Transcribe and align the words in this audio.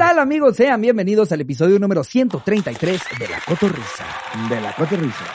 tal 0.00 0.18
amigos? 0.18 0.56
Sean 0.56 0.80
bienvenidos 0.80 1.30
al 1.30 1.42
episodio 1.42 1.78
número 1.78 2.02
133 2.02 3.02
de 3.18 3.28
La 3.28 3.38
Cotorrisa. 3.40 4.06
De 4.48 4.58
la 4.58 4.72
cotorrisa. 4.72 5.26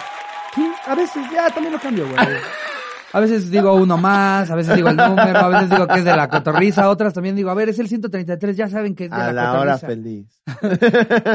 Sí, 0.56 0.74
a 0.88 0.96
veces 0.96 1.24
ya 1.32 1.52
también 1.52 1.74
lo 1.74 1.80
cambio, 1.80 2.08
güey. 2.08 2.18
A 3.16 3.20
veces 3.22 3.50
digo 3.50 3.74
uno 3.76 3.98
más, 3.98 4.52
a 4.52 4.56
veces 4.56 4.76
digo 4.76 4.90
el 4.90 4.98
número, 4.98 5.40
a 5.40 5.48
veces 5.48 5.70
digo 5.70 5.88
que 5.88 6.00
es 6.00 6.04
de 6.06 6.14
La 6.16 6.28
Cotorrisa, 6.28 6.90
otras 6.90 7.14
también 7.14 7.34
digo, 7.36 7.50
a 7.50 7.54
ver, 7.54 7.70
es 7.70 7.80
el 7.80 7.88
133, 7.88 8.58
ya 8.58 8.68
saben 8.68 8.94
que 8.94 9.06
es 9.06 9.10
de 9.10 9.16
A 9.16 9.32
La 9.32 9.44
la 9.54 9.60
hora 9.62 9.78
feliz. 9.78 10.28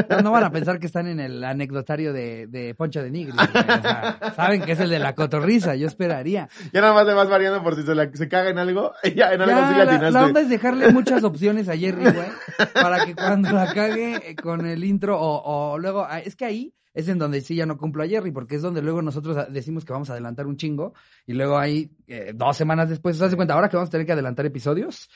No, 0.09 0.21
no 0.21 0.31
van 0.31 0.43
a 0.43 0.51
pensar 0.51 0.77
que 0.79 0.85
están 0.85 1.07
en 1.07 1.19
el 1.19 1.43
anecdotario 1.43 2.13
de, 2.13 2.45
de 2.47 2.75
Poncho 2.75 3.01
de 3.01 3.09
Nigris, 3.09 3.35
güey. 3.35 3.47
O 3.47 3.81
sea, 3.81 4.19
saben 4.35 4.61
que 4.61 4.73
es 4.73 4.79
el 4.79 4.91
de 4.91 4.99
La 4.99 5.15
Cotorrisa, 5.15 5.73
yo 5.75 5.87
esperaría. 5.87 6.47
Ya 6.71 6.81
nada 6.81 6.93
más 6.93 7.05
le 7.07 7.15
vas 7.15 7.27
variando 7.29 7.63
por 7.63 7.75
si 7.75 7.81
se, 7.83 7.95
la- 7.95 8.11
se 8.13 8.29
caga 8.29 8.49
en 8.51 8.59
algo. 8.59 8.91
Ya 9.15 9.33
en 9.33 9.41
algo 9.41 9.55
Ya, 9.55 9.69
sí 9.71 9.75
la, 9.77 9.83
atinaste. 9.83 10.11
la 10.11 10.25
onda 10.25 10.41
es 10.41 10.49
dejarle 10.49 10.91
muchas 10.91 11.23
opciones 11.23 11.67
a 11.67 11.75
Jerry, 11.75 12.03
güey, 12.03 12.27
para 12.73 13.05
que 13.05 13.15
cuando 13.15 13.51
la 13.51 13.73
cague 13.73 14.35
con 14.41 14.65
el 14.67 14.83
intro 14.83 15.19
o, 15.19 15.71
o 15.73 15.77
luego, 15.79 16.05
ah, 16.07 16.19
es 16.19 16.35
que 16.35 16.45
ahí 16.45 16.73
es 16.93 17.07
en 17.07 17.17
donde 17.19 17.41
sí 17.41 17.55
ya 17.55 17.65
no 17.65 17.77
cumplo 17.77 18.03
a 18.03 18.07
Jerry, 18.07 18.31
porque 18.31 18.55
es 18.55 18.61
donde 18.61 18.81
luego 18.81 19.01
nosotros 19.01 19.37
decimos 19.49 19.85
que 19.85 19.93
vamos 19.93 20.09
a 20.09 20.13
adelantar 20.13 20.47
un 20.47 20.57
chingo 20.57 20.93
y 21.25 21.33
luego 21.33 21.57
ahí 21.57 21.91
eh, 22.07 22.33
dos 22.35 22.57
semanas 22.57 22.89
después, 22.89 23.17
¿te 23.17 23.23
das 23.23 23.35
cuenta? 23.35 23.53
Ahora 23.53 23.69
que 23.69 23.77
vamos 23.77 23.89
a 23.89 23.91
tener 23.91 24.05
que 24.05 24.13
adelantar 24.13 24.45
episodios, 24.45 25.09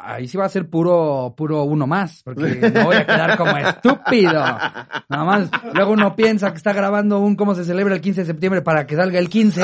ahí 0.00 0.28
sí 0.28 0.36
va 0.36 0.44
a 0.44 0.48
ser 0.48 0.68
puro, 0.68 1.34
puro 1.36 1.64
uno 1.64 1.86
más, 1.86 2.22
porque 2.22 2.70
no 2.74 2.84
voy 2.84 2.96
a 2.96 3.06
quedar 3.06 3.36
como 3.36 3.56
estúpido. 3.56 4.32
Nada 4.32 5.24
más, 5.24 5.50
luego 5.74 5.92
uno 5.92 6.14
piensa 6.14 6.50
que 6.52 6.58
está 6.58 6.72
grabando 6.72 7.18
un 7.18 7.34
cómo 7.34 7.54
se 7.54 7.64
celebra 7.64 7.94
el 7.94 8.00
15 8.00 8.20
de 8.20 8.26
septiembre 8.26 8.62
para 8.62 8.86
que 8.86 8.96
salga 8.96 9.18
el 9.18 9.28
15. 9.28 9.62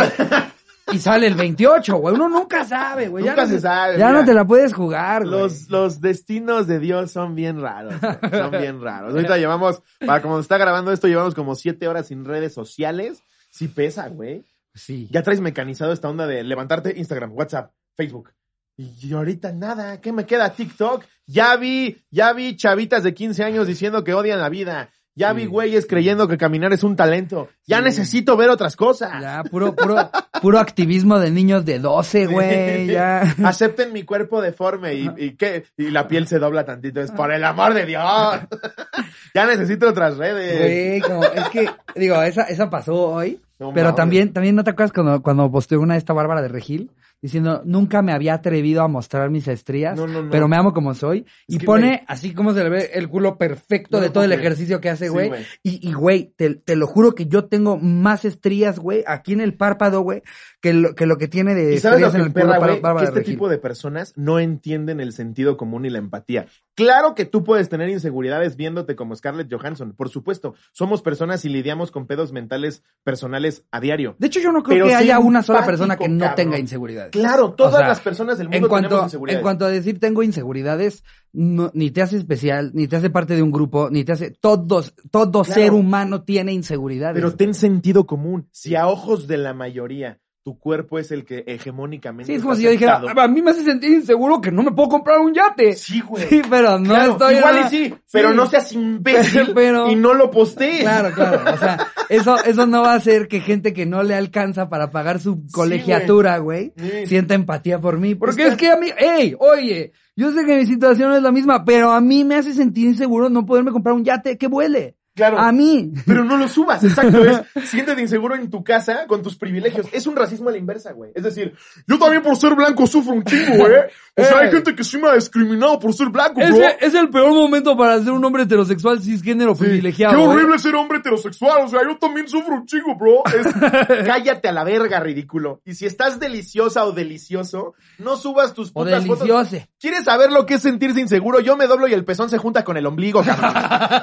Y 0.92 0.98
sale 0.98 1.26
el 1.26 1.34
28, 1.34 1.96
güey. 1.96 2.14
Uno 2.14 2.28
nunca 2.28 2.64
sabe, 2.64 3.08
güey. 3.08 3.24
Ya 3.24 3.32
Nunca 3.32 3.42
no 3.44 3.48
se 3.50 3.60
sabe, 3.60 3.98
Ya 3.98 4.06
mira. 4.08 4.20
no 4.20 4.24
te 4.24 4.34
la 4.34 4.46
puedes 4.46 4.72
jugar, 4.72 5.22
güey. 5.26 5.32
Los, 5.40 5.68
los 5.68 6.00
destinos 6.00 6.66
de 6.68 6.78
Dios 6.78 7.10
son 7.10 7.34
bien 7.34 7.60
raros. 7.60 7.94
güey. 8.00 8.30
Son 8.32 8.50
bien 8.52 8.80
raros. 8.80 9.12
Ahorita 9.12 9.36
llevamos, 9.36 9.82
para 10.04 10.22
como 10.22 10.36
se 10.36 10.42
está 10.42 10.58
grabando 10.58 10.92
esto, 10.92 11.08
llevamos 11.08 11.34
como 11.34 11.54
siete 11.56 11.88
horas 11.88 12.06
sin 12.06 12.24
redes 12.24 12.54
sociales. 12.54 13.20
Sí 13.50 13.66
pesa, 13.68 14.08
güey. 14.08 14.44
Sí. 14.74 15.08
Ya 15.10 15.22
traes 15.22 15.40
mecanizado 15.40 15.92
esta 15.92 16.08
onda 16.08 16.26
de 16.26 16.44
levantarte 16.44 16.94
Instagram, 16.96 17.32
WhatsApp, 17.32 17.72
Facebook. 17.96 18.30
Y 18.76 19.12
ahorita 19.14 19.52
nada, 19.52 20.00
¿qué 20.02 20.12
me 20.12 20.26
queda? 20.26 20.50
TikTok. 20.52 21.02
Ya 21.26 21.56
vi, 21.56 22.04
ya 22.10 22.32
vi 22.34 22.56
chavitas 22.56 23.02
de 23.02 23.14
15 23.14 23.42
años 23.42 23.66
diciendo 23.66 24.04
que 24.04 24.12
odian 24.14 24.38
la 24.38 24.50
vida. 24.50 24.90
Ya 25.18 25.32
vi 25.32 25.46
güeyes 25.46 25.86
creyendo 25.86 26.28
que 26.28 26.36
caminar 26.36 26.74
es 26.74 26.84
un 26.84 26.94
talento. 26.94 27.48
Ya 27.66 27.78
Sí. 27.78 27.84
necesito 27.84 28.36
ver 28.36 28.50
otras 28.50 28.76
cosas. 28.76 29.10
Ya, 29.22 29.42
puro, 29.44 29.74
puro, 29.74 30.10
puro 30.42 30.58
activismo 30.58 31.18
de 31.18 31.30
niños 31.30 31.64
de 31.64 31.78
12, 31.78 32.26
güey. 32.26 32.86
Ya. 32.88 33.22
Acepten 33.44 33.94
mi 33.94 34.02
cuerpo 34.02 34.42
deforme 34.42 34.92
y, 34.94 35.10
y 35.16 35.30
qué, 35.36 35.64
y 35.78 35.90
la 35.90 36.06
piel 36.06 36.26
se 36.28 36.38
dobla 36.38 36.66
tantito. 36.66 37.00
Es 37.00 37.10
por 37.12 37.32
el 37.32 37.42
amor 37.44 37.72
de 37.72 37.86
Dios. 37.86 38.04
ya 39.34 39.46
necesito 39.46 39.88
otras 39.88 40.18
redes. 40.18 40.58
Güey, 40.58 41.00
como, 41.00 41.24
es 41.24 41.48
que, 41.48 41.70
digo, 41.94 42.20
esa, 42.22 42.42
esa 42.42 42.68
pasó 42.68 42.94
hoy. 43.08 43.40
No 43.58 43.72
pero 43.72 43.94
también, 43.94 44.34
también 44.34 44.54
no 44.54 44.64
te 44.64 44.70
acuerdas 44.70 44.92
cuando, 44.92 45.22
cuando 45.22 45.50
posteó 45.50 45.80
una 45.80 45.94
de 45.94 45.98
esta 45.98 46.12
Bárbara 46.12 46.42
de 46.42 46.48
Regil, 46.48 46.90
diciendo, 47.22 47.62
nunca 47.64 48.02
me 48.02 48.12
había 48.12 48.34
atrevido 48.34 48.82
a 48.82 48.88
mostrar 48.88 49.30
mis 49.30 49.48
estrías, 49.48 49.96
No, 49.98 50.06
no, 50.06 50.22
no. 50.22 50.30
pero 50.30 50.48
me 50.48 50.56
amo 50.56 50.72
como 50.72 50.94
soy. 50.94 51.24
y 51.48 51.58
pone 51.58 52.04
así 52.06 52.32
como 52.34 52.52
se 52.54 52.62
le 52.62 52.68
ve 52.70 52.90
el 52.94 53.08
culo 53.08 53.38
perfecto 53.38 54.00
de 54.00 54.10
todo 54.10 54.24
el 54.24 54.32
ejercicio 54.32 54.80
que 54.80 54.90
hace, 54.90 55.06
Sí, 55.06 55.10
güey. 55.12 55.28
güey. 55.28 55.44
y, 55.62 55.88
y, 55.88 55.92
güey, 55.92 56.32
te, 56.36 56.54
te 56.54 56.76
lo 56.76 56.86
juro 56.86 57.14
que 57.14 57.26
yo 57.26 57.46
tengo 57.46 57.78
más 57.78 58.24
estrías, 58.24 58.78
güey, 58.78 59.02
aquí 59.06 59.32
en 59.32 59.40
el 59.40 59.54
párpado, 59.54 60.02
güey, 60.02 60.22
que 60.60 60.72
lo, 60.72 60.94
que 60.94 61.06
lo 61.06 61.16
que 61.18 61.28
tiene 61.28 61.54
de 61.54 61.74
Y 61.74 61.78
sabes 61.78 62.00
lo 62.00 62.06
estrías 62.08 62.12
que 62.12 62.18
en 62.18 62.26
el 62.26 62.32
culo 62.32 62.44
perra, 62.46 62.60
para 62.60 62.72
güey, 62.72 62.82
Bárbara 62.82 63.06
que 63.12 63.18
este 63.18 63.30
tipo 63.30 63.48
de 63.48 63.58
personas 63.58 64.12
no 64.16 64.38
entienden 64.38 65.00
el 65.00 65.12
sentido 65.12 65.56
común 65.56 65.84
y 65.86 65.90
la 65.90 65.98
empatía. 65.98 66.46
Claro 66.74 67.14
que 67.14 67.24
tú 67.24 67.42
puedes 67.42 67.70
tener 67.70 67.88
inseguridades 67.88 68.56
viéndote 68.56 68.96
como 68.96 69.16
Scarlett 69.16 69.50
Johansson, 69.52 69.94
por 69.94 70.10
supuesto. 70.10 70.54
Somos 70.72 71.00
personas 71.00 71.44
y 71.46 71.48
lidiamos 71.48 71.90
con 71.90 72.06
pedos 72.06 72.32
mentales 72.32 72.82
personales 73.02 73.64
a 73.70 73.80
diario. 73.80 74.14
De 74.18 74.26
hecho, 74.26 74.40
yo 74.40 74.52
no 74.52 74.62
creo 74.62 74.76
Pero 74.84 74.86
que 74.88 74.94
haya 74.94 75.18
una 75.18 75.42
sola 75.42 75.64
persona 75.64 75.96
que 75.96 76.08
no 76.08 76.18
cabrón. 76.18 76.36
tenga 76.36 76.58
inseguridades. 77.06 77.36
Claro, 77.36 77.54
todas 77.54 77.74
O 77.74 77.76
sea, 77.78 77.88
las 77.88 78.00
personas 78.00 78.38
del 78.38 78.46
En 78.48 78.52
mundo 78.54 78.68
cuanto, 78.68 78.88
tenemos 78.88 79.06
inseguridades. 79.06 79.38
en 79.38 79.42
cuanto 79.42 79.64
a 79.64 79.68
decir 79.68 79.98
tengo 80.00 80.22
inseguridades, 80.22 81.04
no- 81.32 81.70
ni 81.74 81.90
te 81.90 82.02
hace 82.02 82.16
especial, 82.16 82.70
ni 82.74 82.86
te 82.88 82.96
hace 82.96 83.10
parte 83.10 83.34
de 83.34 83.42
un 83.42 83.50
grupo, 83.50 83.88
ni 83.90 84.04
te 84.04 84.12
hace, 84.12 84.30
todos, 84.30 84.94
todo 85.10 85.42
Claro. 85.42 85.60
ser 85.60 85.72
humano 85.72 86.22
tiene 86.22 86.52
inseguridades. 86.52 87.14
Pero 87.14 87.34
ten 87.34 87.54
sentido 87.54 88.06
común. 88.06 88.48
Si 88.52 88.74
a 88.76 88.86
ojos 88.88 89.26
de 89.26 89.36
la 89.38 89.54
mayoría 89.54 90.20
tu 90.46 90.56
cuerpo 90.60 90.96
es 91.00 91.10
el 91.10 91.24
que 91.24 91.42
hegemónicamente. 91.44 92.32
sí, 92.32 92.36
es 92.36 92.42
como 92.42 92.54
si 92.54 92.62
yo 92.62 92.70
dijera, 92.70 92.98
aceptado. 92.98 93.20
a 93.20 93.26
mí 93.26 93.42
me 93.42 93.50
hace 93.50 93.64
sentir 93.64 93.90
inseguro 93.94 94.40
que 94.40 94.52
no 94.52 94.62
me 94.62 94.70
puedo 94.70 94.88
comprar 94.90 95.18
un 95.18 95.34
yate. 95.34 95.72
Sí, 95.74 96.00
güey. 96.00 96.22
Sí, 96.28 96.40
pero 96.48 96.78
no 96.78 96.84
Claro, 96.90 97.12
estoy. 97.12 97.34
igual 97.34 97.64
y 97.66 97.68
sí, 97.68 97.94
pero 98.12 98.32
no 98.32 98.46
seas 98.46 98.72
imbécil 98.72 99.50
Pero- 99.56 99.90
y 99.90 99.96
no 99.96 100.14
lo 100.14 100.30
postees. 100.30 100.82
Claro, 100.82 101.12
claro. 101.12 101.40
O 101.52 101.56
sea, 101.58 101.78
eso, 102.08 102.36
eso 102.44 102.64
no 102.64 102.82
va 102.82 102.92
a 102.92 102.96
hacer 102.96 103.26
que 103.26 103.40
gente 103.40 103.72
que 103.72 103.86
no 103.86 104.04
le 104.04 104.14
alcanza 104.14 104.68
para 104.68 104.90
pagar 104.92 105.18
su 105.18 105.42
colegiatura, 105.52 106.38
güey, 106.38 106.72
Sí. 106.76 107.06
sienta 107.06 107.34
empatía 107.34 107.80
por 107.80 107.98
mí. 107.98 108.14
Porque 108.14 108.42
Está- 108.42 108.52
es 108.54 108.58
que 108.60 108.70
a 108.70 108.76
mí, 108.76 108.86
hey, 108.96 109.34
oye, 109.40 109.90
yo 110.14 110.30
sé 110.30 110.44
que 110.44 110.56
mi 110.56 110.66
situación 110.66 111.10
no 111.10 111.16
es 111.16 111.22
la 111.22 111.32
misma, 111.32 111.64
pero 111.64 111.90
a 111.90 112.00
mí 112.00 112.24
me 112.24 112.36
hace 112.36 112.54
sentir 112.54 112.86
inseguro 112.86 113.28
no 113.28 113.44
poderme 113.44 113.72
comprar 113.72 113.94
un 113.94 114.04
yate 114.04 114.38
que 114.38 114.46
vuele. 114.46 114.95
Claro. 115.16 115.38
A 115.38 115.50
mí. 115.50 115.92
Pero 116.06 116.22
no 116.24 116.36
lo 116.36 116.46
subas, 116.46 116.84
exacto. 116.84 117.24
Es, 117.24 117.40
siéntete 117.70 118.00
inseguro 118.02 118.36
en 118.36 118.50
tu 118.50 118.62
casa 118.62 119.06
con 119.08 119.22
tus 119.22 119.34
privilegios. 119.34 119.86
Es 119.92 120.06
un 120.06 120.14
racismo 120.14 120.50
a 120.50 120.52
la 120.52 120.58
inversa, 120.58 120.92
güey. 120.92 121.10
Es 121.14 121.24
decir, 121.24 121.54
yo 121.88 121.98
también 121.98 122.22
por 122.22 122.36
ser 122.36 122.54
blanco 122.54 122.86
sufro 122.86 123.14
un 123.14 123.24
chingo, 123.24 123.56
güey. 123.56 123.72
O 124.18 124.24
sea, 124.24 124.38
hay 124.38 124.48
Eh. 124.48 124.52
gente 124.52 124.74
que 124.74 124.82
sí 124.82 124.96
me 124.96 125.08
ha 125.08 125.14
discriminado 125.14 125.78
por 125.78 125.92
ser 125.92 126.08
blanco, 126.08 126.36
bro. 126.36 126.46
Ese 126.46 126.76
es 126.80 126.94
el 126.94 127.10
peor 127.10 127.34
momento 127.34 127.76
para 127.76 127.98
ser 128.02 128.12
un 128.12 128.24
hombre 128.24 128.44
heterosexual 128.44 129.02
cisgénero 129.02 129.54
Sí. 129.54 129.64
privilegiado. 129.64 130.16
Qué 130.16 130.22
¿eh? 130.22 130.26
horrible 130.26 130.58
ser 130.58 130.74
hombre 130.74 130.98
heterosexual. 130.98 131.64
O 131.64 131.68
sea, 131.68 131.80
yo 131.86 131.98
también 131.98 132.26
sufro 132.26 132.54
un 132.54 132.64
chingo, 132.66 132.94
bro. 132.98 133.22
Es- 133.26 133.46
cállate 134.06 134.48
a 134.48 134.52
la 134.52 134.64
verga, 134.64 135.00
ridículo. 135.00 135.60
Y 135.66 135.74
si 135.74 135.84
estás 135.84 136.18
deliciosa 136.18 136.86
o 136.86 136.92
delicioso, 136.92 137.74
no 137.98 138.16
subas 138.16 138.54
tus 138.54 138.70
O 138.70 138.72
putas 138.84 139.04
fotos. 139.06 139.26
deliciose. 139.28 139.68
¿Quieres 139.78 140.04
saber 140.04 140.32
lo 140.32 140.46
que 140.46 140.54
es 140.54 140.62
sentirse 140.62 140.98
inseguro? 141.00 141.40
Yo 141.40 141.56
me 141.58 141.66
doblo 141.66 141.86
y 141.86 141.92
el 141.92 142.04
pezón 142.06 142.30
se 142.30 142.38
junta 142.38 142.64
con 142.64 142.78
el 142.78 142.86
ombligo, 142.86 143.22
cabrón. 143.22 143.52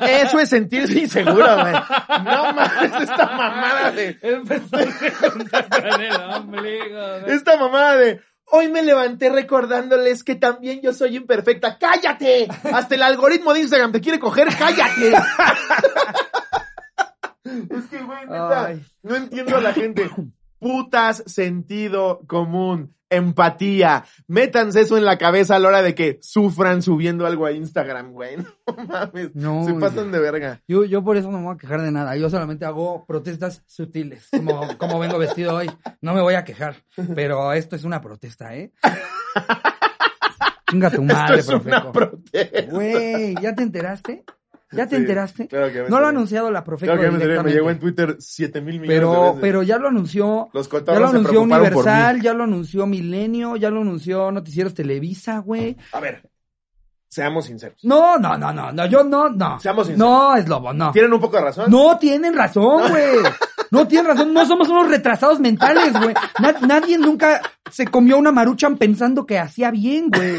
Eso 0.07 0.40
es 0.40 0.50
sentirse 0.50 1.00
inseguro, 1.03 1.45
güey. 1.61 1.73
No 2.23 2.53
mames, 2.53 3.01
esta 3.01 3.25
mamada 3.25 3.91
de... 3.91 4.17
Esta 7.27 7.57
mamada 7.57 7.97
de... 7.97 8.21
Hoy 8.45 8.67
me 8.69 8.83
levanté 8.83 9.29
recordándoles 9.29 10.23
que 10.23 10.35
también 10.35 10.81
yo 10.81 10.93
soy 10.93 11.15
imperfecta. 11.15 11.77
¡Cállate! 11.77 12.47
Hasta 12.71 12.95
el 12.95 13.03
algoritmo 13.03 13.53
de 13.53 13.61
Instagram 13.61 13.91
te 13.91 14.01
quiere 14.01 14.19
coger. 14.19 14.49
¡Cállate! 14.57 15.13
es 17.45 17.85
que, 17.89 18.01
güey, 18.03 18.25
neta, 18.25 18.75
no 19.01 19.15
entiendo 19.15 19.57
a 19.57 19.61
la 19.61 19.73
gente. 19.73 20.09
Putas 20.59 21.23
sentido 21.25 22.21
común, 22.27 22.95
empatía. 23.16 24.03
Métanse 24.28 24.81
eso 24.81 24.97
en 24.97 25.06
la 25.06 25.18
cabeza 25.18 25.56
a 25.56 25.59
la 25.59 25.68
hora 25.69 25.81
de 25.81 25.96
que 25.96 26.19
sufran 26.22 26.81
subiendo 26.81 27.25
algo 27.25 27.46
a 27.46 27.51
Instagram, 27.51 28.12
güey. 28.12 28.38
No 28.68 28.85
mames. 28.85 29.35
No, 29.35 29.66
se 29.66 29.74
pasan 29.74 30.12
de 30.12 30.19
verga. 30.19 30.62
Yo, 30.68 30.85
yo 30.85 31.03
por 31.03 31.18
eso 31.18 31.29
no 31.29 31.38
me 31.40 31.46
voy 31.46 31.56
a 31.56 31.57
quejar 31.57 31.81
de 31.81 31.91
nada. 31.91 32.16
Yo 32.16 32.29
solamente 32.29 32.66
hago 32.66 33.06
protestas 33.06 33.62
sutiles, 33.68 34.28
como, 34.31 34.68
como 34.78 35.00
vengo 35.00 35.18
vestido 35.18 35.56
hoy. 35.56 35.69
No 36.01 36.13
me 36.13 36.22
voy 36.22 36.34
a 36.35 36.44
quejar, 36.44 36.78
pero 37.16 37.53
esto 37.53 37.75
es 37.75 37.84
una 37.84 38.01
protesta, 38.01 38.56
¿eh? 38.56 38.72
Chinga 40.69 40.90
tu 40.90 41.03
madre, 41.03 41.40
Esto 41.40 41.57
es 41.57 41.66
una 41.66 41.91
Profeco. 41.91 41.91
protesta. 41.91 42.72
Güey, 42.72 43.35
¿ya 43.41 43.53
te 43.53 43.63
enteraste? 43.63 44.24
¿Ya 44.75 44.85
te 44.88 44.95
Sí, 44.95 45.01
enteraste? 45.01 45.47
claro 45.47 45.72
que 45.72 45.84
me 45.84 45.89
No 45.89 46.00
lo 46.00 46.06
ha 46.06 46.09
anunciado 46.09 46.51
la 46.51 46.63
Profeco 46.63 46.91
Claro 46.91 47.01
que 47.01 47.07
me 47.09 47.23
enteré, 47.23 47.44
me 47.44 47.51
llegó 47.51 47.69
en 47.69 47.79
Twitter 47.79 48.16
7 48.19 48.61
mil 48.61 48.79
millones 48.79 48.89
de 48.89 48.95
pero, 48.95 49.22
veces. 49.23 49.38
pero 49.41 49.63
ya 49.63 49.78
lo 49.78 49.88
anunció. 49.88 50.50
Los 50.53 50.69
Ya 50.69 50.81
lo 51.00 51.07
anunció 51.07 51.41
Universal, 51.41 52.22
ya 52.22 52.34
lo 52.34 52.44
anunció 52.44 52.85
Milenio, 52.88 53.56
ya 53.56 53.69
lo 53.69 53.81
anunció 53.81 54.31
Noticieros 54.31 54.74
Televisa, 54.74 55.39
güey. 55.39 55.77
A 55.92 56.00
ver, 56.00 56.30
seamos 57.07 57.45
sinceros. 57.45 57.77
No, 57.83 58.18
no, 58.18 58.38
no, 58.38 58.51
no, 58.53 58.71
no, 58.71 58.86
yo 58.88 59.03
no, 59.03 59.30
no. 59.30 59.59
Seamos 59.59 59.88
sinceros. 59.88 60.09
No, 60.12 60.36
es 60.36 60.47
lobo, 60.47 60.74
no. 60.74 60.92
¿Tienen 60.92 61.13
un 61.13 61.19
poco 61.19 61.38
de 61.38 61.44
razón? 61.44 61.69
No 61.71 61.97
tienen 61.97 62.33
razón, 62.33 62.83
güey. 62.89 63.18
No 63.71 63.88
tienen 63.88 64.07
razón. 64.07 64.33
No 64.33 64.45
somos 64.45 64.68
unos 64.69 64.89
retrasados 64.89 65.39
mentales, 65.39 65.94
güey. 65.94 66.13
Na- 66.39 66.56
nadie 66.68 66.97
nunca 66.97 67.42
se 67.71 67.88
comió 67.88 68.18
una 68.18 68.31
maruchan 68.31 68.77
pensando 68.77 69.25
que 69.25 69.39
hacía 69.39 69.71
bien, 69.71 70.09
güey. 70.09 70.36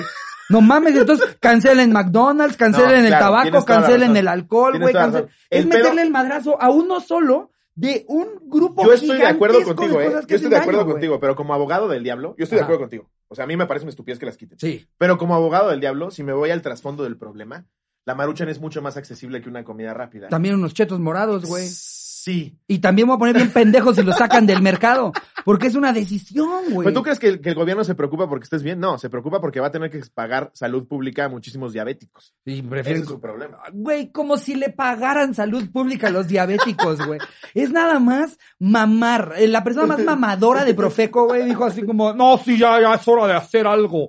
No 0.51 0.61
mames, 0.61 0.95
entonces 0.97 1.37
cancelen 1.41 1.93
McDonald's, 1.93 2.57
cancelen 2.57 2.91
No, 2.91 3.01
el 3.03 3.07
claro, 3.09 3.25
tabaco, 3.27 3.65
cancelen 3.65 4.17
el 4.17 4.29
alcohol, 4.29 4.79
güey. 4.79 4.93
cancel-. 4.93 5.29
Es 5.51 5.65
pedo- 5.67 5.79
meterle 5.79 6.03
el 6.03 6.11
madrazo 6.11 6.61
a 6.61 6.71
uno 6.71 7.01
solo 7.01 7.51
de 7.75 8.05
un 8.09 8.27
grupo 8.43 8.85
Yo 8.85 8.93
estoy 8.93 9.19
de 9.19 9.27
acuerdo 9.27 9.63
contigo, 9.65 9.99
de 9.99 10.07
¿eh? 10.07 10.11
Yo 10.29 10.37
estoy 10.37 10.51
de 10.51 10.57
acuerdo 10.57 10.81
daño, 10.83 10.93
contigo, 10.93 11.19
pero 11.21 11.35
como 11.35 11.55
abogado 11.55 11.89
del 11.89 12.05
diablo, 12.05 12.35
yo 12.39 12.45
estoy 12.45 12.59
de 12.59 12.63
acuerdo 12.63 12.81
contigo. 12.83 13.11
O 13.29 13.35
sea, 13.35 13.45
a 13.45 13.47
mí 13.49 13.57
me 13.57 13.67
parece 13.67 13.85
una 13.85 13.91
estupidez 13.91 14.19
que 14.19 14.27
las 14.27 14.37
quiten. 14.37 14.59
Sí. 14.59 14.87
Pero 14.99 15.19
como 15.19 15.35
abogado 15.35 15.71
del 15.71 15.81
diablo, 15.81 16.11
si 16.11 16.23
me 16.23 16.33
voy 16.33 16.51
al 16.51 16.63
trasfondo 16.63 17.03
del 17.03 17.17
problema, 17.17 17.67
la 18.05 18.15
maruchan 18.15 18.49
es 18.49 18.61
mucho 18.61 18.81
más 18.83 18.97
accesible 18.97 19.41
que 19.41 19.49
una 19.49 19.65
comida 19.65 19.93
rápida. 19.95 20.29
También 20.29 20.55
unos 20.55 20.75
chetos 20.75 21.01
morados, 21.01 21.47
güey. 21.47 21.67
Sí. 22.25 22.57
Y 22.67 22.79
también 22.79 23.07
voy 23.07 23.17
a 23.17 23.19
poner 23.19 23.37
bien 23.37 23.51
pendejos 23.51 23.97
si 23.97 24.03
lo 24.03 24.15
sacan 24.15 24.47
del 24.47 24.63
mercado. 24.63 25.13
Porque 25.45 25.67
es 25.67 25.75
una 25.75 25.93
decisión, 25.93 26.71
güey. 26.71 26.87
¿Pero 26.87 26.95
tú 26.95 27.03
crees 27.03 27.19
que 27.19 27.29
el, 27.29 27.41
que 27.43 27.51
el 27.51 27.55
gobierno 27.55 27.85
se 27.85 27.95
preocupa 27.95 28.27
porque 28.27 28.45
estés 28.45 28.63
bien? 28.63 28.81
No, 28.81 28.97
se 28.99 29.11
preocupa 29.11 29.43
porque 29.43 29.61
va 29.61 29.67
a 29.67 29.71
tener 29.71 29.91
que 29.91 30.01
pagar 30.15 30.51
salud 30.55 30.89
pública 30.89 31.27
a 31.27 31.29
muchísimos 31.29 31.75
diabéticos. 31.75 32.33
Y 32.47 32.61
Ese 32.61 32.63
prefieren 32.63 33.03
es 33.03 33.09
su 33.09 33.21
problema. 33.21 33.59
Güey, 33.75 34.11
como 34.11 34.39
si 34.39 34.55
le 34.55 34.71
pagaran 34.71 35.35
salud 35.35 35.71
pública 35.71 36.07
a 36.07 36.11
los 36.11 36.27
diabéticos, 36.27 37.05
güey. 37.05 37.21
Es 37.53 37.71
nada 37.71 37.99
más 37.99 38.39
mamar. 38.59 39.35
Eh, 39.37 39.47
La 39.47 39.63
persona 39.63 39.87
más 39.87 39.99
mamadora 40.03 40.65
de 40.65 40.73
Profeco, 40.73 41.27
güey, 41.27 41.45
dijo 41.45 41.67
así 41.67 41.83
como, 41.83 42.15
no, 42.15 42.39
sí, 42.39 42.57
ya, 42.57 42.81
ya 42.81 42.95
es 42.95 43.07
hora 43.07 43.27
de 43.27 43.35
hacer 43.35 43.67
algo. 43.67 44.09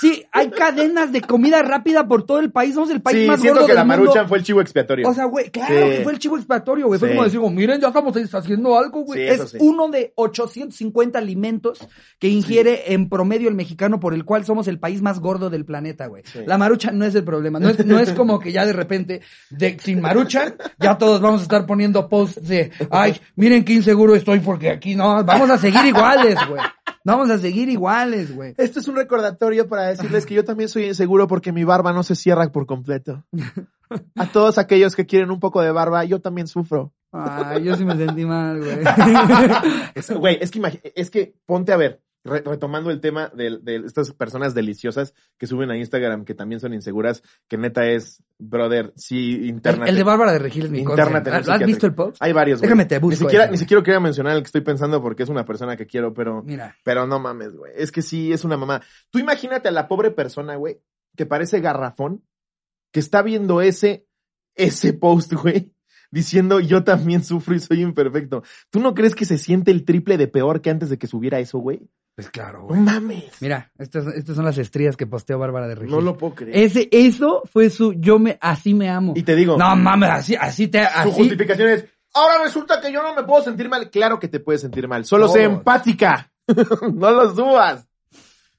Sí, 0.00 0.24
hay 0.30 0.50
cadenas 0.50 1.10
de 1.10 1.20
comida 1.22 1.60
rápida 1.62 2.06
por 2.06 2.24
todo 2.24 2.38
el 2.38 2.52
país. 2.52 2.74
Somos 2.74 2.90
el 2.90 3.02
país 3.02 3.22
Sí, 3.22 3.26
más 3.26 3.40
gordo 3.42 3.62
que 3.62 3.66
del 3.68 3.74
la 3.76 3.84
mundo. 3.84 3.98
maruchan 4.04 4.28
fue 4.28 4.38
el 4.38 4.44
chivo 4.44 4.60
expiatorio. 4.60 5.08
O 5.08 5.14
sea, 5.14 5.24
güey, 5.24 5.50
claro 5.50 5.74
Sí. 5.74 5.96
que 5.96 6.00
fue 6.04 6.12
el 6.12 6.18
chivo 6.18 6.36
expiatorio, 6.36 6.86
güey. 6.86 7.00
Fue 7.00 7.08
Sí. 7.08 7.14
como 7.14 7.24
decir, 7.24 7.40
miren, 7.40 7.80
ya 7.80 7.88
estamos 7.88 8.16
haciendo 8.34 8.78
algo, 8.78 9.00
güey. 9.02 9.26
Es 9.26 9.56
uno 9.58 9.88
de 9.88 10.12
850 10.14 11.18
alimentos 11.18 11.78
que 12.18 12.28
ingiere 12.28 12.92
en 12.92 13.08
promedio 13.08 13.48
el 13.48 13.54
mexicano, 13.54 13.98
por 13.98 14.14
el 14.14 14.24
cual 14.24 14.44
somos 14.44 14.68
el 14.68 14.78
país 14.78 15.02
más 15.02 15.18
gordo 15.20 15.50
del 15.50 15.64
planeta, 15.64 16.06
güey. 16.06 16.22
La 16.46 16.58
maruchan 16.58 16.96
no 16.98 17.04
es 17.04 17.14
el 17.14 17.24
problema. 17.24 17.58
No 17.58 17.68
es, 17.68 17.84
no 17.84 17.98
es 17.98 18.12
como 18.12 18.38
que 18.38 18.52
ya 18.52 18.64
de 18.66 18.72
repente, 18.72 19.20
de, 19.50 19.78
sin 19.80 20.00
maruchan, 20.00 20.54
ya 20.78 20.96
todos 20.98 21.20
vamos 21.20 21.40
a 21.40 21.42
estar 21.42 21.66
poniendo 21.66 22.08
posts 22.08 22.46
de, 22.46 22.70
ay, 22.90 23.20
miren 23.36 23.64
qué 23.64 23.72
inseguro 23.74 24.14
estoy 24.14 24.40
porque 24.40 24.70
aquí 24.70 24.94
no, 24.94 25.24
vamos 25.24 25.50
a 25.50 25.58
seguir 25.58 25.84
iguales, 25.86 26.36
güey. 26.48 26.62
Vamos 27.04 27.30
a 27.30 27.38
seguir 27.38 27.68
iguales, 27.68 28.34
güey. 28.34 28.54
Esto 28.56 28.80
es 28.80 28.88
un 28.88 28.96
recordatorio 28.96 29.66
para 29.66 29.86
decirles 29.86 30.26
que 30.26 30.34
yo 30.34 30.44
también 30.44 30.68
soy 30.68 30.84
inseguro 30.84 31.26
porque 31.26 31.52
mi 31.52 31.64
barba 31.64 31.92
no 31.92 32.02
se 32.02 32.14
cierra 32.14 32.50
por 32.50 32.66
completo. 32.66 33.24
A 34.16 34.26
todos 34.26 34.58
aquellos 34.58 34.94
que 34.94 35.06
quieren 35.06 35.30
un 35.30 35.40
poco 35.40 35.62
de 35.62 35.72
barba, 35.72 36.04
yo 36.04 36.20
también 36.20 36.46
sufro. 36.46 36.92
Ay, 37.10 37.64
yo 37.64 37.74
sí 37.74 37.86
me 37.86 37.96
sentí 37.96 38.26
mal, 38.26 38.58
güey. 38.58 38.78
Güey, 40.18 40.38
es 40.40 40.50
que, 40.50 40.92
es 40.94 41.10
que 41.10 41.34
ponte 41.46 41.72
a 41.72 41.76
ver, 41.78 42.02
re- 42.24 42.42
retomando 42.44 42.90
el 42.90 43.00
tema 43.00 43.30
de, 43.34 43.58
de 43.62 43.76
estas 43.86 44.12
personas 44.12 44.54
deliciosas 44.54 45.14
que 45.38 45.46
suben 45.46 45.70
a 45.70 45.76
Instagram, 45.76 46.24
que 46.24 46.34
también 46.34 46.60
son 46.60 46.74
inseguras, 46.74 47.22
que 47.48 47.56
neta 47.58 47.86
es, 47.86 48.22
brother, 48.38 48.92
sí, 48.96 49.34
El, 49.34 49.46
internate. 49.46 49.90
el 49.90 49.96
de 49.96 50.02
Bárbara 50.02 50.32
de 50.32 50.38
Regil 50.38 50.64
es 50.66 50.70
mi 50.70 50.84
¿Has 50.84 51.64
visto 51.64 51.86
el 51.86 51.94
post? 51.94 52.16
Hay 52.20 52.32
varios, 52.32 52.60
güey. 52.60 52.68
Déjame 52.68 52.84
te 52.86 52.98
busco 52.98 53.10
Ni 53.24 53.30
siquiera, 53.30 53.50
ni 53.50 53.56
siquiera 53.56 53.82
quería 53.82 54.00
mencionar 54.00 54.36
el 54.36 54.42
que 54.42 54.46
estoy 54.46 54.60
pensando 54.62 55.00
porque 55.02 55.22
es 55.22 55.28
una 55.28 55.44
persona 55.44 55.76
que 55.76 55.86
quiero, 55.86 56.12
pero, 56.14 56.42
Mira. 56.42 56.76
pero 56.84 57.06
no 57.06 57.18
mames, 57.18 57.54
güey. 57.56 57.72
Es 57.76 57.92
que 57.92 58.02
sí, 58.02 58.32
es 58.32 58.44
una 58.44 58.56
mamá. 58.56 58.82
Tú 59.10 59.18
imagínate 59.18 59.68
a 59.68 59.72
la 59.72 59.88
pobre 59.88 60.10
persona, 60.10 60.56
güey, 60.56 60.80
que 61.16 61.26
parece 61.26 61.60
garrafón, 61.60 62.24
que 62.92 63.00
está 63.00 63.22
viendo 63.22 63.60
ese, 63.60 64.06
ese 64.54 64.92
post, 64.92 65.32
güey, 65.34 65.72
diciendo 66.10 66.58
yo 66.60 66.84
también 66.84 67.22
sufro 67.22 67.54
y 67.54 67.60
soy 67.60 67.82
imperfecto. 67.82 68.42
¿Tú 68.70 68.80
no 68.80 68.94
crees 68.94 69.14
que 69.14 69.24
se 69.24 69.36
siente 69.36 69.70
el 69.70 69.84
triple 69.84 70.16
de 70.16 70.28
peor 70.28 70.60
que 70.62 70.70
antes 70.70 70.88
de 70.90 70.98
que 70.98 71.06
subiera 71.06 71.38
eso, 71.38 71.58
güey? 71.58 71.88
Pues 72.18 72.30
claro, 72.30 72.62
No 72.62 72.66
güey. 72.66 72.80
mames. 72.80 73.30
Mira, 73.40 73.70
estas, 73.78 74.08
estas 74.08 74.34
son 74.34 74.44
las 74.44 74.58
estrías 74.58 74.96
que 74.96 75.06
posteó 75.06 75.38
Bárbara 75.38 75.68
de 75.68 75.76
Regil. 75.76 75.94
No 75.94 76.00
lo 76.00 76.16
puedo 76.18 76.34
creer. 76.34 76.56
Ese, 76.56 76.88
eso 76.90 77.42
fue 77.44 77.70
su, 77.70 77.92
yo 77.92 78.18
me, 78.18 78.36
así 78.40 78.74
me 78.74 78.90
amo. 78.90 79.12
Y 79.14 79.22
te 79.22 79.36
digo, 79.36 79.56
No 79.56 79.76
mames, 79.76 80.10
así, 80.10 80.34
así 80.34 80.66
te, 80.66 80.82
su 80.82 80.88
así. 80.98 81.10
justificación 81.12 81.68
es, 81.68 81.84
ahora 82.12 82.42
resulta 82.42 82.80
que 82.80 82.90
yo 82.90 83.04
no 83.04 83.14
me 83.14 83.22
puedo 83.22 83.44
sentir 83.44 83.68
mal. 83.68 83.88
Claro 83.88 84.18
que 84.18 84.26
te 84.26 84.40
puedes 84.40 84.62
sentir 84.62 84.88
mal. 84.88 85.04
Solo 85.04 85.28
sé 85.28 85.44
empática. 85.44 86.32
no 86.92 87.10
los 87.12 87.36
subas. 87.36 87.86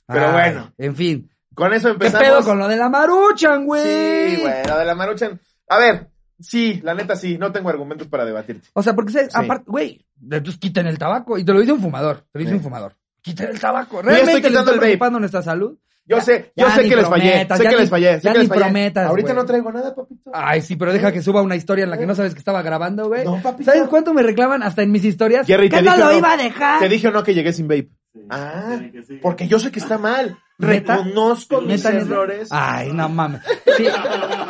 Pero 0.07 0.27
Ay, 0.27 0.31
bueno. 0.53 0.71
En 0.77 0.95
fin. 0.95 1.29
Con 1.53 1.73
eso 1.73 1.89
¿Qué 1.89 1.93
empezamos. 1.95 2.27
pedo 2.29 2.43
con 2.45 2.59
lo 2.59 2.67
de 2.69 2.77
la 2.77 2.87
maruchan, 2.87 3.65
güey? 3.65 4.35
Sí, 4.37 4.41
güey, 4.41 4.65
lo 4.69 4.77
de 4.77 4.85
la 4.85 4.95
maruchan. 4.95 5.37
A 5.67 5.77
ver, 5.79 6.09
sí, 6.39 6.79
la 6.81 6.93
neta 6.93 7.17
sí, 7.17 7.37
no 7.37 7.51
tengo 7.51 7.67
argumentos 7.67 8.07
para 8.07 8.23
debatirte. 8.23 8.69
O 8.71 8.81
sea, 8.81 8.93
porque, 8.95 9.11
¿sabes? 9.11 9.33
Sí. 9.33 9.37
aparte, 9.43 9.65
güey, 9.69 10.05
entonces 10.21 10.57
quiten 10.57 10.87
el 10.87 10.97
tabaco. 10.97 11.37
Y 11.37 11.43
te 11.43 11.51
lo 11.51 11.59
dice 11.59 11.73
un 11.73 11.81
fumador, 11.81 12.21
te 12.31 12.39
lo 12.39 12.39
dice 12.39 12.51
Sí. 12.51 12.57
un 12.59 12.63
fumador. 12.63 12.95
Quiten 13.21 13.49
el 13.49 13.59
tabaco. 13.59 13.97
estoy 13.99 14.13
¿Realmente 14.13 14.41
les 14.41 14.49
quitando 14.51 14.71
el 14.71 14.77
vape. 14.77 14.87
preocupando 14.87 15.19
nuestra 15.19 15.41
salud? 15.41 15.77
Yo 16.05 16.17
Ya- 16.17 16.23
sé, 16.23 16.51
yo 16.55 16.65
ya 16.67 16.73
sé 16.75 16.83
ni 16.83 16.89
que 16.89 16.95
les 16.95 17.07
fallé, 17.07 17.29
prometas, 17.29 17.57
sé 17.59 17.63
ya 17.63 17.69
que 17.69 17.75
ni- 17.75 17.81
les 17.81 17.89
fallé, 17.91 18.15
sé 18.15 18.21
ya 18.21 18.31
que 18.31 18.37
ni 18.39 18.43
les 18.45 18.49
fallé. 18.49 18.61
prometas, 18.61 19.07
Ahorita 19.07 19.27
güey. 19.27 19.35
no 19.35 19.45
traigo 19.45 19.71
nada, 19.71 19.93
papito. 19.95 20.31
Ay, 20.33 20.61
sí, 20.61 20.75
pero 20.75 20.91
deja 20.91 21.11
que 21.11 21.21
suba 21.21 21.43
una 21.43 21.55
historia 21.55 21.83
en 21.83 21.91
la 21.91 21.97
que 21.99 22.07
no 22.07 22.15
sabes 22.15 22.33
que 22.33 22.39
estaba 22.39 22.63
grabando, 22.63 23.07
güey. 23.09 23.25
No, 23.25 23.39
papito. 23.43 23.71
¿Sabes 23.71 23.87
cuánto 23.89 24.11
me 24.15 24.23
reclaman 24.23 24.63
hasta 24.63 24.81
en 24.81 24.91
mis 24.91 25.05
historias? 25.05 25.45
Jerry, 25.45 25.69
que 25.69 25.75
te 25.77 25.83
no 25.83 25.91
dije 25.91 26.03
lo 26.03 26.11
no. 26.11 26.17
iba 26.17 26.31
a 26.33 26.37
dejar. 26.37 26.79
Te 26.79 26.89
dije 26.89 27.07
o 27.09 27.11
no 27.11 27.23
que 27.23 27.35
llegué 27.35 27.53
sin 27.53 27.67
vape. 27.67 27.89
Sí, 28.11 28.21
Ah, 28.31 28.79
porque 29.21 29.47
yo 29.47 29.59
sé 29.59 29.69
que 29.71 29.77
está 29.79 29.99
mal. 29.99 30.35
Reconozco 30.59 31.61
mis 31.61 31.83
errores. 31.85 32.49
Ay, 32.51 32.91
no 32.91 33.07
mames. 33.07 33.41
Sí. 33.77 33.87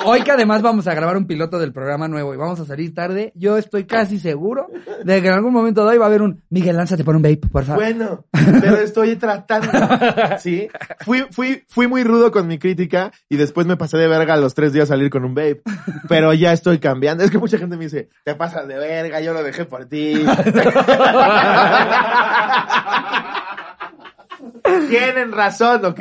Hoy 0.06 0.24
que 0.24 0.32
además 0.32 0.64
vamos 0.64 0.88
a 0.88 0.96
grabar 0.96 1.16
un 1.16 1.28
piloto 1.28 1.60
del 1.60 1.72
programa 1.72 2.08
nuevo 2.08 2.34
y 2.34 2.38
vamos 2.38 2.60
a 2.60 2.66
salir 2.66 2.96
tarde, 2.96 3.32
yo 3.36 3.58
estoy 3.60 3.86
casi 3.86 4.20
seguro 4.20 4.68
de 5.04 5.22
que 5.22 5.28
en 5.28 5.34
algún 5.34 5.54
momento 5.54 5.84
de 5.84 5.92
hoy 5.92 5.98
va 6.00 6.06
a 6.06 6.08
haber 6.08 6.24
un 6.24 6.42
Miguel, 6.50 6.78
lánzate 6.78 7.04
por 7.04 7.16
un 7.16 7.22
vape, 7.22 7.48
por 7.52 7.64
favor. 7.64 7.84
Bueno, 7.84 8.26
pero 8.32 8.78
estoy 8.78 9.16
tratando. 9.16 9.70
Sí. 10.40 10.68
Fui, 11.02 11.26
fui, 11.32 11.64
fui 11.68 11.88
muy 11.88 12.04
rudo 12.04 12.32
con 12.32 12.48
mi 12.48 12.58
crítica 12.58 13.12
y 13.28 13.36
después 13.36 13.68
me 13.68 13.78
pasé 13.78 13.98
de 13.98 14.08
verga 14.08 14.36
a 14.36 14.38
los 14.38 14.54
tres 14.54 14.74
días 14.74 14.88
salir 14.88 15.10
con 15.10 15.26
un 15.26 15.36
vape. 15.36 15.62
Pero 16.08 16.34
ya 16.34 16.54
estoy 16.54 16.80
cambiando. 16.80 17.24
Es 17.24 17.32
que 17.32 17.38
mucha 17.38 17.58
gente 17.58 17.78
me 17.78 17.86
dice, 17.86 18.10
te 18.24 18.36
pasas 18.36 18.68
de 18.68 18.76
verga, 18.76 19.20
yo 19.22 19.34
lo 19.34 19.44
dejé 19.44 19.66
por 19.66 19.86
ti. 19.86 20.24
Tienen 24.90 25.32
razón, 25.32 25.86
¿ok? 25.86 26.00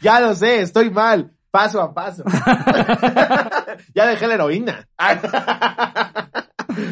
Ya 0.00 0.20
lo 0.20 0.34
sé, 0.34 0.60
estoy 0.62 0.90
mal. 0.90 1.32
Paso 1.50 1.80
a 1.80 1.94
paso. 1.94 2.22
ya 3.94 4.06
dejé 4.06 4.26
la 4.26 4.34
heroína. 4.34 4.86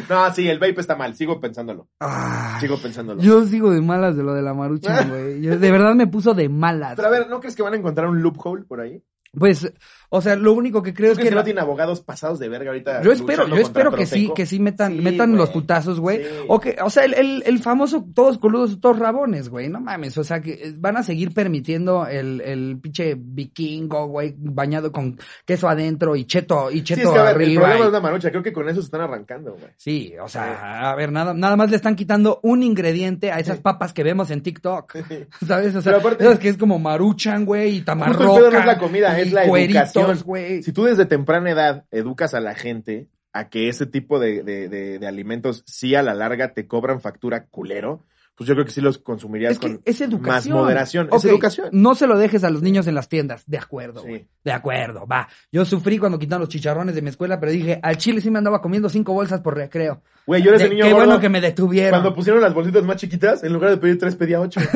no, 0.09 0.33
sí, 0.33 0.47
el 0.49 0.59
vape 0.59 0.79
está 0.81 0.95
mal. 0.95 1.15
Sigo 1.15 1.39
pensándolo. 1.39 1.87
Ay, 1.99 2.61
Sigo 2.61 2.77
pensándolo. 2.77 3.21
yo 3.21 3.45
sigo 3.45 3.71
de 3.71 3.81
malas 3.81 4.15
de 4.15 4.23
lo 4.23 4.33
de 4.33 4.41
la 4.41 4.53
marucha, 4.53 5.03
güey. 5.07 5.39
De 5.41 5.71
verdad 5.71 5.93
me 5.93 6.07
puso 6.07 6.33
de 6.33 6.49
malas. 6.49 6.95
Pero 6.95 7.07
a 7.07 7.11
ver, 7.11 7.29
¿no 7.29 7.39
crees 7.39 7.55
que 7.55 7.61
van 7.63 7.73
a 7.73 7.77
encontrar 7.77 8.07
un 8.07 8.21
loophole 8.21 8.63
por 8.63 8.81
ahí? 8.81 9.03
Pues, 9.37 9.71
o 10.15 10.21
sea, 10.21 10.35
lo 10.35 10.53
único 10.53 10.81
que 10.81 10.93
creo 10.93 11.11
Es 11.11 11.17
es 11.17 11.23
que 11.23 11.29
que... 11.29 11.35
no 11.35 11.43
tienen 11.43 11.61
abogados 11.63 12.01
pasados 12.01 12.39
de 12.39 12.49
verga 12.49 12.69
ahorita. 12.69 13.01
Yo 13.01 13.11
espero, 13.11 13.47
yo 13.47 13.55
espero 13.57 13.91
que 13.91 14.05
sí, 14.05 14.31
que 14.35 14.45
sí 14.45 14.59
metan, 14.59 14.93
Sí, 14.95 15.01
metan 15.01 15.35
los 15.35 15.49
putazos, 15.49 15.99
güey. 15.99 16.19
Sí. 16.23 16.29
O 16.47 16.59
que, 16.59 16.75
o 16.83 16.89
sea, 16.89 17.05
el, 17.05 17.13
el, 17.13 17.43
el 17.45 17.59
famoso 17.59 18.05
todos 18.13 18.37
coludos, 18.37 18.79
todos 18.79 18.97
rabones, 18.99 19.49
güey. 19.49 19.69
No 19.69 19.79
mames, 19.81 20.17
o 20.17 20.23
sea, 20.23 20.41
que 20.41 20.53
eh, 20.53 20.73
van 20.77 20.97
a 20.97 21.03
seguir 21.03 21.33
permitiendo 21.33 22.07
el, 22.07 22.41
el 22.41 22.79
pinche 22.81 23.15
vikingo, 23.17 24.07
güey, 24.07 24.33
bañado 24.37 24.91
con 24.91 25.17
queso 25.45 25.67
adentro 25.69 26.15
y 26.15 26.25
cheto, 26.25 26.71
y 26.71 26.77
Sí, 26.79 26.83
cheto 26.83 27.01
es 27.09 27.09
que 27.13 27.19
a 27.19 27.23
ver, 27.33 27.41
el 27.41 27.55
problema 27.55 27.79
y- 27.79 27.87
es 27.87 27.91
la 27.93 27.99
marucha. 28.01 28.31
Creo 28.31 28.43
que 28.43 28.53
con 28.53 28.67
eso 28.69 28.81
se 28.81 28.85
están 28.85 29.01
arrancando, 29.01 29.53
güey. 29.53 29.71
Sí, 29.77 30.13
o 30.21 30.27
sea, 30.27 30.89
a 30.91 30.95
ver, 30.95 31.11
nada, 31.11 31.33
nada 31.33 31.55
más 31.55 31.69
le 31.69 31.75
están 31.75 31.95
quitando 31.95 32.39
un 32.43 32.63
ingrediente 32.63 33.31
a 33.31 33.39
esas 33.39 33.59
papas 33.59 33.93
que 33.93 34.03
vemos 34.03 34.31
en 34.31 34.41
TikTok. 34.41 34.95
¿Sabes? 35.47 35.75
O 35.75 35.81
sea, 35.81 35.97
aparte- 35.97 36.37
que 36.39 36.49
es 36.49 36.57
como 36.57 36.79
maruchan, 36.79 37.45
güey, 37.45 37.69
y 37.69 37.71
Justo 37.77 37.79
el 37.79 37.85
tamarroca. 37.85 38.35
pedo 38.35 38.51
no 38.51 38.59
es 38.59 38.65
la 38.65 38.77
comida, 38.77 39.19
es 39.19 39.31
la 39.33 39.47
cueritos, 39.47 40.04
güey. 40.23 40.63
Si 40.63 40.71
tú 40.73 40.83
desde 40.83 41.05
temprana 41.05 41.51
edad 41.51 41.85
educas 41.91 42.33
a 42.33 42.39
la 42.39 42.55
gente 42.55 43.07
a 43.33 43.49
que 43.49 43.67
ese 43.69 43.85
tipo 43.85 44.19
de, 44.19 44.43
de, 44.43 44.69
de, 44.69 44.99
de 44.99 45.07
alimentos 45.07 45.63
sí 45.67 45.95
a 45.95 46.01
la 46.03 46.13
larga 46.13 46.53
te 46.53 46.67
cobran 46.67 47.01
factura 47.01 47.45
culero, 47.47 48.05
pues 48.35 48.49
yo 48.49 48.53
creo 48.53 48.65
que 48.65 48.71
sí 48.71 48.81
los 48.81 48.97
consumirías 48.97 49.53
Es 49.53 49.59
que 49.59 49.67
con 49.67 49.81
es 49.85 50.09
más 50.21 50.47
moderación. 50.47 51.07
Es 51.11 51.23
educación. 51.23 51.69
No 51.71 51.95
se 51.95 52.05
lo 52.05 52.17
dejes 52.17 52.43
a 52.43 52.49
los 52.49 52.61
niños 52.61 52.85
en 52.87 52.93
las 52.95 53.07
tiendas. 53.07 53.43
De 53.47 53.57
acuerdo, 53.57 54.01
Sí. 54.03 54.27
De 54.43 54.51
acuerdo, 54.51 55.07
va. 55.07 55.29
Yo 55.53 55.63
sufrí 55.63 55.97
cuando 55.97 56.19
quitaron 56.19 56.41
los 56.41 56.49
chicharrones 56.49 56.95
de 56.95 57.01
mi 57.01 57.09
escuela, 57.09 57.39
pero 57.39 57.51
dije, 57.53 57.79
al 57.81 57.95
chile 57.97 58.19
sí 58.19 58.29
me 58.29 58.37
andaba 58.39 58.61
comiendo 58.61 58.89
cinco 58.89 59.13
bolsas 59.13 59.39
por 59.39 59.55
recreo. 59.55 60.01
Güey, 60.27 60.43
yo 60.43 60.49
era 60.49 60.57
ese 60.57 60.69
niño 60.69 60.83
qué 60.83 60.91
gordo. 60.91 61.05
bueno 61.05 61.21
que 61.21 61.29
me 61.29 61.39
detuvieron. 61.39 61.91
Cuando 61.91 62.13
pusieron 62.13 62.41
las 62.41 62.53
bolsitas 62.53 62.83
más 62.83 62.97
chiquitas, 62.97 63.41
en 63.43 63.53
lugar 63.53 63.69
de 63.71 63.77
pedir 63.77 63.97
tres, 63.97 64.15
pedía 64.17 64.41
ocho. 64.41 64.59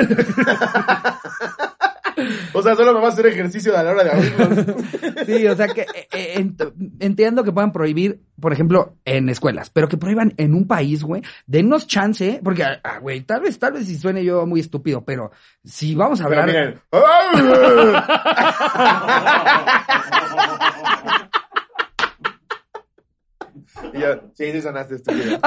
o 2.53 2.61
sea, 2.61 2.75
solo 2.75 2.93
me 2.93 2.99
va 3.01 3.07
a 3.07 3.11
hacer 3.11 3.25
ejercicio 3.27 3.77
a 3.77 3.83
la 3.83 3.91
hora 3.91 4.03
de 4.03 4.11
abrirlos. 4.11 4.65
Sí, 5.25 5.47
o 5.47 5.55
sea 5.55 5.67
que 5.67 5.81
eh, 5.81 6.07
eh, 6.13 6.33
ent- 6.38 6.73
entiendo 6.99 7.43
que 7.43 7.51
puedan 7.51 7.71
prohibir, 7.71 8.21
por 8.39 8.53
ejemplo, 8.53 8.95
en 9.05 9.29
escuelas, 9.29 9.69
pero 9.69 9.88
que 9.88 9.97
prohíban 9.97 10.33
en 10.38 10.53
un 10.55 10.67
país, 10.67 11.03
güey, 11.03 11.21
denos 11.45 11.88
chance, 11.88 12.39
porque, 12.43 12.63
ah, 12.63 12.99
güey, 12.99 13.21
tal 13.21 13.41
vez, 13.41 13.59
tal 13.59 13.73
vez 13.73 13.85
si 13.85 13.97
suene 13.97 14.23
yo 14.23 14.45
muy 14.45 14.59
estúpido, 14.61 15.03
pero 15.03 15.31
si 15.63 15.93
vamos 15.95 16.21
a 16.21 16.25
hablar... 16.25 16.47
miren. 16.47 16.79
Y 23.93 23.99
yo, 23.99 24.15
sí, 24.33 24.51
sí 24.51 24.61
sonaste 24.61 24.95
estúpido. 24.95 25.39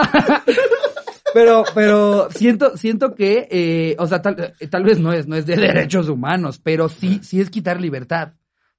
Pero, 1.32 1.64
pero 1.74 2.28
siento, 2.30 2.76
siento 2.76 3.14
que, 3.14 3.48
eh, 3.50 3.96
o 3.98 4.06
sea, 4.06 4.20
tal, 4.22 4.54
eh, 4.58 4.66
tal 4.68 4.84
vez 4.84 4.98
no 4.98 5.12
es, 5.12 5.26
no 5.26 5.36
es 5.36 5.46
de 5.46 5.56
derechos 5.56 6.08
humanos, 6.08 6.60
pero 6.62 6.88
sí, 6.88 7.20
sí 7.22 7.40
es 7.40 7.50
quitar 7.50 7.80
libertad. 7.80 8.34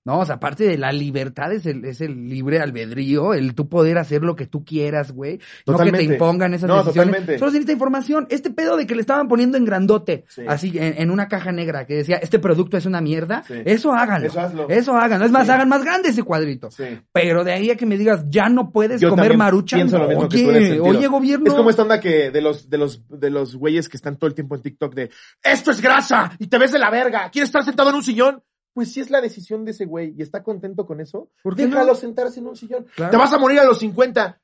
No, 0.05 0.19
o 0.19 0.25
sea, 0.25 0.36
aparte 0.36 0.65
de 0.65 0.77
la 0.77 0.91
libertad 0.91 1.53
es 1.53 1.65
el, 1.65 1.86
es 1.86 2.01
el 2.01 2.27
libre 2.27 2.60
albedrío, 2.60 3.33
el 3.33 3.55
tú 3.55 3.69
poder 3.69 3.98
hacer 3.98 4.22
lo 4.22 4.36
que 4.36 4.45
tú 4.48 4.65
quieras, 4.65 5.13
güey. 5.13 5.39
No 5.65 5.77
que 5.77 5.91
te 5.93 6.03
impongan 6.03 6.53
esas 6.53 6.67
No, 6.67 6.83
decisiones. 6.83 7.07
totalmente. 7.12 7.39
Solo 7.39 7.51
se 7.51 7.55
necesita 7.57 7.72
información. 7.72 8.27
Este 8.29 8.50
pedo 8.50 8.75
de 8.75 8.86
que 8.86 8.95
le 8.95 9.01
estaban 9.01 9.29
poniendo 9.29 9.57
en 9.57 9.63
grandote, 9.63 10.25
Sí. 10.27 10.41
así, 10.48 10.77
en, 10.77 10.95
en 11.01 11.10
una 11.10 11.29
caja 11.29 11.53
negra, 11.53 11.86
que 11.88 11.95
decía, 11.95 12.17
este 12.17 12.38
producto 12.39 12.75
es 12.75 12.86
una 12.86 13.00
mierda, 13.00 13.43
Sí. 13.48 13.53
eso 13.63 13.93
háganlo. 13.93 14.27
Eso 14.27 14.39
hazlo. 14.41 14.69
Eso 14.69 14.93
háganlo. 14.98 15.25
Es 15.25 15.31
más, 15.31 15.45
Sí. 15.45 15.51
hagan 15.51 15.69
más 15.69 15.83
grande 15.86 16.10
ese 16.10 16.24
cuadrito. 16.24 16.67
Pero 17.13 17.43
de 17.45 17.53
ahí 17.53 17.72
a 17.72 17.77
que 17.77 17.86
me 17.86 17.98
digas, 17.98 18.25
ya 18.29 18.50
no 18.50 18.72
puedes 18.72 19.00
Yo 19.00 19.10
comer 19.10 19.24
también 19.27 19.39
maruchan. 19.39 19.79
pienso 19.79 19.98
lo 20.00 20.07
mismo 20.10 20.27
que 20.27 20.43
tú 20.43 20.50
en 20.50 20.55
ese 20.57 20.79
Oye, 20.81 20.98
oye, 20.98 21.07
gobierno. 21.07 21.48
Es 21.48 21.53
como 21.53 21.69
esta 21.69 21.81
onda 21.83 22.00
que 22.01 22.29
de 22.29 22.41
los, 22.41 22.69
de 22.69 22.77
los, 22.77 23.07
de 23.07 23.29
los 23.29 23.55
güeyes 23.55 23.88
que 23.88 23.95
están 23.95 24.17
todo 24.17 24.27
el 24.27 24.33
tiempo 24.36 24.55
en 24.55 24.62
TikTok 24.63 24.93
de 24.95 25.10
esto 25.41 25.72
es 25.72 25.79
grasa 25.81 26.33
y 26.39 26.48
te 26.48 26.57
ves 26.57 26.74
de 26.74 26.79
la 26.79 26.89
verga, 26.89 27.29
¿quieres 27.31 27.48
estar 27.50 27.63
sentado 27.63 27.89
en 27.89 27.95
un 27.95 28.03
sillón? 28.03 28.41
Pues 28.74 28.92
si 28.92 29.00
es 29.00 29.10
la 29.10 29.22
decisión 29.22 29.65
de 29.65 29.72
ese 29.72 29.86
güey 29.86 30.13
y 30.18 30.22
está 30.22 30.42
contento 30.44 30.86
con 30.86 31.00
eso, 31.00 31.30
¿Por 31.44 31.56
qué 31.56 31.68
déjalo 31.68 31.92
no? 31.94 31.96
sentarse 31.96 32.39
en 32.39 32.48
un 32.48 32.56
sillón. 32.56 32.86
Claro. 32.96 33.12
Te 33.12 33.18
vas 33.18 33.32
a 33.34 33.38
morir 33.38 33.60
a 33.60 33.65
los 33.65 33.77
50, 33.80 34.42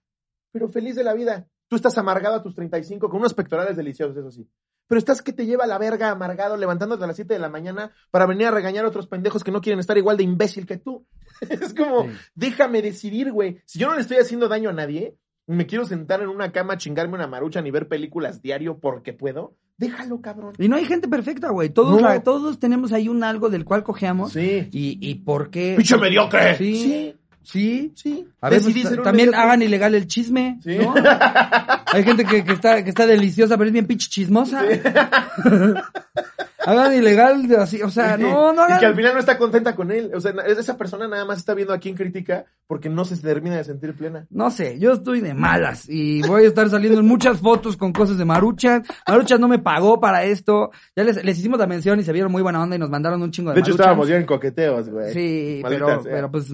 pero 0.51 0.67
feliz 0.69 0.95
de 0.95 1.03
la 1.03 1.13
vida. 1.13 1.47
Tú 1.67 1.75
estás 1.75 1.97
amargado 1.97 2.35
a 2.35 2.43
tus 2.43 2.55
35 2.55 3.09
con 3.09 3.19
unos 3.19 3.33
pectorales 3.33 3.75
deliciosos, 3.77 4.17
eso 4.17 4.31
sí. 4.31 4.47
Pero 4.87 4.97
estás 4.97 5.21
que 5.21 5.33
te 5.33 5.45
lleva 5.45 5.65
a 5.65 5.67
la 5.67 5.77
verga 5.77 6.09
amargado 6.09 6.57
levantándote 6.57 7.03
a 7.03 7.07
las 7.07 7.15
7 7.15 7.31
de 7.35 7.39
la 7.39 7.49
mañana 7.49 7.91
para 8.09 8.25
venir 8.25 8.47
a 8.47 8.51
regañar 8.51 8.85
a 8.85 8.87
otros 8.87 9.05
pendejos 9.07 9.43
que 9.43 9.51
no 9.51 9.61
quieren 9.61 9.79
estar 9.79 9.95
igual 9.97 10.17
de 10.17 10.23
imbécil 10.23 10.65
que 10.65 10.77
tú. 10.77 11.05
es 11.49 11.73
como, 11.75 12.03
Sí. 12.05 12.09
déjame 12.33 12.81
decidir, 12.81 13.31
güey. 13.31 13.61
Si 13.65 13.77
yo 13.77 13.87
no 13.87 13.95
le 13.95 14.01
estoy 14.01 14.17
haciendo 14.17 14.47
daño 14.47 14.69
a 14.71 14.73
nadie, 14.73 15.15
me 15.49 15.65
quiero 15.65 15.85
sentar 15.85 16.21
en 16.21 16.29
una 16.29 16.51
cama, 16.51 16.77
chingarme 16.77 17.15
una 17.15 17.27
marucha 17.27 17.61
ni 17.61 17.71
ver 17.71 17.87
películas 17.87 18.41
diario 18.41 18.77
porque 18.79 19.13
puedo, 19.13 19.55
déjalo, 19.77 20.21
cabrón. 20.21 20.53
Y 20.57 20.67
no 20.69 20.75
hay 20.75 20.85
gente 20.85 21.07
perfecta, 21.07 21.49
güey. 21.49 21.69
Todos, 21.69 22.01
No. 22.01 22.07
la- 22.07 22.21
todos 22.23 22.59
tenemos 22.59 22.93
ahí 22.93 23.07
un 23.09 23.23
algo 23.23 23.49
del 23.49 23.65
cual 23.65 23.83
cojeamos. 23.83 24.33
Sí. 24.33 24.67
Y, 24.71 24.97
y 25.01 25.15
por 25.15 25.49
qué. 25.49 25.73
¡Pinche 25.77 25.97
mediocre! 25.97 26.55
Sí. 26.57 26.83
Sí, 26.83 27.15
Sí. 27.41 27.91
sí. 27.95 28.27
A 28.41 28.49
un 28.49 29.03
también 29.03 29.29
mediocre. 29.29 29.37
hagan 29.39 29.61
ilegal 29.63 29.95
el 29.95 30.05
chisme, 30.07 30.59
Sí. 30.63 30.77
¿no? 30.77 30.93
Hay 31.91 32.03
gente 32.03 32.25
que, 32.25 32.43
que 32.43 32.51
está, 32.51 32.83
que 32.83 32.89
está 32.89 33.07
deliciosa, 33.07 33.57
pero 33.57 33.67
es 33.69 33.73
bien 33.73 33.87
pinche 33.87 34.07
chismosa. 34.09 34.61
hagan 36.65 36.93
ilegal 36.93 37.47
de 37.47 37.57
así, 37.57 37.81
o 37.81 37.89
sea, 37.89 38.17
no, 38.17 38.53
no 38.53 38.63
Y 38.63 38.67
que 38.67 38.73
al 38.73 38.77
hagan. 38.85 38.95
final 38.95 39.13
no 39.13 39.19
está 39.19 39.37
contenta 39.37 39.75
con 39.75 39.91
él. 39.91 40.11
O 40.15 40.19
sea, 40.19 40.31
esa 40.47 40.77
persona 40.77 41.07
nada 41.07 41.25
más 41.25 41.37
está 41.39 41.53
viendo 41.53 41.73
a 41.73 41.79
quién 41.79 41.95
critica 41.95 42.45
porque 42.67 42.89
no 42.89 43.05
se 43.05 43.17
termina 43.17 43.57
de 43.57 43.63
sentir 43.63 43.93
plena. 43.95 44.27
No 44.29 44.51
sé, 44.51 44.77
yo 44.79 44.93
estoy 44.93 45.21
de 45.21 45.33
malas 45.33 45.89
y 45.89 46.21
voy 46.23 46.43
a 46.43 46.47
estar 46.47 46.69
saliendo 46.69 46.99
en 46.99 47.07
muchas 47.07 47.39
fotos 47.39 47.77
con 47.77 47.91
cosas 47.93 48.17
de 48.17 48.25
Maruchan. 48.25 48.83
Maruchan 49.07 49.41
no 49.41 49.47
me 49.47 49.59
pagó 49.59 49.99
para 49.99 50.23
esto. 50.23 50.71
Ya 50.95 51.03
les, 51.03 51.23
les 51.23 51.37
hicimos 51.39 51.59
la 51.59 51.67
mención 51.67 51.99
y 51.99 52.03
se 52.03 52.13
vieron 52.13 52.31
muy 52.31 52.41
buena 52.41 52.61
onda 52.61 52.75
y 52.75 52.79
nos 52.79 52.89
mandaron 52.89 53.21
un 53.21 53.31
chingo 53.31 53.49
de, 53.51 53.55
De 53.55 53.61
hecho, 53.61 53.71
estábamos 53.71 54.07
ya 54.07 54.17
en 54.17 54.25
coqueteos, 54.25 54.89
güey. 54.89 55.13
Sí, 55.13 55.61
pero, 55.67 56.01
pero 56.03 56.29
pues 56.31 56.45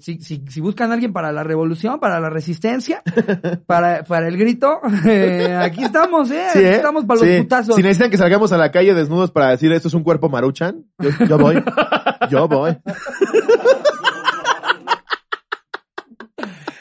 si, 0.00 0.20
si, 0.20 0.44
si 0.48 0.60
buscan 0.60 0.90
a 0.90 0.94
alguien 0.94 1.12
para 1.12 1.32
la 1.32 1.42
revolución, 1.44 1.98
para 2.00 2.20
la 2.20 2.28
resistencia, 2.30 3.02
para, 3.66 4.04
para 4.04 4.28
el 4.28 4.36
grito, 4.36 4.80
eh, 5.06 5.54
aquí 5.60 5.84
estamos, 5.84 6.30
¿eh? 6.30 6.42
Sí, 6.52 6.58
Aquí 6.58 6.66
¿eh? 6.68 6.74
estamos 6.76 7.04
para 7.04 7.20
los 7.20 7.28
Sí. 7.28 7.38
putazos. 7.42 7.76
Si 7.76 7.82
necesitan 7.82 8.10
que 8.10 8.18
salgamos 8.18 8.52
a 8.52 8.58
la 8.58 8.70
calle 8.70 8.92
desnudos 8.94 9.30
para 9.30 9.51
decir 9.52 9.72
esto 9.72 9.88
es 9.88 9.94
un 9.94 10.02
cuerpo 10.02 10.28
maruchan, 10.28 10.84
yo, 10.98 11.10
yo 11.26 11.38
voy. 11.38 11.62
Yo 12.30 12.48
voy. 12.48 12.76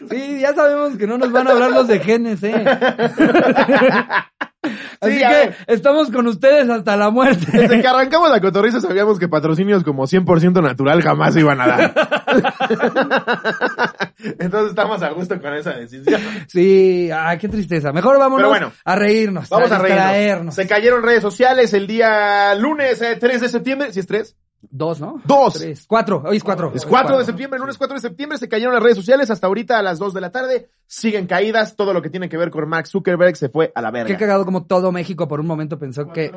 Sí, 0.10 0.40
ya 0.42 0.54
sabemos 0.54 0.98
que 0.98 1.08
no 1.08 1.18
nos 1.18 1.32
van 1.32 1.48
a 1.48 1.52
hablar 1.52 1.72
los 1.72 1.88
de 1.88 2.00
genes, 2.00 2.44
¿eh? 2.44 2.54
Así 4.64 5.18
que 5.18 5.54
estamos 5.68 6.12
con 6.12 6.28
ustedes 6.28 6.70
hasta 6.70 6.96
la 6.96 7.10
muerte. 7.10 7.46
Desde 7.52 7.82
que 7.82 7.88
arrancamos 7.88 8.30
la 8.30 8.40
cotorriza 8.40 8.80
sabíamos 8.80 9.18
que 9.18 9.28
patrocinios 9.28 9.84
como 9.84 10.04
100% 10.04 10.62
natural 10.62 11.02
jamás 11.02 11.34
se 11.34 11.40
iban 11.40 11.60
a 11.62 11.68
dar. 11.68 11.94
Entonces 14.40 14.70
estamos 14.70 15.02
a 15.02 15.10
gusto 15.10 15.42
con 15.42 15.54
esa 15.56 15.72
decisión. 15.72 16.22
Sí, 16.48 17.10
ay, 17.12 17.40
qué 17.40 17.50
tristeza. 17.50 17.92
Mejor 17.92 18.20
vámonos 18.20 18.50
bueno, 18.50 18.72
a 18.86 18.96
reírnos, 18.96 19.50
Vamos 19.50 19.72
a 19.72 19.80
reírnos. 19.80 20.54
Se 20.54 20.68
cayeron 20.68 21.02
redes 21.02 21.24
sociales 21.24 21.74
el 21.74 21.88
día 21.88 22.54
lunes 22.56 23.02
eh, 23.02 23.18
3 23.20 23.42
de 23.42 23.50
septiembre. 23.50 23.92
¿Sí 23.92 24.00
es 24.00 24.08
3? 24.08 24.36
Dos, 24.70 25.00
¿no? 25.00 25.22
Dos. 25.26 25.54
Tres. 25.56 25.86
Cuatro. 25.88 26.22
Hoy 26.26 26.38
es 26.38 26.44
cuatro. 26.44 26.72
Es 26.74 26.86
4 26.86 27.18
de 27.18 27.26
septiembre, 27.26 27.60
lunes 27.60 27.78
4 27.78 27.96
de 27.96 28.02
septiembre, 28.02 28.38
se 28.38 28.48
cayeron 28.48 28.74
las 28.74 28.84
redes 28.84 28.98
sociales 28.98 29.30
hasta 29.32 29.48
ahorita 29.48 29.80
a 29.80 29.82
las 29.82 29.98
2 30.00 30.14
de 30.14 30.22
la 30.22 30.32
tarde. 30.32 30.70
Siguen 30.86 31.26
caídas, 31.26 31.76
todo 31.76 31.94
lo 31.94 32.02
que 32.02 32.10
tiene 32.10 32.30
que 32.30 32.38
ver 32.38 32.52
con 32.52 32.68
Mark 32.70 32.88
Zuckerberg 32.88 33.36
se 33.36 33.50
fue 33.50 33.72
a 33.74 33.82
la 33.82 33.92
Qué 33.92 34.04
verga. 34.04 34.18
cagado 34.18 34.46
como 34.46 34.66
todo 34.66 34.92
México 34.92 35.28
por 35.28 35.40
un 35.40 35.48
momento 35.48 35.80
pensó 35.80 36.08
que... 36.12 36.32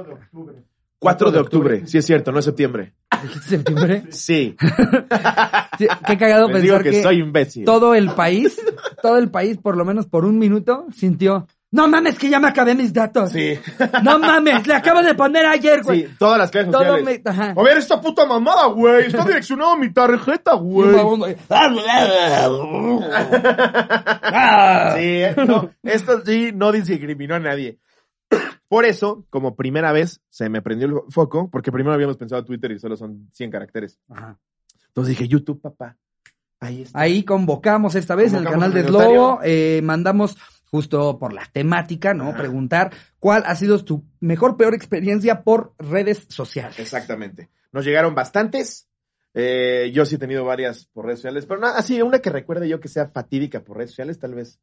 4 0.99 1.31
de 1.33 1.39
octubre, 1.39 1.87
sí 1.87 1.99
es 1.99 2.07
cierto, 2.07 2.33
no 2.33 2.39
es 2.39 2.47
septiembre. 2.47 2.95
¿Dijiste 3.23 3.49
septiembre? 3.49 4.05
Sí, 4.11 4.57
Sí, 5.79 5.87
Qué 6.07 6.17
cagado 6.17 6.49
les 6.49 6.63
digo 6.63 6.77
pensar 6.77 6.83
que, 6.83 6.91
que, 6.93 7.03
soy 7.03 7.19
imbécil. 7.19 7.65
todo 7.67 7.95
el 7.95 8.11
país, 8.11 8.57
todo 9.03 9.19
el 9.19 9.31
país, 9.31 9.59
por 9.59 9.77
lo 9.77 9.85
menos 9.85 10.07
por 10.07 10.25
un 10.25 10.39
minuto, 10.39 10.87
sintió... 10.95 11.47
No 11.75 11.89
mames, 11.89 12.17
que 12.17 12.29
ya 12.31 12.39
me 12.39 12.47
acabé 12.47 12.75
mis 12.77 12.93
datos. 12.93 13.33
Sí, 13.33 13.59
No 14.05 14.19
mames, 14.21 14.65
le 14.65 14.75
acabo 14.75 15.03
de 15.03 15.13
poner 15.15 15.45
ayer, 15.45 15.83
güey. 15.83 16.03
sí, 16.07 16.15
todas 16.19 16.39
las 16.39 16.51
clases 16.53 16.71
Todo 16.71 16.85
sociales. 16.99 17.21
me... 17.25 17.31
Ajá. 17.31 17.55
A 17.57 17.63
ver, 17.65 17.79
esta 17.79 18.01
puta 18.01 18.25
mamada, 18.27 18.67
güey, 18.67 19.07
está 19.07 19.25
direccionado 19.27 19.73
a 19.73 19.77
mi 19.77 19.93
tarjeta, 19.93 20.55
güey. 20.55 20.93
vagabundo 20.93 21.27
ahí, 21.27 21.37
Ah. 23.37 24.93
Sí, 24.97 25.03
eh, 25.05 25.35
no, 25.47 25.71
esto 25.83 26.23
sí 26.25 26.53
no 26.55 26.73
discriminó 26.73 27.35
a 27.35 27.41
nadie. 27.41 27.79
Por 28.69 28.85
eso, 28.85 29.25
como 29.31 29.55
primera 29.57 29.93
vez, 29.93 30.21
se 30.29 30.49
me 30.49 30.63
prendió 30.63 30.87
el 30.87 30.95
foco, 31.11 31.49
porque 31.51 31.71
primero 31.73 31.95
habíamos 31.95 32.17
pensado 32.17 32.45
Twitter 32.45 32.71
y 32.73 32.79
solo 32.79 32.97
son 32.97 33.29
100 33.33 33.51
caracteres. 33.51 33.99
Ajá. 34.09 34.39
Entonces 34.89 35.11
dije, 35.17 35.29
YouTube, 35.29 35.61
papá. 35.61 35.97
Ahí 36.61 36.83
está. 36.83 36.99
Ahí 37.01 37.25
convocamos 37.25 37.95
esta 37.95 38.15
vez 38.15 38.33
en 38.33 38.41
el 38.41 38.45
canal 38.49 38.73
de. 38.73 38.85
Slobo, 38.85 39.41
eh, 39.45 39.81
mandamos 39.85 40.37
justo 40.75 41.21
por 41.21 41.33
la 41.33 41.47
temática, 41.53 42.15
¿no? 42.15 42.31
Ajá. 42.31 42.39
Preguntar 42.39 42.91
cuál 43.21 43.45
ha 43.47 43.55
sido 43.55 43.85
tu 43.85 44.03
mejor, 44.19 44.57
peor 44.57 44.75
experiencia 44.75 45.45
por 45.45 45.73
redes 45.79 46.27
sociales. 46.31 46.81
Exactamente. 46.81 47.49
Nos 47.71 47.85
llegaron 47.85 48.13
bastantes. 48.17 48.89
Eh, 49.35 49.93
yo 49.95 50.05
sí 50.05 50.17
he 50.17 50.19
tenido 50.19 50.45
varias 50.45 50.87
por 50.87 51.05
redes 51.07 51.21
sociales, 51.21 51.47
pero 51.47 51.61
nada, 51.61 51.79
así, 51.79 52.03
una 52.03 52.19
que 52.19 52.29
recuerde 52.31 52.69
yo 52.69 52.81
que 52.81 52.89
sea 52.89 53.07
fatídica 53.07 53.63
por 53.63 53.77
redes 53.77 53.91
sociales, 53.91 54.19
tal 54.19 54.35
vez. 54.35 54.59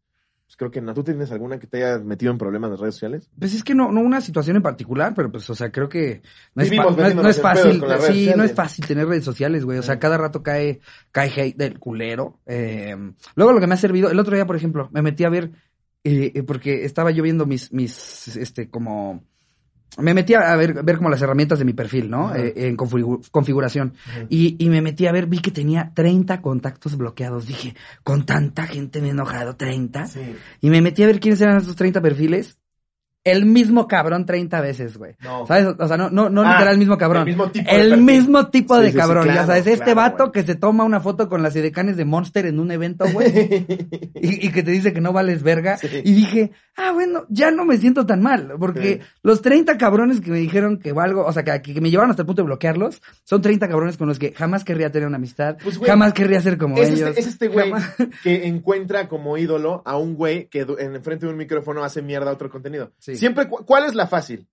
Pues 0.46 0.58
creo 0.58 0.70
que 0.70 0.82
no. 0.82 0.94
¿Tú 0.94 1.01
tienes 1.01 1.32
alguna 1.32 1.58
que 1.60 1.68
te 1.68 1.77
haya 1.82 2.03
metido 2.03 2.30
en 2.30 2.38
problemas 2.38 2.72
de 2.72 2.75
redes 2.75 2.96
sociales? 2.96 3.30
Pues 3.39 3.53
es 3.53 3.63
que 3.63 3.74
no, 3.74 3.89
no 3.89 4.01
una 4.01 4.20
situación 4.20 4.58
en 4.58 4.62
particular, 4.62 5.13
pero 5.15 5.32
pues, 5.32 5.50
o 5.50 5.56
sea, 5.56 5.72
creo 5.72 5.88
que 5.88 6.22
no 6.56 6.63
es, 6.63 6.70
no 6.74 7.30
es- 7.30 7.38
es 7.38 7.41
fácil, 7.41 7.82
sí, 8.12 8.34
no 8.36 8.44
es 8.44 8.51
fácil 8.53 8.86
tener 8.86 9.08
redes 9.08 9.24
sociales, 9.24 9.63
güey. 9.63 9.77
O 9.77 9.82
sea, 9.82 9.98
cada 9.98 10.18
rato 10.18 10.44
cae, 10.44 10.82
cae 11.13 11.30
hate 11.34 11.56
del 11.56 11.80
culero. 11.80 12.41
Eh, 12.46 12.94
luego 13.36 13.53
lo 13.53 13.62
que 13.62 13.68
me 13.68 13.75
ha 13.75 13.77
servido, 13.77 14.12
el 14.12 14.20
otro 14.20 14.36
día, 14.36 14.46
por 14.46 14.58
ejemplo, 14.58 14.89
me 14.91 15.01
metí 15.01 15.24
a 15.24 15.30
ver, 15.30 15.51
eh, 16.03 16.31
eh, 16.36 16.43
porque 16.43 16.86
estaba 16.86 17.12
yo 17.12 17.24
viendo 17.24 17.46
mis, 17.46 17.72
mis, 17.72 18.36
este, 18.38 18.70
como, 18.70 19.24
me 19.98 20.13
metí 20.13 20.34
a 20.34 20.55
ver, 20.55 20.84
ver 20.84 20.98
como 20.98 21.10
las 21.10 21.22
herramientas 21.22 21.60
de 21.60 21.65
mi 21.65 21.74
perfil, 21.74 22.10
¿no? 22.10 22.34
Eh, 22.34 22.53
en 22.55 22.77
configu- 22.77 23.27
configuración. 23.29 23.93
Y, 24.29 24.55
y 24.58 24.70
me 24.70 24.81
metí 24.81 25.05
a 25.05 25.12
ver, 25.12 25.27
vi 25.27 25.39
que 25.39 25.51
tenía 25.51 25.91
30 25.93 26.41
contactos 26.41 26.96
bloqueados. 26.98 27.46
Dije, 27.46 27.75
con 28.03 28.25
tanta 28.25 28.67
gente 28.67 29.01
me 29.01 29.08
he 29.10 29.12
enojado, 29.12 29.58
30. 29.58 30.08
Sí. 30.08 30.22
Y 30.62 30.70
me 30.70 30.81
metí 30.81 31.03
a 31.03 31.08
ver 31.08 31.20
quiénes 31.20 31.41
eran 31.41 31.58
esos 31.58 31.75
30 31.75 32.01
perfiles. 32.01 32.58
El 33.23 33.45
mismo 33.45 33.87
cabrón 33.87 34.25
30 34.25 34.61
veces, 34.61 34.97
güey. 34.97 35.15
No. 35.23 35.45
¿Sabes? 35.45 35.75
O 35.77 35.87
sea, 35.87 35.95
no, 35.95 36.09
no, 36.09 36.29
no 36.31 36.41
Ah, 36.41 36.53
literal 36.53 36.73
el 36.73 36.79
mismo 36.79 36.97
cabrón. 36.97 37.21
el 37.21 37.27
mismo 37.27 37.51
tipo 37.51 37.69
de 37.71 37.79
El 37.81 37.97
mismo 38.01 38.47
tipo 38.47 38.75
Sí, 38.77 38.81
de 38.81 38.87
sí, 38.87 38.91
sí, 38.93 38.97
cabrón. 38.97 39.23
claro, 39.25 39.39
ya 39.41 39.45
sabes, 39.45 39.67
este 39.67 39.83
claro, 39.83 39.95
vato 39.95 40.23
güey. 40.25 40.31
que 40.31 40.43
se 40.43 40.55
toma 40.55 40.83
una 40.85 40.99
foto 41.01 41.29
con 41.29 41.43
las 41.43 41.55
edecanes 41.55 41.97
de 41.97 42.05
Monster 42.05 42.47
en 42.47 42.59
un 42.59 42.71
evento, 42.71 43.05
güey. 43.13 43.27
y, 44.15 44.47
y 44.47 44.51
que 44.51 44.63
te 44.63 44.71
dice 44.71 44.91
que 44.91 45.01
no 45.01 45.13
vales 45.13 45.43
verga. 45.43 45.77
Sí. 45.77 45.87
Y 46.03 46.13
dije, 46.13 46.51
ah, 46.77 46.91
bueno, 46.93 47.25
ya 47.29 47.51
no 47.51 47.63
me 47.63 47.77
siento 47.77 48.05
tan 48.07 48.21
mal. 48.23 48.53
Porque 48.59 48.81
Sí. 48.81 48.99
los 49.21 49.41
30 49.43 49.77
cabrones 49.77 50.19
que 50.21 50.31
me 50.31 50.39
dijeron 50.39 50.79
que 50.79 50.91
valgo, 50.91 51.23
o 51.25 51.31
sea, 51.31 51.43
que, 51.43 51.61
que 51.61 51.79
me 51.81 51.91
llevaron 51.91 52.09
hasta 52.09 52.23
el 52.23 52.25
punto 52.25 52.41
de 52.41 52.47
bloquearlos, 52.47 53.01
son 53.23 53.41
30 53.41 53.67
cabrones 53.69 53.97
con 53.97 54.07
los 54.07 54.17
que 54.17 54.31
jamás 54.33 54.63
querría 54.63 54.91
tener 54.91 55.07
una 55.07 55.17
amistad. 55.17 55.57
Pues, 55.63 55.77
güey, 55.77 55.89
jamás 55.91 56.13
querría 56.13 56.41
ser 56.41 56.57
como 56.57 56.75
es, 56.77 56.89
ellos. 56.89 57.09
este, 57.09 57.21
es 57.21 57.27
este 57.27 57.47
güey 57.49 57.69
Jamás- 57.71 57.95
que 58.23 58.47
encuentra 58.47 59.07
como 59.07 59.37
ídolo 59.37 59.83
a 59.85 59.95
un 59.97 60.15
güey 60.15 60.47
que 60.47 60.61
en 60.79 61.03
frente 61.03 61.27
de 61.27 61.31
un 61.31 61.37
micrófono 61.37 61.83
hace 61.83 62.01
mierda 62.01 62.31
a 62.31 62.33
otro 62.33 62.49
contenido. 62.49 62.91
Sí. 63.12 63.20
Siempre, 63.20 63.48
cu- 63.48 63.63
¿cuál 63.65 63.86
es 63.86 63.96
la 63.96 64.08
fácil? 64.08 64.48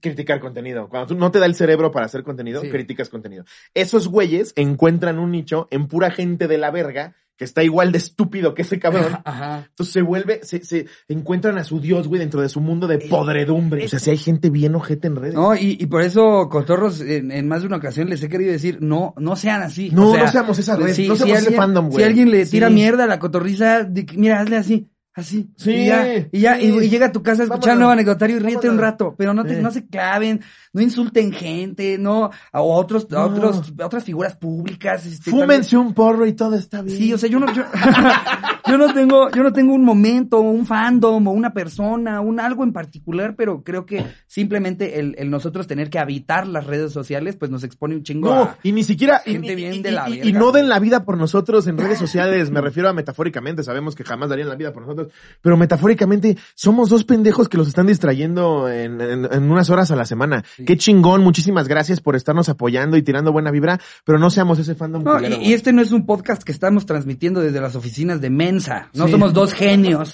Criticar 0.00 0.40
contenido. 0.40 0.88
Cuando 0.88 1.08
tú 1.08 1.14
no 1.14 1.30
te 1.30 1.38
da 1.38 1.46
el 1.46 1.54
cerebro 1.54 1.90
para 1.92 2.06
hacer 2.06 2.22
contenido, 2.22 2.62
Sí. 2.62 2.70
criticas 2.70 3.08
contenido. 3.10 3.44
Esos 3.74 4.08
güeyes 4.08 4.52
encuentran 4.56 5.18
un 5.18 5.30
nicho 5.30 5.68
en 5.70 5.88
pura 5.88 6.10
gente 6.10 6.48
de 6.48 6.56
la 6.58 6.70
verga 6.70 7.14
que 7.36 7.44
está 7.44 7.64
igual 7.64 7.90
de 7.92 7.98
estúpido 7.98 8.54
que 8.54 8.62
ese 8.62 8.78
cabrón. 8.78 9.18
Ajá. 9.24 9.66
Entonces 9.68 9.92
se 9.92 10.02
vuelve, 10.02 10.40
se, 10.44 10.64
se 10.64 10.86
encuentran 11.08 11.58
a 11.58 11.64
su 11.64 11.80
Dios, 11.80 12.06
güey, 12.08 12.20
dentro 12.20 12.40
de 12.40 12.48
su 12.48 12.60
mundo 12.60 12.86
de 12.86 12.98
podredumbre. 12.98 13.84
O 13.84 13.88
sea, 13.88 13.98
si 13.98 14.10
hay 14.10 14.16
gente 14.16 14.50
bien 14.50 14.74
ojete 14.76 15.08
en 15.08 15.16
redes. 15.16 15.34
No, 15.34 15.54
y, 15.54 15.76
y 15.78 15.86
por 15.86 16.00
eso, 16.02 16.48
Cotorros, 16.48 17.00
en, 17.00 17.30
en 17.32 17.46
más 17.48 17.60
de 17.62 17.66
una 17.66 17.76
ocasión 17.78 18.08
les 18.08 18.22
he 18.22 18.28
querido 18.28 18.52
decir, 18.52 18.78
no, 18.80 19.14
no 19.18 19.34
sean 19.36 19.62
así. 19.62 19.90
No, 19.90 20.10
O 20.10 20.14
sea, 20.14 20.24
no 20.24 20.30
seamos 20.30 20.58
esa 20.60 20.76
red, 20.76 20.94
si- 20.94 21.08
no 21.08 21.14
si 21.14 21.22
seamos 21.24 21.38
ese 21.38 21.46
alguien- 21.48 21.60
fandom, 21.60 21.86
güey. 21.88 21.98
Si 21.98 22.04
alguien 22.04 22.30
le 22.30 22.46
tira 22.46 22.68
Sí. 22.68 22.74
mierda 22.74 23.04
a 23.04 23.08
la 23.08 23.18
cotorriza, 23.18 23.86
mira, 24.14 24.40
hazle 24.40 24.56
así. 24.56 24.88
Así. 25.14 25.48
Sí, 25.56 25.70
Y 25.72 25.86
ya, 25.86 26.16
y, 26.32 26.40
ya 26.40 26.60
y, 26.60 26.66
y 26.76 26.88
llega 26.90 27.06
a 27.06 27.12
tu 27.12 27.22
casa 27.22 27.42
a 27.42 27.44
escuchar 27.44 27.60
Vámonos. 27.60 27.78
nuevo 27.78 27.92
anecdotario 27.92 28.36
y 28.36 28.40
ríete 28.40 28.68
un 28.68 28.78
rato, 28.78 29.14
pero 29.16 29.32
no 29.32 29.44
te, 29.44 29.56
Sí. 29.56 29.62
no 29.62 29.70
se 29.70 29.86
claven, 29.86 30.40
no 30.74 30.82
insulten 30.82 31.32
gente, 31.32 31.96
no, 31.98 32.30
a 32.52 32.60
otros, 32.60 33.06
a 33.12 33.24
otros, 33.24 33.72
a 33.80 33.86
otras 33.86 34.04
figuras 34.04 34.36
públicas. 34.36 35.06
Este, 35.06 35.30
Fúmense 35.30 35.76
un 35.78 35.94
porro 35.94 36.26
y 36.26 36.34
todo 36.34 36.54
está 36.56 36.82
bien. 36.82 36.98
Sí, 36.98 37.12
o 37.14 37.16
sea, 37.18 37.30
yo 37.30 37.40
no, 37.40 37.50
yo, 37.54 37.62
yo 38.68 38.78
no 38.78 38.92
tengo, 38.92 39.30
yo 39.30 39.42
no 39.42 39.52
tengo 39.52 39.74
un 39.74 39.84
momento, 39.84 40.40
un 40.40 40.66
fandom, 40.66 41.26
o 41.28 41.30
una 41.32 41.52
persona, 41.52 42.20
un 42.20 42.40
algo 42.40 42.64
en 42.64 42.72
particular, 42.72 43.34
pero 43.36 43.62
creo 43.62 43.86
que 43.86 44.04
simplemente 44.26 44.98
el, 45.00 45.14
el 45.18 45.30
nosotros 45.30 45.66
tener 45.66 45.90
que 45.90 45.98
habitar 45.98 46.46
las 46.48 46.66
redes 46.66 46.92
sociales, 46.92 47.36
pues 47.36 47.50
nos 47.50 47.64
expone 47.64 47.94
un 47.94 48.02
chingo 48.02 48.28
No, 48.34 48.42
a- 48.42 48.58
y 48.62 48.72
ni 48.72 48.82
siquiera. 48.84 49.22
Y, 49.24 49.32
gente 49.32 49.52
y- 49.52 49.56
bien 49.56 49.74
y- 49.74 49.82
de 49.82 49.92
la 49.92 50.08
y- 50.10 50.32
no 50.32 50.50
den 50.52 50.68
la 50.68 50.78
vida 50.80 51.04
por 51.04 51.16
nosotros 51.16 51.66
en 51.66 51.78
redes 51.78 51.98
sociales. 51.98 52.50
Me 52.50 52.60
refiero 52.60 52.88
a 52.88 52.92
metafóricamente. 52.92 53.62
Sabemos 53.62 53.94
que 53.94 54.04
jamás 54.04 54.28
darían 54.28 54.48
la 54.48 54.56
vida 54.56 54.72
por 54.72 54.82
nosotros. 54.82 55.12
Pero 55.40 55.56
metafóricamente, 55.56 56.36
somos 56.54 56.88
dos 56.88 57.04
pendejos 57.04 57.48
que 57.48 57.58
los 57.58 57.68
están 57.68 57.86
distrayendo 57.86 58.68
en, 58.68 59.00
en- 59.00 59.28
en 59.32 59.50
unas 59.50 59.70
horas 59.70 59.90
a 59.90 59.96
la 59.96 60.04
semana. 60.04 60.42
Sí. 60.56 60.63
Qué 60.64 60.76
chingón. 60.76 61.22
Muchísimas 61.22 61.68
gracias 61.68 62.00
por 62.00 62.16
estarnos 62.16 62.48
apoyando 62.48 62.96
y 62.96 63.02
tirando 63.02 63.32
buena 63.32 63.50
vibra. 63.50 63.80
Pero 64.04 64.18
no 64.18 64.30
seamos 64.30 64.58
ese 64.58 64.74
fandom. 64.74 65.02
No, 65.04 65.14
culero, 65.14 65.36
y, 65.40 65.50
y 65.50 65.52
este 65.52 65.72
no 65.72 65.82
es 65.82 65.92
un 65.92 66.06
podcast 66.06 66.42
que 66.42 66.52
estamos 66.52 66.86
transmitiendo 66.86 67.40
desde 67.40 67.60
las 67.60 67.74
oficinas 67.76 68.20
de 68.20 68.30
Mensa. 68.30 68.88
No 68.94 69.06
Sí. 69.06 69.12
somos 69.12 69.32
dos 69.32 69.52
genios 69.52 70.12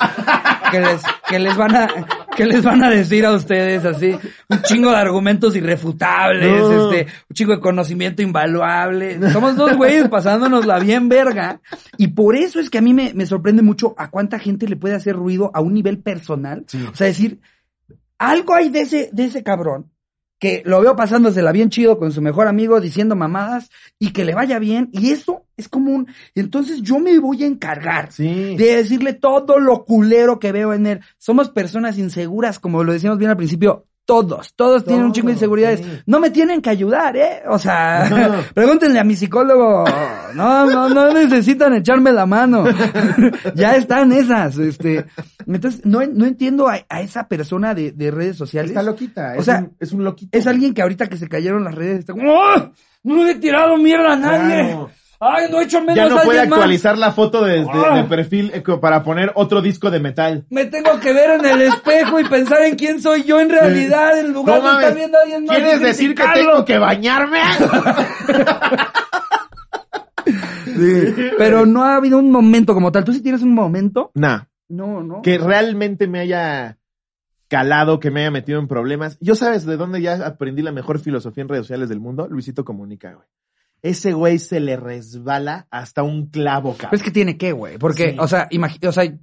que 0.70 0.80
les, 0.80 1.02
que 1.28 1.38
les 1.38 1.56
van 1.56 1.74
a, 1.76 1.88
que 2.36 2.44
les 2.46 2.62
van 2.64 2.82
a 2.84 2.90
decir 2.90 3.24
a 3.26 3.32
ustedes 3.32 3.84
así 3.84 4.16
un 4.48 4.62
chingo 4.62 4.90
de 4.90 4.96
argumentos 4.96 5.56
irrefutables, 5.56 6.60
No. 6.62 6.90
este, 6.92 7.06
un 7.28 7.34
chingo 7.34 7.52
de 7.54 7.60
conocimiento 7.60 8.22
invaluable. 8.22 9.18
Somos 9.32 9.56
dos 9.56 9.76
güeyes 9.76 10.08
pasándonos 10.08 10.66
la 10.66 10.78
bien 10.78 11.08
verga. 11.08 11.60
Y 11.96 12.08
por 12.08 12.36
eso 12.36 12.60
es 12.60 12.70
que 12.70 12.78
a 12.78 12.82
mí 12.82 12.94
me, 12.94 13.12
me 13.14 13.26
sorprende 13.26 13.62
mucho 13.62 13.94
a 13.98 14.10
cuánta 14.10 14.38
gente 14.38 14.68
le 14.68 14.76
puede 14.76 14.94
hacer 14.94 15.14
ruido 15.16 15.50
a 15.54 15.60
un 15.60 15.74
nivel 15.74 15.98
personal. 15.98 16.64
Sí. 16.66 16.84
O 16.90 16.94
sea, 16.94 17.06
decir, 17.08 17.40
algo 18.18 18.54
hay 18.54 18.68
de 18.70 18.82
ese, 18.82 19.10
de 19.12 19.24
ese 19.24 19.42
cabrón 19.42 19.90
que 20.40 20.62
lo 20.64 20.80
veo 20.80 20.96
pasándosela 20.96 21.52
bien 21.52 21.70
chido 21.70 21.98
con 21.98 22.10
su 22.10 22.20
mejor 22.22 22.48
amigo 22.48 22.80
diciendo 22.80 23.14
mamadas 23.14 23.70
y 24.00 24.12
que 24.12 24.24
le 24.24 24.34
vaya 24.34 24.58
bien 24.58 24.88
y 24.92 25.10
eso 25.10 25.44
es 25.56 25.68
como 25.68 25.92
un 25.92 26.08
entonces 26.34 26.82
yo 26.82 26.98
me 26.98 27.16
voy 27.20 27.44
a 27.44 27.46
encargar 27.46 28.10
Sí. 28.10 28.56
de 28.56 28.76
decirle 28.76 29.12
todo 29.12 29.60
lo 29.60 29.84
culero 29.84 30.40
que 30.40 30.50
veo 30.50 30.72
en 30.72 30.86
él. 30.86 31.00
Somos 31.18 31.50
personas 31.50 31.98
inseguras, 31.98 32.58
como 32.58 32.82
lo 32.82 32.92
decíamos 32.92 33.18
bien 33.18 33.30
al 33.30 33.36
principio. 33.36 33.86
Todos, 34.10 34.54
todos 34.54 34.84
tienen 34.84 35.04
un 35.04 35.12
chingo 35.12 35.28
de 35.28 35.34
inseguridades. 35.34 35.80
sí. 35.80 35.86
No 36.06 36.18
me 36.18 36.30
tienen 36.30 36.60
que 36.60 36.68
ayudar, 36.70 37.16
¿eh? 37.16 37.42
O 37.48 37.58
sea, 37.60 38.08
No. 38.10 38.42
pregúntenle 38.54 38.98
a 38.98 39.04
mi 39.04 39.14
psicólogo. 39.14 39.84
No, 40.34 40.66
no, 40.66 40.88
no 40.88 41.12
necesitan 41.12 41.74
echarme 41.74 42.10
la 42.10 42.26
mano. 42.26 42.64
ya 43.54 43.76
están 43.76 44.10
esas, 44.12 44.58
este. 44.58 45.04
Entonces, 45.46 45.82
no, 45.84 46.00
no 46.06 46.26
entiendo 46.26 46.68
a, 46.68 46.78
a 46.88 47.00
esa 47.02 47.28
persona 47.28 47.72
de, 47.74 47.92
de 47.92 48.10
redes 48.10 48.36
sociales. 48.36 48.72
Está 48.72 48.82
loquita. 48.82 49.34
O 49.36 49.40
es 49.40 49.44
sea, 49.44 49.58
un, 49.60 49.76
es 49.78 49.92
un 49.92 50.02
loquito. 50.02 50.36
Es 50.36 50.46
alguien 50.48 50.74
que 50.74 50.82
ahorita 50.82 51.06
que 51.08 51.16
se 51.16 51.28
cayeron 51.28 51.62
las 51.62 51.74
redes 51.74 52.00
está 52.00 52.12
como, 52.12 52.32
¡Oh! 52.32 52.72
No 53.04 53.24
le 53.24 53.30
he 53.30 53.34
tirado 53.36 53.76
mierda 53.78 54.14
a 54.14 54.16
nadie. 54.16 54.64
Claro. 54.72 54.90
Ay, 55.22 55.48
no 55.50 55.60
he 55.60 55.64
hecho 55.64 55.80
menos 55.80 55.96
Ya 55.96 56.08
no 56.08 56.16
puede 56.22 56.46
más. 56.46 56.58
actualizar 56.58 56.96
la 56.96 57.12
foto 57.12 57.44
de, 57.44 57.60
de- 57.60 57.66
Ah. 57.70 57.94
de 57.96 58.04
perfil 58.04 58.50
eh, 58.54 58.62
para 58.80 59.02
poner 59.02 59.32
otro 59.34 59.60
disco 59.60 59.90
de 59.90 60.00
metal. 60.00 60.46
Me 60.48 60.64
tengo 60.64 60.98
que 60.98 61.12
ver 61.12 61.38
en 61.38 61.44
el 61.44 61.60
espejo 61.62 62.18
y 62.20 62.24
pensar 62.24 62.62
en 62.62 62.74
quién 62.76 63.02
soy 63.02 63.24
yo 63.24 63.38
en 63.38 63.50
realidad, 63.50 64.18
en 64.18 64.32
lugar 64.32 64.62
No 64.62 64.68
de 64.70 64.76
estar 64.78 64.94
viendo 64.94 65.18
a 65.18 65.20
alguien 65.22 65.44
más. 65.44 65.56
¿Quieres 65.56 65.80
decir 65.80 66.14
que 66.14 66.24
tengo 66.34 66.64
que 66.64 66.78
bañarme? 66.78 67.40
Pero 71.38 71.66
no 71.66 71.84
ha 71.84 71.96
habido 71.96 72.18
un 72.18 72.30
momento 72.30 72.74
como 72.74 72.92
tal. 72.92 73.04
¿Tú 73.04 73.12
sí 73.12 73.20
tienes 73.22 73.42
un 73.42 73.54
momento? 73.54 74.10
Nah, 74.14 74.44
No, 74.68 75.02
no. 75.02 75.22
que 75.22 75.38
realmente 75.38 76.06
me 76.06 76.20
haya 76.20 76.78
calado, 77.48 77.98
que 78.00 78.10
me 78.10 78.20
haya 78.20 78.30
metido 78.30 78.58
en 78.60 78.68
problemas. 78.68 79.18
Yo 79.20 79.34
sabes 79.34 79.66
de 79.66 79.76
dónde 79.76 80.00
ya 80.00 80.14
aprendí 80.26 80.62
la 80.62 80.72
mejor 80.72 80.98
filosofía 81.00 81.42
en 81.42 81.48
redes 81.48 81.64
sociales 81.66 81.88
del 81.88 82.00
mundo. 82.00 82.28
Luisito 82.28 82.64
Comunica, 82.64 83.12
güey. 83.12 83.26
Ese 83.82 84.12
güey 84.12 84.38
se 84.38 84.60
le 84.60 84.76
resbala 84.76 85.66
hasta 85.70 86.02
un 86.02 86.26
clavo, 86.26 86.72
cabrón. 86.74 86.90
Pues 86.90 87.02
que 87.02 87.10
tiene 87.10 87.36
que, 87.38 87.52
güey. 87.52 87.78
Porque, 87.78 88.10
Sí. 88.12 88.16
o 88.18 88.28
sea, 88.28 88.48
o 88.86 88.92
sea, 88.92 89.18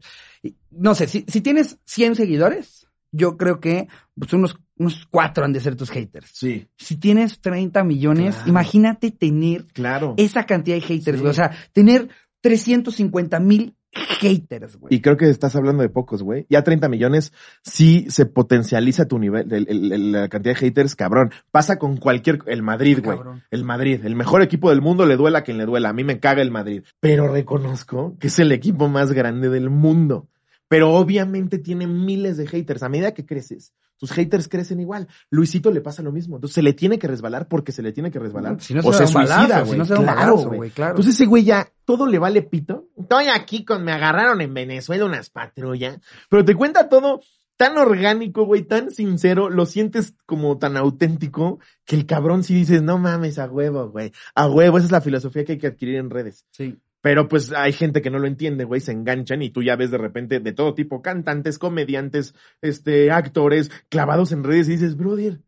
no 0.71 0.95
sé, 0.95 1.07
si, 1.07 1.25
si 1.27 1.41
tienes 1.41 1.77
100 1.85 2.15
seguidores, 2.15 2.87
yo 3.11 3.37
creo 3.37 3.59
que 3.59 3.87
pues, 4.17 4.33
unos, 4.33 4.57
unos 4.77 5.05
cuatro 5.09 5.45
han 5.45 5.53
de 5.53 5.59
ser 5.59 5.75
tus 5.75 5.89
haters. 5.91 6.29
Sí, 6.33 6.67
Si 6.77 6.97
tienes 6.97 7.39
30 7.39 7.83
millones, 7.83 8.35
Claro. 8.35 8.49
imagínate 8.49 9.11
tener 9.11 9.65
claro. 9.67 10.13
esa 10.17 10.45
cantidad 10.45 10.75
de 10.75 10.81
haters, 10.81 11.17
Sí. 11.17 11.21
güey. 11.21 11.31
O 11.31 11.33
sea, 11.33 11.51
tener 11.71 12.09
350 12.41 13.39
mil 13.39 13.75
haters, 13.94 14.77
güey. 14.77 14.94
Y 14.94 15.01
creo 15.01 15.17
que 15.17 15.29
estás 15.29 15.56
hablando 15.56 15.82
de 15.84 15.89
pocos, 15.89 16.24
güey. 16.24 16.46
Ya 16.50 16.63
30 16.63 16.89
millones, 16.89 17.34
sí 17.63 18.06
se 18.10 18.25
potencializa 18.25 19.08
tu 19.08 19.20
nivel, 19.20 19.51
el- 19.53 19.67
el- 19.70 19.91
el- 19.91 20.12
la 20.12 20.29
cantidad 20.29 20.53
de 20.56 20.60
haters, 20.60 20.96
cabrón. 20.96 21.32
Pasa 21.51 21.77
con 21.79 21.98
cualquier, 21.98 22.39
el 22.48 22.63
Madrid, 22.63 23.00
güey. 23.03 23.17
Cabrón. 23.17 23.44
El 23.51 23.63
Madrid, 23.63 24.01
el 24.06 24.15
mejor 24.15 24.41
equipo 24.41 24.70
del 24.70 24.82
mundo, 24.82 25.06
le 25.06 25.15
duela 25.17 25.39
a 25.39 25.44
quien 25.44 25.58
le 25.58 25.65
duela. 25.65 25.89
A 25.89 25.94
mí 25.94 26.03
me 26.03 26.20
caga 26.20 26.41
el 26.41 26.51
Madrid. 26.51 26.84
Pero 27.00 27.27
reconozco 27.32 28.17
que 28.19 28.28
es 28.28 28.39
el 28.39 28.52
equipo 28.52 28.88
más 28.89 29.12
grande 29.13 29.50
del 29.50 29.69
mundo. 29.69 30.28
Pero 30.67 30.93
obviamente 30.93 31.60
tiene 31.60 31.88
miles 31.88 32.36
de 32.38 32.45
haters. 32.47 32.84
A 32.84 32.89
medida 32.89 33.13
que 33.13 33.26
creces, 33.26 33.73
tus 33.97 34.12
haters 34.12 34.47
crecen 34.47 34.79
igual. 34.79 35.07
Luisito 35.29 35.71
le 35.71 35.81
pasa 35.81 36.01
lo 36.03 36.12
mismo. 36.12 36.38
Entonces 36.38 36.55
se 36.55 36.62
le 36.62 36.73
tiene 36.73 36.97
que 36.99 37.07
resbalar 37.07 37.47
porque 37.47 37.71
se 37.71 37.81
le 37.81 37.91
tiene 37.91 38.12
que 38.12 38.19
resbalar. 38.19 38.62
Si 38.62 38.73
no 38.73 38.81
o 38.81 38.93
se 38.93 38.99
da 38.99 39.07
se 39.07 39.17
un 39.17 39.23
balazo, 39.23 39.39
suicida, 39.41 39.60
si 39.62 39.65
güey. 39.67 39.77
no 39.79 39.86
se 39.86 39.93
da 39.93 39.99
un 39.99 40.05
Claro, 40.05 40.36
balazo, 40.36 40.49
güey, 40.51 40.69
claro. 40.71 40.91
Entonces 40.91 41.15
ese 41.15 41.25
güey 41.25 41.43
ya 41.43 41.67
todo 41.86 42.05
le 42.07 42.19
vale 42.19 42.41
pito. 42.43 42.88
Estoy 42.97 43.25
aquí 43.33 43.65
con, 43.65 43.83
me 43.83 43.91
agarraron 43.91 44.41
en 44.41 44.53
Venezuela 44.53 45.05
unas 45.05 45.29
patrullas. 45.29 45.99
Pero 46.29 46.45
te 46.45 46.55
cuenta 46.55 46.89
todo 46.89 47.21
tan 47.57 47.75
orgánico, 47.77 48.45
güey, 48.45 48.62
tan 48.63 48.91
sincero, 48.91 49.49
lo 49.49 49.65
sientes 49.65 50.13
como 50.27 50.60
tan 50.60 50.77
auténtico 50.77 51.60
que 51.86 51.95
el 51.95 52.05
cabrón 52.05 52.43
sí 52.43 52.53
dices, 52.53 52.83
no 52.83 52.99
mames, 52.99 53.39
a 53.39 53.47
huevo, 53.49 53.89
güey. 53.89 54.12
A 54.36 54.47
huevo, 54.47 54.77
esa 54.77 54.86
es 54.86 54.91
la 54.91 55.01
filosofía 55.01 55.43
que 55.43 55.53
hay 55.53 55.57
que 55.57 55.67
adquirir 55.67 55.95
en 55.95 56.12
redes. 56.12 56.45
Sí. 56.51 56.77
Pero 57.01 57.27
pues 57.27 57.51
hay 57.53 57.73
gente 57.73 58.01
que 58.01 58.10
no 58.10 58.19
lo 58.19 58.27
entiende, 58.27 58.63
güey, 58.63 58.81
se 58.81 58.91
enganchan 58.91 59.41
y 59.41 59.49
tú 59.49 59.63
ya 59.63 59.75
ves 59.75 59.91
de 59.91 59.97
repente 59.97 60.39
de 60.39 60.51
todo 60.51 60.73
tipo, 60.73 61.01
cantantes, 61.01 61.60
comediantes, 61.60 62.33
este, 62.62 63.12
actores, 63.12 63.71
clavados 63.89 64.31
en 64.31 64.43
redes 64.43 64.67
y 64.67 64.73
dices, 64.73 64.97
brother, 64.97 65.41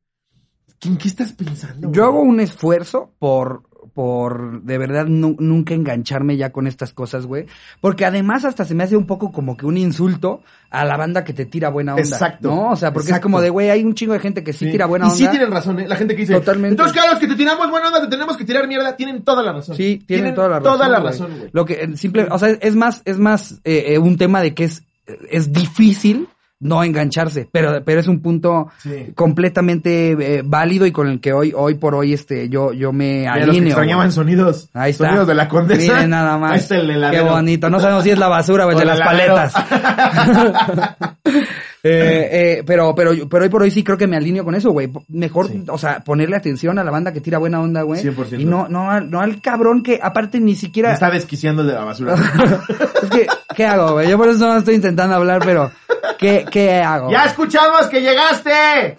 ¿en 0.85 0.97
qué 0.97 1.07
estás 1.07 1.33
pensando? 1.33 1.91
Yo 1.91 2.03
güey?" 2.03 2.03
hago 2.03 2.21
un 2.21 2.39
esfuerzo 2.39 3.13
por, 3.19 3.63
por 3.93 4.61
de 4.63 4.77
verdad 4.77 5.05
nu- 5.05 5.35
nunca 5.39 5.73
engancharme 5.73 6.37
ya 6.37 6.51
con 6.51 6.67
estas 6.67 6.93
cosas, 6.93 7.25
güey. 7.25 7.45
Porque 7.81 8.05
además 8.05 8.45
hasta 8.45 8.65
se 8.65 8.75
me 8.75 8.83
hace 8.83 8.95
un 8.97 9.05
poco 9.05 9.31
como 9.31 9.55
que 9.57 9.65
un 9.65 9.77
insulto 9.77 10.41
a 10.69 10.85
la 10.85 10.97
banda 10.97 11.23
que 11.23 11.33
te 11.33 11.45
tira 11.45 11.69
buena 11.69 11.93
onda. 11.95 12.03
Exacto, 12.07 12.49
¿No? 12.49 12.69
O 12.71 12.75
sea, 12.75 12.93
porque 12.93 13.11
es 13.11 13.19
como 13.19 13.41
de, 13.41 13.49
güey, 13.49 13.69
hay 13.69 13.83
un 13.83 13.95
chingo 13.95 14.13
de 14.13 14.19
gente 14.19 14.43
que 14.43 14.53
sí, 14.53 14.65
Sí. 14.65 14.71
tira 14.71 14.85
buena 14.85 15.05
y 15.05 15.09
onda. 15.09 15.17
sí 15.17 15.27
tienen 15.29 15.51
razón, 15.51 15.79
¿eh? 15.79 15.87
La 15.87 15.95
gente 15.95 16.13
que 16.15 16.21
dice, 16.21 16.33
Totalmente. 16.33 16.73
entonces 16.73 16.93
claro, 16.93 17.11
los 17.11 17.19
que 17.19 17.27
te 17.27 17.35
tiramos 17.35 17.69
buena 17.69 17.87
onda, 17.87 18.01
te 18.01 18.07
tenemos 18.07 18.37
que 18.37 18.45
tirar 18.45 18.67
mierda, 18.67 18.95
tienen 18.95 19.23
toda 19.23 19.41
la 19.43 19.53
razón. 19.53 19.75
Sí, 19.75 20.03
tienen, 20.05 20.35
toda 20.35 20.49
la 20.49 20.59
razón. 20.59 20.73
Toda 20.73 20.89
la 20.89 20.99
razón, 20.99 21.31
güey. 21.37 21.49
Lo 21.51 21.65
que 21.65 21.97
simple, 21.97 22.27
o 22.29 22.37
sea, 22.37 22.49
es 22.49 22.75
más, 22.75 23.01
es 23.05 23.17
más 23.17 23.61
eh, 23.63 23.85
eh, 23.93 23.97
un 23.99 24.17
tema 24.17 24.41
de 24.41 24.53
que 24.53 24.65
es, 24.65 24.83
es 25.29 25.51
difícil 25.53 26.27
no 26.61 26.83
engancharse, 26.83 27.47
pero, 27.51 27.81
pero 27.85 28.01
es 28.01 28.07
un 28.07 28.21
punto 28.21 28.67
Sí. 28.79 29.13
completamente 29.15 30.11
eh, 30.11 30.41
válido 30.45 30.85
y 30.85 30.91
con 30.91 31.07
el 31.07 31.21
que 31.21 31.31
hoy, 31.31 31.53
hoy 31.55 31.75
por 31.75 31.95
hoy, 31.95 32.13
este, 32.13 32.49
yo, 32.49 32.73
yo 32.73 32.91
me 32.91 33.19
Mira, 33.19 33.35
los 33.37 33.45
que 33.45 33.49
alineo. 33.51 33.67
extrañaban 33.69 34.11
sonidos. 34.11 34.69
Ahí 34.73 34.91
está. 34.91 35.05
Sonidos 35.05 35.27
de 35.27 35.35
la 35.35 35.47
condesa. 35.47 35.93
Miren 35.93 36.09
nada 36.09 36.37
más. 36.37 36.51
Ahí 36.51 36.59
está 36.59 36.75
el 36.75 37.11
Qué 37.11 37.21
bonito. 37.21 37.69
No 37.69 37.79
sabemos 37.79 38.03
si 38.03 38.09
es 38.11 38.19
la 38.19 38.27
basura 38.27 38.65
o 38.65 38.69
O 38.69 38.75
de 38.77 38.85
las 38.85 38.99
paletas. 38.99 39.53
Eh, 41.83 42.29
eh, 42.59 42.63
pero, 42.65 42.93
pero, 42.93 43.11
pero 43.29 43.43
hoy 43.43 43.49
por 43.49 43.61
hoy 43.61 43.71
sí 43.71 43.83
creo 43.83 43.97
que 43.97 44.07
me 44.07 44.17
alineo 44.17 44.43
con 44.43 44.53
eso, 44.55 44.71
güey. 44.71 44.89
Mejor, 45.07 45.47
Sí. 45.47 45.63
o 45.67 45.77
sea, 45.77 46.01
ponerle 46.01 46.35
atención 46.35 46.77
a 46.79 46.83
la 46.83 46.91
banda 46.91 47.13
que 47.13 47.21
tira 47.21 47.37
buena 47.37 47.61
onda, 47.61 47.81
güey. 47.83 48.01
100%. 48.03 48.39
Y 48.39 48.45
no, 48.45 48.67
no, 48.67 48.99
no 49.01 49.21
al 49.21 49.41
cabrón 49.41 49.81
que 49.83 49.99
aparte 50.01 50.39
ni 50.39 50.51
Me 50.53 50.57
siquiera. 50.57 50.93
está 50.93 51.09
desquiciando 51.09 51.63
de 51.63 51.73
la 51.73 51.83
basura. 51.85 52.15
Es 53.03 53.09
que, 53.09 53.27
¿qué 53.55 53.65
hago, 53.65 53.93
güey? 53.93 54.09
Yo 54.09 54.17
por 54.17 54.27
eso 54.27 54.45
no 54.45 54.57
estoy 54.59 54.75
intentando 54.75 55.15
hablar, 55.15 55.41
pero 55.45 55.71
¿qué, 56.17 56.45
qué 56.51 56.73
hago? 56.81 57.09
¡Ya 57.11 57.23
escuchamos 57.25 57.87
que 57.87 58.01
llegaste! 58.01 58.97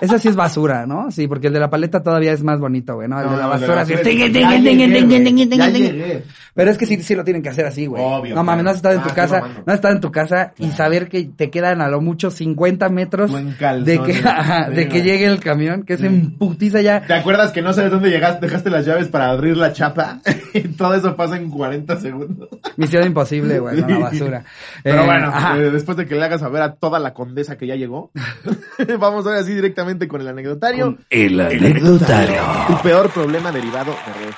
Esa 0.00 0.18
sí 0.18 0.28
es 0.28 0.36
basura, 0.36 0.86
¿no? 0.86 1.10
Sí, 1.10 1.26
porque 1.28 1.46
el 1.46 1.52
de 1.54 1.60
la 1.60 1.70
paleta 1.70 2.02
todavía 2.02 2.32
es 2.32 2.42
más 2.42 2.58
bonito, 2.60 2.96
güey, 2.96 3.08
¿no? 3.08 3.18
El 3.20 3.30
de 3.30 3.36
la 3.36 3.42
No, 3.44 3.48
basura 3.48 3.74
la 3.76 3.84
sí. 3.86 3.92
basura 3.94 4.10
es- 4.10 4.16
tingue, 4.16 4.40
Ya 4.40 4.58
llegué, 4.58 4.86
llegué. 4.88 6.24
Pero 6.54 6.70
es 6.70 6.78
que 6.78 6.86
sí, 6.86 7.02
sí 7.02 7.14
lo 7.16 7.24
tienen 7.24 7.42
que 7.42 7.48
hacer 7.48 7.66
así, 7.66 7.86
güey. 7.86 8.02
Obvio, 8.02 8.34
No 8.34 8.44
mames, 8.44 8.62
no 8.64 8.70
has 8.70 8.76
estado 8.76 8.94
en 8.94 9.00
tu 9.02 9.06
Ah, 9.06 9.08
estoy 9.08 9.22
casa, 9.24 9.40
mamando. 9.40 9.62
no 9.66 9.72
has 9.72 9.78
estado 9.78 9.94
en 9.94 10.00
tu 10.00 10.12
casa 10.12 10.52
y 10.58 10.70
saber 10.70 11.08
que 11.08 11.24
te 11.24 11.50
quedan 11.50 11.80
a 11.80 11.88
lo 11.88 12.00
mucho 12.00 12.30
50 12.30 12.88
metros 12.90 13.32
de 13.32 13.98
que, 14.00 14.22
de 14.74 14.88
que 14.88 15.02
llegue 15.02 15.26
el 15.26 15.40
camión, 15.40 15.82
que 15.82 15.94
es 15.94 16.02
en 16.02 16.38
putiza 16.38 16.80
ya. 16.80 17.00
¿Te 17.02 17.14
acuerdas 17.14 17.50
que 17.50 17.60
no 17.60 17.72
sabes 17.72 17.90
dónde 17.90 18.08
llegaste, 18.10 18.46
dejaste 18.46 18.70
las 18.70 18.86
llaves 18.86 19.08
para 19.08 19.30
abrir 19.30 19.56
la 19.56 19.72
chapa? 19.72 20.20
y 20.54 20.60
todo 20.60 20.94
eso 20.94 21.16
pasa 21.16 21.36
en 21.36 21.50
40 21.50 21.98
segundos. 21.98 22.48
Misión 22.76 23.04
imposible, 23.04 23.58
güey, 23.58 23.80
la 23.80 23.98
basura. 23.98 24.44
Pero 24.82 25.02
Eh, 25.02 25.06
bueno, 25.06 25.26
ajá. 25.28 25.58
eh, 25.58 25.70
después 25.70 25.96
de 25.98 26.06
que 26.06 26.14
le 26.14 26.24
hagas 26.24 26.40
saber 26.40 26.62
a 26.62 26.74
toda 26.74 26.98
la 27.00 27.12
condesa 27.14 27.56
que 27.58 27.66
ya 27.66 27.74
llegó, 27.74 28.12
vamos 29.00 29.26
ahora 29.26 29.42
sí 29.42 29.54
directamente 29.54 30.06
con 30.06 30.20
el 30.20 30.28
anecdotario. 30.28 30.98
El 31.10 31.40
anecdotario. 31.40 32.40
Tu 32.68 32.76
peor 32.82 33.10
problema 33.10 33.50
derivado 33.50 33.90
de 33.92 34.12
redes. 34.20 34.34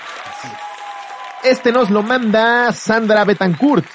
Este 1.48 1.70
nos 1.70 1.90
lo 1.90 2.02
manda 2.02 2.72
Sandra 2.72 3.24
Betancourt. 3.24 3.86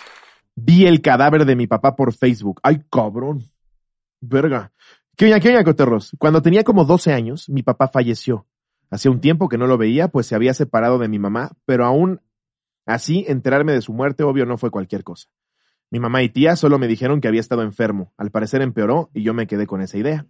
Vi 0.56 0.86
el 0.86 1.02
cadáver 1.02 1.44
de 1.44 1.58
mi 1.58 1.68
papá 1.68 1.98
por 1.98 2.14
Facebook. 2.14 2.62
Ay, 2.64 2.82
cabrón. 2.90 3.44
Verga. 4.22 4.72
¿Qué 5.18 5.26
oña, 5.26 5.42
qué 5.42 5.50
oña, 5.50 5.66
coterros? 5.66 6.16
Cuando 6.18 6.42
tenía 6.42 6.64
como 6.64 6.86
12 6.86 7.12
años, 7.12 7.50
mi 7.50 7.62
papá 7.62 7.90
falleció. 7.90 8.48
Hacía 8.90 9.12
un 9.12 9.20
tiempo 9.20 9.50
que 9.50 9.58
no 9.58 9.68
lo 9.68 9.78
veía, 9.78 10.08
pues 10.08 10.28
se 10.28 10.36
había 10.36 10.54
separado 10.54 10.98
de 10.98 11.10
mi 11.10 11.20
mamá, 11.20 11.52
pero 11.66 11.86
aún 11.86 12.22
así, 12.86 13.26
enterarme 13.28 13.74
de 13.74 13.82
su 13.82 13.92
muerte, 13.92 14.24
obvio, 14.24 14.46
no 14.46 14.58
fue 14.58 14.72
cualquier 14.72 15.04
cosa. 15.04 15.28
Mi 15.90 16.00
mamá 16.00 16.24
y 16.24 16.30
tía 16.30 16.56
solo 16.56 16.80
me 16.80 16.88
dijeron 16.88 17.20
que 17.20 17.28
había 17.28 17.42
estado 17.42 17.64
enfermo. 17.64 18.14
Al 18.16 18.32
parecer 18.32 18.62
empeoró 18.62 19.10
y 19.14 19.24
yo 19.24 19.34
me 19.34 19.48
quedé 19.48 19.68
con 19.68 19.82
esa 19.82 19.98
idea. 19.98 20.26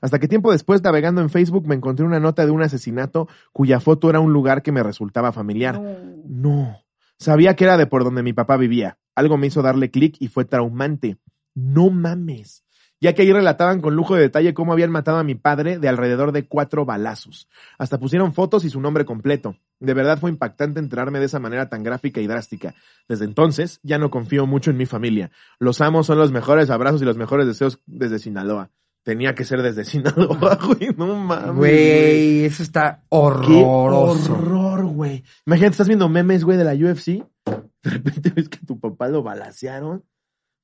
Hasta 0.00 0.18
que 0.18 0.28
tiempo 0.28 0.52
después, 0.52 0.82
navegando 0.82 1.20
en 1.20 1.30
Facebook, 1.30 1.66
me 1.66 1.74
encontré 1.74 2.04
una 2.04 2.20
nota 2.20 2.44
de 2.44 2.52
un 2.52 2.62
asesinato 2.62 3.28
cuya 3.52 3.80
foto 3.80 4.10
era 4.10 4.20
un 4.20 4.32
lugar 4.32 4.62
que 4.62 4.72
me 4.72 4.82
resultaba 4.82 5.32
familiar. 5.32 5.80
No. 6.26 6.78
Sabía 7.18 7.56
que 7.56 7.64
era 7.64 7.76
de 7.76 7.86
por 7.86 8.04
donde 8.04 8.22
mi 8.22 8.32
papá 8.32 8.56
vivía. 8.56 8.98
Algo 9.14 9.36
me 9.36 9.48
hizo 9.48 9.62
darle 9.62 9.90
clic 9.90 10.16
y 10.20 10.28
fue 10.28 10.44
traumante. 10.44 11.18
No 11.54 11.90
mames. 11.90 12.64
Ya 13.00 13.12
que 13.12 13.22
ahí 13.22 13.32
relataban 13.32 13.80
con 13.80 13.94
lujo 13.94 14.16
de 14.16 14.22
detalle 14.22 14.54
cómo 14.54 14.72
habían 14.72 14.90
matado 14.90 15.18
a 15.18 15.24
mi 15.24 15.36
padre 15.36 15.78
de 15.78 15.88
alrededor 15.88 16.32
de 16.32 16.46
cuatro 16.46 16.84
balazos. 16.84 17.48
Hasta 17.78 17.98
pusieron 17.98 18.32
fotos 18.32 18.64
y 18.64 18.70
su 18.70 18.80
nombre 18.80 19.04
completo. 19.04 19.56
De 19.78 19.94
verdad 19.94 20.18
fue 20.18 20.30
impactante 20.30 20.80
enterarme 20.80 21.20
de 21.20 21.26
esa 21.26 21.38
manera 21.38 21.68
tan 21.68 21.84
gráfica 21.84 22.20
y 22.20 22.26
drástica. 22.26 22.74
Desde 23.08 23.24
entonces 23.24 23.78
ya 23.84 23.98
no 23.98 24.10
confío 24.10 24.46
mucho 24.46 24.72
en 24.72 24.76
mi 24.76 24.86
familia. 24.86 25.30
Los 25.60 25.80
amos 25.80 26.06
son 26.06 26.18
los 26.18 26.32
mejores 26.32 26.70
abrazos 26.70 27.00
y 27.00 27.04
los 27.04 27.16
mejores 27.16 27.46
deseos 27.46 27.80
desde 27.86 28.18
Sinaloa. 28.18 28.70
Tenía 29.08 29.34
que 29.34 29.44
ser 29.44 29.62
desde 29.62 29.84
Sinaloa, 29.86 30.58
güey. 30.62 30.90
No 30.94 31.16
mames. 31.16 31.54
Güey, 31.56 32.44
eso 32.44 32.62
está 32.62 32.96
Qué 33.00 33.06
horroroso. 33.08 34.34
horror, 34.34 34.84
güey. 34.84 35.24
Imagínate, 35.46 35.70
estás 35.70 35.88
viendo 35.88 36.10
memes, 36.10 36.44
güey, 36.44 36.58
de 36.58 36.64
la 36.64 36.74
UFC. 36.74 37.24
De 37.46 37.90
repente 37.90 38.30
ves 38.36 38.50
que 38.50 38.58
tu 38.66 38.78
papá 38.78 39.08
lo 39.08 39.22
balacearon. 39.22 40.04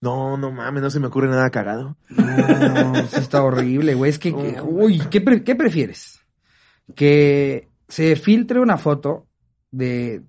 No, 0.02 0.36
no 0.36 0.52
mames, 0.52 0.82
no 0.82 0.90
se 0.90 1.00
me 1.00 1.06
ocurre 1.06 1.28
nada 1.28 1.48
cagado. 1.48 1.96
No, 2.10 2.94
eso 2.98 3.18
está 3.18 3.42
horrible, 3.42 3.94
güey. 3.94 4.10
Es 4.10 4.18
que, 4.18 4.34
que- 4.34 4.60
uy, 4.60 5.00
¿qué, 5.10 5.22
pre- 5.22 5.42
qué 5.42 5.54
prefieres? 5.54 6.20
Que 6.94 7.70
se 7.88 8.14
filtre 8.16 8.60
una 8.60 8.76
foto 8.76 9.26
de, 9.70 10.22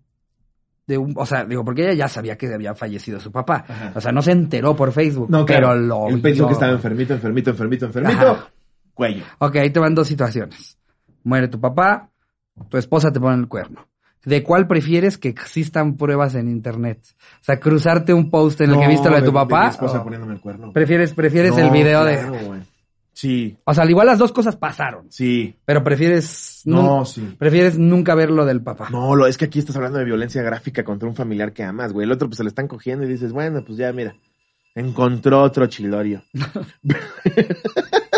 de 0.88 0.98
un, 0.98 1.14
o 1.16 1.26
sea, 1.26 1.46
digo, 1.46 1.64
porque 1.66 1.84
ella 1.84 1.94
ya 1.94 2.08
sabía 2.08 2.38
que 2.38 2.54
había 2.54 2.76
fallecido 2.76 3.20
su 3.20 3.32
papá. 3.32 3.66
Ajá. 3.68 3.92
O 3.96 4.02
sea, 4.02 4.12
no 4.12 4.22
se 4.22 4.32
enteró 4.32 4.76
por 4.76 4.92
Facebook, 4.92 5.30
No, 5.30 5.46
pero 5.46 5.76
lo 5.76 6.08
Él 6.10 6.22
pensó 6.22 6.44
vio. 6.44 6.48
que 6.48 6.54
estaba 6.54 6.72
enfermito, 6.74 7.14
enfermito, 7.14 7.50
enfermito, 7.50 7.86
enfermito. 7.88 8.32
Ajá. 8.32 8.50
Cuello. 8.94 9.24
Ok, 9.40 9.56
ahí 9.58 9.70
te 9.72 9.80
van 9.80 9.96
dos 9.96 10.08
situaciones. 10.08 10.78
Muere 11.24 11.48
tu 11.48 11.60
papá, 11.60 12.10
tu 12.70 12.78
esposa 12.78 13.12
te 13.12 13.20
pone 13.20 13.36
el 13.38 13.48
cuerno. 13.48 13.88
¿De 14.24 14.42
cuál 14.42 14.68
prefieres 14.68 15.18
que 15.20 15.30
existan 15.30 15.98
pruebas 15.98 16.34
en 16.36 16.50
internet? 16.50 17.00
O 17.42 17.44
sea, 17.44 17.60
cruzarte 17.60 18.14
un 18.14 18.32
post 18.32 18.62
en 18.62 18.72
el 18.72 18.80
que 18.80 18.88
viste 18.88 19.10
lo 19.10 19.16
de 19.18 19.22
tu 19.22 19.34
papá. 19.34 19.68
esposa 19.70 20.00
o 20.00 20.04
poniéndome 20.04 20.34
el 20.34 20.40
cuerno. 20.42 20.72
¿Prefieres, 20.72 21.14
prefieres 21.14 21.56
el 21.58 21.70
video 21.70 22.02
claro, 22.02 22.32
de... 22.32 22.62
Sí, 23.18 23.56
O 23.64 23.74
sea, 23.74 23.84
al 23.84 23.90
igual 23.90 24.08
las 24.08 24.20
dos 24.20 24.34
cosas 24.34 24.58
pasaron, 24.58 25.10
sí. 25.10 25.56
pero 25.64 25.82
prefieres... 25.86 26.62
No, 26.66 27.00
nun- 27.00 27.06
sí. 27.06 27.36
Prefieres 27.40 27.78
nunca 27.80 28.14
ver 28.14 28.30
lo 28.30 28.46
del 28.46 28.62
papá. 28.62 28.90
No, 28.92 29.16
lo, 29.16 29.26
es 29.26 29.38
que 29.38 29.46
aquí 29.46 29.58
estás 29.60 29.78
hablando 29.78 29.98
de 30.00 30.04
violencia 30.04 30.42
gráfica 30.44 30.84
contra 30.84 31.08
un 31.08 31.16
familiar 31.16 31.54
que 31.54 31.64
amas, 31.64 31.94
güey. 31.94 32.04
El 32.06 32.12
otro 32.12 32.28
pues 32.28 32.36
se 32.38 32.44
le 32.44 32.50
están 32.50 32.68
cogiendo 32.68 33.06
y 33.06 33.08
dices, 33.08 33.32
bueno, 33.32 33.64
pues 33.66 33.78
ya 33.78 33.94
mira, 33.94 34.18
encontró 34.76 35.42
otro 35.44 35.66
chilorio. 35.68 36.24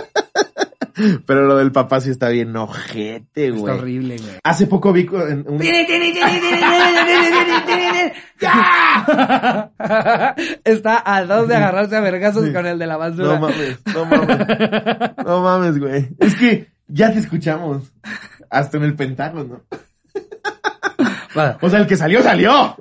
Pero 1.26 1.46
lo 1.46 1.58
del 1.58 1.72
papá 1.72 2.02
sí 2.02 2.10
está 2.10 2.30
bien 2.30 2.56
ojete, 2.56 3.48
Está 3.48 3.60
güey. 3.60 3.74
horrible, 3.78 4.18
güey. 4.18 4.32
Hace 4.44 4.68
poco 4.68 4.92
vi 4.94 5.08
en 5.30 5.46
un... 5.48 5.60
Está 10.64 11.02
a 11.06 11.24
dos 11.26 11.48
de 11.48 11.56
agarrarse 11.56 11.96
a 11.96 12.02
vergazos 12.02 12.50
con 12.50 12.66
el 12.66 12.80
de 12.80 12.88
la 12.88 12.98
basura. 12.98 13.34
No 13.36 13.40
mames, 13.40 13.80
no 13.94 14.06
mames. 14.06 14.38
No 15.26 15.42
mames, 15.42 15.80
güey. 15.80 16.10
Es 16.20 16.36
que 16.36 16.68
ya 16.88 17.12
te 17.12 17.20
escuchamos. 17.20 17.92
Hasta 18.50 18.78
en 18.78 18.84
el 18.84 18.96
Pentágono. 18.96 19.62
O 21.62 21.70
sea, 21.70 21.80
el 21.80 21.88
que 21.88 21.96
salió, 21.98 22.24
salió. 22.24 22.76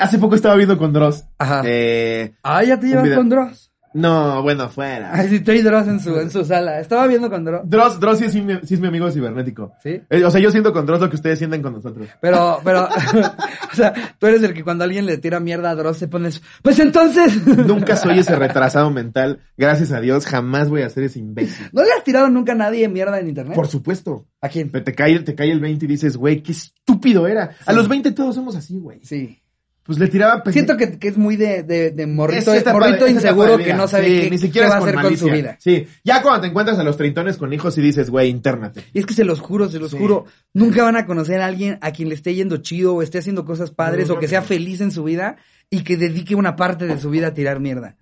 Hace 0.00 0.18
poco 0.18 0.34
estaba 0.34 0.54
viendo 0.56 0.76
con 0.76 0.92
Dross. 0.92 1.24
Ajá. 1.38 1.62
Eh, 1.64 2.34
Ah, 2.42 2.62
ya 2.62 2.78
te 2.78 2.86
llevas 2.88 3.08
con 3.10 3.28
Dross. 3.28 3.67
No, 3.94 4.42
bueno, 4.42 4.64
afuera. 4.64 5.10
Ay, 5.12 5.28
sí, 5.28 5.36
estoy 5.36 5.62
Dross 5.62 5.88
en 5.88 6.00
su, 6.00 6.18
en 6.18 6.30
su 6.30 6.44
sala. 6.44 6.80
Estaba 6.80 7.06
viendo 7.06 7.30
con 7.30 7.44
Dross. 7.44 7.62
Dross, 7.64 8.00
Dross 8.00 8.18
sí 8.18 8.24
es, 8.26 8.34
mi, 8.34 8.54
sí 8.64 8.74
es 8.74 8.80
mi 8.80 8.88
amigo 8.88 9.10
cibernético. 9.10 9.72
¿Sí? 9.82 10.00
Eh, 10.10 10.24
o 10.24 10.30
sea, 10.30 10.40
yo 10.40 10.50
siento 10.50 10.72
con 10.72 10.86
Dross 10.86 11.00
lo 11.00 11.08
que 11.08 11.16
ustedes 11.16 11.38
sienten 11.38 11.62
con 11.62 11.72
nosotros. 11.72 12.08
Pero, 12.20 12.60
pero, 12.62 12.84
o 13.72 13.74
sea, 13.74 13.92
tú 14.18 14.26
eres 14.26 14.42
el 14.42 14.54
que 14.54 14.62
cuando 14.62 14.84
alguien 14.84 15.06
le 15.06 15.18
tira 15.18 15.40
mierda 15.40 15.70
a 15.70 15.74
Dross 15.74 15.98
se 15.98 16.08
pones, 16.08 16.42
pues 16.62 16.78
entonces. 16.78 17.46
Nunca 17.46 17.96
soy 17.96 18.18
ese 18.18 18.36
retrasado 18.36 18.90
mental. 18.90 19.40
Gracias 19.56 19.92
a 19.92 20.00
Dios, 20.00 20.26
jamás 20.26 20.68
voy 20.68 20.82
a 20.82 20.90
ser 20.90 21.04
ese 21.04 21.18
imbécil. 21.18 21.68
¿No 21.72 21.82
le 21.82 21.92
has 21.92 22.04
tirado 22.04 22.28
nunca 22.28 22.52
a 22.52 22.56
nadie 22.56 22.88
mierda 22.88 23.18
en 23.18 23.28
internet? 23.28 23.54
Por 23.54 23.68
supuesto. 23.68 24.26
¿A 24.40 24.48
quién? 24.48 24.70
Pero 24.70 24.84
te 24.84 24.94
cae, 24.94 25.18
te 25.20 25.34
cae 25.34 25.50
el 25.50 25.60
20 25.60 25.84
y 25.84 25.88
dices, 25.88 26.16
güey, 26.16 26.42
qué 26.42 26.52
estúpido 26.52 27.26
era. 27.26 27.56
A 27.66 27.72
los 27.72 27.88
20 27.88 28.12
todos 28.12 28.34
somos 28.34 28.54
así, 28.54 28.78
güey. 28.78 29.00
Sí. 29.02 29.40
Pues 29.88 29.98
le 29.98 30.08
tiraba 30.08 30.44
pende- 30.44 30.52
Siento 30.52 30.76
que, 30.76 30.98
que 30.98 31.08
es 31.08 31.16
muy 31.16 31.36
de, 31.36 31.62
de, 31.62 31.90
de 31.92 32.06
morrito, 32.06 32.52
Es 32.52 32.64
morrito 32.66 33.08
inseguro 33.08 33.56
que 33.56 33.72
no 33.72 33.88
sabe 33.88 34.06
Sí, 34.08 34.20
qué, 34.20 34.30
ni 34.30 34.36
siquiera 34.38 34.66
qué 34.66 34.70
va 34.70 34.76
a 34.76 34.80
hacer 34.80 34.94
con 35.00 35.16
su 35.16 35.24
vida. 35.30 35.56
Sí, 35.60 35.86
ya 36.04 36.20
cuando 36.20 36.42
te 36.42 36.48
encuentras 36.48 36.78
a 36.78 36.84
los 36.84 36.98
treintones 36.98 37.38
con 37.38 37.50
hijos 37.54 37.78
y 37.78 37.80
dices, 37.80 38.10
güey, 38.10 38.28
intérnate. 38.28 38.84
Y 38.92 38.98
es 38.98 39.06
que 39.06 39.14
se 39.14 39.24
los 39.24 39.40
juro, 39.40 39.66
se 39.70 39.78
los 39.78 39.90
Sí. 39.92 39.96
juro, 39.96 40.26
nunca 40.52 40.82
van 40.84 40.96
a 40.96 41.06
conocer 41.06 41.40
a 41.40 41.46
alguien 41.46 41.78
a 41.80 41.90
quien 41.92 42.10
le 42.10 42.14
esté 42.16 42.34
yendo 42.34 42.58
chido 42.58 42.94
o 42.96 43.00
esté 43.02 43.16
haciendo 43.16 43.46
cosas 43.46 43.70
padres 43.70 44.08
No, 44.08 44.12
o 44.12 44.16
no, 44.16 44.20
que 44.20 44.28
sea 44.28 44.42
feliz 44.42 44.82
en 44.82 44.90
su 44.90 45.04
vida 45.04 45.36
y 45.70 45.80
que 45.84 45.96
dedique 45.96 46.34
una 46.34 46.54
parte 46.54 46.86
de 46.86 46.98
su 47.00 47.08
vida 47.08 47.28
a 47.28 47.32
tirar 47.34 47.58
mierda. 47.58 47.96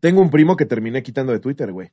Tengo 0.00 0.20
un 0.20 0.30
primo 0.30 0.58
que 0.58 0.66
terminé 0.66 1.02
quitando 1.02 1.32
de 1.32 1.40
Twitter, 1.40 1.72
güey. 1.72 1.90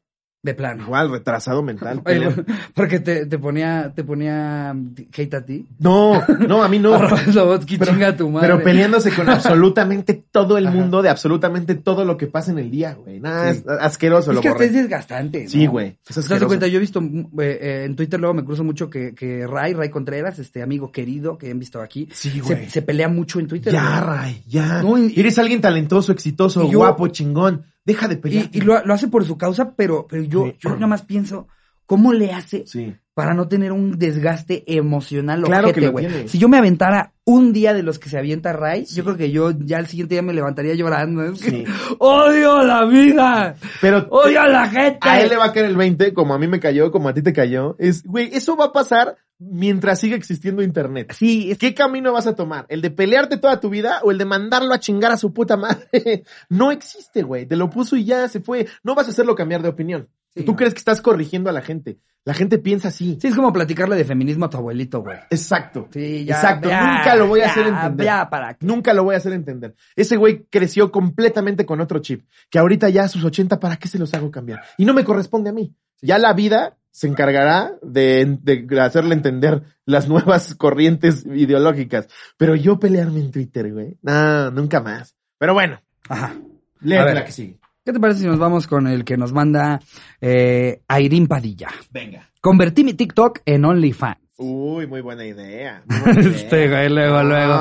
De 0.48 0.54
plano. 0.54 0.84
Igual, 0.84 1.12
retrasado 1.12 1.62
mental. 1.62 2.02
Oye, 2.06 2.30
porque 2.74 3.02
te, 3.02 3.26
te 3.26 3.38
ponía, 3.38 3.92
te 3.94 4.06
ponía 4.06 4.74
hate 5.14 5.34
a 5.34 5.46
ti. 5.46 5.66
No, 5.78 6.22
no, 6.48 6.64
a 6.64 6.70
mí 6.70 6.80
no. 6.80 6.98
Pero- 7.68 7.86
chinga 7.92 8.08
a 8.08 8.16
tu 8.16 8.30
madre. 8.30 8.48
Pero 8.48 8.64
peleándose 8.64 9.12
con 9.14 9.28
absolutamente 9.30 10.14
todo 10.32 10.58
el 10.58 10.68
Ajá. 10.68 10.76
mundo 10.78 11.02
de 11.02 11.10
absolutamente 11.10 11.76
todo 11.76 12.06
lo 12.06 12.16
que 12.16 12.28
pasa 12.28 12.52
en 12.52 12.60
el 12.60 12.72
día, 12.72 12.94
güey. 12.94 13.20
Nada, 13.20 13.54
Sí. 13.54 13.60
es 13.60 13.68
asqueroso 13.68 14.32
Es 14.32 14.36
lo 14.36 14.42
que 14.42 14.50
borré. 14.52 14.68
es 14.68 14.74
desgastante. 14.74 15.44
¿no? 15.44 15.50
Sí, 15.50 15.66
güey. 15.68 15.98
Es 16.08 16.16
¿Te 16.16 16.34
das 16.34 16.44
cuenta? 16.46 16.68
Yo 16.68 16.78
he 16.78 16.80
visto 16.80 17.02
mm, 17.02 17.20
eh, 17.20 17.60
eh, 17.62 17.84
en 17.86 17.96
Twitter 17.98 18.18
luego 18.20 18.34
me 18.34 18.46
cruzo 18.46 18.64
mucho 18.64 18.90
que, 18.90 19.14
que 19.14 19.46
Ray, 19.46 19.74
Ray 19.74 19.90
Contreras, 19.90 20.40
este 20.40 20.62
amigo 20.64 20.94
querido 20.94 21.38
que 21.38 21.52
han 21.52 21.60
visto 21.60 21.82
aquí, 21.82 22.08
Sí, 22.14 22.40
güey. 22.40 22.70
se 22.70 22.82
pelea 22.82 23.10
mucho 23.10 23.42
en 23.42 23.48
Twitter. 23.48 23.74
Ya, 23.74 24.02
güey. 24.02 24.18
Ray, 24.18 24.44
ya. 24.48 24.82
No, 24.82 24.98
y- 24.98 25.14
Eres 25.20 25.38
alguien 25.40 25.60
talentoso, 25.60 26.14
exitoso, 26.14 26.72
yo- 26.72 26.78
guapo, 26.78 27.10
chingón. 27.10 27.66
Deja 27.88 28.08
de 28.08 28.18
pelear. 28.18 28.50
Y, 28.52 28.60
y 28.60 28.62
lo, 28.62 28.86
lo 28.86 28.94
hace 28.94 29.08
por 29.08 29.26
su 29.26 29.36
causa, 29.38 29.74
pero, 29.76 30.06
pero 30.08 30.22
yo, 30.24 30.46
Sí. 30.46 30.54
yo 30.60 30.70
nada 30.76 30.86
más 30.88 31.02
pienso, 31.02 31.48
¿cómo 31.88 32.14
le 32.14 32.32
hace 32.34 32.66
Sí. 32.68 32.94
para 33.16 33.34
no 33.34 33.48
tener 33.48 33.72
un 33.72 33.98
desgaste 33.98 34.64
emocional 34.68 35.42
Claro 35.42 35.72
que 35.74 35.88
ojete, 35.88 35.88
güey? 36.10 36.28
Si 36.28 36.38
yo 36.38 36.50
me 36.50 36.58
aventara 36.58 37.14
un 37.24 37.52
día 37.54 37.74
de 37.74 37.82
los 37.84 37.98
que 37.98 38.10
se 38.10 38.18
avienta 38.20 38.54
Ray, 38.54 38.86
Sí. 38.86 38.96
yo 38.98 39.04
creo 39.06 39.18
que 39.18 39.32
yo 39.32 39.52
ya 39.58 39.78
el 39.80 39.88
siguiente 39.88 40.16
día 40.16 40.22
me 40.22 40.34
levantaría 40.34 40.76
llorando. 40.76 41.24
Es 41.24 41.42
que 41.42 41.50
Sí. 41.50 41.64
odio 42.00 42.62
la 42.64 42.86
vida, 42.86 43.56
Pero 43.82 44.06
odio 44.12 44.42
a 44.42 44.48
la 44.48 44.68
gente. 44.70 45.00
a 45.02 45.22
él 45.22 45.30
le 45.30 45.38
va 45.38 45.46
a 45.46 45.54
caer 45.54 45.66
el 45.68 45.78
20, 45.78 46.14
como 46.14 46.34
a 46.34 46.38
mí 46.40 46.48
me 46.48 46.60
cayó, 46.60 46.92
como 46.92 47.10
a 47.10 47.14
ti 47.14 47.22
te 47.22 47.34
cayó. 47.34 47.76
Es, 47.80 48.04
güey, 48.04 48.30
eso 48.34 48.56
va 48.58 48.66
a 48.66 48.72
pasar 48.74 49.16
mientras 49.40 50.00
siga 50.00 50.16
existiendo 50.16 50.62
internet. 50.62 51.14
Sí, 51.14 51.52
es 51.52 51.58
¿Qué 51.58 51.74
camino 51.74 52.14
vas 52.14 52.28
a 52.28 52.36
tomar? 52.36 52.66
¿El 52.70 52.82
de 52.82 52.92
pelearte 52.92 53.38
toda 53.38 53.60
tu 53.60 53.70
vida 53.70 54.00
o 54.04 54.12
el 54.12 54.18
de 54.18 54.26
mandarlo 54.26 54.74
a 54.74 54.80
chingar 54.80 55.12
a 55.12 55.18
su 55.18 55.34
puta 55.34 55.58
madre? 55.58 56.24
No 56.50 56.72
existe, 56.72 57.24
güey. 57.24 57.46
Te 57.46 57.56
lo 57.56 57.70
puso 57.70 57.96
y 57.96 58.06
ya 58.06 58.28
se 58.28 58.40
fue. 58.40 58.68
No 58.84 58.96
vas 58.96 59.08
a 59.08 59.12
hacerlo 59.12 59.36
cambiar 59.36 59.62
de 59.62 59.70
opinión. 59.70 60.10
Sí, 60.34 60.44
Tú 60.44 60.52
no. 60.52 60.58
crees 60.58 60.74
que 60.74 60.80
estás 60.80 61.02
corrigiendo 61.02 61.50
a 61.50 61.54
la 61.54 61.62
gente. 61.62 62.00
La 62.24 62.34
gente 62.34 62.58
piensa 62.58 62.90
así. 62.90 63.18
Sí, 63.22 63.28
es 63.28 63.36
como 63.36 63.54
platicarle 63.54 63.96
de 63.96 64.04
feminismo 64.04 64.46
a 64.46 64.50
tu 64.50 64.58
abuelito, 64.58 65.02
güey. 65.02 65.18
Exacto. 65.30 65.88
Sí, 65.92 66.26
ya. 66.26 66.36
Exacto. 66.36 66.68
ya, 66.68 66.98
Nunca 66.98 67.16
lo 67.16 67.28
voy 67.28 67.40
a 67.40 67.46
ya, 67.46 67.52
hacer 67.52 67.68
entender. 67.68 68.06
Ya, 68.06 68.30
para 68.30 68.54
qué. 68.54 68.66
Nunca 68.66 68.94
lo 68.94 69.04
voy 69.06 69.16
a 69.16 69.18
hacer 69.18 69.32
entender. 69.34 69.76
Ese 69.96 70.18
güey 70.18 70.46
creció 70.50 70.92
completamente 70.92 71.66
con 71.66 71.80
otro 71.80 72.00
chip. 72.00 72.26
Que 72.50 72.60
ahorita 72.60 72.90
ya 72.90 73.04
a 73.04 73.08
sus 73.08 73.24
80, 73.24 73.60
¿para 73.60 73.78
qué 73.78 73.88
se 73.88 73.98
los 73.98 74.14
hago 74.14 74.30
cambiar? 74.30 74.62
Y 74.78 74.84
no 74.84 74.94
me 74.94 75.06
corresponde 75.06 75.50
a 75.52 75.54
mí. 75.54 75.74
Ya 76.02 76.18
la 76.18 76.34
vida 76.34 76.78
se 76.98 77.06
encargará 77.06 77.74
de, 77.84 78.40
de 78.42 78.82
hacerle 78.82 79.14
entender 79.14 79.62
las 79.86 80.10
nuevas 80.10 80.56
corrientes 80.56 81.28
ideológicas. 81.28 82.08
Pero 82.38 82.56
yo 82.56 82.80
pelearme 82.80 83.20
en 83.20 83.30
Twitter, 83.30 83.72
güey. 83.72 84.00
No, 84.02 84.50
nunca 84.50 84.82
más. 84.82 85.16
Pero 85.38 85.54
bueno, 85.54 85.80
Ajá. 86.10 86.34
ver. 86.80 87.14
la 87.14 87.24
que 87.24 87.32
sigue. 87.32 87.60
¿Qué 87.86 87.94
te 87.94 88.00
parece 88.00 88.22
si 88.22 88.26
nos 88.26 88.40
vamos 88.40 88.66
con 88.66 88.88
el 88.88 89.06
que 89.06 89.16
nos 89.16 89.32
manda 89.32 89.80
eh, 90.20 90.82
Airín 90.88 91.28
Padilla? 91.28 91.68
Venga. 91.92 92.32
Convertí 92.42 92.84
mi 92.84 92.96
TikTok 92.96 93.42
en 93.46 93.64
OnlyFans. 93.64 94.27
Uy, 94.40 94.86
muy 94.86 95.02
buena 95.02 95.26
idea. 95.26 95.84
muy 95.88 96.00
buena 96.04 96.22
idea. 96.22 96.36
Este 96.36 96.70
güey, 96.70 96.90
luego, 96.90 97.24
luego. 97.24 97.54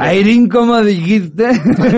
Airín, 0.00 0.48
¿cómo 0.48 0.80
dijiste? 0.80 1.48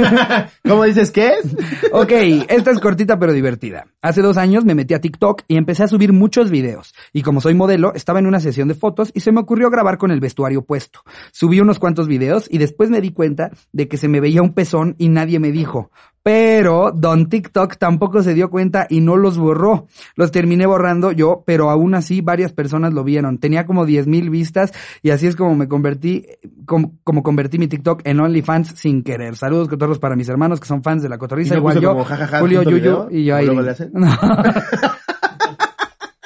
¿Cómo 0.66 0.84
dices 0.84 1.10
que 1.10 1.34
es? 1.34 1.54
ok, 1.92 2.10
esta 2.48 2.70
es 2.70 2.80
cortita 2.80 3.18
pero 3.18 3.34
divertida. 3.34 3.84
Hace 4.00 4.22
dos 4.22 4.38
años 4.38 4.64
me 4.64 4.74
metí 4.74 4.94
a 4.94 5.02
TikTok 5.02 5.42
y 5.48 5.58
empecé 5.58 5.84
a 5.84 5.88
subir 5.88 6.14
muchos 6.14 6.50
videos. 6.50 6.94
Y 7.12 7.20
como 7.20 7.42
soy 7.42 7.52
modelo, 7.54 7.92
estaba 7.94 8.20
en 8.20 8.26
una 8.26 8.40
sesión 8.40 8.68
de 8.68 8.74
fotos 8.74 9.10
y 9.12 9.20
se 9.20 9.32
me 9.32 9.40
ocurrió 9.40 9.68
grabar 9.68 9.98
con 9.98 10.10
el 10.10 10.20
vestuario 10.20 10.62
puesto. 10.62 11.00
Subí 11.30 11.60
unos 11.60 11.78
cuantos 11.78 12.08
videos 12.08 12.46
y 12.50 12.56
después 12.56 12.88
me 12.88 13.02
di 13.02 13.12
cuenta 13.12 13.50
de 13.72 13.86
que 13.86 13.98
se 13.98 14.08
me 14.08 14.20
veía 14.20 14.40
un 14.40 14.54
pezón 14.54 14.94
y 14.96 15.10
nadie 15.10 15.40
me 15.40 15.52
dijo. 15.52 15.90
Pero 16.22 16.92
Don 16.94 17.28
TikTok 17.28 17.76
tampoco 17.76 18.22
se 18.22 18.34
dio 18.34 18.50
cuenta 18.50 18.86
y 18.88 19.00
no 19.00 19.16
los 19.16 19.38
borró. 19.38 19.88
Los 20.14 20.30
terminé 20.30 20.66
borrando 20.66 21.10
yo, 21.10 21.42
pero 21.46 21.70
aún 21.70 21.94
así 21.94 22.20
varias 22.20 22.52
personas 22.52 22.92
lo 22.92 23.02
vieron. 23.02 23.38
Tenía 23.38 23.66
como 23.66 23.86
10 23.86 24.06
mil 24.06 24.30
vistas 24.30 24.72
y 25.02 25.10
así 25.10 25.26
es 25.26 25.34
como 25.34 25.56
me 25.56 25.68
convertí, 25.68 26.26
como, 26.64 26.94
como 27.02 27.22
convertí 27.22 27.58
mi 27.58 27.66
TikTok 27.66 28.02
en 28.04 28.20
OnlyFans 28.20 28.74
sin 28.76 29.02
querer. 29.02 29.36
Saludos 29.36 29.68
cotorros 29.68 29.98
para 29.98 30.14
mis 30.14 30.28
hermanos 30.28 30.60
que 30.60 30.66
son 30.66 30.82
fans 30.82 31.02
de 31.02 31.08
la 31.08 31.18
cotorriza, 31.18 31.54
¿Y 31.54 31.56
no 31.56 31.60
igual 31.60 31.80
yo, 31.80 31.90
como 31.90 32.04
jajaja 32.04 32.40
Julio 32.40 32.62
punto 32.62 32.78
Yuyu 32.78 33.08
y 33.10 33.24
yo 33.24 33.34
¿O 33.34 33.38
ahí. 33.38 33.46
No. 33.92 34.08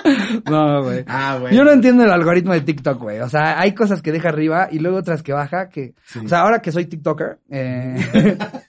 No, 0.50 0.85
güey. 0.85 1.04
Ah, 1.09 1.38
bueno. 1.40 1.56
Yo 1.56 1.64
no 1.64 1.72
entiendo 1.72 2.04
el 2.04 2.11
algoritmo 2.11 2.52
de 2.52 2.61
TikTok, 2.61 3.00
güey. 3.00 3.18
O 3.20 3.28
sea, 3.28 3.59
hay 3.61 3.74
cosas 3.74 4.02
que 4.02 4.12
deja 4.12 4.28
arriba 4.28 4.68
y 4.70 4.78
luego 4.78 4.98
otras 4.98 5.22
que 5.22 5.32
baja 5.32 5.68
que... 5.68 5.94
Sí. 6.04 6.20
O 6.24 6.28
sea, 6.28 6.42
ahora 6.42 6.61
que 6.61 6.70
soy 6.70 6.87
TikToker, 6.87 7.40
eh... 7.50 8.38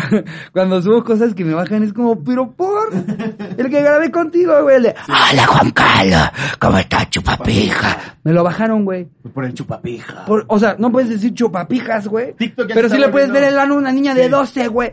cuando 0.52 0.80
subo 0.82 1.02
cosas 1.04 1.34
que 1.34 1.44
me 1.44 1.54
bajan 1.54 1.82
es 1.82 1.92
como, 1.92 2.22
pero 2.22 2.50
por 2.52 2.92
el 2.92 3.70
que 3.70 3.82
grabé 3.82 4.10
contigo, 4.10 4.62
güey. 4.62 4.76
el 4.76 4.82
de, 4.84 4.94
Hola, 5.08 5.46
Juan 5.46 5.70
Carlos, 5.70 6.28
¿cómo 6.58 6.78
estás, 6.78 7.10
chupapija? 7.10 8.16
Me 8.24 8.32
lo 8.32 8.44
bajaron, 8.44 8.84
güey. 8.84 9.08
Por 9.34 9.44
el 9.44 9.54
chupapija. 9.54 10.24
Por- 10.24 10.44
o 10.48 10.58
sea, 10.58 10.76
no 10.78 10.90
puedes 10.92 11.08
decir 11.10 11.34
chupapijas, 11.34 12.06
güey. 12.08 12.34
TikTok 12.34 12.68
ya 12.68 12.74
Pero 12.74 12.88
sí 12.88 12.98
le 12.98 13.08
puedes 13.08 13.30
ver 13.30 13.44
el 13.44 13.58
ano 13.58 13.74
a 13.74 13.78
una 13.78 13.92
niña 13.92 14.14
de 14.14 14.24
Sí. 14.24 14.28
12, 14.30 14.68
güey. 14.68 14.92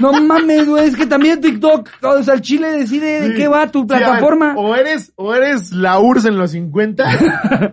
No 0.00 0.12
mames, 0.12 0.66
güey, 0.68 0.88
es 0.88 0.96
que 0.96 1.06
también 1.06 1.40
TikTok, 1.40 1.88
o 2.02 2.22
sea, 2.22 2.34
el 2.34 2.40
Chile 2.42 2.70
decide 2.70 3.28
de 3.28 3.34
qué 3.34 3.48
va 3.48 3.66
tu 3.70 3.80
Sí, 3.80 3.86
a 3.90 3.96
ver, 3.96 4.04
plataforma. 4.06 4.54
o 4.56 4.74
eres, 4.74 5.12
o 5.16 5.34
eres 5.34 5.72
la 5.72 5.98
URSS 5.98 6.26
en 6.26 6.38
los 6.38 6.50
50, 6.50 7.04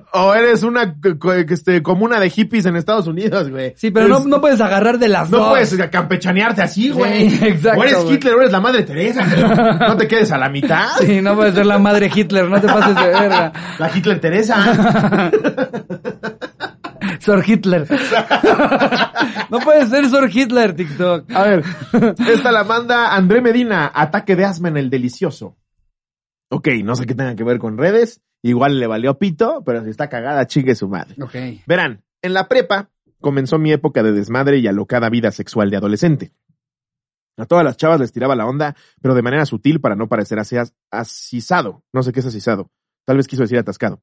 o 0.13 0.33
eres 0.33 0.63
una 0.63 0.95
este, 1.49 1.81
comuna 1.83 2.19
de 2.19 2.29
hippies 2.29 2.65
en 2.65 2.75
Estados 2.75 3.07
Unidos, 3.07 3.49
güey. 3.49 3.73
Sí, 3.75 3.91
pero 3.91 4.07
no, 4.07 4.19
no 4.21 4.39
puedes 4.41 4.61
agarrar 4.61 4.99
de 4.99 5.09
las 5.09 5.29
no 5.29 5.37
dos. 5.39 5.49
puedes 5.49 5.75
campechanearte 5.89 6.61
así, 6.61 6.89
güey. 6.89 7.29
Sí, 7.29 7.45
exacto, 7.45 7.79
O 7.79 7.83
eres 7.83 8.03
güey. 8.03 8.15
Hitler 8.15 8.35
o 8.35 8.39
eres 8.41 8.51
la 8.51 8.59
madre 8.61 8.83
Teresa. 8.83 9.23
No 9.83 9.97
te 9.97 10.07
quedes 10.07 10.31
a 10.31 10.37
la 10.37 10.49
mitad. 10.49 10.87
Sí, 10.99 11.21
no 11.21 11.35
puedes 11.35 11.53
ser 11.55 11.65
la 11.65 11.77
madre 11.77 12.09
Hitler, 12.13 12.49
no 12.49 12.59
te 12.59 12.67
pases 12.67 12.95
de 12.95 13.07
verga. 13.07 13.51
La 13.79 13.91
Hitler 13.95 14.19
Teresa. 14.19 15.31
Sor 17.23 17.43
Hitler. 17.47 17.87
No 19.49 19.59
puedes 19.59 19.89
ser 19.89 20.09
Sor 20.09 20.29
Hitler, 20.33 20.75
TikTok. 20.75 21.31
A 21.31 21.43
ver, 21.43 21.63
esta 22.27 22.51
la 22.51 22.63
manda 22.63 23.13
André 23.13 23.39
Medina, 23.39 23.91
ataque 23.93 24.35
de 24.35 24.45
asma 24.45 24.69
en 24.69 24.77
el 24.77 24.89
delicioso. 24.89 25.57
Ok, 26.49 26.69
no 26.83 26.95
sé 26.95 27.05
qué 27.05 27.13
tenga 27.13 27.35
que 27.35 27.43
ver 27.43 27.59
con 27.59 27.77
redes, 27.77 28.21
igual 28.41 28.79
le 28.79 28.87
valió 28.87 29.17
pito, 29.19 29.63
pero 29.63 29.83
si 29.83 29.91
está 29.91 30.09
cagada, 30.09 30.47
chingue 30.47 30.75
su 30.75 30.87
madre. 30.87 31.15
Ok. 31.21 31.35
Verán, 31.67 32.03
en 32.21 32.33
la 32.33 32.47
prepa 32.47 32.89
comenzó 33.21 33.59
mi 33.59 33.71
época 33.71 34.01
de 34.01 34.11
desmadre 34.11 34.57
y 34.57 34.67
alocada 34.67 35.09
vida 35.09 35.31
sexual 35.31 35.69
de 35.69 35.77
adolescente. 35.77 36.31
A 37.37 37.45
todas 37.45 37.63
las 37.63 37.77
chavas 37.77 37.99
les 37.99 38.11
tiraba 38.11 38.35
la 38.35 38.45
onda, 38.45 38.75
pero 39.01 39.15
de 39.15 39.21
manera 39.21 39.45
sutil 39.45 39.81
para 39.81 39.95
no 39.95 40.07
parecer 40.07 40.39
así 40.39 40.57
as-. 40.57 40.73
No 41.93 42.03
sé 42.03 42.11
qué 42.11 42.19
es 42.19 42.25
asisado. 42.25 42.69
Tal 43.05 43.17
vez 43.17 43.27
quiso 43.27 43.41
decir 43.43 43.57
atascado. 43.57 44.01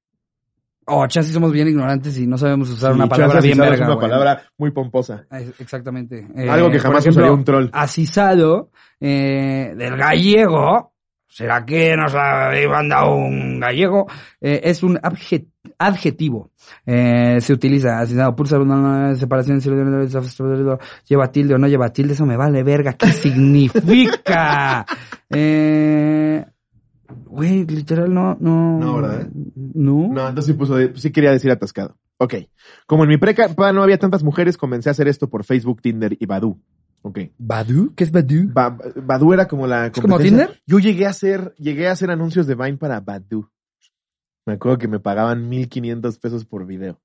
Oh, 0.93 1.07
chas, 1.07 1.27
somos 1.29 1.53
bien 1.53 1.69
ignorantes 1.69 2.19
y 2.19 2.27
no 2.27 2.37
sabemos 2.37 2.69
usar 2.71 2.93
Sí, 2.93 2.97
una 2.97 3.09
palabra 3.09 3.41
bien 3.41 3.57
verga, 3.59 3.75
es 3.75 3.81
una 3.83 3.99
palabra 4.01 4.43
muy 4.59 4.71
pomposa. 4.73 5.25
Exactamente. 5.59 6.27
Eh, 6.37 6.51
Algo 6.51 6.71
que 6.71 6.79
jamás 6.81 7.01
ejemplo, 7.05 7.23
usaría 7.23 7.33
un 7.39 7.45
troll. 7.45 7.69
Asisado, 7.73 8.71
eh, 9.01 9.73
del 9.77 9.97
gallego. 9.97 10.93
¿Será 11.33 11.65
que 11.65 11.97
nos 11.97 12.13
habéis 12.17 12.69
mandado 12.69 13.15
un 13.15 13.61
gallego? 13.61 14.09
Eh, 14.41 14.63
es 14.65 14.83
un 14.83 14.97
abje- 14.99 15.47
adjetivo. 15.79 16.51
Eh, 16.85 17.37
se 17.41 17.53
utiliza 17.53 18.01
asisado, 18.01 18.35
pulsa 18.35 18.59
una 18.59 19.15
separación, 19.15 19.61
lleva 19.61 21.31
tilde 21.31 21.55
o 21.55 21.59
no 21.59 21.69
lleva 21.69 21.89
tilde, 21.93 22.15
eso 22.15 22.27
me 22.27 22.37
vale 22.37 22.65
verga. 22.65 22.95
¿Qué 22.95 23.07
significa? 23.13 24.85
Eh, 25.31 26.45
güey, 27.27 27.67
literal 27.67 28.13
no, 28.13 28.37
no. 28.41 28.79
No, 28.79 28.97
¿verdad? 28.97 29.29
No. 29.55 30.09
No, 30.13 30.29
entonces 30.29 30.47
sí 30.47 30.53
puso, 30.55 30.77
de- 30.77 30.93
sí 30.97 31.11
quería 31.11 31.31
decir 31.33 31.51
atascado. 31.51 31.97
Ok. 32.19 32.35
Como 32.87 33.05
en 33.05 33.09
mi 33.11 33.17
prepa 33.19 33.73
no 33.73 33.83
había 33.83 33.99
tantas 33.99 34.23
mujeres, 34.23 34.57
comencé 34.57 34.89
a 34.89 34.93
hacer 34.93 35.09
esto 35.09 35.29
por 35.31 35.45
Facebook, 35.45 35.81
Tinder 35.83 36.17
y 36.19 36.27
Badoo. 36.27 36.59
Ok. 37.03 37.19
¿Badu? 37.39 37.95
¿Qué 37.95 38.05
es 38.05 38.13
Badu? 38.13 38.51
Ba- 38.53 38.77
Badoo 38.97 39.33
era 39.33 39.49
como 39.49 39.67
la 39.67 39.91
como 39.91 40.09
competencia. 40.09 40.47
Tinder? 40.49 40.63
Yo 40.67 40.79
llegué 40.79 41.07
a 41.07 41.11
hacer, 41.11 41.55
llegué 41.57 41.89
a 41.89 41.93
hacer 41.93 42.11
anuncios 42.11 42.47
de 42.47 42.55
Vine 42.55 42.77
para 42.77 43.01
Badoo. 43.01 43.51
Me 44.47 44.55
acuerdo 44.55 44.77
que 44.79 44.89
me 44.89 45.01
pagaban 45.01 45.49
1500 45.49 46.19
pesos 46.19 46.45
por 46.45 46.67
video. 46.67 47.01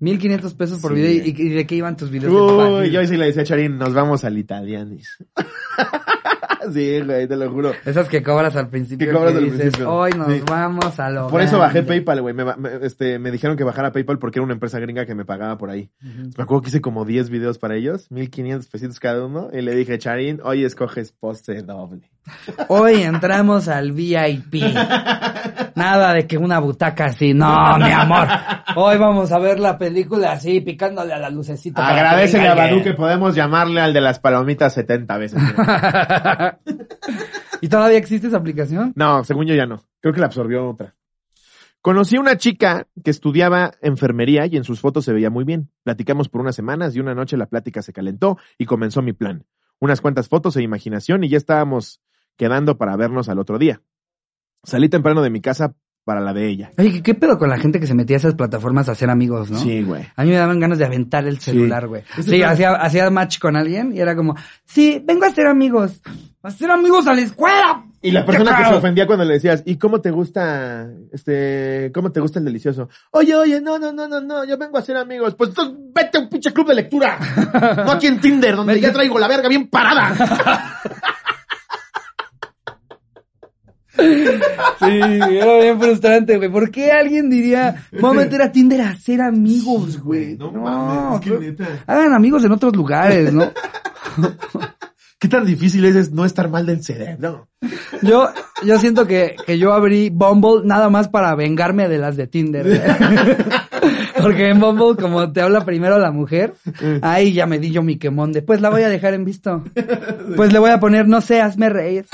1500 0.00 0.54
pesos 0.54 0.80
por 0.80 0.92
Sí, 0.94 1.00
video. 1.00 1.24
¿Y, 1.26 1.48
de 1.50 1.66
qué 1.66 1.76
iban 1.76 1.96
tus 1.96 2.10
videos? 2.10 2.34
de 2.34 2.56
Badu? 2.56 2.78
Uy, 2.80 2.90
yo 2.90 3.06
sí 3.06 3.16
le 3.16 3.26
decía 3.26 3.42
a 3.42 3.44
Charín, 3.46 3.78
nos 3.78 3.94
vamos 3.94 4.24
al 4.24 4.36
Italianis. 4.36 5.16
sí, 6.72 7.00
güey, 7.00 7.26
te 7.26 7.36
lo 7.36 7.50
juro. 7.50 7.72
Esas 7.84 8.08
que 8.08 8.22
cobras 8.22 8.54
al 8.56 8.68
principio. 8.68 9.06
Que 9.06 9.12
cobras 9.12 9.34
al 9.34 9.44
dices, 9.44 9.60
principio. 9.60 9.92
Hoy 9.92 10.10
nos 10.12 10.32
Sí. 10.32 10.42
vamos 10.46 10.98
a 11.00 11.10
lo 11.10 11.28
Por 11.28 11.40
eso 11.42 11.58
bajé 11.58 11.82
grande". 11.82 11.88
PayPal, 11.88 12.20
güey. 12.22 12.34
Me, 12.34 12.44
me- 12.44 12.56
este, 12.86 13.18
me 13.18 13.30
dijeron 13.30 13.56
que 13.56 13.64
bajara 13.64 13.92
PayPal 13.92 14.18
porque 14.18 14.38
era 14.38 14.44
una 14.44 14.54
empresa 14.54 14.78
gringa 14.80 15.06
que 15.06 15.14
me 15.14 15.24
pagaba 15.24 15.58
por 15.58 15.70
ahí. 15.70 15.90
Ujú. 16.02 16.30
Me 16.36 16.42
acuerdo 16.44 16.62
que 16.62 16.68
hice 16.68 16.80
como 16.80 17.04
10 17.04 17.30
videos 17.30 17.58
para 17.58 17.76
ellos, 17.76 18.10
1500 18.10 18.68
pesitos 18.68 19.00
cada 19.00 19.24
uno. 19.24 19.48
Y 19.52 19.60
le 19.62 19.74
dije, 19.74 19.98
Charín, 19.98 20.40
hoy 20.44 20.64
escoges 20.64 21.12
poste 21.12 21.62
doble. 21.62 22.10
Hoy 22.68 23.02
entramos 23.02 23.68
al 23.68 23.92
VIP. 23.92 24.62
Nada 25.74 26.14
de 26.14 26.26
que 26.26 26.38
una 26.38 26.58
butaca 26.60 27.06
así. 27.06 27.34
No, 27.34 27.78
mi 27.78 27.90
amor. 27.90 28.28
Hoy 28.76 28.98
vamos 28.98 29.32
a 29.32 29.38
ver 29.38 29.58
la 29.58 29.78
película 29.78 30.32
así, 30.32 30.60
picándole 30.60 31.12
a 31.12 31.18
la 31.18 31.30
lucecita. 31.30 31.86
Agradecele 31.86 32.48
a 32.48 32.54
Badu 32.54 32.82
que 32.82 32.94
podemos 32.94 33.34
llamarle 33.34 33.80
al 33.80 33.92
de 33.92 34.00
las 34.00 34.18
palomitas 34.18 34.74
70 34.74 35.18
veces. 35.18 35.42
¿Y 37.60 37.68
todavía 37.68 37.98
existe 37.98 38.28
esa 38.28 38.38
aplicación? 38.38 38.92
no, 38.96 39.24
según 39.24 39.46
yo 39.46 39.54
ya 39.54 39.66
no. 39.66 39.82
Creo 40.00 40.12
que 40.12 40.20
la 40.20 40.26
absorbió 40.26 40.68
otra. 40.68 40.94
Conocí 41.80 42.16
a 42.16 42.20
una 42.20 42.36
chica 42.36 42.86
que 43.02 43.10
estudiaba 43.10 43.72
enfermería 43.82 44.46
y 44.46 44.56
en 44.56 44.62
sus 44.62 44.80
fotos 44.80 45.04
se 45.04 45.12
veía 45.12 45.30
muy 45.30 45.44
bien. 45.44 45.70
Platicamos 45.82 46.28
por 46.28 46.40
unas 46.40 46.54
semanas 46.54 46.94
y 46.94 47.00
una 47.00 47.14
noche 47.14 47.36
la 47.36 47.46
plática 47.46 47.82
se 47.82 47.92
calentó 47.92 48.38
y 48.56 48.66
comenzó 48.66 49.02
mi 49.02 49.12
plan. 49.12 49.44
Unas 49.80 50.00
cuantas 50.00 50.28
fotos 50.28 50.56
e 50.56 50.62
imaginación 50.62 51.24
y 51.24 51.28
ya 51.28 51.38
estábamos 51.38 52.00
quedando 52.36 52.76
para 52.78 52.96
vernos 52.96 53.28
al 53.28 53.38
otro 53.38 53.58
día. 53.58 53.82
Salí 54.64 54.88
temprano 54.88 55.22
de 55.22 55.30
mi 55.30 55.40
casa 55.40 55.74
para 56.04 56.20
la 56.20 56.32
de 56.32 56.48
ella. 56.48 56.72
Oye, 56.78 56.92
¿qué, 56.92 57.02
qué 57.02 57.14
pedo 57.14 57.38
con 57.38 57.48
la 57.48 57.58
gente 57.58 57.78
que 57.78 57.86
se 57.86 57.94
metía 57.94 58.16
a 58.16 58.18
esas 58.18 58.34
plataformas 58.34 58.88
a 58.88 58.92
hacer 58.92 59.08
amigos, 59.08 59.50
no? 59.50 59.58
Sí, 59.58 59.82
güey. 59.82 60.04
A 60.16 60.24
mí 60.24 60.30
me 60.30 60.36
daban 60.36 60.58
ganas 60.58 60.78
de 60.78 60.84
aventar 60.84 61.26
el 61.26 61.38
celular, 61.38 61.86
güey. 61.86 62.02
Sí, 62.22 62.42
hacía, 62.42 62.72
hacía 62.72 63.08
match 63.10 63.38
con 63.38 63.56
alguien 63.56 63.92
y 63.94 64.00
era 64.00 64.16
como, 64.16 64.34
sí, 64.64 65.02
vengo 65.04 65.24
a 65.24 65.28
hacer 65.28 65.46
amigos. 65.46 66.00
A 66.42 66.48
hacer 66.48 66.70
amigos 66.70 67.06
a 67.06 67.14
la 67.14 67.20
escuela. 67.20 67.84
Y 68.04 68.10
la 68.10 68.26
persona 68.26 68.56
que 68.56 68.64
se 68.64 68.74
ofendía 68.74 69.06
cuando 69.06 69.24
le 69.24 69.34
decías, 69.34 69.62
¿y 69.64 69.76
cómo 69.76 70.00
te 70.00 70.10
gusta, 70.10 70.88
este, 71.12 71.92
cómo 71.94 72.10
te 72.10 72.18
gusta 72.18 72.40
el 72.40 72.44
delicioso? 72.44 72.88
Oye, 73.12 73.36
oye, 73.36 73.60
no, 73.60 73.78
no, 73.78 73.92
no, 73.92 74.08
no, 74.08 74.20
no, 74.20 74.44
yo 74.44 74.58
vengo 74.58 74.76
a 74.76 74.82
ser 74.82 74.96
amigos. 74.96 75.36
Pues 75.36 75.50
entonces 75.50 75.76
vete 75.94 76.18
a 76.18 76.20
un 76.20 76.28
pinche 76.28 76.52
club 76.52 76.66
de 76.66 76.74
lectura. 76.74 77.16
No 77.76 77.92
aquí 77.92 78.08
en 78.08 78.20
Tinder, 78.20 78.56
donde 78.56 78.80
ya 78.80 78.92
traigo 78.92 79.20
la 79.20 79.28
verga 79.28 79.48
bien 79.48 79.68
parada. 79.68 80.80
Sí, 83.98 84.86
era 84.86 85.58
bien 85.60 85.80
frustrante, 85.80 86.36
güey. 86.36 86.50
¿Por 86.50 86.70
qué 86.70 86.92
alguien 86.92 87.28
diría, 87.28 87.86
voy 88.00 88.10
a 88.10 88.14
meter 88.14 88.42
a 88.42 88.52
Tinder 88.52 88.80
a 88.80 88.90
hacer 88.90 89.20
amigos, 89.20 90.00
güey? 90.00 90.36
No 90.36 90.50
mames, 90.52 91.26
es 91.26 91.32
que 91.32 91.38
neta. 91.38 91.66
Hagan 91.86 92.14
amigos 92.14 92.44
en 92.44 92.52
otros 92.52 92.74
lugares, 92.74 93.32
¿no? 93.32 93.50
¿Qué 95.18 95.28
tan 95.28 95.46
difícil 95.46 95.84
es, 95.84 96.10
no 96.10 96.24
estar 96.24 96.48
mal 96.50 96.66
del 96.66 96.82
cerebro? 96.82 97.48
Yo, 98.02 98.28
yo 98.64 98.78
siento 98.80 99.06
que, 99.06 99.36
que 99.46 99.56
yo 99.56 99.72
abrí 99.72 100.10
Bumble 100.10 100.62
nada 100.64 100.88
más 100.90 101.08
para 101.08 101.36
vengarme 101.36 101.88
de 101.88 101.98
las 101.98 102.16
de 102.16 102.26
Tinder. 102.26 102.66
güey. 102.66 102.80
Porque 104.22 104.48
en 104.48 104.58
Bumble, 104.58 105.00
como 105.00 105.32
te 105.32 105.40
habla 105.40 105.64
primero 105.64 105.98
la 105.98 106.10
mujer, 106.10 106.54
ahí 107.02 107.32
ya 107.32 107.46
me 107.46 107.58
di 107.58 107.70
yo 107.70 107.82
mi 107.82 107.98
quemón 107.98 108.32
de, 108.32 108.42
pues 108.42 108.60
la 108.60 108.70
voy 108.70 108.82
a 108.82 108.88
dejar 108.88 109.14
en 109.14 109.24
visto. 109.24 109.62
Pues 110.36 110.52
le 110.52 110.58
voy 110.58 110.70
a 110.70 110.80
poner, 110.80 111.06
no 111.06 111.20
sé, 111.20 111.40
hazme 111.40 111.68
reír. 111.68 112.06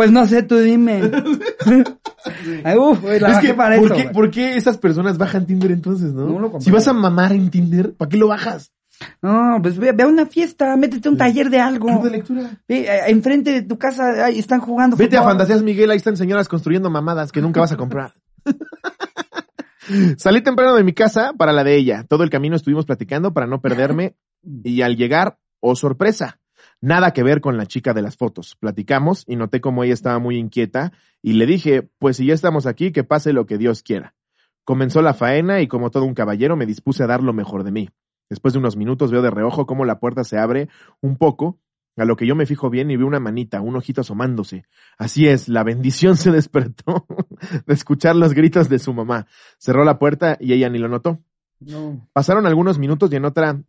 Pues 0.00 0.12
no 0.12 0.26
sé, 0.26 0.42
tú 0.42 0.56
dime. 0.56 1.02
Ay, 2.64 2.78
uf, 2.78 3.02
güey, 3.02 3.20
la 3.20 3.32
es 3.32 3.38
que, 3.40 3.52
para 3.52 3.76
¿por, 3.76 3.84
eso, 3.84 3.94
qué, 3.96 4.02
güey. 4.04 4.14
¿por 4.14 4.30
qué 4.30 4.56
esas 4.56 4.78
personas 4.78 5.18
bajan 5.18 5.44
Tinder 5.44 5.70
entonces, 5.72 6.14
no? 6.14 6.24
No 6.24 6.38
lo 6.38 6.50
comprendo. 6.50 6.60
si 6.60 6.70
vas 6.70 6.88
a 6.88 6.94
mamar 6.94 7.34
en 7.34 7.50
Tinder, 7.50 7.92
¿para 7.92 8.08
qué 8.08 8.16
lo 8.16 8.28
bajas? 8.28 8.72
No, 9.20 9.58
pues 9.60 9.76
ve, 9.76 9.92
ve 9.92 10.04
a 10.04 10.06
una 10.06 10.24
fiesta, 10.24 10.74
métete 10.78 11.06
a 11.06 11.10
un 11.10 11.18
taller 11.18 11.50
de 11.50 11.60
algo. 11.60 11.88
Club 11.88 12.04
de 12.04 12.10
lectura. 12.12 12.50
Ve, 12.66 12.88
enfrente 13.08 13.52
de 13.52 13.60
tu 13.60 13.76
casa 13.76 14.24
ahí 14.24 14.38
están 14.38 14.60
jugando 14.60 14.96
Vete 14.96 15.18
a 15.18 15.20
fútbol. 15.20 15.32
Fantasías 15.32 15.62
Miguel, 15.62 15.90
ahí 15.90 15.98
están 15.98 16.16
señoras 16.16 16.48
construyendo 16.48 16.88
mamadas 16.88 17.30
que 17.30 17.42
nunca 17.42 17.60
vas 17.60 17.72
a 17.72 17.76
comprar. 17.76 18.14
Salí 20.16 20.40
temprano 20.40 20.76
de 20.76 20.84
mi 20.84 20.94
casa 20.94 21.34
para 21.36 21.52
la 21.52 21.62
de 21.62 21.76
ella. 21.76 22.06
Todo 22.08 22.22
el 22.22 22.30
camino 22.30 22.56
estuvimos 22.56 22.86
platicando 22.86 23.34
para 23.34 23.46
no 23.46 23.60
perderme 23.60 24.16
y 24.64 24.80
al 24.80 24.96
llegar, 24.96 25.36
oh 25.60 25.76
sorpresa, 25.76 26.39
nada 26.80 27.12
que 27.12 27.22
ver 27.22 27.40
con 27.40 27.56
la 27.56 27.66
chica 27.66 27.94
de 27.94 28.02
las 28.02 28.16
fotos. 28.16 28.56
Platicamos 28.58 29.24
y 29.26 29.36
noté 29.36 29.60
como 29.60 29.84
ella 29.84 29.94
estaba 29.94 30.18
muy 30.18 30.36
inquieta 30.36 30.92
y 31.22 31.34
le 31.34 31.46
dije, 31.46 31.88
pues 31.98 32.16
si 32.16 32.26
ya 32.26 32.34
estamos 32.34 32.66
aquí, 32.66 32.92
que 32.92 33.04
pase 33.04 33.32
lo 33.32 33.46
que 33.46 33.58
Dios 33.58 33.82
quiera. 33.82 34.14
Comenzó 34.64 35.02
la 35.02 35.14
faena 35.14 35.60
y 35.60 35.68
como 35.68 35.90
todo 35.90 36.04
un 36.04 36.14
caballero 36.14 36.56
me 36.56 36.66
dispuse 36.66 37.02
a 37.02 37.06
dar 37.06 37.22
lo 37.22 37.32
mejor 37.32 37.64
de 37.64 37.72
mí. 37.72 37.88
Después 38.28 38.54
de 38.54 38.60
unos 38.60 38.76
minutos 38.76 39.10
veo 39.10 39.22
de 39.22 39.30
reojo 39.30 39.66
cómo 39.66 39.84
la 39.84 39.98
puerta 39.98 40.22
se 40.24 40.38
abre 40.38 40.68
un 41.00 41.16
poco, 41.16 41.58
a 41.96 42.04
lo 42.04 42.16
que 42.16 42.26
yo 42.26 42.36
me 42.36 42.46
fijo 42.46 42.70
bien 42.70 42.90
y 42.90 42.96
veo 42.96 43.06
una 43.06 43.20
manita, 43.20 43.60
un 43.60 43.76
ojito 43.76 44.00
asomándose. 44.00 44.64
Así 44.96 45.26
es, 45.26 45.48
la 45.48 45.64
bendición 45.64 46.16
se 46.16 46.30
despertó 46.30 47.06
de 47.66 47.74
escuchar 47.74 48.16
los 48.16 48.32
gritos 48.32 48.68
de 48.68 48.78
su 48.78 48.94
mamá. 48.94 49.26
Cerró 49.58 49.84
la 49.84 49.98
puerta 49.98 50.36
y 50.40 50.52
ella 50.52 50.68
ni 50.70 50.78
lo 50.78 50.88
notó. 50.88 51.18
No. 51.58 52.08
Pasaron 52.12 52.46
algunos 52.46 52.78
minutos 52.78 53.12
y 53.12 53.16
en 53.16 53.24
otra 53.26 53.62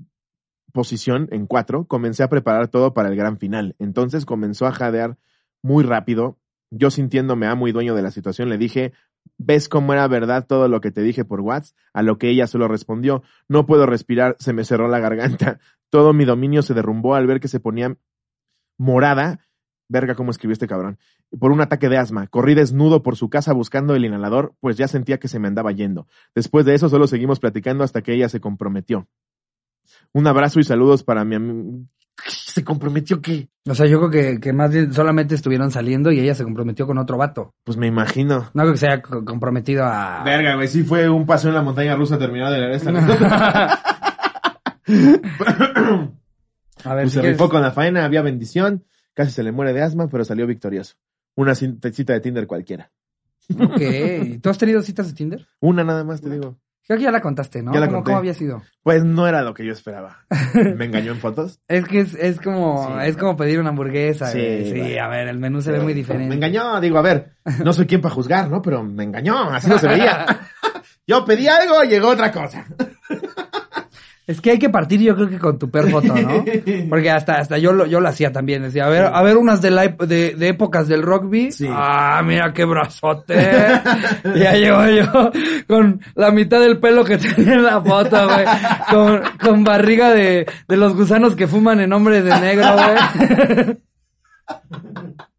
posición, 0.71 1.27
en 1.31 1.47
cuatro, 1.47 1.86
comencé 1.86 2.23
a 2.23 2.29
preparar 2.29 2.67
todo 2.67 2.93
para 2.93 3.10
el 3.10 3.15
gran 3.15 3.38
final. 3.38 3.75
Entonces 3.79 4.25
comenzó 4.25 4.65
a 4.65 4.71
jadear 4.71 5.17
muy 5.62 5.84
rápido. 5.84 6.38
Yo 6.71 6.89
sintiéndome 6.89 7.47
amo 7.47 7.67
dueño 7.67 7.95
de 7.95 8.01
la 8.01 8.12
situación, 8.12 8.49
le 8.49 8.57
dije, 8.57 8.93
¿ves 9.38 9.67
cómo 9.69 9.93
era 9.93 10.07
verdad 10.07 10.45
todo 10.47 10.67
lo 10.67 10.81
que 10.81 10.91
te 10.91 11.01
dije 11.01 11.25
por 11.25 11.41
WhatsApp? 11.41 11.77
A 11.93 12.01
lo 12.01 12.17
que 12.17 12.29
ella 12.29 12.47
solo 12.47 12.67
respondió, 12.67 13.23
no 13.47 13.65
puedo 13.65 13.86
respirar, 13.86 14.36
se 14.39 14.53
me 14.53 14.63
cerró 14.63 14.88
la 14.88 14.99
garganta. 14.99 15.60
Todo 15.89 16.13
mi 16.13 16.23
dominio 16.23 16.62
se 16.62 16.73
derrumbó 16.73 17.15
al 17.15 17.27
ver 17.27 17.41
que 17.41 17.49
se 17.49 17.60
ponía 17.60 17.97
morada. 18.77 19.41
Verga, 19.89 20.15
cómo 20.15 20.31
escribió 20.31 20.53
este 20.53 20.67
cabrón. 20.67 20.97
Por 21.38 21.51
un 21.51 21.60
ataque 21.60 21.89
de 21.89 21.97
asma. 21.97 22.27
Corrí 22.27 22.53
desnudo 22.53 23.03
por 23.03 23.17
su 23.17 23.29
casa 23.29 23.51
buscando 23.51 23.93
el 23.93 24.05
inhalador, 24.05 24.55
pues 24.62 24.77
ya 24.77 24.88
sentía 24.88 25.19
que 25.19 25.27
se 25.27 25.38
me 25.38 25.49
andaba 25.49 25.73
yendo. 25.73 26.07
Después 26.34 26.65
de 26.65 26.75
eso 26.75 26.88
solo 26.88 27.07
seguimos 27.07 27.41
platicando 27.41 27.84
hasta 27.84 28.01
que 28.01 28.13
ella 28.13 28.29
se 28.29 28.39
comprometió. 28.39 29.10
Un 30.13 30.27
abrazo 30.27 30.59
y 30.59 30.63
saludos 30.63 31.03
para 31.03 31.23
mi 31.25 31.35
amigo. 31.35 31.79
¿Se 32.27 32.63
comprometió 32.63 33.21
qué? 33.21 33.49
O 33.67 33.73
sea, 33.73 33.87
yo 33.87 33.97
creo 33.99 34.09
que, 34.11 34.39
que 34.39 34.53
más 34.53 34.71
bien 34.71 34.93
solamente 34.93 35.33
estuvieron 35.35 35.71
saliendo 35.71 36.11
y 36.11 36.19
ella 36.19 36.35
se 36.35 36.43
comprometió 36.43 36.85
con 36.85 36.97
otro 36.97 37.17
vato. 37.17 37.55
Pues 37.63 37.77
me 37.77 37.87
imagino. 37.87 38.49
No 38.53 38.61
creo 38.63 38.73
que 38.73 38.77
se 38.79 38.87
haya 38.87 39.01
co- 39.01 39.23
comprometido 39.25 39.83
a... 39.85 40.21
Verga, 40.23 40.55
güey, 40.55 40.67
sí 40.67 40.83
fue 40.83 41.09
un 41.09 41.25
paseo 41.25 41.49
en 41.49 41.55
la 41.55 41.61
montaña 41.63 41.95
rusa 41.95 42.19
terminado 42.19 42.53
de 42.53 42.59
leer 42.59 42.71
esta 42.73 42.91
a 46.83 46.95
ver, 46.95 47.03
Pues 47.03 47.11
si 47.11 47.15
se 47.15 47.21
quieres- 47.21 47.37
rifó 47.37 47.49
con 47.49 47.61
la 47.61 47.71
faena, 47.71 48.05
había 48.05 48.21
bendición, 48.21 48.85
casi 49.13 49.31
se 49.31 49.43
le 49.43 49.51
muere 49.51 49.73
de 49.73 49.81
asma, 49.81 50.07
pero 50.07 50.25
salió 50.25 50.45
victorioso. 50.47 50.95
Una 51.35 51.55
cita 51.55 52.13
de 52.13 52.19
Tinder 52.19 52.47
cualquiera. 52.47 52.91
Ok. 53.57 53.81
¿Tú 54.41 54.49
has 54.49 54.57
tenido 54.57 54.81
citas 54.81 55.07
de 55.07 55.13
Tinder? 55.13 55.47
Una 55.59 55.83
nada 55.83 56.03
más 56.03 56.21
te 56.21 56.29
digo. 56.29 56.57
Creo 56.87 56.97
que 56.97 57.03
ya 57.05 57.11
la 57.11 57.21
contaste, 57.21 57.61
¿no? 57.61 57.73
Ya 57.73 57.79
la 57.79 57.85
¿Cómo, 57.87 57.97
conté. 57.99 58.09
cómo 58.09 58.17
había 58.17 58.33
sido? 58.33 58.63
Pues 58.83 59.03
no 59.05 59.27
era 59.27 59.43
lo 59.43 59.53
que 59.53 59.65
yo 59.65 59.71
esperaba. 59.71 60.25
Me 60.75 60.85
engañó 60.85 61.11
en 61.13 61.19
fotos. 61.19 61.59
Es 61.67 61.85
que 61.85 62.01
es, 62.01 62.15
es 62.15 62.41
como 62.41 62.87
Sí. 62.99 63.07
es 63.07 63.17
como 63.17 63.37
pedir 63.37 63.59
una 63.59 63.69
hamburguesa. 63.69 64.27
Sí. 64.27 64.71
Sí, 64.71 64.97
a 64.97 65.07
ver, 65.07 65.27
el 65.27 65.37
menú 65.39 65.61
se 65.61 65.71
ve 65.71 65.79
muy 65.79 65.93
diferente. 65.93 66.27
Me 66.29 66.35
engañó, 66.35 66.81
digo, 66.81 66.97
a 66.97 67.01
ver, 67.03 67.33
no 67.63 67.71
soy 67.71 67.85
quien 67.85 68.01
para 68.01 68.13
juzgar, 68.15 68.49
¿no? 68.49 68.61
Pero 68.61 68.83
me 68.83 69.03
engañó, 69.03 69.49
así 69.51 69.69
no 69.69 69.77
se 69.77 69.87
veía. 69.87 70.25
Yo 71.07 71.23
pedí 71.25 71.47
algo, 71.47 71.83
llegó 71.83 72.09
otra 72.09 72.31
cosa. 72.31 72.65
Es 74.31 74.39
que 74.39 74.51
hay 74.51 74.59
que 74.59 74.69
partir 74.69 75.01
yo 75.01 75.13
creo 75.13 75.27
que 75.27 75.37
con 75.37 75.59
tu 75.59 75.69
per 75.69 75.91
foto, 75.91 76.15
¿no? 76.15 76.45
Porque 76.89 77.11
hasta, 77.11 77.33
hasta 77.33 77.57
yo 77.57 77.73
lo, 77.73 77.85
yo 77.85 77.99
lo 77.99 78.07
hacía 78.07 78.31
también. 78.31 78.63
Decía, 78.63 78.85
a 78.85 78.89
ver, 78.89 79.05
a 79.11 79.21
ver 79.21 79.35
unas 79.35 79.61
de, 79.61 79.71
la, 79.71 79.89
de, 79.89 80.35
de 80.35 80.47
épocas 80.47 80.87
del 80.87 81.01
rugby. 81.01 81.51
Sí. 81.51 81.67
Ah, 81.69 82.21
mira 82.23 82.53
qué 82.53 82.63
brazote. 82.63 83.35
y 84.33 84.39
ya 84.39 84.53
llego 84.53 84.87
yo 84.87 85.31
con 85.67 85.99
la 86.15 86.31
mitad 86.31 86.61
del 86.61 86.79
pelo 86.79 87.03
que 87.03 87.17
tenía 87.17 87.55
en 87.55 87.63
la 87.63 87.81
foto, 87.81 88.25
güey. 88.25 88.45
Con, 88.89 89.21
con 89.43 89.63
barriga 89.65 90.11
de, 90.11 90.45
de 90.65 90.77
los 90.77 90.95
gusanos 90.95 91.35
que 91.35 91.47
fuman 91.47 91.81
en 91.81 91.91
hombres 91.91 92.23
de 92.23 92.39
negro, 92.39 92.67
güey. 92.73 93.77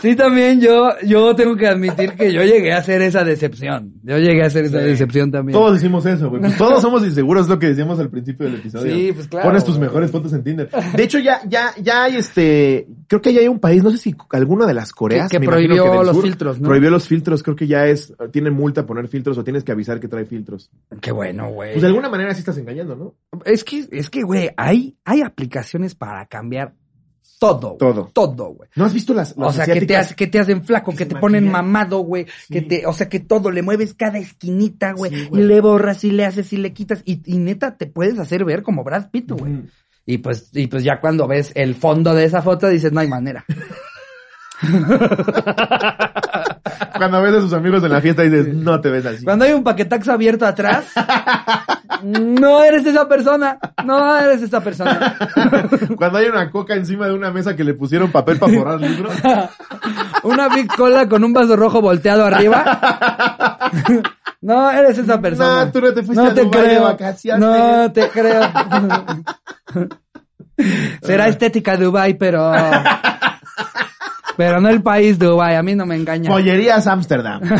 Sí, 0.00 0.16
también 0.16 0.60
yo, 0.60 0.88
yo 1.06 1.34
tengo 1.36 1.54
que 1.56 1.66
admitir 1.66 2.12
que 2.14 2.32
yo 2.32 2.42
llegué 2.42 2.72
a 2.72 2.78
hacer 2.78 3.02
esa 3.02 3.24
decepción. 3.24 3.92
Yo 4.02 4.16
llegué 4.18 4.42
a 4.42 4.46
hacer 4.46 4.64
esa 4.64 4.80
Sí. 4.80 4.86
decepción 4.86 5.30
también. 5.30 5.52
Todos 5.58 5.74
decimos 5.74 6.06
eso, 6.06 6.30
güey. 6.30 6.40
Pues 6.40 6.56
todos 6.58 6.80
somos 6.80 7.04
inseguros, 7.04 7.44
es 7.44 7.50
lo 7.50 7.58
que 7.58 7.66
decíamos 7.68 7.98
al 7.98 8.08
principio 8.08 8.46
del 8.46 8.56
episodio. 8.56 8.94
Sí, 8.94 9.12
pues 9.12 9.28
claro, 9.28 9.48
Pones 9.48 9.64
tus 9.64 9.78
mejores 9.78 10.10
fotos 10.10 10.32
en 10.32 10.42
Tinder. 10.44 10.70
De 10.96 11.02
hecho, 11.02 11.18
ya, 11.18 11.40
ya, 11.46 11.74
ya 11.80 12.04
hay 12.04 12.16
este, 12.16 12.86
creo 13.06 13.20
que 13.20 13.34
ya 13.34 13.40
hay 13.40 13.48
un 13.48 13.60
país, 13.60 13.82
no 13.82 13.90
sé 13.90 13.98
si 13.98 14.14
alguna 14.30 14.66
de 14.66 14.74
las 14.74 14.92
Coreas. 14.92 15.30
Que- 15.30 15.40
prohibió 15.40 16.02
los 16.02 16.16
sur, 16.16 16.24
filtros, 16.24 16.60
¿no? 16.60 16.68
Prohibió 16.68 16.90
los 16.90 17.06
filtros, 17.06 17.42
creo 17.42 17.54
que 17.56 17.66
ya 17.66 17.86
es, 17.86 18.14
tiene 18.32 18.50
multa 18.50 18.86
poner 18.86 19.08
filtros 19.08 19.36
o 19.36 19.44
tienes 19.44 19.62
que 19.62 19.72
avisar 19.72 20.00
que 20.00 20.08
trae 20.08 20.24
filtros. 20.24 20.70
Qué 21.02 21.12
bueno, 21.12 21.50
güey. 21.50 21.72
Pues 21.72 21.82
de 21.82 21.88
alguna 21.88 22.08
manera 22.08 22.32
sí 22.32 22.40
estás 22.40 22.56
engañando, 22.56 22.96
¿no? 22.96 23.40
Es 23.44 23.62
que, 23.62 23.84
es 23.90 24.08
que, 24.08 24.22
güey, 24.22 24.50
hay, 24.56 24.96
hay 25.04 25.20
aplicaciones 25.20 25.94
para 25.94 26.24
cambiar 26.26 26.72
todo. 27.38 27.76
Todo. 27.78 28.10
Todo, 28.12 28.44
güey. 28.54 28.68
¿No 28.76 28.84
has 28.84 28.92
visto 28.94 29.12
las, 29.14 29.36
las 29.36 29.48
O 29.48 29.52
sea, 29.52 29.64
que 29.66 29.82
te, 29.86 29.96
hace- 29.96 30.14
que 30.14 30.26
te 30.26 30.38
hacen 30.38 30.64
flaco, 30.64 30.94
que 30.94 31.06
te 31.06 31.16
ponen 31.16 31.50
mamado, 31.50 31.98
güey. 32.00 32.26
Que 32.50 32.62
te, 32.62 32.86
o 32.86 32.92
sea, 32.92 33.08
que 33.08 33.20
todo, 33.20 33.50
le 33.50 33.62
mueves 33.62 33.94
cada 33.94 34.18
esquinita, 34.18 34.92
güey. 34.92 35.10
Sí, 35.12 35.28
y 35.32 35.36
le 35.38 35.60
borras 35.60 36.04
y 36.04 36.10
le 36.10 36.24
haces 36.24 36.52
y 36.52 36.56
le 36.56 36.72
quitas. 36.72 37.02
Y, 37.04 37.20
y 37.26 37.38
neta, 37.38 37.76
te 37.76 37.86
puedes 37.86 38.18
hacer 38.18 38.44
ver 38.44 38.62
como 38.62 38.84
Brad 38.84 39.10
Pitt, 39.10 39.30
güey. 39.32 39.62
Y 40.06 40.18
pues, 40.18 40.50
y 40.52 40.66
pues 40.66 40.84
ya 40.84 41.00
cuando 41.00 41.26
ves 41.26 41.52
el 41.54 41.74
fondo 41.74 42.14
de 42.14 42.24
esa 42.24 42.42
foto 42.42 42.68
dices, 42.68 42.92
no 42.92 43.00
hay 43.00 43.08
manera. 43.08 43.44
Cuando 46.96 47.22
ves 47.22 47.34
a 47.34 47.40
sus 47.40 47.52
amigos 47.52 47.82
en 47.84 47.90
la 47.90 48.00
fiesta 48.00 48.22
dices, 48.22 48.48
no 48.54 48.80
te 48.80 48.90
ves 48.90 49.04
así. 49.06 49.24
Cuando 49.24 49.44
hay 49.44 49.52
un 49.52 49.64
paquetaxo 49.64 50.12
abierto 50.12 50.46
atrás, 50.46 50.86
no 52.02 52.62
eres 52.62 52.86
esa 52.86 53.08
persona. 53.08 53.58
No 53.84 54.16
eres 54.16 54.42
esa 54.42 54.60
persona. 54.60 55.16
Cuando 55.96 56.18
hay 56.18 56.26
una 56.26 56.50
coca 56.50 56.74
encima 56.74 57.06
de 57.06 57.14
una 57.14 57.30
mesa 57.30 57.56
que 57.56 57.64
le 57.64 57.74
pusieron 57.74 58.10
papel 58.10 58.38
para 58.38 58.56
borrar 58.56 58.80
libros. 58.80 59.12
Una 60.22 60.48
Big 60.48 60.68
Cola 60.74 61.06
con 61.06 61.22
un 61.22 61.34
vaso 61.34 61.54
rojo 61.54 61.82
volteado 61.82 62.24
arriba. 62.24 63.58
No 64.40 64.70
eres 64.70 64.96
esa 64.96 65.20
persona. 65.20 65.66
No, 65.66 65.72
tú 65.72 65.82
no 65.82 65.92
te 65.92 66.02
fuiste 66.02 66.24
No 66.24 66.30
a 66.30 66.34
te 66.34 66.44
de 66.44 66.50
creo. 66.50 66.82
vacaciones. 66.84 67.40
No 67.46 67.92
te 67.92 68.08
creo. 68.08 68.40
Será 71.02 71.28
estética 71.28 71.76
Dubai, 71.76 72.14
pero 72.14 72.50
pero 74.36 74.60
no 74.60 74.68
el 74.68 74.82
país 74.82 75.18
Dubai. 75.18 75.56
A 75.56 75.62
mí 75.62 75.74
no 75.74 75.86
me 75.86 75.96
engaña. 75.96 76.30
Pollerías 76.30 76.86
Ámsterdam. 76.86 77.40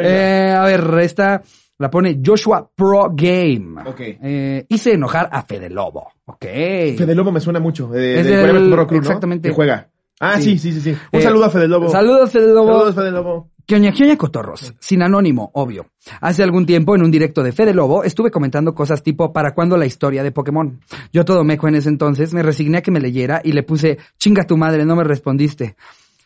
Eh, 0.00 0.54
a 0.56 0.62
ver, 0.64 0.98
esta 1.00 1.42
la 1.78 1.90
pone 1.90 2.20
Joshua 2.24 2.68
Pro 2.74 3.08
Game. 3.12 3.80
Ok. 3.86 4.00
Eh, 4.00 4.66
hice 4.68 4.92
enojar 4.92 5.28
a 5.32 5.42
Fede 5.42 5.70
Lobo. 5.70 6.06
Ok. 6.26 6.42
Fede 6.44 7.14
Lobo 7.14 7.32
me 7.32 7.40
suena 7.40 7.58
mucho. 7.58 7.88
De, 7.88 8.20
Es 8.20 8.24
de 8.26 8.30
del- 8.32 8.40
Forever 8.40 8.62
Tomorrow 8.62 8.86
Crew, 8.86 9.00
¿no? 9.00 9.06
exactamente. 9.06 9.48
Que 9.48 9.54
juega. 9.54 9.88
Ah, 10.20 10.36
Sí. 10.38 10.58
sí, 10.58 10.72
sí, 10.72 10.72
sí, 10.72 10.80
sí. 10.92 10.98
Un 11.12 11.20
Eh, 11.20 11.22
saludo 11.22 11.44
a 11.46 11.50
Fede 11.50 11.68
Lobo. 11.68 11.88
Saludos, 11.88 12.30
Fede 12.30 12.52
Lobo. 12.52 12.72
Saludos, 12.72 12.94
Fede 12.94 13.10
Lobo. 13.10 13.50
Kioña 13.68 13.92
Kioña 13.92 14.16
Cotorros, 14.16 14.72
sin 14.80 15.02
anónimo, 15.02 15.50
obvio. 15.52 15.90
Hace 16.22 16.42
algún 16.42 16.64
tiempo, 16.64 16.96
en 16.96 17.02
un 17.02 17.10
directo 17.10 17.42
de 17.42 17.52
Fede 17.52 17.74
Lobo, 17.74 18.02
estuve 18.02 18.30
comentando 18.30 18.74
cosas 18.74 19.02
tipo 19.02 19.30
¿para 19.30 19.52
cuándo 19.52 19.76
la 19.76 19.84
historia 19.84 20.22
de 20.22 20.32
Pokémon? 20.32 20.80
Yo 21.12 21.26
todo 21.26 21.44
meco 21.44 21.68
en 21.68 21.74
ese 21.74 21.90
entonces, 21.90 22.32
me 22.32 22.42
resigné 22.42 22.78
a 22.78 22.82
que 22.82 22.90
me 22.90 22.98
leyera 22.98 23.42
y 23.44 23.52
le 23.52 23.64
puse 23.64 23.98
chinga 24.16 24.44
tu 24.44 24.56
madre, 24.56 24.86
no 24.86 24.96
me 24.96 25.04
respondiste. 25.04 25.76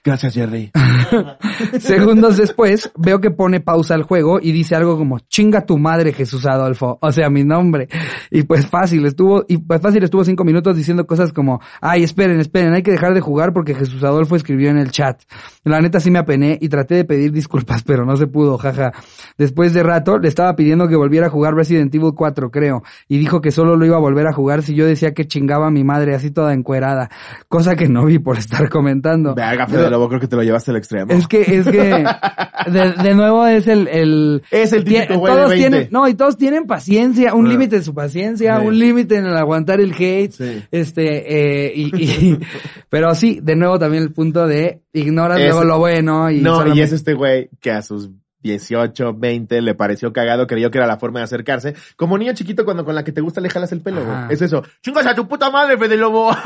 Gracias, 0.05 0.35
Jerry. 0.35 0.73
Segundos 1.79 2.37
después, 2.37 2.91
veo 2.97 3.21
que 3.21 3.31
pone 3.31 3.61
pausa 3.61 3.95
al 3.95 4.03
juego 4.03 4.41
y 4.43 4.51
dice 4.51 4.75
algo 4.75 4.99
como 4.99 5.21
chinga 5.21 5.65
tu 5.65 5.79
madre 5.79 6.13
Jesús 6.13 6.45
Adolfo, 6.45 6.99
o 7.01 7.13
sea, 7.13 7.31
mi 7.31 7.45
nombre. 7.45 7.89
Y 8.29 8.43
pues 8.43 8.67
fácil, 8.67 9.07
estuvo, 9.07 9.45
y 9.47 9.59
pues 9.59 9.81
fácil 9.81 10.03
estuvo 10.03 10.25
cinco 10.25 10.43
minutos 10.43 10.77
diciendo 10.77 11.07
cosas 11.07 11.33
como, 11.33 11.61
ay, 11.81 12.03
esperen, 12.03 12.41
esperen, 12.41 12.75
hay 12.75 12.83
que 12.83 12.91
dejar 12.91 13.15
de 13.15 13.21
jugar 13.21 13.53
porque 13.53 13.77
Jesús 13.77 14.03
Adolfo 14.03 14.35
escribió 14.35 14.71
en 14.71 14.79
el 14.79 14.91
chat. 14.91 15.23
La 15.63 15.81
neta 15.81 16.01
sí 16.01 16.11
me 16.11 16.19
apené 16.19 16.59
y 16.61 16.69
traté 16.69 16.97
de 16.97 17.05
pedir 17.05 17.31
disculpas, 17.31 17.83
pero 17.87 18.05
no 18.05 18.17
se 18.17 18.27
pudo, 18.27 18.59
jaja. 18.59 18.91
Después 19.39 19.73
de 19.73 19.85
rato, 19.85 20.19
le 20.19 20.27
estaba 20.27 20.57
pidiendo 20.57 20.89
que 20.89 20.97
volviera 20.97 21.29
a 21.29 21.31
jugar 21.31 21.55
Resident 21.55 21.95
Evil 21.95 22.13
4, 22.17 22.51
creo, 22.51 22.83
y 23.07 23.19
dijo 23.19 23.41
que 23.41 23.53
solo 23.53 23.77
lo 23.77 23.87
iba 23.87 23.99
a 23.99 24.01
volver 24.01 24.27
a 24.27 24.33
jugar 24.33 24.63
si 24.63 24.75
yo 24.75 24.85
decía 24.85 25.15
que 25.15 25.29
chingaba 25.29 25.69
a 25.69 25.71
mi 25.71 25.85
madre 25.85 26.17
así 26.17 26.33
toda 26.33 26.55
encuerada, 26.55 27.09
cosa 27.47 27.77
que 27.77 27.89
no 27.89 28.05
vi 28.05 28.19
por 28.19 28.37
estar 28.37 28.69
comentando. 28.69 29.37
Verga, 29.37 29.69
Fede 29.69 29.92
Lobo, 29.93 30.09
creo 30.09 30.21
que 30.21 30.27
te 30.27 30.35
lo 30.37 30.43
llevaste 30.43 30.73
al 30.73 30.77
extremo. 30.79 31.13
Es 31.13 31.29
que, 31.29 31.41
es 31.43 31.65
que, 31.67 32.05
de, 32.71 32.93
de 33.03 33.15
nuevo 33.15 33.47
es 33.47 33.67
el, 33.69 33.87
el, 33.87 34.43
Es 34.51 34.73
el 34.73 34.83
típico 34.85 35.19
güey 35.19 35.33
de 35.33 35.39
todos 35.39 35.51
20. 35.51 35.69
tienen, 35.71 35.89
no, 35.93 36.09
y 36.09 36.15
todos 36.15 36.37
tienen 36.37 36.67
paciencia, 36.67 37.35
un 37.35 37.49
límite 37.49 37.77
de 37.77 37.83
su 37.85 37.95
paciencia, 37.95 38.59
Sí. 38.61 38.67
un 38.67 38.79
límite 38.79 39.17
en 39.17 39.27
el 39.27 39.37
aguantar 39.37 39.81
el 39.81 39.93
hate, 39.93 40.33
Sí. 40.33 40.63
este, 40.73 41.67
eh, 41.69 41.73
y, 41.77 41.97
y- 42.03 42.39
pero 42.89 43.15
sí, 43.15 43.39
de 43.43 43.55
nuevo 43.57 43.79
también 43.79 44.03
el 44.03 44.13
punto 44.13 44.47
de 44.47 44.83
ignoras 44.93 45.39
Es- 45.39 45.47
luego 45.47 45.65
lo 45.65 45.79
bueno 45.79 46.31
y 46.31 46.41
no, 46.41 46.67
y 46.75 46.81
es 46.81 46.93
este 46.93 47.15
güey 47.15 47.49
que 47.61 47.71
a 47.71 47.83
sus 47.83 48.11
18, 48.43 49.15
20 49.15 49.63
le 49.63 49.75
pareció 49.77 50.13
cagado, 50.13 50.49
creyó 50.49 50.69
que 50.73 50.79
era 50.79 50.87
la 50.89 50.99
forma 50.99 51.21
de 51.21 51.25
acercarse. 51.27 51.75
Como 51.95 52.19
niño 52.19 52.33
chiquito 52.35 52.65
cuando 52.65 52.85
con 52.85 52.93
la 52.97 53.05
que 53.05 53.13
te 53.13 53.21
gusta 53.21 53.41
le 53.41 53.49
jalas 53.49 53.71
el 53.71 53.83
pelo, 53.83 54.05
güey. 54.05 54.17
Es 54.31 54.43
eso. 54.43 54.65
Chingas 54.83 55.07
a 55.07 55.15
tu 55.15 55.29
puta 55.29 55.49
madre, 55.49 55.79
Fede 55.79 55.97
Lobo. 55.97 56.33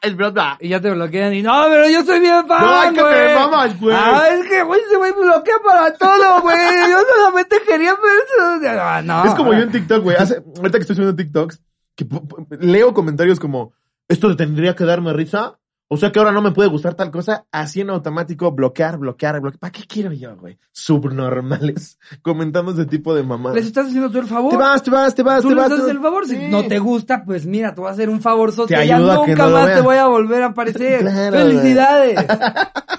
es 0.00 0.16
broma. 0.16 0.56
y 0.60 0.68
ya 0.68 0.80
te 0.80 0.90
bloquean 0.90 1.34
y 1.34 1.42
no, 1.42 1.64
pero 1.68 1.88
yo 1.88 2.04
soy 2.04 2.20
bien 2.20 2.46
fan, 2.46 2.62
No, 2.62 2.82
es 2.82 2.92
que 2.92 3.02
te 3.02 3.34
mamas, 3.34 3.80
güey. 3.80 3.96
Ah, 3.98 4.28
es 4.32 4.46
que, 4.48 4.62
güey, 4.62 4.80
se 4.90 4.96
güey 4.96 5.12
bloquea 5.12 5.56
para 5.64 5.92
todo, 5.94 6.40
güey. 6.42 6.56
Yo 6.90 6.98
solamente 7.16 7.56
quería 7.66 7.92
ver 7.92 8.62
eso. 8.62 8.80
Ah, 8.80 9.02
no. 9.02 9.24
Es 9.24 9.34
como 9.34 9.52
yo 9.52 9.60
en 9.60 9.72
TikTok, 9.72 10.02
güey. 10.02 10.16
Hace, 10.16 10.42
ahorita 10.56 10.78
que 10.78 10.82
estoy 10.82 10.96
subiendo 10.96 11.16
TikToks, 11.16 11.60
que 11.94 12.06
leo 12.60 12.94
comentarios 12.94 13.40
como, 13.40 13.72
¿esto 14.08 14.34
tendría 14.36 14.74
que 14.74 14.84
darme 14.84 15.12
risa? 15.12 15.58
O 15.90 15.96
sea 15.96 16.12
que 16.12 16.18
ahora 16.18 16.32
no 16.32 16.42
me 16.42 16.50
puede 16.50 16.68
gustar 16.68 16.94
tal 16.94 17.10
cosa. 17.10 17.46
Así 17.50 17.80
en 17.80 17.88
automático, 17.88 18.52
bloquear, 18.52 18.98
bloquear, 18.98 19.40
bloquear. 19.40 19.58
¿Para 19.58 19.72
qué 19.72 19.84
quiero 19.86 20.12
yo, 20.12 20.36
güey? 20.36 20.58
Subnormales. 20.70 21.98
Comentando 22.22 22.72
ese 22.72 22.84
tipo 22.84 23.14
de 23.14 23.22
mamá. 23.22 23.52
Les 23.54 23.66
estás 23.66 23.86
haciendo 23.86 24.10
tú 24.10 24.18
el 24.18 24.26
favor. 24.26 24.50
Te 24.50 24.56
vas, 24.58 24.82
te 24.82 24.90
vas, 24.90 25.14
te 25.14 25.22
vas, 25.22 25.40
Tú 25.42 25.48
te 25.48 25.54
les 25.54 25.64
vas. 25.64 25.72
haces 25.72 25.86
te- 25.86 25.90
el 25.92 26.00
favor. 26.00 26.26
Si 26.26 26.36
no 26.48 26.66
te 26.66 26.78
gusta, 26.78 27.24
pues 27.24 27.46
mira, 27.46 27.74
te 27.74 27.80
voy 27.80 27.88
a 27.88 27.92
hacer 27.92 28.10
un 28.10 28.20
favor 28.20 28.52
Te 28.66 28.74
ya 28.74 28.80
ayuda 28.80 29.14
a 29.14 29.24
que 29.24 29.30
nunca 29.32 29.42
no 29.44 29.50
lo 29.50 29.56
más 29.56 29.74
te 29.74 29.80
voy 29.80 29.96
a 29.96 30.06
volver 30.06 30.42
a 30.42 30.46
aparecer. 30.46 31.00
Claro, 31.08 31.36
¡Felicidades! 31.38 32.18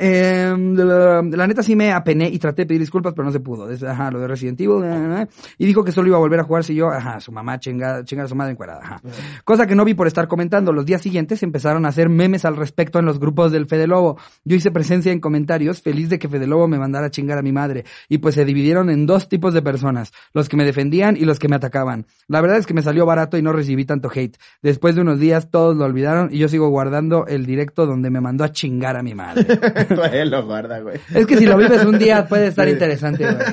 Eh, 0.00 0.54
la, 0.74 1.22
la 1.22 1.46
neta 1.46 1.62
sí 1.62 1.74
me 1.74 1.92
apené 1.92 2.28
y 2.28 2.38
traté 2.38 2.62
de 2.62 2.66
pedir 2.66 2.80
disculpas, 2.80 3.14
pero 3.14 3.26
no 3.26 3.32
se 3.32 3.40
pudo. 3.40 3.68
Ajá, 3.88 4.10
lo 4.10 4.20
de 4.20 4.28
Resident 4.28 4.60
Evil. 4.60 4.84
eh, 4.84 5.22
eh, 5.22 5.26
y 5.58 5.66
dijo 5.66 5.82
que 5.82 5.90
solo 5.90 6.08
iba 6.08 6.16
a 6.16 6.20
volver 6.20 6.38
a 6.38 6.44
jugar 6.44 6.62
si 6.62 6.74
yo, 6.74 6.88
ajá, 6.88 7.20
su 7.20 7.32
mamá 7.32 7.58
chingada, 7.58 8.04
chingada 8.04 8.26
a 8.26 8.28
su 8.28 8.36
madre 8.36 8.52
encuerada. 8.52 8.80
Ajá. 8.82 9.00
Cosa 9.44 9.66
que 9.66 9.74
no 9.74 9.84
vi 9.84 9.94
por 9.94 10.06
estar 10.06 10.28
comentando. 10.28 10.72
Los 10.72 10.86
días 10.86 11.02
siguientes 11.02 11.42
empezaron 11.42 11.84
a 11.84 11.88
hacer 11.88 12.08
memes 12.08 12.44
al 12.44 12.56
respecto 12.56 12.98
en 12.98 13.06
los 13.06 13.18
grupos 13.18 13.50
del 13.50 13.66
Fede 13.66 13.86
Lobo. 13.86 14.18
Yo 14.44 14.56
hice 14.56 14.70
presencia 14.70 15.10
en 15.10 15.20
comentarios, 15.20 15.82
feliz 15.82 16.08
de 16.08 16.18
que 16.18 16.28
Fede 16.28 16.46
Lobo 16.46 16.68
me 16.68 16.78
mandara 16.78 17.06
a 17.06 17.10
chingar 17.10 17.38
a 17.38 17.42
mi 17.42 17.52
madre. 17.52 17.84
Y 18.08 18.18
pues 18.18 18.36
se 18.36 18.44
dividieron 18.44 18.90
en 18.90 19.06
dos 19.06 19.28
tipos 19.28 19.52
de 19.52 19.62
personas, 19.62 20.12
los 20.32 20.48
que 20.48 20.56
me 20.56 20.64
defendían 20.64 21.16
y 21.16 21.24
los 21.24 21.38
que 21.38 21.48
me 21.48 21.56
atacaban. 21.56 22.06
La 22.28 22.40
verdad 22.40 22.58
es 22.58 22.66
que 22.66 22.74
me 22.74 22.82
salió 22.82 23.04
barato 23.04 23.36
y 23.36 23.42
no 23.42 23.52
recibí 23.52 23.84
tanto 23.84 24.10
hate. 24.14 24.36
Después 24.62 24.94
de 24.94 25.00
unos 25.00 25.18
días 25.18 25.50
todos 25.50 25.76
lo 25.76 25.84
olvidaron 25.84 26.28
y 26.32 26.38
yo 26.38 26.48
sigo 26.48 26.68
guardando 26.68 27.26
el 27.26 27.46
directo 27.46 27.86
donde 27.86 28.10
me 28.10 28.20
mandó 28.20 28.44
a 28.44 28.52
chingar 28.52 28.96
a 28.96 29.02
mi 29.02 29.14
madre. 29.14 29.46
Güey, 29.96 30.28
lo 30.28 30.44
guarda, 30.46 30.80
güey. 30.80 30.98
Es 31.14 31.26
que 31.26 31.36
si 31.36 31.46
lo 31.46 31.56
vives 31.56 31.84
un 31.84 31.98
día 31.98 32.26
puede 32.26 32.48
estar 32.48 32.66
Sí. 32.66 32.72
interesante, 32.72 33.24
güey. 33.24 33.46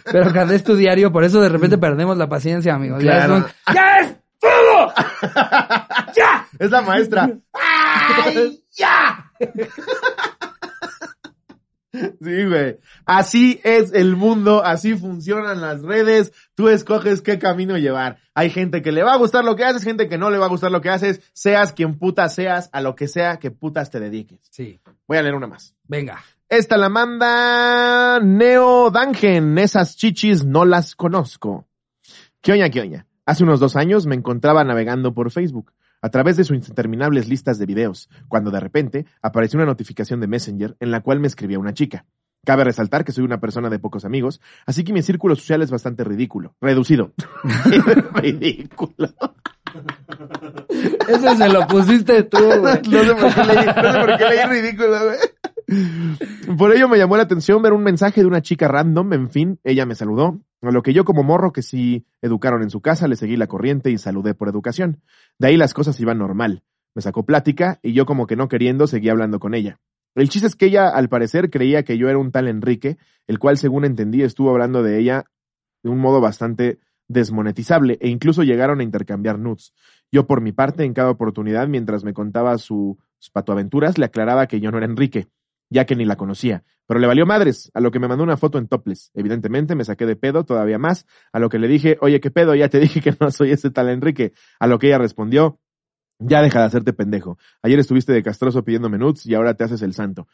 Pero 0.04 0.32
cuando 0.32 0.54
es 0.54 0.62
tu 0.64 0.76
diario, 0.76 1.12
por 1.12 1.24
eso 1.24 1.40
de 1.40 1.48
repente 1.48 1.78
perdemos 1.78 2.16
la 2.16 2.28
paciencia, 2.28 2.74
amigos. 2.74 3.02
Ya 3.02 3.24
es 3.24 3.30
un, 3.30 3.44
¡Ya 3.74 3.98
es 4.00 4.16
todo! 4.40 4.92
¡Ya! 6.16 6.46
Es 6.58 6.70
la 6.70 6.82
maestra. 6.82 7.30
¡Ay, 7.52 8.62
ya! 8.76 9.30
Sí, 11.94 12.46
güey. 12.46 12.78
Así 13.04 13.60
es 13.64 13.92
el 13.92 14.16
mundo, 14.16 14.64
así 14.64 14.96
funcionan 14.96 15.60
las 15.60 15.82
redes. 15.82 16.32
Tú 16.54 16.68
escoges 16.70 17.20
qué 17.20 17.38
camino 17.38 17.76
llevar. 17.76 18.16
Hay 18.34 18.48
gente 18.48 18.80
que 18.80 18.92
le 18.92 19.02
va 19.02 19.12
a 19.12 19.18
gustar 19.18 19.44
lo 19.44 19.56
que 19.56 19.64
haces, 19.64 19.84
gente 19.84 20.08
que 20.08 20.16
no 20.16 20.30
le 20.30 20.38
va 20.38 20.46
a 20.46 20.48
gustar 20.48 20.70
lo 20.70 20.80
que 20.80 20.88
haces. 20.88 21.20
Seas 21.34 21.72
quien 21.74 21.98
puta 21.98 22.30
seas, 22.30 22.70
a 22.72 22.80
lo 22.80 22.94
que 22.94 23.08
sea 23.08 23.36
que 23.38 23.50
putas 23.50 23.90
te 23.90 24.00
dediques. 24.00 24.38
Sí, 24.50 24.80
Voy 25.12 25.18
a 25.18 25.22
leer 25.22 25.34
una 25.34 25.46
más. 25.46 25.76
venga. 25.84 26.24
Esta 26.48 26.78
la 26.78 26.88
manda 26.88 28.18
Neo 28.18 28.90
Dangen. 28.90 29.58
Esas 29.58 29.94
chichis 29.94 30.46
no 30.46 30.64
las 30.64 30.96
conozco. 30.96 31.68
¿Qué 32.40 32.52
oña, 32.52 32.70
qué 32.70 32.80
oña? 32.80 33.06
Hace 33.26 33.44
unos 33.44 33.60
dos 33.60 33.76
años 33.76 34.06
me 34.06 34.14
encontraba 34.14 34.64
navegando 34.64 35.12
por 35.12 35.30
Facebook 35.30 35.74
a 36.00 36.08
través 36.08 36.38
de 36.38 36.44
sus 36.44 36.56
interminables 36.56 37.28
listas 37.28 37.58
de 37.58 37.66
videos, 37.66 38.08
cuando 38.28 38.50
de 38.50 38.60
repente 38.60 39.04
apareció 39.20 39.58
una 39.58 39.66
notificación 39.66 40.18
de 40.20 40.28
Messenger 40.28 40.78
en 40.80 40.90
la 40.90 41.02
cual 41.02 41.20
me 41.20 41.26
escribía 41.26 41.58
una 41.58 41.74
chica. 41.74 42.06
Cabe 42.46 42.64
resaltar 42.64 43.04
que 43.04 43.12
soy 43.12 43.24
una 43.24 43.38
persona 43.38 43.68
de 43.68 43.78
pocos 43.78 44.06
amigos, 44.06 44.40
así 44.64 44.82
que 44.82 44.94
mi 44.94 45.02
círculo 45.02 45.36
social 45.36 45.60
es 45.60 45.70
bastante 45.70 46.04
ridículo. 46.04 46.56
Reducido. 46.58 47.12
ridículo. 48.14 49.12
Eso 51.08 51.36
se 51.36 51.48
lo 51.48 51.66
pusiste 51.66 52.22
tú, 52.24 52.38
güey. 52.60 52.80
No 52.90 53.04
sé 53.04 53.14
por 53.14 53.34
qué 53.34 53.44
leí, 53.44 53.66
no 53.66 53.92
sé 53.92 53.98
por 54.00 54.18
qué 54.18 54.24
leí 54.24 54.46
ridículo, 54.46 54.98
güey. 55.04 56.56
Por 56.58 56.74
ello 56.74 56.88
me 56.88 56.98
llamó 56.98 57.16
la 57.16 57.22
atención 57.22 57.62
ver 57.62 57.72
un 57.72 57.82
mensaje 57.82 58.20
de 58.20 58.26
una 58.26 58.42
chica 58.42 58.68
random, 58.68 59.12
en 59.12 59.30
fin, 59.30 59.58
ella 59.64 59.86
me 59.86 59.94
saludó, 59.94 60.40
a 60.60 60.70
lo 60.70 60.82
que 60.82 60.92
yo 60.92 61.04
como 61.04 61.22
morro 61.22 61.52
que 61.52 61.62
sí 61.62 62.04
educaron 62.20 62.62
en 62.62 62.70
su 62.70 62.80
casa, 62.80 63.08
le 63.08 63.16
seguí 63.16 63.36
la 63.36 63.46
corriente 63.46 63.90
y 63.90 63.98
saludé 63.98 64.34
por 64.34 64.48
educación. 64.48 65.00
De 65.38 65.48
ahí 65.48 65.56
las 65.56 65.74
cosas 65.74 65.98
iban 65.98 66.18
normal. 66.18 66.62
Me 66.94 67.02
sacó 67.02 67.24
plática 67.24 67.78
y 67.82 67.94
yo 67.94 68.06
como 68.06 68.26
que 68.26 68.36
no 68.36 68.48
queriendo 68.48 68.86
seguí 68.86 69.08
hablando 69.08 69.40
con 69.40 69.54
ella. 69.54 69.80
El 70.14 70.28
chiste 70.28 70.46
es 70.46 70.56
que 70.56 70.66
ella 70.66 70.88
al 70.88 71.08
parecer 71.08 71.50
creía 71.50 71.84
que 71.84 71.96
yo 71.96 72.08
era 72.08 72.18
un 72.18 72.32
tal 72.32 72.48
Enrique, 72.48 72.98
el 73.26 73.38
cual 73.38 73.56
según 73.56 73.84
entendí 73.84 74.22
estuvo 74.22 74.50
hablando 74.50 74.82
de 74.82 74.98
ella 74.98 75.24
de 75.82 75.90
un 75.90 75.98
modo 75.98 76.20
bastante 76.20 76.78
desmonetizable 77.12 77.98
e 78.00 78.08
incluso 78.08 78.42
llegaron 78.42 78.80
a 78.80 78.82
intercambiar 78.82 79.38
nudes. 79.38 79.72
Yo 80.10 80.26
por 80.26 80.40
mi 80.40 80.52
parte 80.52 80.84
en 80.84 80.94
cada 80.94 81.10
oportunidad 81.10 81.68
mientras 81.68 82.04
me 82.04 82.12
contaba 82.12 82.58
sus 82.58 82.96
patoaventuras 83.32 83.98
le 83.98 84.06
aclaraba 84.06 84.46
que 84.46 84.60
yo 84.60 84.70
no 84.70 84.78
era 84.78 84.86
Enrique, 84.86 85.28
ya 85.70 85.86
que 85.86 85.96
ni 85.96 86.04
la 86.04 86.16
conocía, 86.16 86.64
pero 86.86 87.00
le 87.00 87.06
valió 87.06 87.24
madres, 87.24 87.70
a 87.74 87.80
lo 87.80 87.90
que 87.90 87.98
me 87.98 88.08
mandó 88.08 88.24
una 88.24 88.36
foto 88.36 88.58
en 88.58 88.68
topless. 88.68 89.10
Evidentemente 89.14 89.74
me 89.74 89.84
saqué 89.84 90.04
de 90.06 90.16
pedo 90.16 90.44
todavía 90.44 90.78
más, 90.78 91.06
a 91.32 91.38
lo 91.38 91.48
que 91.48 91.58
le 91.58 91.68
dije, 91.68 91.96
oye, 92.00 92.20
¿qué 92.20 92.30
pedo? 92.30 92.54
Ya 92.54 92.68
te 92.68 92.78
dije 92.80 93.00
que 93.00 93.14
no 93.18 93.30
soy 93.30 93.52
ese 93.52 93.70
tal 93.70 93.88
Enrique, 93.88 94.32
a 94.60 94.66
lo 94.66 94.78
que 94.78 94.88
ella 94.88 94.98
respondió, 94.98 95.58
ya 96.18 96.42
deja 96.42 96.60
de 96.60 96.66
hacerte 96.66 96.92
pendejo. 96.92 97.38
Ayer 97.62 97.78
estuviste 97.78 98.12
de 98.12 98.22
castroso 98.22 98.64
pidiéndome 98.64 98.98
nudes 98.98 99.26
y 99.26 99.34
ahora 99.34 99.54
te 99.54 99.64
haces 99.64 99.82
el 99.82 99.94
santo. 99.94 100.28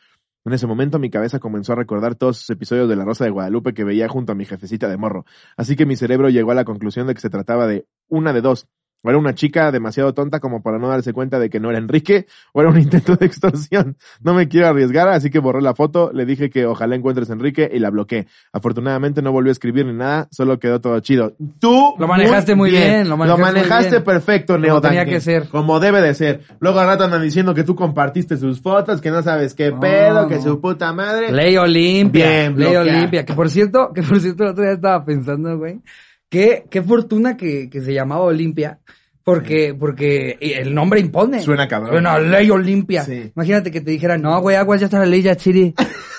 En 0.44 0.52
ese 0.52 0.66
momento 0.66 0.98
mi 0.98 1.10
cabeza 1.10 1.38
comenzó 1.38 1.72
a 1.72 1.76
recordar 1.76 2.14
todos 2.14 2.38
esos 2.38 2.50
episodios 2.50 2.88
de 2.88 2.96
La 2.96 3.04
Rosa 3.04 3.24
de 3.24 3.30
Guadalupe 3.30 3.74
que 3.74 3.84
veía 3.84 4.08
junto 4.08 4.32
a 4.32 4.34
mi 4.34 4.44
jefecita 4.44 4.88
de 4.88 4.96
morro. 4.96 5.24
Así 5.56 5.76
que 5.76 5.86
mi 5.86 5.96
cerebro 5.96 6.30
llegó 6.30 6.52
a 6.52 6.54
la 6.54 6.64
conclusión 6.64 7.06
de 7.06 7.14
que 7.14 7.20
se 7.20 7.30
trataba 7.30 7.66
de 7.66 7.86
una 8.08 8.32
de 8.32 8.40
dos. 8.40 8.66
O 9.02 9.08
era 9.10 9.18
una 9.18 9.34
chica 9.34 9.70
demasiado 9.70 10.12
tonta 10.12 10.40
como 10.40 10.62
para 10.62 10.78
no 10.78 10.88
darse 10.88 11.12
cuenta 11.12 11.38
de 11.38 11.48
que 11.50 11.60
no 11.60 11.70
era 11.70 11.78
Enrique, 11.78 12.26
o 12.52 12.60
era 12.60 12.70
un 12.70 12.78
intento 12.80 13.14
de 13.16 13.26
extorsión. 13.26 13.96
No 14.20 14.34
me 14.34 14.48
quiero 14.48 14.66
arriesgar, 14.68 15.08
así 15.08 15.30
que 15.30 15.38
borré 15.38 15.62
la 15.62 15.74
foto, 15.74 16.10
le 16.12 16.26
dije 16.26 16.50
que 16.50 16.66
ojalá 16.66 16.96
encuentres 16.96 17.30
a 17.30 17.34
Enrique 17.34 17.70
y 17.72 17.78
la 17.78 17.90
bloqueé. 17.90 18.26
Afortunadamente 18.52 19.22
no 19.22 19.30
volvió 19.32 19.50
a 19.50 19.52
escribir 19.52 19.86
ni 19.86 19.92
nada, 19.92 20.26
solo 20.32 20.58
quedó 20.58 20.80
todo 20.80 20.98
chido. 21.00 21.34
Tú 21.60 21.94
Lo 21.98 22.08
manejaste 22.08 22.54
muy 22.56 22.70
bien, 22.70 23.08
lo 23.08 23.16
manejaste 23.16 23.42
muy 23.44 23.52
manejaste 23.54 23.90
bien. 23.90 24.04
perfecto, 24.04 24.54
Como 24.54 24.66
Neo 24.66 24.80
tenía 24.80 25.00
Duncan. 25.00 25.14
que 25.14 25.20
ser. 25.20 25.48
Como 25.48 25.78
debe 25.80 26.00
de 26.00 26.14
ser. 26.14 26.40
Luego 26.58 26.80
al 26.80 26.86
rato 26.88 27.04
andan 27.04 27.22
diciendo 27.22 27.54
que 27.54 27.62
tú 27.64 27.76
compartiste 27.76 28.36
sus 28.36 28.60
fotos, 28.60 29.00
que 29.00 29.10
no 29.10 29.22
sabes 29.22 29.54
qué 29.54 29.72
pedo, 29.72 30.26
que 30.26 30.40
su 30.40 30.60
puta 30.60 30.92
madre. 30.92 31.30
Ley 31.32 31.56
Olimpia. 31.56 32.26
Bien, 32.28 32.58
Ley. 32.58 32.74
Olimpia. 32.76 33.24
Que 33.24 33.34
por 33.34 33.48
cierto, 33.48 33.92
que 33.94 34.02
por 34.02 34.18
cierto, 34.20 34.42
el 34.44 34.50
otro 34.50 34.64
día 34.64 34.72
estaba 34.72 35.04
pensando, 35.04 35.56
güey. 35.56 35.80
Qué, 36.28 36.64
qué 36.70 36.82
fortuna 36.82 37.36
que, 37.36 37.70
que 37.70 37.80
se 37.80 37.92
llamaba 37.94 38.22
Olimpia. 38.22 38.78
Porque, 39.24 39.76
porque 39.78 40.38
el 40.40 40.74
nombre 40.74 41.00
impone. 41.00 41.42
Suena 41.42 41.68
cabrón. 41.68 41.90
Suena 41.92 42.18
Ley 42.18 42.50
Olimpia. 42.50 43.04
Sí. 43.04 43.30
Imagínate 43.36 43.70
que 43.70 43.82
te 43.82 43.90
dijeran, 43.90 44.22
no, 44.22 44.40
güey, 44.40 44.56
aguas, 44.56 44.80
ya 44.80 44.86
está 44.86 45.00
la 45.00 45.04
ley 45.06 45.20
Yachiri. 45.20 45.74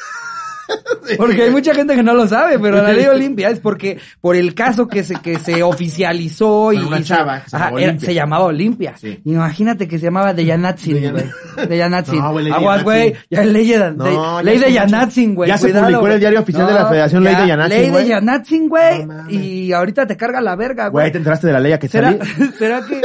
Porque 1.18 1.44
hay 1.44 1.52
mucha 1.52 1.74
gente 1.74 1.96
que 1.96 2.04
no 2.04 2.14
lo 2.14 2.28
sabe, 2.28 2.60
pero 2.60 2.82
la 2.84 2.92
ley 2.94 3.06
Olimpia 3.08 3.50
es 3.50 3.60
porque 3.60 3.98
por 4.22 4.36
el 4.36 4.54
caso 4.54 4.88
que 4.88 5.04
se 5.04 5.16
que 5.16 5.40
se 5.40 5.64
oficializó 5.64 6.72
y 6.72 6.78
una 6.78 6.98
se- 7.00 7.04
chava 7.06 7.42
se 7.48 7.56
ajá, 7.56 7.66
llamaba 7.70 7.82
era- 7.82 8.00
se 8.00 8.14
llamaba 8.14 8.46
Olimpia. 8.46 8.94
Sí. 8.98 9.20
Imagínate 9.26 9.88
que 9.88 9.98
se 9.98 10.06
llamaba 10.06 10.34
de 10.34 10.46
Yanatzin, 10.46 11.12
güey. 11.12 11.26
De 11.68 11.78
Yanatzin. 11.78 12.20
No, 12.50 12.56
Aguas, 12.56 12.84
güey, 12.84 13.16
ya 13.30 13.42
es 13.42 13.48
ley 13.48 13.68
de, 13.68 13.92
No, 13.92 14.06
ya 14.40 14.44
ley 14.44 14.60
de 14.60 14.66
mucho. 14.68 14.76
Yanatzin, 14.76 15.36
güey. 15.36 15.50
Ya 15.50 15.58
se 15.58 15.66
cuidado, 15.68 15.86
publicó 15.86 16.08
en 16.08 16.14
el 16.14 16.20
diario 16.20 16.40
oficial 16.42 16.68
de 16.68 16.74
la 16.74 16.86
Federación, 16.88 17.24
ley 17.24 17.36
de 17.36 17.48
Yanatzin, 17.48 17.78
Ley 17.78 17.86
de 17.86 17.92
güey. 17.92 18.08
Yanatzin, 18.08 18.70
güey. 18.70 19.06
No 19.06 19.30
y 19.30 19.74
ahorita 19.74 20.06
te 20.06 20.16
carga 20.18 20.42
la 20.42 20.56
verga, 20.56 20.90
Güey, 20.90 21.06
güey. 21.06 21.12
¿te 21.12 21.18
enteraste 21.18 21.48
de 21.48 21.54
la 21.54 21.60
ley 21.60 21.72
a 21.74 21.80
que 21.80 21.88
¿Será? 21.88 22.16
¿Será 22.58 22.82
que, 22.86 23.02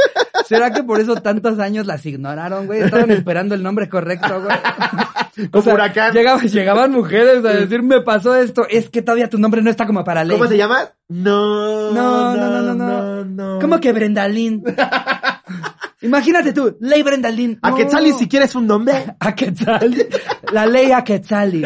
será 0.47 0.71
que 0.71 0.83
por 0.83 0.99
eso 0.99 1.15
tantos 1.15 1.59
años 1.59 1.85
las 1.85 2.05
ignoraron, 2.05 2.65
güey? 2.67 2.81
Estaban 2.81 3.11
esperando 3.11 3.55
el 3.55 3.63
nombre 3.63 3.89
correcto, 3.89 4.41
güey. 4.43 4.55
Como 5.51 5.73
huracán. 5.73 6.13
Llegaban, 6.13 6.47
llegaban 6.47 6.91
mujeres 6.91 7.43
a 7.43 7.49
decir, 7.49 7.83
me 7.83 7.99
pasó 8.01 8.35
esto, 8.37 8.65
es 8.69 8.89
que 8.89 9.01
todavía 9.01 9.29
tu 9.29 9.37
nombre 9.37 9.61
no 9.61 9.69
está 9.69 9.85
como 9.85 10.01
para 10.05 10.23
ley. 10.23 10.37
¿Cómo 10.37 10.49
se 10.49 10.55
llama? 10.57 10.89
No, 11.09 11.91
No, 11.91 12.35
no, 12.35 12.49
no, 12.49 12.61
no, 12.61 12.73
no. 12.73 13.25
no. 13.25 13.59
¿Cómo 13.59 13.79
que 13.81 13.91
Brendalín? 13.91 14.63
Imagínate 16.01 16.53
tú, 16.53 16.77
ley 16.79 17.03
Brendalín. 17.03 17.57
¿A. 17.61 17.73
Quetzali 17.75 18.13
si 18.13 18.27
quieres 18.27 18.55
un 18.55 18.67
nombre? 18.67 19.15
A 19.19 19.35
Quetzali. 19.35 20.05
La 20.53 20.65
ley 20.65 20.91
a 20.91 21.03
Quetzali. 21.03 21.63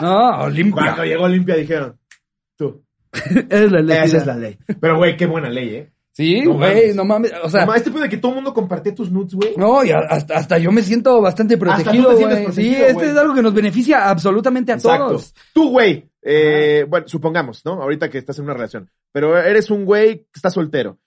No, 0.00 0.42
Olimpia. 0.42 0.82
Cuando 0.82 1.04
llegó 1.04 1.24
Olimpia 1.24 1.56
dijeron, 1.56 1.96
tú, 2.56 2.84
Es 3.48 3.72
la 3.72 3.80
ley. 3.80 3.98
esa 4.04 4.18
es 4.18 4.26
la 4.26 4.36
ley. 4.36 4.58
Pero 4.80 4.96
güey, 4.98 5.16
qué 5.16 5.26
buena 5.26 5.48
ley, 5.48 5.74
¿eh? 5.74 5.92
Sí, 6.16 6.40
No 6.40 6.54
güey, 6.54 6.94
no 6.94 7.04
mames. 7.04 7.30
O 7.42 7.50
sea, 7.50 7.60
Nomás 7.66 7.76
este 7.76 7.90
pedo 7.90 8.04
de 8.04 8.08
que 8.08 8.16
todo 8.16 8.30
el 8.30 8.36
mundo 8.36 8.54
compartía 8.54 8.94
tus 8.94 9.10
nudes, 9.10 9.34
güey. 9.34 9.52
no, 9.58 9.84
y 9.84 9.90
hasta, 9.90 10.34
hasta 10.34 10.56
yo 10.56 10.72
me 10.72 10.80
siento 10.80 11.20
bastante 11.20 11.58
protegido, 11.58 12.12
güey. 12.16 12.24
Sí, 12.24 12.44
protegido, 12.44 12.86
este 12.86 13.10
es 13.10 13.16
algo 13.18 13.34
que 13.34 13.42
nos 13.42 13.52
beneficia 13.52 14.08
absolutamente 14.08 14.72
a 14.72 14.76
Exacto. 14.76 15.08
todos. 15.08 15.34
Tú, 15.52 15.70
güey, 15.72 16.08
eh, 16.22 16.86
bueno, 16.88 17.06
supongamos, 17.06 17.62
¿no? 17.66 17.82
Ahorita 17.82 18.08
que 18.08 18.16
estás 18.16 18.38
en 18.38 18.44
una 18.46 18.54
relación, 18.54 18.90
pero 19.12 19.36
eres 19.36 19.70
un 19.70 19.84
güey 19.84 20.20
que 20.20 20.36
está 20.36 20.48
soltero, 20.48 20.98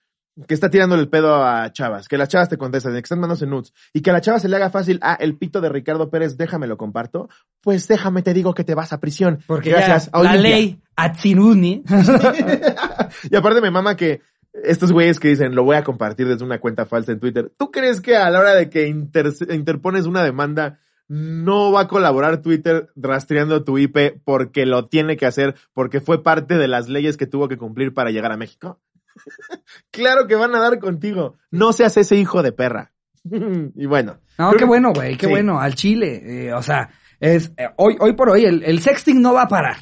que 0.46 0.54
está 0.54 0.70
tirándole 0.70 1.02
el 1.02 1.08
pedo 1.08 1.44
a 1.44 1.72
chavas, 1.72 2.06
que 2.06 2.16
las 2.16 2.28
chavas 2.28 2.48
te 2.48 2.56
contestan, 2.56 2.92
que 2.92 2.98
están 3.00 3.18
mandándose 3.18 3.46
nudes, 3.46 3.72
y 3.92 4.02
que 4.02 4.10
a 4.10 4.12
la 4.12 4.20
chava 4.20 4.38
se 4.38 4.48
le 4.48 4.54
haga 4.54 4.70
fácil, 4.70 5.00
ah, 5.02 5.16
el 5.18 5.36
pito 5.36 5.60
de 5.60 5.70
Ricardo 5.70 6.08
Pérez, 6.08 6.36
déjame 6.36 6.68
lo 6.68 6.76
comparto, 6.78 7.28
pues 7.60 7.88
déjame 7.88 8.22
te 8.22 8.32
digo 8.32 8.54
que 8.54 8.62
te 8.62 8.76
vas 8.76 8.92
a 8.92 9.00
prisión. 9.00 9.40
Porque 9.48 9.70
Gracias 9.70 10.04
ya 10.04 10.10
a 10.12 10.22
la 10.22 10.30
Olimpia. 10.30 10.50
ley 10.56 10.80
Atsinuni. 10.94 11.82
y 13.30 13.34
aparte 13.36 13.60
me 13.60 13.72
mama 13.72 13.96
que 13.96 14.20
estos 14.52 14.92
güeyes 14.92 15.20
que 15.20 15.28
dicen, 15.28 15.54
lo 15.54 15.64
voy 15.64 15.76
a 15.76 15.84
compartir 15.84 16.26
desde 16.28 16.44
una 16.44 16.60
cuenta 16.60 16.86
falsa 16.86 17.12
en 17.12 17.20
Twitter, 17.20 17.52
¿tú 17.56 17.70
crees 17.70 18.00
que 18.00 18.16
a 18.16 18.30
la 18.30 18.40
hora 18.40 18.54
de 18.54 18.68
que 18.70 18.86
inter- 18.88 19.32
interpones 19.50 20.06
una 20.06 20.24
demanda 20.24 20.78
no 21.08 21.72
va 21.72 21.82
a 21.82 21.88
colaborar 21.88 22.40
Twitter 22.40 22.88
rastreando 22.94 23.64
tu 23.64 23.78
IP 23.78 24.20
porque 24.24 24.64
lo 24.66 24.86
tiene 24.88 25.16
que 25.16 25.26
hacer, 25.26 25.56
porque 25.72 26.00
fue 26.00 26.22
parte 26.22 26.56
de 26.56 26.68
las 26.68 26.88
leyes 26.88 27.16
que 27.16 27.26
tuvo 27.26 27.48
que 27.48 27.56
cumplir 27.58 27.92
para 27.94 28.10
llegar 28.10 28.30
a 28.32 28.36
México. 28.36 28.80
claro 29.90 30.26
que 30.26 30.36
van 30.36 30.54
a 30.54 30.60
dar 30.60 30.78
contigo. 30.78 31.36
No 31.50 31.72
seas 31.72 31.96
ese 31.96 32.16
hijo 32.16 32.42
de 32.42 32.52
perra. 32.52 32.92
y 33.24 33.86
bueno. 33.86 34.20
No, 34.38 34.52
qué 34.52 34.64
bueno, 34.64 34.92
güey, 34.94 35.16
qué 35.16 35.26
sí. 35.26 35.32
bueno, 35.32 35.60
al 35.60 35.74
Chile. 35.74 36.22
eh, 36.46 36.52
o 36.54 36.62
sea, 36.62 36.90
es 37.18 37.52
eh, 37.56 37.68
hoy, 37.76 37.96
hoy 38.00 38.12
por 38.14 38.30
hoy 38.30 38.44
el, 38.44 38.62
el 38.64 38.80
sexting 38.80 39.20
no 39.20 39.34
va 39.34 39.42
a 39.42 39.48
parar. 39.48 39.76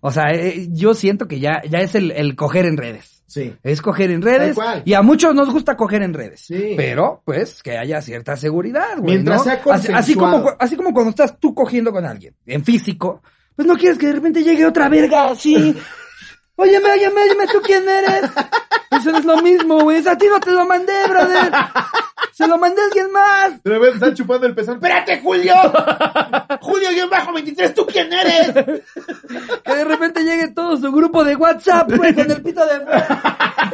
O 0.00 0.10
sea, 0.10 0.30
eh, 0.32 0.66
yo 0.70 0.94
siento 0.94 1.28
que 1.28 1.38
ya, 1.38 1.62
ya 1.68 1.78
es 1.80 1.94
el, 1.94 2.10
el 2.10 2.34
coger 2.34 2.66
en 2.66 2.76
redes. 2.76 3.11
Sí. 3.32 3.56
Es 3.62 3.80
coger 3.80 4.10
en 4.10 4.20
redes. 4.20 4.54
Y 4.84 4.92
a 4.92 5.00
muchos 5.00 5.34
nos 5.34 5.50
gusta 5.50 5.74
coger 5.74 6.02
en 6.02 6.12
redes. 6.12 6.40
Sí. 6.40 6.74
Pero, 6.76 7.22
pues, 7.24 7.62
que 7.62 7.78
haya 7.78 8.02
cierta 8.02 8.36
seguridad, 8.36 8.98
güey. 8.98 9.14
Mientras 9.14 9.38
¿no? 9.38 9.44
sea 9.44 9.62
así, 9.72 9.90
así 9.90 10.14
como, 10.14 10.50
así 10.58 10.76
como 10.76 10.92
cuando 10.92 11.10
estás 11.10 11.40
tú 11.40 11.54
cogiendo 11.54 11.92
con 11.92 12.04
alguien, 12.04 12.34
en 12.44 12.62
físico, 12.62 13.22
pues 13.56 13.66
no 13.66 13.78
quieres 13.78 13.96
que 13.96 14.08
de 14.08 14.12
repente 14.12 14.42
llegue 14.42 14.66
otra 14.66 14.90
verga 14.90 15.30
así. 15.30 15.74
Óyeme, 16.56 16.92
óyeme, 16.92 17.22
óyeme, 17.22 17.46
¿tú 17.46 17.62
quién 17.64 17.88
eres? 17.88 18.30
Eso 18.90 19.12
no 19.12 19.18
es 19.18 19.24
lo 19.24 19.40
mismo, 19.40 19.80
güey. 19.80 20.06
A 20.06 20.18
ti 20.18 20.26
no 20.28 20.38
te 20.38 20.50
lo 20.50 20.66
mandé, 20.66 20.92
brother. 21.08 21.50
Se 22.30 22.46
lo 22.46 22.56
mandé 22.58 22.80
a 22.80 22.84
alguien 22.84 23.10
más. 23.10 23.62
De 23.62 23.70
repente 23.70 23.96
están 23.96 24.14
chupando 24.14 24.46
el 24.46 24.54
pezón. 24.54 24.76
¡Espérate, 24.76 25.20
Julio! 25.20 25.54
¡Julio, 26.60 26.90
yo 26.92 27.08
bajo 27.08 27.32
23, 27.32 27.74
¿tú 27.74 27.86
quién 27.86 28.12
eres? 28.12 28.52
Que 29.64 29.74
de 29.74 29.84
repente 29.84 30.22
llegue 30.22 30.48
todo 30.48 30.76
su 30.76 30.92
grupo 30.92 31.24
de 31.24 31.36
WhatsApp, 31.36 31.90
güey, 31.94 32.14
con 32.14 32.30
el 32.30 32.42
pito 32.42 32.64
de. 32.64 32.80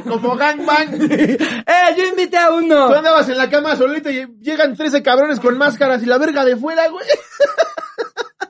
Como 0.08 0.36
gangbang. 0.36 0.94
¡Eh, 1.10 1.94
yo 1.96 2.06
invité 2.06 2.38
a 2.38 2.50
uno! 2.52 2.88
Tú 2.88 2.94
andabas 2.94 3.28
en 3.28 3.38
la 3.38 3.50
cama 3.50 3.76
solito 3.76 4.10
y 4.10 4.26
llegan 4.40 4.74
13 4.74 5.02
cabrones 5.02 5.40
con 5.40 5.56
máscaras 5.58 6.02
y 6.02 6.06
la 6.06 6.18
verga 6.18 6.44
de 6.44 6.56
fuera, 6.56 6.88
güey. 6.88 7.06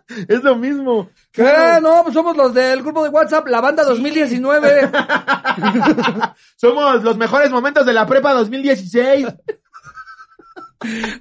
Es 0.27 0.43
lo 0.43 0.57
mismo. 0.57 1.11
¿Qué? 1.31 1.79
No, 1.83 2.03
pues 2.03 2.15
somos 2.15 2.37
los 2.37 2.53
del 2.53 2.83
grupo 2.83 3.05
de 3.05 3.11
WhatsApp, 3.11 3.47
la 3.47 3.61
banda 3.61 3.85
2019. 3.85 4.91
Somos 6.57 7.05
los 7.05 7.17
mejores 7.17 7.51
momentos 7.51 7.87
de 7.87 7.93
la 7.93 8.07
prepa 8.07 8.33
2016. 8.33 9.27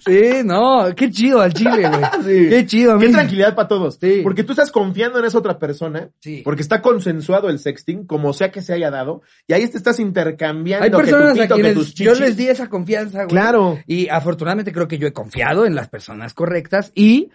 Sí, 0.05 0.43
no, 0.45 0.93
qué 0.95 1.09
chido 1.09 1.41
al 1.41 1.53
chile, 1.53 1.89
güey. 1.89 2.01
Sí. 2.23 2.49
Qué 2.49 2.65
chido, 2.65 2.93
a 2.93 2.95
mí. 2.97 3.05
Qué 3.05 3.11
tranquilidad 3.11 3.55
para 3.55 3.67
todos. 3.67 3.97
Sí. 3.99 4.21
Porque 4.23 4.43
tú 4.43 4.51
estás 4.51 4.71
confiando 4.71 5.19
en 5.19 5.25
esa 5.25 5.37
otra 5.37 5.57
persona. 5.57 6.09
Sí. 6.19 6.41
Porque 6.43 6.61
está 6.61 6.81
consensuado 6.81 7.49
el 7.49 7.59
sexting, 7.59 8.05
como 8.05 8.33
sea 8.33 8.51
que 8.51 8.61
se 8.61 8.73
haya 8.73 8.91
dado. 8.91 9.21
Y 9.47 9.53
ahí 9.53 9.67
te 9.67 9.77
estás 9.77 9.99
intercambiando 9.99 10.83
Hay 10.83 10.91
que 10.91 10.97
tu 10.97 11.03
personas 11.03 11.39
a 11.39 11.41
pito, 11.43 11.55
que 11.55 11.73
tus 11.73 11.93
yo 11.95 12.13
les 12.15 12.37
di 12.37 12.47
esa 12.47 12.69
confianza, 12.69 13.19
güey. 13.19 13.29
Claro. 13.29 13.79
Y 13.87 14.09
afortunadamente 14.09 14.71
creo 14.71 14.87
que 14.87 14.97
yo 14.97 15.07
he 15.07 15.13
confiado 15.13 15.65
en 15.65 15.75
las 15.75 15.89
personas 15.89 16.33
correctas. 16.33 16.91
Y 16.93 17.31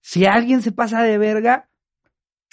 si 0.00 0.26
alguien 0.26 0.62
se 0.62 0.72
pasa 0.72 1.02
de 1.02 1.18
verga, 1.18 1.68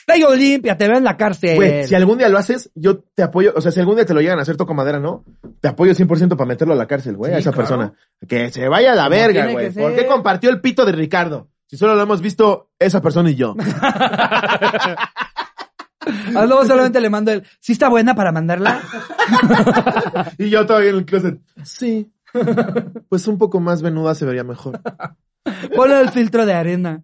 Rayo 0.07 0.35
limpia, 0.35 0.77
te 0.77 0.87
veo 0.87 0.97
en 0.97 1.03
la 1.03 1.17
cárcel. 1.17 1.55
Güey, 1.55 1.87
si 1.87 1.95
algún 1.95 2.17
día 2.17 2.29
lo 2.29 2.37
haces, 2.37 2.71
yo 2.75 2.99
te 2.99 3.23
apoyo. 3.23 3.53
O 3.55 3.61
sea, 3.61 3.71
si 3.71 3.79
algún 3.79 3.95
día 3.95 4.05
te 4.05 4.13
lo 4.13 4.21
llegan 4.21 4.39
a 4.39 4.41
hacer 4.41 4.57
toco 4.57 4.73
madera, 4.73 4.99
¿no? 4.99 5.23
Te 5.59 5.67
apoyo 5.67 5.93
100% 5.93 6.35
para 6.35 6.47
meterlo 6.47 6.73
a 6.73 6.77
la 6.77 6.87
cárcel, 6.87 7.15
güey, 7.15 7.33
a 7.33 7.37
esa 7.37 7.51
claro. 7.51 7.67
persona. 7.67 7.93
Que 8.27 8.51
se 8.51 8.67
vaya 8.67 8.93
a 8.93 8.95
la 8.95 9.09
verga, 9.09 9.51
güey. 9.51 9.71
¿Por 9.71 9.95
qué 9.95 10.05
compartió 10.07 10.49
el 10.49 10.61
pito 10.61 10.85
de 10.85 10.91
Ricardo? 10.91 11.49
Si 11.67 11.77
solo 11.77 11.95
lo 11.95 12.01
hemos 12.01 12.21
visto 12.21 12.71
esa 12.79 13.01
persona 13.01 13.29
y 13.29 13.35
yo. 13.35 13.55
Ah, 16.35 16.45
luego 16.45 16.65
solamente 16.65 16.99
le 16.99 17.09
mando 17.09 17.31
el, 17.31 17.43
¿sí 17.59 17.73
está 17.73 17.89
buena 17.89 18.15
para 18.15 18.31
mandarla? 18.31 18.81
y 20.37 20.49
yo 20.49 20.65
todavía 20.65 20.89
en 20.89 20.95
el 20.97 21.05
closet. 21.05 21.39
Sí. 21.63 22.11
Pues 23.09 23.27
un 23.27 23.37
poco 23.37 23.59
más 23.59 23.81
venuda 23.81 24.15
se 24.15 24.25
vería 24.25 24.43
mejor. 24.43 24.79
Ponle 25.75 26.01
el 26.01 26.09
filtro 26.09 26.45
de 26.45 26.53
arena. 26.53 27.03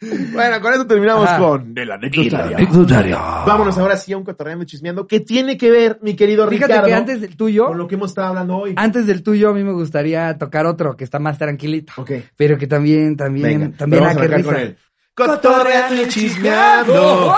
Bueno, 0.00 0.60
con 0.60 0.74
eso 0.74 0.86
terminamos 0.86 1.26
Ajá. 1.26 1.38
con 1.38 1.72
el 1.76 1.90
anecdotario. 1.90 3.18
Vámonos 3.18 3.78
ahora 3.78 3.96
sí 3.96 4.12
a 4.12 4.18
un 4.18 4.24
cotorreando 4.24 4.64
y 4.64 4.66
chismeando. 4.66 5.06
¿Qué 5.06 5.20
tiene 5.20 5.56
que 5.56 5.70
ver, 5.70 5.98
mi 6.02 6.14
querido 6.14 6.46
Fíjate 6.48 6.66
Ricardo, 6.72 6.86
que 6.88 6.94
antes 6.94 7.20
del 7.22 7.36
tuyo, 7.36 7.66
con 7.68 7.78
lo 7.78 7.88
que 7.88 7.94
hemos 7.94 8.10
estado 8.10 8.28
hablando 8.28 8.56
hoy? 8.58 8.74
antes 8.76 9.06
del 9.06 9.22
tuyo 9.22 9.48
a 9.50 9.52
mí 9.54 9.64
me 9.64 9.72
gustaría 9.72 10.36
tocar 10.36 10.66
otro 10.66 10.96
que 10.96 11.04
está 11.04 11.18
más 11.18 11.38
tranquilito. 11.38 11.92
Ok. 11.96 12.10
Pero 12.36 12.58
que 12.58 12.66
también, 12.66 13.16
también, 13.16 13.60
Venga, 13.60 13.76
también, 13.76 14.04
a 14.04 14.10
arrancar 14.10 14.38
risa. 14.38 14.50
con 14.50 14.56
él. 14.60 14.76
Cotorreando 15.14 16.02
y 16.02 16.08
chismeando. 16.08 16.94
Oh, 16.94 17.34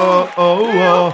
oh, 0.00 0.28
oh. 0.36 1.12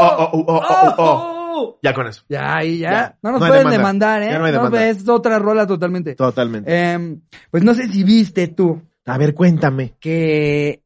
oh, 0.00 0.30
oh, 0.32 0.44
oh, 0.46 0.62
oh, 0.68 0.94
oh. 0.98 1.78
Ya 1.82 1.92
con 1.92 2.06
eso. 2.06 2.22
Ya, 2.28 2.56
ahí 2.56 2.78
ya. 2.78 2.90
Ya. 2.90 3.18
No 3.22 3.32
nos 3.32 3.40
No 3.40 3.46
pueden 3.48 3.64
demanda. 3.68 3.76
demandar, 3.78 4.22
¿eh? 4.22 4.28
Ya 4.30 4.38
no 4.38 4.44
hay 4.46 4.52
demanda. 4.52 4.88
es 4.88 5.08
otra 5.08 5.38
rola 5.38 5.66
totalmente. 5.66 6.14
Totalmente. 6.14 6.92
Em, 6.92 7.20
pues 7.50 7.62
no 7.64 7.74
sé 7.74 7.88
si 7.88 8.04
viste 8.04 8.48
tú 8.48 8.80
A 9.08 9.18
ver, 9.18 9.34
cuéntame. 9.34 9.94
que 10.00 10.82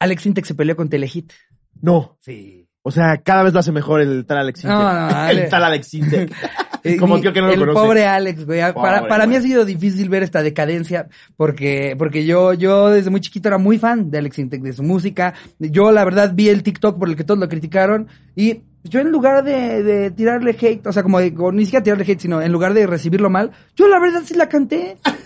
Alex 0.00 0.26
Intec 0.26 0.44
se 0.44 0.54
peleó 0.54 0.76
con 0.76 0.88
Telehit. 0.88 1.32
No. 1.80 2.18
Sí. 2.20 2.68
O 2.82 2.90
sea, 2.92 3.16
cada 3.18 3.42
vez 3.42 3.52
lo 3.52 3.58
hace 3.58 3.72
mejor 3.72 4.00
el 4.00 4.24
tal 4.26 4.38
Alex 4.38 4.60
Intec. 4.64 4.70
No, 4.78 4.82
no, 4.82 5.08
Ale- 5.16 5.44
El 5.44 5.48
tal 5.50 5.64
Alex 5.64 5.94
Intec. 5.94 6.32
Como 7.00 7.20
tío 7.20 7.32
que 7.32 7.40
no 7.40 7.48
lo 7.48 7.52
el 7.54 7.58
conoce. 7.58 7.74
pobre 7.80 8.06
Alex, 8.06 8.46
güey. 8.46 8.60
para 8.60 8.98
Pobre, 8.98 9.08
para 9.08 9.26
mí 9.26 9.32
güey. 9.32 9.38
ha 9.38 9.42
sido 9.42 9.64
difícil 9.64 10.08
ver 10.08 10.22
esta 10.22 10.40
decadencia 10.40 11.08
porque, 11.36 11.96
porque 11.98 12.24
yo, 12.24 12.52
yo 12.54 12.90
desde 12.90 13.10
muy 13.10 13.20
chiquito 13.20 13.48
era 13.48 13.58
muy 13.58 13.76
fan 13.76 14.08
de 14.08 14.18
Alex 14.18 14.38
Intec, 14.38 14.62
de 14.62 14.72
su 14.72 14.84
música. 14.84 15.34
Yo, 15.58 15.90
la 15.90 16.04
verdad, 16.04 16.30
vi 16.32 16.48
el 16.48 16.62
TikTok 16.62 16.96
por 16.96 17.08
el 17.08 17.16
que 17.16 17.24
todos 17.24 17.40
lo 17.40 17.48
criticaron 17.48 18.06
y 18.36 18.60
yo 18.84 19.00
en 19.00 19.10
lugar 19.10 19.42
de, 19.42 19.82
de 19.82 20.10
tirarle 20.12 20.52
hate, 20.60 20.86
o 20.86 20.92
sea, 20.92 21.02
como 21.02 21.18
de, 21.18 21.32
ni 21.52 21.64
siquiera 21.64 21.82
tirarle 21.82 22.04
hate, 22.04 22.20
sino 22.20 22.40
en 22.40 22.52
lugar 22.52 22.72
de 22.72 22.86
recibirlo 22.86 23.30
mal, 23.30 23.50
yo 23.74 23.88
la 23.88 23.98
verdad 23.98 24.22
sí 24.24 24.34
la 24.34 24.48
canté. 24.48 24.96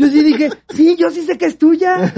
Yo 0.00 0.08
sí 0.08 0.22
dije, 0.22 0.50
sí, 0.74 0.96
yo 0.98 1.10
sí 1.10 1.22
sé 1.22 1.36
que 1.38 1.46
es 1.46 1.58
tuya. 1.58 2.12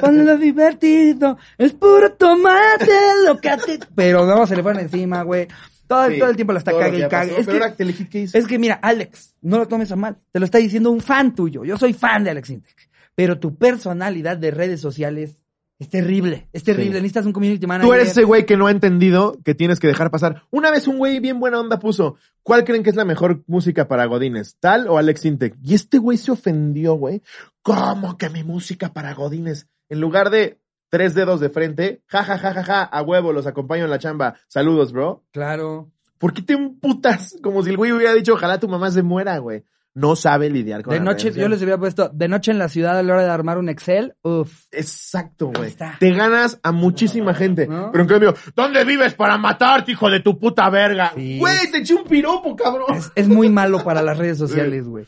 Con 0.00 0.24
lo 0.24 0.36
divertido, 0.36 1.38
es 1.58 1.72
puro 1.72 2.12
tomate 2.12 2.92
lo 3.24 3.38
que 3.40 3.56
ti... 3.64 3.78
Pero 3.94 4.26
no, 4.26 4.46
se 4.46 4.56
le 4.56 4.62
fueron 4.62 4.82
encima, 4.82 5.22
güey. 5.22 5.48
Todo, 5.86 6.08
Sí, 6.10 6.18
todo 6.18 6.30
el 6.30 6.36
tiempo 6.36 6.52
la 6.52 6.58
está 6.58 6.72
cague 6.72 6.98
y 6.98 7.08
cague. 7.08 7.30
pasó. 7.30 7.40
Es 7.40 7.46
Pero 7.46 7.58
que, 7.58 7.64
ahora 7.64 7.76
Telehit, 7.76 8.08
¿qué 8.10 8.20
hizo? 8.22 8.36
es 8.38 8.46
que 8.46 8.58
mira, 8.58 8.74
Alex, 8.82 9.34
no 9.40 9.58
lo 9.58 9.68
tomes 9.68 9.90
a 9.92 9.96
mal. 9.96 10.16
Te 10.32 10.40
lo 10.40 10.44
está 10.44 10.58
diciendo 10.58 10.90
un 10.90 11.00
fan 11.00 11.34
tuyo. 11.34 11.64
Yo 11.64 11.76
soy 11.78 11.92
fan 11.92 12.24
de 12.24 12.30
Alex 12.30 12.50
Intec. 12.50 12.88
Pero 13.14 13.38
tu 13.38 13.56
personalidad 13.56 14.36
de 14.36 14.50
redes 14.50 14.80
sociales 14.80 15.40
es 15.78 15.90
terrible. 15.90 16.48
Es 16.52 16.64
terrible. 16.64 16.92
Sí. 16.92 17.02
Necesitas 17.02 17.26
un 17.26 17.32
community 17.32 17.66
manager. 17.66 17.88
Tú 17.88 17.94
eres 17.94 18.10
ese 18.10 18.24
güey 18.24 18.46
que 18.46 18.56
no 18.56 18.66
ha 18.66 18.70
entendido 18.70 19.36
que 19.44 19.54
tienes 19.54 19.78
que 19.78 19.86
dejar 19.86 20.10
pasar. 20.10 20.44
Una 20.50 20.70
vez 20.70 20.88
un 20.88 20.96
güey 20.96 21.20
bien 21.20 21.38
buena 21.38 21.60
onda 21.60 21.78
puso, 21.78 22.16
¿cuál 22.42 22.64
creen 22.64 22.82
que 22.82 22.90
es 22.90 22.96
la 22.96 23.04
mejor 23.04 23.42
música 23.46 23.86
para 23.86 24.06
Godines? 24.06 24.56
¿Tal 24.58 24.88
o 24.88 24.96
Alex 24.96 25.24
Intec? 25.26 25.56
Y 25.62 25.74
este 25.74 25.98
güey 25.98 26.16
se 26.16 26.32
ofendió, 26.32 26.94
güey. 26.94 27.22
¿Cómo 27.62 28.16
que 28.16 28.30
mi 28.30 28.42
música 28.42 28.92
para 28.92 29.12
Godines? 29.12 29.68
En 29.88 30.00
lugar 30.00 30.30
de 30.30 30.58
tres 30.88 31.14
dedos 31.14 31.40
de 31.40 31.50
frente, 31.50 32.02
ja, 32.06 32.24
ja, 32.24 32.38
ja, 32.38 32.54
ja, 32.54 32.64
ja, 32.64 32.82
a 32.82 33.02
huevo, 33.02 33.32
los 33.32 33.46
acompaño 33.46 33.84
en 33.84 33.90
la 33.90 33.98
chamba. 33.98 34.36
Saludos, 34.48 34.92
bro. 34.92 35.24
Claro. 35.30 35.90
¿Por 36.18 36.32
qué 36.32 36.40
te 36.40 36.54
emputas? 36.54 37.36
Como 37.42 37.62
si 37.62 37.70
el 37.70 37.76
güey 37.76 37.92
hubiera 37.92 38.14
dicho, 38.14 38.32
ojalá 38.32 38.58
tu 38.58 38.68
mamá 38.68 38.90
se 38.90 39.02
muera, 39.02 39.36
güey. 39.38 39.64
No 39.96 40.14
sabe 40.14 40.50
lidiar 40.50 40.82
con 40.82 40.92
De 40.92 41.00
noche, 41.00 41.32
yo 41.32 41.48
les 41.48 41.62
hubiera 41.62 41.78
puesto, 41.78 42.10
de 42.12 42.28
noche 42.28 42.50
en 42.50 42.58
la 42.58 42.68
ciudad 42.68 42.98
a 42.98 43.02
la 43.02 43.14
hora 43.14 43.22
de 43.24 43.30
armar 43.30 43.56
un 43.56 43.70
Excel. 43.70 44.14
Uf. 44.22 44.66
Exacto, 44.70 45.50
güey. 45.56 45.74
Te 45.98 46.12
ganas 46.12 46.60
a 46.62 46.70
muchísima 46.70 47.32
gente. 47.32 47.66
¿No? 47.66 47.90
Pero 47.92 48.02
en 48.02 48.08
cambio, 48.08 48.34
¿dónde 48.54 48.84
vives 48.84 49.14
para 49.14 49.38
matarte, 49.38 49.92
hijo 49.92 50.10
de 50.10 50.20
tu 50.20 50.38
puta 50.38 50.68
verga? 50.68 51.12
Sí. 51.14 51.38
Güey, 51.38 51.70
te 51.72 51.78
eché 51.78 51.94
un 51.94 52.04
piropo, 52.04 52.54
cabrón. 52.54 52.94
Es, 52.94 53.10
es 53.14 53.26
muy 53.26 53.48
malo 53.48 53.82
para 53.82 54.02
las 54.02 54.18
redes 54.18 54.36
sociales, 54.46 54.86
güey. 54.86 55.06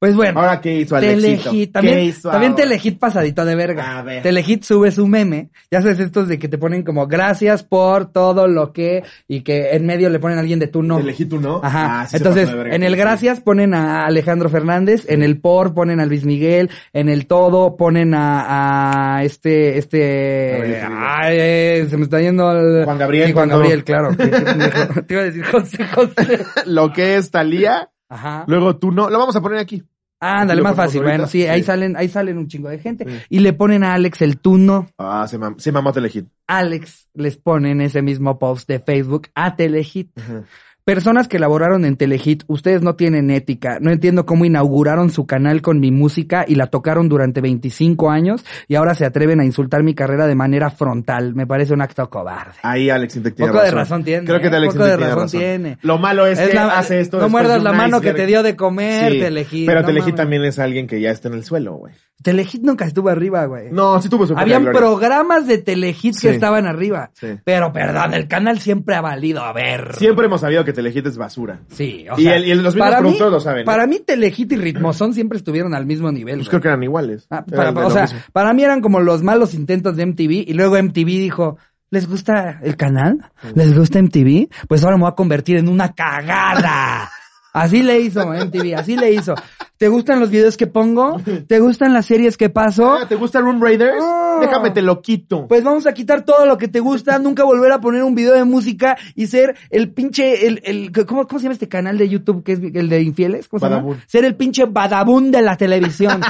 Pues 0.00 0.14
bueno. 0.14 0.38
Ahora, 0.38 0.60
¿qué 0.60 0.76
hizo 0.76 0.94
Alexito? 0.94 1.50
Telehit, 1.50 1.66
¿Qué 1.66 1.72
también, 1.72 1.98
hizo 2.00 2.30
también? 2.30 2.54
Telehit 2.54 2.98
pasadito 2.98 3.44
de 3.44 3.56
verga. 3.56 3.98
A 3.98 4.02
ver. 4.02 4.22
Telehit 4.22 4.62
sube 4.62 4.92
su 4.92 5.08
meme. 5.08 5.50
Ya 5.72 5.82
sabes 5.82 5.98
estos 5.98 6.28
de 6.28 6.38
que 6.38 6.46
te 6.46 6.56
ponen 6.56 6.84
como 6.84 7.08
gracias 7.08 7.64
por 7.64 8.12
todo 8.12 8.46
lo 8.46 8.72
que 8.72 9.02
y 9.26 9.40
que 9.40 9.70
en 9.72 9.86
medio 9.86 10.08
le 10.08 10.20
ponen 10.20 10.38
a 10.38 10.40
alguien 10.40 10.60
de 10.60 10.68
tú 10.68 10.82
no. 10.84 10.98
Telehit, 10.98 11.28
¿tú 11.28 11.40
no? 11.40 11.60
Ajá. 11.62 12.02
Ah, 12.02 12.06
sí 12.06 12.16
Entonces, 12.16 12.44
pasó 12.44 12.56
de 12.56 12.62
verga, 12.62 12.76
en 12.76 12.82
el 12.84 12.96
gracias 12.96 13.40
ponen 13.40 13.74
a 13.74 14.06
Alejandro 14.06 14.48
Fernández, 14.48 15.04
en 15.08 15.22
el 15.22 15.40
por 15.40 15.74
ponen 15.74 15.98
a 15.98 16.06
Luis 16.06 16.24
Miguel, 16.24 16.70
en 16.92 17.08
el 17.08 17.26
todo 17.26 17.76
ponen 17.76 18.14
a, 18.14 19.16
a 19.16 19.24
este, 19.24 19.78
este, 19.78 20.80
ay, 20.86 21.36
eh, 21.40 21.86
se 21.90 21.96
me 21.96 22.04
está 22.04 22.20
yendo 22.20 22.50
el... 22.52 22.84
Juan 22.84 22.98
Gabriel, 22.98 23.26
Sí, 23.26 23.32
Juan. 23.32 23.48
Gabriel, 23.48 23.82
claro. 23.84 24.10
Te 24.16 25.14
iba 25.14 25.22
a 25.22 25.24
decir 25.24 25.44
José 25.44 25.84
José. 25.86 26.44
Lo 26.66 26.92
que 26.92 27.16
es 27.16 27.30
Talía, 27.30 27.90
Ajá. 28.08 28.44
luego 28.46 28.76
tú 28.76 28.90
no. 28.90 29.10
Lo 29.10 29.18
vamos 29.18 29.36
a 29.36 29.40
poner 29.40 29.58
aquí. 29.58 29.84
Ándale, 30.20 30.60
¿Lo 30.60 30.64
más 30.64 30.74
fácil. 30.76 31.02
Bueno, 31.02 31.28
sí, 31.28 31.46
ahí 31.46 31.62
salen, 31.62 31.96
ahí 31.96 32.08
salen 32.08 32.38
un 32.38 32.48
chingo 32.48 32.68
de 32.68 32.78
gente. 32.78 33.04
Sí. 33.04 33.26
Y 33.28 33.38
le 33.38 33.52
ponen 33.52 33.84
a 33.84 33.94
Alex 33.94 34.22
el 34.22 34.38
tú 34.38 34.58
no. 34.58 34.88
Ah, 34.98 35.26
se, 35.28 35.38
mam 35.38 35.58
se 35.60 35.70
mamó 35.70 35.92
Telehit. 35.92 36.26
Alex 36.48 37.08
les 37.14 37.36
pone 37.36 37.70
en 37.70 37.80
ese 37.80 38.02
mismo 38.02 38.38
post 38.38 38.68
de 38.68 38.80
Facebook 38.80 39.28
a 39.34 39.54
Telehit. 39.54 40.10
Ajá. 40.18 40.44
Personas 40.88 41.28
que 41.28 41.38
laboraron 41.38 41.84
en 41.84 41.98
Telehit, 41.98 42.44
ustedes 42.46 42.80
no 42.80 42.94
tienen 42.94 43.30
ética. 43.30 43.76
No 43.78 43.90
entiendo 43.90 44.24
cómo 44.24 44.46
inauguraron 44.46 45.10
su 45.10 45.26
canal 45.26 45.60
con 45.60 45.80
mi 45.80 45.90
música 45.90 46.46
y 46.48 46.54
la 46.54 46.68
tocaron 46.68 47.10
durante 47.10 47.42
25 47.42 48.10
años 48.10 48.42
y 48.68 48.74
ahora 48.76 48.94
se 48.94 49.04
atreven 49.04 49.38
a 49.38 49.44
insultar 49.44 49.82
mi 49.82 49.94
carrera 49.94 50.26
de 50.26 50.34
manera 50.34 50.70
frontal. 50.70 51.34
Me 51.34 51.46
parece 51.46 51.74
un 51.74 51.82
acto 51.82 52.08
cobarde. 52.08 52.52
Ahí 52.62 52.88
Alex 52.88 53.16
Intec 53.16 53.34
tiene 53.34 53.52
Poco 53.52 53.62
de 53.62 53.70
razón. 53.70 53.78
razón 53.80 54.04
tiene, 54.04 54.24
Creo 54.26 54.40
que 54.40 54.46
¿eh? 54.46 54.56
Alex 54.56 54.72
Poco 54.72 54.86
de 54.86 54.96
razón 54.96 55.28
tiene. 55.30 55.78
Lo 55.82 55.98
malo 55.98 56.26
es, 56.26 56.38
Es 56.38 56.48
que 56.48 56.54
la- 56.54 56.78
hace 56.78 57.00
esto 57.00 57.18
no 57.20 57.28
muerdas 57.28 57.62
la 57.62 57.72
mano 57.74 58.00
que 58.00 58.14
te 58.14 58.24
dio 58.24 58.42
de 58.42 58.56
comer, 58.56 59.12
Sí, 59.12 59.18
Telehit. 59.18 59.66
Pero 59.66 59.82
no 59.82 59.86
Telehit 59.88 60.04
mames. 60.04 60.14
también 60.16 60.44
es 60.46 60.58
alguien 60.58 60.86
que 60.86 61.02
ya 61.02 61.10
está 61.10 61.28
en 61.28 61.34
el 61.34 61.44
suelo, 61.44 61.74
güey. 61.74 61.92
Telehit 62.22 62.62
nunca 62.62 62.84
estuvo 62.84 63.08
arriba, 63.08 63.44
güey. 63.46 63.70
No, 63.70 64.02
sí 64.02 64.08
tuvo 64.08 64.26
su 64.26 64.36
Habían 64.36 64.62
gloria. 64.62 64.78
programas 64.80 65.46
de 65.46 65.58
Telehit 65.58 66.14
Sí. 66.14 66.20
que 66.22 66.30
estaban 66.30 66.66
arriba. 66.66 67.10
Sí. 67.14 67.28
Pero 67.44 67.72
perdón, 67.72 68.12
el 68.14 68.26
canal 68.26 68.58
siempre 68.58 68.96
ha 68.96 69.00
valido 69.00 69.42
a 69.42 69.52
ver. 69.52 69.94
Siempre 69.94 70.26
hemos 70.26 70.40
sabido 70.40 70.64
que 70.64 70.72
Telehit 70.72 71.06
es 71.06 71.16
basura. 71.16 71.60
Sí, 71.70 72.06
o 72.10 72.18
Y 72.18 72.24
sea, 72.24 72.36
el- 72.36 72.46
y 72.46 72.50
el- 72.50 72.62
los 72.62 72.74
mismos 72.74 72.88
para 72.88 73.00
mí- 73.00 73.02
productores 73.10 73.32
lo 73.32 73.40
saben. 73.40 73.64
Para 73.64 73.86
mí, 73.86 74.00
Telehit 74.04 74.50
y 74.52 74.56
Ritmozón 74.56 75.14
siempre 75.14 75.38
estuvieron 75.38 75.74
al 75.74 75.86
mismo 75.86 76.10
nivel. 76.10 76.36
Pues 76.38 76.48
creo 76.48 76.60
que 76.60 76.68
eran 76.68 76.82
iguales. 76.82 77.26
Ah, 77.30 77.44
para- 77.44 77.70
o 77.70 77.90
sea, 77.90 78.02
mismo. 78.02 78.18
para 78.32 78.52
mí 78.52 78.64
eran 78.64 78.80
como 78.80 78.98
los 79.00 79.22
malos 79.22 79.54
intentos 79.54 79.96
de 79.96 80.02
MTV 80.06 80.44
y 80.48 80.54
luego 80.54 80.76
MTV 80.76 81.06
dijo, 81.20 81.56
¿les 81.90 82.08
gusta 82.08 82.58
el 82.62 82.76
canal? 82.76 83.30
¿Les 83.54 83.76
gusta 83.78 84.00
MTV? 84.00 84.48
Pues 84.68 84.82
ahora 84.82 84.96
me 84.96 85.02
voy 85.02 85.10
a 85.12 85.14
convertir 85.14 85.56
en 85.56 85.68
una 85.68 85.92
cagada. 85.92 87.10
Así 87.52 87.82
le 87.82 88.00
hizo 88.00 88.26
MTV, 88.26 88.74
así 88.76 88.96
le 88.96 89.12
hizo. 89.12 89.34
¿Te 89.76 89.86
gustan 89.88 90.18
los 90.18 90.30
videos 90.30 90.56
que 90.56 90.66
pongo? 90.66 91.20
¿Te 91.46 91.60
gustan 91.60 91.92
las 91.92 92.06
series 92.06 92.36
que 92.36 92.48
paso? 92.48 92.94
Ah, 92.94 93.06
¿Te 93.08 93.14
gusta 93.14 93.40
Room 93.40 93.62
Raiders? 93.62 94.02
Déjame 94.40 94.70
te 94.70 94.82
lo 94.82 95.00
quito. 95.00 95.46
Pues 95.46 95.62
vamos 95.62 95.86
a 95.86 95.94
quitar 95.94 96.24
todo 96.24 96.46
lo 96.46 96.58
que 96.58 96.66
te 96.66 96.80
gusta, 96.80 97.18
nunca 97.20 97.44
volver 97.44 97.70
a 97.70 97.80
poner 97.80 98.02
un 98.02 98.16
video 98.16 98.34
de 98.34 98.44
música 98.44 98.98
y 99.14 99.28
ser 99.28 99.56
el 99.70 99.92
pinche, 99.92 100.48
el, 100.48 100.60
el, 100.64 100.90
¿cómo, 101.06 101.28
cómo 101.28 101.38
se 101.38 101.44
llama 101.44 101.52
este 101.52 101.68
canal 101.68 101.96
de 101.96 102.08
YouTube 102.08 102.42
que 102.42 102.52
es 102.52 102.60
el 102.60 102.88
de 102.88 103.02
infieles? 103.02 103.46
¿Cómo 103.46 103.60
se 103.60 103.72
llama? 103.72 104.02
Ser 104.08 104.24
el 104.24 104.34
pinche 104.34 104.64
badabun 104.64 105.30
de 105.30 105.42
la 105.42 105.56
televisión. 105.56 106.20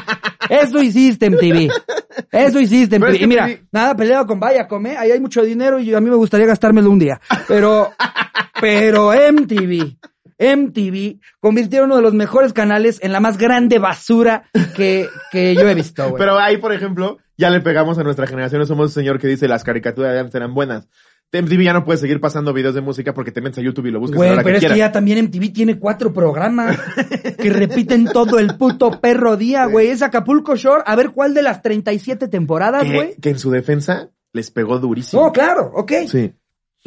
Eso 0.51 0.83
hiciste 0.83 1.31
MTV. 1.31 1.71
Eso 2.31 2.61
hiciste 2.61 2.99
MTV. 2.99 3.23
Y 3.23 3.27
mira, 3.27 3.49
nada 3.73 3.95
peleado 3.97 4.27
con 4.27 4.41
Viacom, 4.41 4.87
¿eh? 4.87 4.97
Ahí 4.99 5.11
hay 5.11 5.21
mucho 5.21 5.43
dinero 5.43 5.79
y 5.79 5.95
a 5.95 6.01
mí 6.01 6.11
me 6.11 6.17
gustaría 6.17 6.47
gastármelo 6.47 6.91
un 6.91 6.99
día. 6.99 7.19
Pero, 7.47 7.91
pero 8.61 9.13
MTV. 9.13 9.97
MTV 10.39 11.21
convirtieron 11.41 11.87
uno 11.89 11.97
de 11.97 12.03
los 12.03 12.15
mejores 12.15 12.53
canales 12.53 12.99
en 13.03 13.13
la 13.13 13.21
más 13.21 13.39
grande 13.39 13.79
basura 13.79 14.45
que, 14.77 15.09
que 15.33 15.55
yo 15.55 15.69
he 15.69 15.75
visto, 15.75 16.09
güey. 16.09 16.19
Pero 16.19 16.39
ahí, 16.39 16.59
por 16.59 16.73
ejemplo, 16.73 17.19
ya 17.37 17.51
le 17.51 17.61
pegamos 17.61 17.99
a 17.99 18.05
nuestra 18.05 18.27
generación. 18.27 18.67
Somos 18.67 18.87
un 18.87 18.93
señor 18.93 19.19
que 19.19 19.27
dice 19.27 19.49
las 19.49 19.65
caricaturas 19.65 20.13
de 20.13 20.21
antes 20.21 20.35
eran 20.35 20.55
buenas. 20.55 20.89
MTV 21.31 21.63
ya 21.63 21.75
no 21.75 21.85
puede 21.85 21.99
seguir 21.99 22.21
pasando 22.21 22.55
videos 22.55 22.75
de 22.75 22.81
música 22.81 23.13
porque 23.13 23.33
te 23.33 23.43
metes 23.43 23.59
a 23.59 23.61
YouTube 23.63 23.87
y 23.87 23.91
lo 23.91 24.01
buscas 24.01 24.19
a 24.19 24.25
la 24.25 24.33
Güey, 24.33 24.45
pero 24.45 24.59
que 24.61 24.67
es 24.67 24.73
que 24.73 24.79
ya 24.79 24.93
también 24.93 25.27
MTV 25.27 25.53
tiene 25.53 25.79
cuatro 25.79 26.11
programas 26.13 26.79
que 27.39 27.51
repiten 27.51 28.07
todo 28.07 28.39
el 28.39 28.57
puto 28.57 28.99
perro 28.99 29.37
día, 29.37 29.67
güey. 29.67 29.89
Es 29.89 30.01
Acapulco 30.01 30.57
Shore. 30.57 30.83
A 30.87 30.97
ver 30.97 31.11
cuál 31.11 31.35
de 31.35 31.43
las 31.43 31.61
37 31.61 32.29
temporadas, 32.29 32.91
güey. 32.91 33.15
que, 33.17 33.21
que 33.21 33.31
en 33.31 33.39
su 33.39 33.51
defensa 33.51 34.09
les 34.33 34.51
pegó 34.51 34.79
durísimo. 34.79 35.23
No, 35.23 35.33
claro, 35.33 35.71
ok. 35.75 35.93
Sí. 36.09 36.33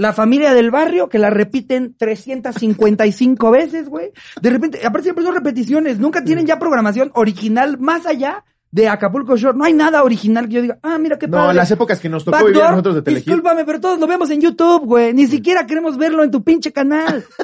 La 0.01 0.13
familia 0.13 0.55
del 0.55 0.71
barrio, 0.71 1.09
que 1.09 1.19
la 1.19 1.29
repiten 1.29 1.93
355 1.95 3.51
veces, 3.51 3.87
güey. 3.87 4.11
De 4.41 4.49
repente, 4.49 4.79
aparte 4.83 5.03
siempre 5.03 5.23
son 5.23 5.35
repeticiones. 5.35 5.99
Nunca 5.99 6.23
tienen 6.23 6.47
ya 6.47 6.57
programación 6.57 7.11
original 7.13 7.77
más 7.77 8.07
allá 8.07 8.43
de 8.71 8.87
Acapulco 8.87 9.35
Shore. 9.37 9.57
No 9.57 9.65
hay 9.65 9.73
nada 9.73 10.03
original 10.03 10.47
que 10.47 10.55
yo 10.55 10.61
diga, 10.61 10.77
ah, 10.83 10.97
mira 10.97 11.17
qué 11.19 11.27
No, 11.27 11.37
padre. 11.37 11.55
las 11.55 11.69
épocas 11.71 11.99
que 11.99 12.09
nos 12.09 12.23
tocó 12.25 12.37
vivir 12.39 12.53
Backdoor, 12.53 12.71
nosotros 12.71 12.95
de 12.95 13.01
Telehit. 13.01 13.25
discúlpame, 13.25 13.65
pero 13.65 13.79
todos 13.79 13.99
lo 13.99 14.07
vemos 14.07 14.29
en 14.29 14.41
YouTube, 14.41 14.85
güey. 14.85 15.13
Ni 15.13 15.27
siquiera 15.27 15.65
queremos 15.65 15.97
verlo 15.97 16.23
en 16.23 16.31
tu 16.31 16.43
pinche 16.43 16.71
canal. 16.71 17.23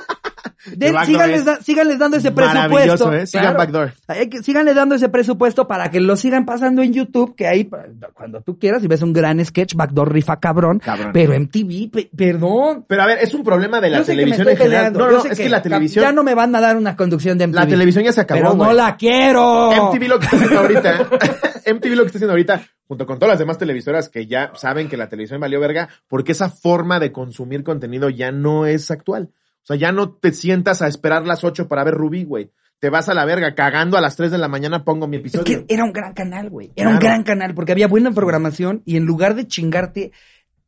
Backdoor 0.68 1.06
síganles, 1.06 1.46
da- 1.46 1.60
síganles 1.62 2.00
dando 2.00 2.18
ese 2.18 2.32
presupuesto. 2.32 3.14
¿eh? 3.14 3.26
Sigan 3.28 3.44
Claro. 3.44 3.58
Backdoor. 3.60 3.94
Hay 4.08 4.30
que, 4.30 4.44
síganle 4.44 4.74
dando 4.74 4.96
ese 4.96 5.08
presupuesto 5.08 5.68
para 5.68 5.90
que 5.90 6.00
lo 6.02 6.18
sigan 6.18 6.46
pasando 6.46 6.82
en 6.82 6.92
YouTube, 6.94 7.36
que 7.36 7.48
ahí, 7.48 7.70
cuando 8.14 8.42
tú 8.42 8.58
quieras, 8.60 8.84
y 8.84 8.88
ves 8.88 9.02
un 9.02 9.14
gran 9.14 9.44
sketch, 9.46 9.76
Backdoor 9.76 10.12
rifa 10.12 10.40
cabrón. 10.40 10.80
Cabrón. 10.80 11.12
Pero 11.14 11.34
MTV, 11.40 11.90
pe- 11.92 12.10
perdón. 12.16 12.84
Pero 12.88 13.02
a 13.02 13.06
ver, 13.06 13.20
es 13.22 13.34
un 13.34 13.44
problema 13.44 13.80
de 13.80 13.90
la 13.92 14.04
televisión 14.04 14.48
en 14.50 14.58
general. 14.58 14.94
No, 14.94 15.10
no, 15.10 15.22
sé 15.22 15.30
es 15.34 15.38
que, 15.38 15.48
la 15.50 15.62
televisión, 15.62 16.04
Ya 16.04 16.12
no 16.12 16.24
me 16.24 16.34
van 16.36 16.54
a 16.56 16.60
dar 16.60 16.76
una 16.76 16.96
conducción 16.98 17.38
de 17.38 17.48
MTV. 17.48 17.56
la 17.56 17.68
televisión 17.68 18.04
ya 18.04 18.12
se 18.12 18.22
acabó, 18.22 18.42
Pero 18.42 18.54
no 18.56 18.74
la 18.74 18.98
quiero. 18.98 19.72
MTV 19.92 20.08
lo 20.08 20.20
que 20.20 20.26
está 20.36 20.60
ahorita, 20.60 21.10
MTV 21.66 21.96
lo 21.96 22.04
que 22.04 22.08
está 22.08 22.18
haciendo 22.18 22.32
ahorita, 22.34 22.62
junto 22.88 23.06
con 23.06 23.20
todas 23.20 23.34
las 23.34 23.40
demás 23.40 23.58
televisoras 23.58 24.10
que 24.10 24.28
ya 24.28 24.52
saben 24.56 24.88
que 24.90 24.98
la 24.98 25.10
televisión 25.10 25.40
valió 25.40 25.60
verga, 25.60 25.90
porque 26.08 26.32
esa 26.32 26.50
forma 26.50 27.00
de 27.00 27.12
consumir 27.12 27.64
contenido 27.64 28.10
ya 28.10 28.32
no 28.32 28.66
es 28.66 28.92
actual. 28.92 29.32
O 29.64 29.66
sea, 29.68 29.76
ya 29.76 29.92
no 29.92 30.14
te 30.14 30.32
sientas 30.32 30.82
a 30.82 30.88
esperar 30.88 31.26
las 31.28 31.44
8 31.44 31.68
para 31.68 31.84
ver 31.84 31.96
Rubí, 31.96 32.24
güey. 32.24 32.52
Te 32.80 32.90
vas 32.90 33.10
a 33.10 33.14
la 33.14 33.26
verga, 33.26 33.56
cagando 33.56 33.98
a 33.98 34.02
las 34.02 34.16
3 34.16 34.32
de 34.32 34.38
la 34.38 34.48
mañana 34.48 34.86
pongo 34.86 35.08
mi 35.08 35.18
Es 35.18 35.22
episodio. 35.22 35.44
que 35.44 35.74
era 35.74 35.84
un 35.84 35.92
gran 35.92 36.14
canal, 36.14 36.50
güey. 36.50 36.72
Era 36.76 36.90
un 36.90 37.00
gran 37.00 37.24
canal 37.24 37.54
porque 37.56 37.72
había 37.72 37.88
buena 37.88 38.12
programación 38.12 38.84
y 38.86 38.98
en 38.98 39.06
lugar 39.06 39.36
de 39.36 39.48
chingarte 39.48 40.12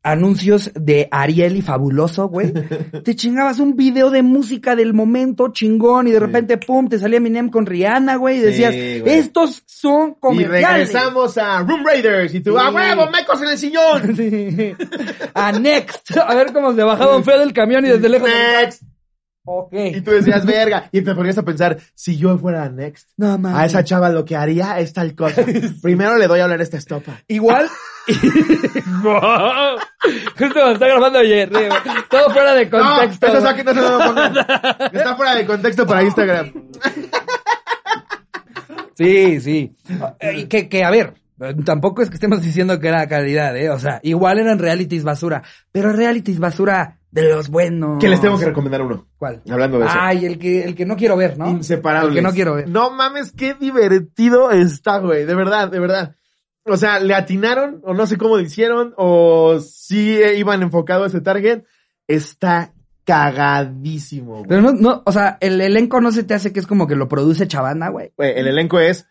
anuncios 0.02 0.70
de 0.74 1.08
Ariel 1.10 1.56
y 1.56 1.62
Fabuloso, 1.62 2.28
güey, 2.28 2.52
te 3.04 3.14
chingabas 3.14 3.58
un 3.58 3.76
video 3.76 4.10
de 4.10 4.22
música 4.22 4.74
del 4.76 4.94
momento 4.94 5.48
chingón 5.52 6.08
y 6.08 6.10
de 6.12 6.20
repente, 6.20 6.56
pum, 6.56 6.88
te 6.88 6.98
salía 6.98 7.18
Eminem 7.18 7.50
con 7.50 7.66
Rihanna, 7.66 8.16
güey, 8.16 8.36
y 8.36 8.40
Sí, 8.40 8.46
decías, 8.46 8.72
güey. 9.02 9.18
estos 9.18 9.62
son 9.66 10.10
Y 10.10 10.14
comerciales. 10.20 10.92
regresamos 10.92 11.36
a 11.38 11.60
Room 11.62 11.84
Raiders 11.84 12.34
y 12.34 12.40
tú, 12.40 12.52
Sí. 12.52 12.56
¡a 12.58 12.70
huevo, 12.70 13.10
mecos 13.10 13.42
en 13.42 13.48
el 13.48 13.58
sillón! 13.58 14.16
Sí. 14.16 14.74
A 15.34 15.52
Next. 15.52 16.16
A 16.16 16.34
ver 16.34 16.52
cómo 16.52 16.74
se 16.74 16.82
bajaba 16.82 17.16
un 17.16 17.24
feo 17.24 17.38
del 17.38 17.52
camión 17.52 17.84
y 17.84 17.88
desde 17.88 18.08
lejos. 18.08 18.28
Next. 18.28 18.82
Ok. 19.52 19.72
Y 19.72 20.00
tú 20.02 20.12
decías, 20.12 20.46
verga. 20.46 20.88
Y 20.92 21.02
te 21.02 21.12
ponías 21.12 21.36
a 21.36 21.42
pensar, 21.42 21.76
si 21.96 22.16
yo 22.16 22.38
fuera 22.38 22.68
Next, 22.68 23.08
No 23.16 23.36
a 23.48 23.66
esa 23.66 23.82
chava 23.82 24.08
lo 24.08 24.24
que 24.24 24.36
haría 24.36 24.78
es 24.78 24.92
tal 24.92 25.16
cosa. 25.16 25.42
Primero 25.82 26.16
le 26.16 26.28
doy 26.28 26.38
a 26.38 26.44
hablar 26.44 26.60
esta 26.60 26.76
estopa. 26.76 27.20
Igual. 27.26 27.68
Justo 28.06 29.10
cuando 30.38 30.70
está 30.72 30.86
grabando 30.86 31.18
ayer. 31.18 31.50
digo, 31.50 31.74
Todo 32.08 32.30
fuera 32.30 32.54
de 32.54 32.70
contexto. 32.70 33.26
No, 33.26 33.32
eso 33.32 33.40
güey. 33.40 33.52
aquí 33.52 33.62
no 33.64 33.74
se 33.74 33.80
lo 33.80 33.98
pongan. 33.98 34.36
Está 34.92 35.16
fuera 35.16 35.34
de 35.34 35.46
contexto 35.46 35.84
para 35.86 36.04
Instagram. 36.04 36.52
Sí, 38.94 39.40
sí. 39.40 39.74
Eh, 40.20 40.46
Que, 40.46 40.68
que, 40.68 40.84
a 40.84 40.90
ver, 40.90 41.14
tampoco 41.64 42.02
es 42.02 42.08
que 42.08 42.14
estemos 42.14 42.40
diciendo 42.40 42.78
que 42.78 42.86
era 42.86 43.08
calidad, 43.08 43.56
¿eh? 43.56 43.68
O 43.70 43.80
sea, 43.80 43.98
igual 44.04 44.38
eran 44.38 44.60
realities 44.60 45.02
basura, 45.02 45.42
pero 45.72 45.92
realities 45.92 46.38
basura 46.38 46.99
de 47.10 47.28
los 47.28 47.48
buenos. 47.48 47.98
Que 47.98 48.08
les 48.08 48.20
tengo 48.20 48.38
que 48.38 48.44
recomendar 48.44 48.82
uno. 48.82 49.08
¿Cuál? 49.16 49.42
Hablando 49.50 49.78
de 49.78 49.86
eso. 49.86 49.94
Ay, 49.98 50.26
el 50.26 50.38
que, 50.38 50.64
el 50.64 50.74
que 50.74 50.86
no 50.86 50.96
quiero 50.96 51.16
ver, 51.16 51.38
¿no? 51.38 51.48
Inseparables. 51.48 52.10
El 52.10 52.16
que 52.16 52.22
no 52.22 52.32
quiero 52.32 52.54
ver. 52.54 52.68
No 52.68 52.90
mames, 52.90 53.32
qué 53.32 53.54
divertido 53.54 54.50
está, 54.50 54.98
güey. 54.98 55.24
De 55.24 55.34
verdad, 55.34 55.70
de 55.70 55.80
verdad. 55.80 56.16
O 56.64 56.76
sea, 56.76 57.00
le 57.00 57.14
atinaron, 57.14 57.80
o 57.84 57.94
no 57.94 58.06
sé 58.06 58.16
cómo 58.16 58.36
lo 58.36 58.42
hicieron, 58.42 58.94
o 58.96 59.58
sí 59.60 60.16
eh, 60.16 60.36
iban 60.36 60.62
enfocado 60.62 61.04
a 61.04 61.06
ese 61.08 61.20
target. 61.20 61.64
Está 62.06 62.72
cagadísimo, 63.04 64.36
güey. 64.36 64.48
Pero 64.48 64.60
no, 64.60 64.72
no, 64.72 65.02
o 65.04 65.12
sea, 65.12 65.38
el 65.40 65.60
elenco 65.60 66.00
no 66.00 66.12
se 66.12 66.22
te 66.22 66.34
hace 66.34 66.52
que 66.52 66.60
es 66.60 66.66
como 66.66 66.86
que 66.86 66.96
lo 66.96 67.08
produce 67.08 67.48
Chavana, 67.48 67.88
güey. 67.88 68.12
Güey, 68.16 68.38
el 68.38 68.46
elenco 68.46 68.78
es 68.78 69.06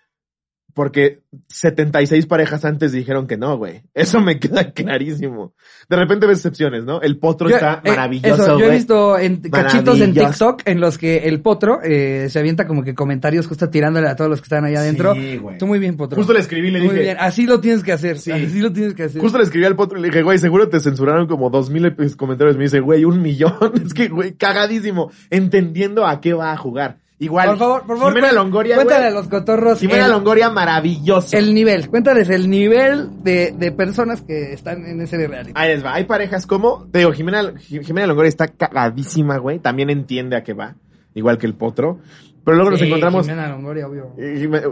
porque 0.80 1.24
76 1.50 2.26
parejas 2.26 2.64
antes 2.64 2.94
dijeron 2.94 3.28
que 3.28 3.36
no, 3.36 3.58
güey. 3.58 3.82
Eso 3.94 4.22
me 4.22 4.40
queda 4.40 4.72
clarísimo. 4.72 5.54
De 5.90 5.98
repente 5.98 6.26
ves 6.26 6.38
excepciones, 6.38 6.86
¿no? 6.86 7.02
El 7.02 7.18
potro 7.18 7.50
Yo- 7.50 7.56
está 7.56 7.82
eh, 7.84 7.90
maravilloso, 7.90 8.42
eso, 8.44 8.58
yo 8.58 8.66
he 8.66 8.70
visto 8.70 9.20
en 9.20 9.42
cachitos 9.42 10.00
en. 10.00 10.14
TikTok 10.14 10.62
en 10.64 10.80
los 10.80 10.98
que 10.98 11.28
el 11.28 11.42
potro 11.42 11.82
eh, 11.84 12.28
se 12.30 12.40
avienta 12.40 12.66
como 12.66 12.82
que 12.82 12.96
comentarios 12.96 13.46
justo 13.46 13.70
tirándole 13.70 14.08
a 14.08 14.16
todos 14.16 14.30
los 14.30 14.40
que 14.40 14.46
están 14.46 14.64
allá 14.64 14.80
adentro. 14.80 15.16
Sí, 15.16 15.36
güey. 15.36 15.58
Tú 15.58 15.68
muy 15.68 15.80
bien, 15.80 15.98
potro. 15.98 16.16
Justo 16.16 16.32
le 16.32 16.40
escribí 16.40 16.70
y 16.70 16.72
le 16.72 16.80
Muy 16.80 16.88
dije, 16.92 17.02
bien, 17.02 17.18
así 17.20 17.46
lo 17.46 17.60
tienes 17.60 17.84
que 17.84 17.92
hacer. 17.92 18.18
Sí. 18.18 18.32
Así 18.32 18.62
lo 18.62 18.72
tienes 18.72 18.94
que 18.94 19.04
hacer. 19.04 19.20
Justo 19.20 19.38
le 19.38 19.44
escribí 19.44 19.66
al 19.66 19.76
potro 19.76 20.00
y 20.00 20.02
le 20.02 20.08
dije, 20.08 20.22
güey, 20.24 20.38
seguro 20.38 20.70
te 20.70 20.80
censuraron 20.80 21.28
como 21.28 21.50
dos 21.50 21.70
mil 21.70 21.94
comentarios. 22.16 22.56
Me 22.56 22.64
dice, 22.64 22.80
güey, 22.80 23.04
un 23.04 23.22
millón. 23.22 23.52
Es 23.86 23.94
que, 23.94 24.08
güey, 24.08 24.32
cagadísimo. 24.32 25.12
Entendiendo 25.30 26.08
a 26.08 26.22
qué 26.22 26.32
va 26.32 26.54
a 26.54 26.58
jugar. 26.58 27.00
Igual. 27.22 27.49
Por 27.49 27.57
favor, 27.57 27.84
por 27.86 27.97
favor. 27.97 28.13
Jimena 28.13 28.32
Longoria, 28.32 28.76
Cuéntale 28.76 29.05
a 29.05 29.09
güey. 29.11 29.22
los 29.22 29.28
cotorros 29.28 29.80
Jimena 29.80 30.05
el, 30.05 30.11
Longoria, 30.11 30.49
maravilloso. 30.49 31.36
el 31.38 31.53
nivel. 31.53 31.89
Cuéntales 31.89 32.30
el 32.30 32.49
nivel 32.49 33.24
de, 33.24 33.53
de 33.57 33.72
personas 33.74 34.22
que 34.22 34.53
están 34.53 34.86
en 34.86 35.01
ese 35.01 35.17
reality. 35.28 35.51
Ahí 35.55 35.70
les 35.74 35.84
va. 35.84 35.95
Hay 35.95 36.05
parejas 36.05 36.47
como, 36.47 36.88
te 36.91 36.99
digo, 36.99 37.11
Jimena, 37.11 37.53
Jimena 37.59 38.07
Longoria 38.07 38.30
está 38.30 38.47
cagadísima, 38.47 39.38
güey. 39.38 39.59
También 39.59 39.89
entiende 39.89 40.38
a 40.38 40.43
qué 40.43 40.53
va. 40.53 40.76
Igual 41.13 41.38
que 41.38 41.45
el 41.45 41.55
potro. 41.55 41.99
Pero 42.45 42.55
luego 42.55 42.72
nos 42.72 42.82
encontramos. 42.82 43.26
Jimena 43.28 43.49
Longoria, 43.49 43.86
obvio. 43.88 44.15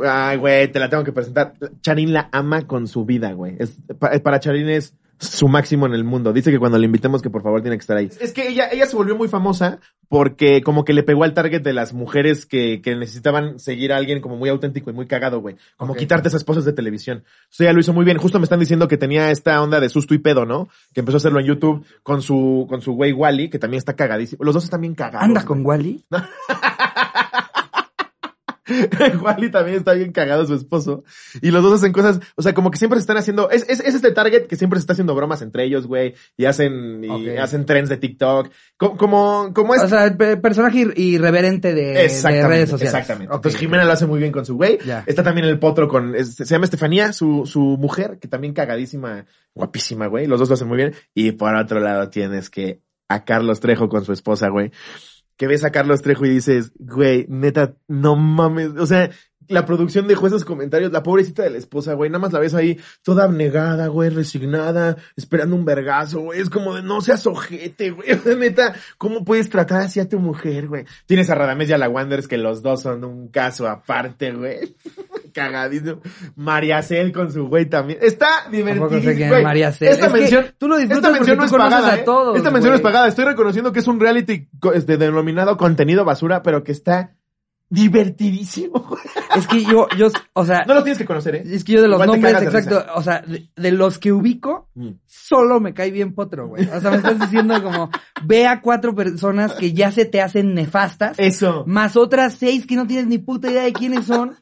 Ay, 0.10 0.38
güey, 0.38 0.72
te 0.72 0.80
la 0.80 0.90
tengo 0.90 1.04
que 1.04 1.12
presentar. 1.12 1.54
Charín 1.82 2.14
la 2.14 2.30
ama 2.32 2.66
con 2.66 2.88
su 2.88 3.04
vida, 3.04 3.34
güey. 3.34 3.58
Es, 3.60 3.76
pa- 4.00 4.12
para 4.24 4.40
Charín 4.40 4.70
es 4.70 4.94
su 5.20 5.48
máximo 5.48 5.86
en 5.86 5.94
el 5.94 6.04
mundo. 6.04 6.34
Dice 6.34 6.52
que 6.52 6.60
cuando 6.60 6.78
le 6.78 6.86
invitemos 6.86 7.22
que 7.22 7.30
por 7.30 7.42
favor 7.42 7.62
tiene 7.62 7.78
que 7.78 7.82
estar 7.82 7.98
ahí. 7.98 8.10
Es 8.20 8.32
que 8.32 8.48
ella, 8.48 8.70
ella 8.72 8.86
se 8.86 8.96
volvió 8.96 9.16
muy 9.16 9.28
famosa 9.28 9.80
porque 10.10 10.62
como 10.62 10.86
que 10.86 10.94
le 10.94 11.04
pegó 11.04 11.24
al 11.24 11.34
target 11.34 11.62
de 11.62 11.74
las 11.74 11.94
mujeres 11.94 12.46
que, 12.46 12.82
que 12.82 12.96
necesitaban 12.96 13.60
seguir 13.60 13.92
a 13.92 13.98
alguien 13.98 14.22
como 14.22 14.38
muy 14.38 14.50
auténtico 14.50 14.90
y 14.90 14.94
muy 14.94 15.08
cagado, 15.08 15.42
güey. 15.42 15.58
Como 15.76 15.96
quitarte 15.96 16.28
esas 16.28 16.44
cosas 16.44 16.66
de 16.66 16.74
televisión. 16.74 17.24
O 17.26 17.48
sea, 17.50 17.66
ella 17.66 17.74
lo 17.74 17.80
hizo 17.80 17.94
muy 17.94 18.06
bien. 18.06 18.18
Justo 18.18 18.40
me 18.40 18.44
están 18.44 18.60
diciendo 18.60 18.88
que 18.88 18.98
tenía 18.98 19.32
esta 19.32 19.62
onda 19.62 19.80
de 19.80 19.90
susto 19.90 20.14
y 20.14 20.20
pedo, 20.20 20.46
¿no? 20.46 20.70
Que 20.94 21.02
empezó 21.02 21.18
a 21.18 21.20
hacerlo 21.20 21.40
en 21.40 21.48
YouTube 21.48 21.86
con 22.04 22.22
su, 22.22 22.66
con 22.70 22.82
su 22.82 22.94
güey 22.94 23.14
Wally, 23.14 23.50
que 23.50 23.60
también 23.60 23.80
está 23.80 23.96
cagadísimo. 23.96 24.44
Los 24.44 24.54
dos 24.54 24.64
están 24.64 24.82
bien 24.82 24.96
cagados. 24.96 25.28
¿Anda 25.28 25.44
con 25.44 25.66
Wally? 25.66 26.06
Wally 29.22 29.50
también 29.52 29.78
está 29.78 29.94
bien 29.94 30.12
cagado 30.12 30.46
su 30.46 30.54
esposo. 30.56 31.04
Y 31.42 31.52
los 31.52 31.64
dos 31.64 31.74
hacen 31.74 31.94
cosas, 31.94 32.20
o 32.36 32.42
sea, 32.42 32.54
como 32.54 32.72
que 32.72 32.78
siempre 32.78 33.00
se 33.00 33.02
están 33.02 33.18
haciendo, 33.18 33.50
es, 33.50 33.68
es, 33.70 33.80
es 33.80 33.96
este 33.96 34.12
target 34.12 34.48
que 34.48 34.56
siempre 34.56 34.80
se 34.80 34.82
está 34.82 34.94
haciendo 34.94 35.16
bromas 35.16 35.42
entre 35.42 35.64
ellos, 35.66 35.88
güey. 35.88 36.14
Y 36.36 36.46
hacen, 36.46 37.04
y 37.04 37.30
hacen 37.38 37.66
trends 37.66 37.90
de 37.90 37.98
TikTok. 37.98 38.50
Co- 38.78 38.98
Como, 38.98 39.52
como 39.54 39.74
es. 39.76 39.84
O 39.84 39.88
sea, 39.88 40.06
el 40.06 40.18
personaje 40.42 40.80
ir- 40.80 40.94
irreverente 40.98 41.74
de, 41.74 41.94
redes 42.48 42.70
sociales. 42.70 42.94
exactamente. 42.94 43.32
Ok. 43.34 43.38
Entonces 43.38 43.60
Jimena 43.60 43.86
lo 43.86 43.92
hace 43.94 44.06
muy 44.06 44.20
bien 44.20 44.32
con 44.32 44.46
su 44.46 44.56
güey. 44.56 44.78
Está 45.06 45.24
también 45.24 45.48
el 45.48 45.60
potro 45.60 45.88
con, 45.88 46.14
se 46.24 46.46
llama 46.46 46.66
Estefanía, 46.66 47.14
su, 47.14 47.46
su 47.46 47.60
mujer, 47.60 48.18
que 48.20 48.28
también 48.28 48.54
cagadísima, 48.54 49.26
guapísima, 49.54 50.08
güey. 50.08 50.28
Los 50.28 50.40
dos 50.40 50.50
lo 50.50 50.56
hacen 50.56 50.68
muy 50.68 50.78
bien. 50.78 50.94
Y 51.14 51.32
por 51.32 51.56
otro 51.56 51.80
lado 51.80 52.10
tienes 52.10 52.50
que 52.50 52.82
a 53.10 53.24
Carlos 53.24 53.60
Trejo 53.62 53.88
con 53.88 54.04
su 54.04 54.12
esposa, 54.12 54.50
güey. 54.50 54.72
Que 55.38 55.48
ves 55.48 55.64
a 55.64 55.72
Carlos 55.72 56.02
Trejo 56.02 56.26
y 56.26 56.30
dices, 56.30 56.72
güey, 56.76 57.26
neta, 57.30 57.76
no 57.88 58.16
mames. 58.16 58.72
O 58.78 58.86
sea, 58.86 59.12
la 59.48 59.66
producción 59.66 60.08
dejó 60.08 60.28
esos 60.28 60.46
comentarios, 60.46 60.92
la 60.92 61.04
pobrecita 61.04 61.44
de 61.44 61.50
la 61.50 61.58
esposa, 61.58 61.94
güey, 61.94 62.10
nada 62.10 62.20
más 62.20 62.34
la 62.34 62.40
ves 62.40 62.54
ahí 62.54 62.80
toda 63.04 63.24
abnegada, 63.24 63.88
güey, 63.88 64.10
resignada, 64.10 64.98
esperando 65.16 65.56
un 65.56 65.66
vergazo, 65.66 66.22
güey. 66.22 66.42
Es 66.42 66.50
como 66.50 66.76
de 66.76 66.84
no 66.84 67.02
seas 67.02 67.26
ojete, 67.28 67.92
güey. 67.92 68.10
Neta, 68.38 68.76
¿cómo 68.98 69.24
puedes 69.24 69.50
tratar 69.50 69.82
así 69.82 70.00
a 70.00 70.10
tu 70.10 70.20
mujer, 70.20 70.68
güey? 70.68 70.86
Tienes 71.06 71.30
a 71.30 71.36
Radamés 71.36 71.70
y 71.70 71.74
a 71.74 71.78
la 71.78 71.90
Wanderers 71.90 72.28
que 72.28 72.38
los 72.38 72.62
dos 72.62 72.82
son 72.82 73.04
un 73.04 73.30
caso 73.30 73.68
aparte, 73.68 74.32
güey. 74.32 74.76
Cagadísimo. 75.34 76.02
María 76.36 76.82
Cel 76.82 77.12
con 77.12 77.32
su 77.32 77.48
güey 77.48 77.68
también. 77.68 78.00
Está 78.02 78.48
divertido. 78.52 78.98
Esta 78.98 80.08
Es 80.08 80.14
mención, 80.14 80.46
tú 80.58 80.68
lo 80.68 80.78
disfrutas 80.78 80.98
esta 80.98 81.12
mención 81.12 81.38
no 81.38 81.46
es 81.46 81.52
pagada, 81.52 81.92
a 81.92 81.96
¿eh? 81.96 82.04
todos, 82.04 82.38
Esta 82.38 82.52
mención 82.52 82.72
no 82.72 82.76
es 82.76 82.82
pagada. 82.82 83.08
Estoy 83.08 83.26
reconociendo 83.26 83.72
que 83.72 83.80
es 83.80 83.88
un 83.88 84.00
reality 84.00 84.50
este, 84.74 84.98
denominado 84.98 85.58
contenido 85.58 86.06
basura, 86.06 86.44
pero 86.44 86.64
que 86.64 86.72
está 86.72 87.16
divertidísimo. 87.70 88.80
güey. 88.88 89.02
Es 89.36 89.48
que 89.48 89.64
yo, 89.64 89.88
yo, 89.98 90.08
o 90.34 90.46
sea, 90.46 90.64
No 90.66 90.74
lo 90.74 90.84
tienes 90.84 90.98
que 90.98 91.06
conocer, 91.06 91.36
¿eh? 91.36 91.44
es 91.46 91.64
que 91.64 91.74
yo 91.74 91.82
de 91.82 91.88
los 91.88 92.02
Igual 92.02 92.22
nombres, 92.22 92.42
exacto, 92.42 92.86
o 92.96 93.02
sea, 93.02 93.22
de, 93.22 93.50
de 93.56 93.72
los 93.72 94.00
que 94.00 94.12
ubico, 94.12 94.70
solo 95.06 95.60
me 95.60 95.74
cae 95.74 95.92
bien 95.92 96.14
Potro, 96.14 96.48
güey. 96.48 96.66
O 96.70 96.80
sea, 96.82 96.92
me 96.92 96.98
estás 96.98 97.20
diciendo 97.20 97.62
como, 97.62 97.90
ve 98.24 98.48
a 98.48 98.62
cuatro 98.62 98.96
personas 98.96 99.54
que 99.54 99.74
ya 99.74 99.92
se 99.92 100.06
te 100.06 100.22
hacen 100.22 100.54
nefastas, 100.54 101.20
Eso. 101.20 101.64
más 101.68 101.96
otras 101.96 102.34
seis 102.36 102.66
que 102.66 102.76
no 102.76 102.88
tienes 102.88 103.08
ni 103.08 103.18
puta 103.18 103.52
idea 103.52 103.64
de 103.64 103.74
quiénes 103.74 104.06
son. 104.06 104.36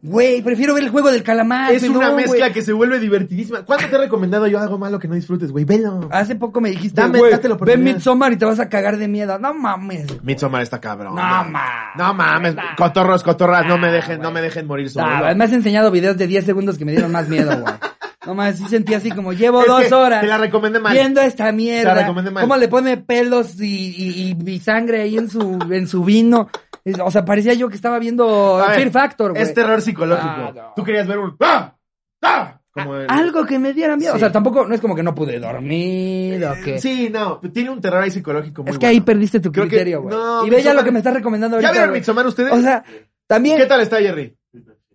Güey, 0.00 0.40
prefiero 0.42 0.74
ver 0.74 0.84
el 0.84 0.90
juego 0.90 1.10
del 1.10 1.22
calamar. 1.22 1.72
Es 1.72 1.82
una 1.82 2.12
mezcla 2.12 2.52
que 2.52 2.62
se 2.62 2.72
vuelve 2.72 2.98
divertidísima. 3.00 3.64
¿Cuándo 3.64 3.88
te 3.88 3.94
he 3.96 3.98
recomendado 3.98 4.46
yo 4.46 4.58
algo 4.60 4.78
malo 4.78 4.98
que 4.98 5.08
no 5.08 5.14
disfrutes, 5.14 5.50
güey? 5.50 5.64
Velo. 5.64 6.08
Hace 6.12 6.36
poco 6.36 6.60
me 6.60 6.70
dijiste, 6.70 7.00
Dame- 7.00 7.18
güey, 7.18 7.32
date 7.32 7.48
la 7.48 7.56
ve. 7.56 7.76
Midsommar 7.76 8.32
y 8.32 8.36
te 8.36 8.44
vas 8.44 8.60
a 8.60 8.68
cagar 8.68 8.96
de 8.96 9.08
miedo. 9.08 9.38
No 9.38 9.52
mames. 9.52 10.22
Midsommar 10.22 10.62
está 10.62 10.80
cabrón. 10.80 11.14
No, 11.16 11.20
ma. 11.20 11.90
No 11.96 12.14
mames. 12.14 12.54
Cotorros, 12.76 13.22
cotorras, 13.22 13.66
no 13.66 13.78
me 13.78 13.88
Nah, 13.88 13.92
dejen, 13.94 14.20
no 14.20 14.30
me 14.30 14.40
dejen 14.40 14.66
morir 14.66 14.90
solo. 14.90 15.06
Ah, 15.08 15.34
me 15.34 15.44
has 15.44 15.52
enseñado 15.52 15.90
videos 15.90 16.16
de 16.16 16.26
10 16.26 16.44
segundos 16.44 16.78
que 16.78 16.84
me 16.84 16.92
dieron 16.92 17.10
más 17.12 17.28
miedo, 17.28 17.50
güey. 17.60 17.74
No 18.26 18.34
mames, 18.34 18.58
sí 18.58 18.66
sentí 18.68 18.92
así 18.94 19.10
como 19.10 19.32
llevo 19.32 19.60
Es 19.62 19.66
dos 19.68 19.92
horas 19.92 20.20
Te 20.20 20.26
la 20.26 20.36
recomendé 20.38 20.78
mal. 20.80 20.92
viendo 20.92 21.20
esta 21.22 21.50
mierda. 21.52 21.90
Te 21.90 21.96
la 21.96 22.02
recomendé 22.02 22.30
mal. 22.30 22.42
¿Cómo 22.42 22.56
le 22.56 22.68
pone 22.68 22.96
pelos 22.98 23.58
y, 23.60 23.64
y, 23.64 24.36
y- 24.46 24.50
y 24.50 24.58
sangre 24.60 25.02
ahí 25.02 25.16
en 25.16 25.30
su, 25.30 25.58
en 25.70 25.86
su 25.88 26.04
vino? 26.04 26.50
Es- 26.84 26.98
O 27.02 27.10
sea, 27.10 27.24
parecía 27.24 27.54
yo 27.54 27.68
que 27.68 27.76
estaba 27.76 27.98
viendo 27.98 28.56
ver, 28.58 28.76
Fear 28.76 28.90
Factor, 28.90 29.30
güey. 29.32 29.42
Es 29.42 29.54
terror 29.54 29.80
psicológico. 29.80 30.28
Ah, 30.28 30.52
no. 30.54 30.72
Tú 30.76 30.84
querías 30.84 31.06
ver 31.06 31.18
un... 31.18 31.36
¡Ah! 31.40 31.74
¡Ah! 32.22 32.57
Como 32.82 32.96
el- 32.96 33.06
Algo 33.10 33.44
que 33.46 33.58
me 33.58 33.72
diera 33.72 33.96
miedo. 33.96 34.14
O 34.14 34.18
sea, 34.18 34.32
tampoco, 34.32 34.66
no 34.66 34.74
es 34.74 34.80
como 34.80 34.94
que 34.94 35.02
no 35.02 35.14
pude 35.14 35.38
dormir 35.38 36.44
o 36.44 36.54
que... 36.64 36.78
Sí, 36.78 37.08
no. 37.12 37.40
Tiene 37.52 37.70
un 37.70 37.80
terror 37.80 38.02
ahí 38.02 38.10
psicológico 38.10 38.62
muy 38.62 38.72
es 38.72 38.78
que 38.78 38.86
ahí 38.86 39.00
perdiste 39.00 39.40
tu 39.40 39.52
Creo 39.52 39.66
criterio, 39.66 40.02
güey. 40.02 40.14
no, 40.16 40.46
y 40.46 40.50
ve 40.50 40.62
ya 40.62 40.74
lo 40.74 40.84
que 40.84 40.90
me 40.92 40.98
estás 40.98 41.14
recomendando 41.14 41.56
ahorita. 41.56 41.72
¿Ya 41.72 41.78
vieron. 41.78 41.94
Midsommar 41.94 42.26
ustedes? 42.26 42.52
O 42.52 42.60
sea, 42.60 42.84
también... 43.26 43.56
¿Qué 43.58 43.66
tal 43.66 43.80
está, 43.80 43.98
Jerry? 43.98 44.34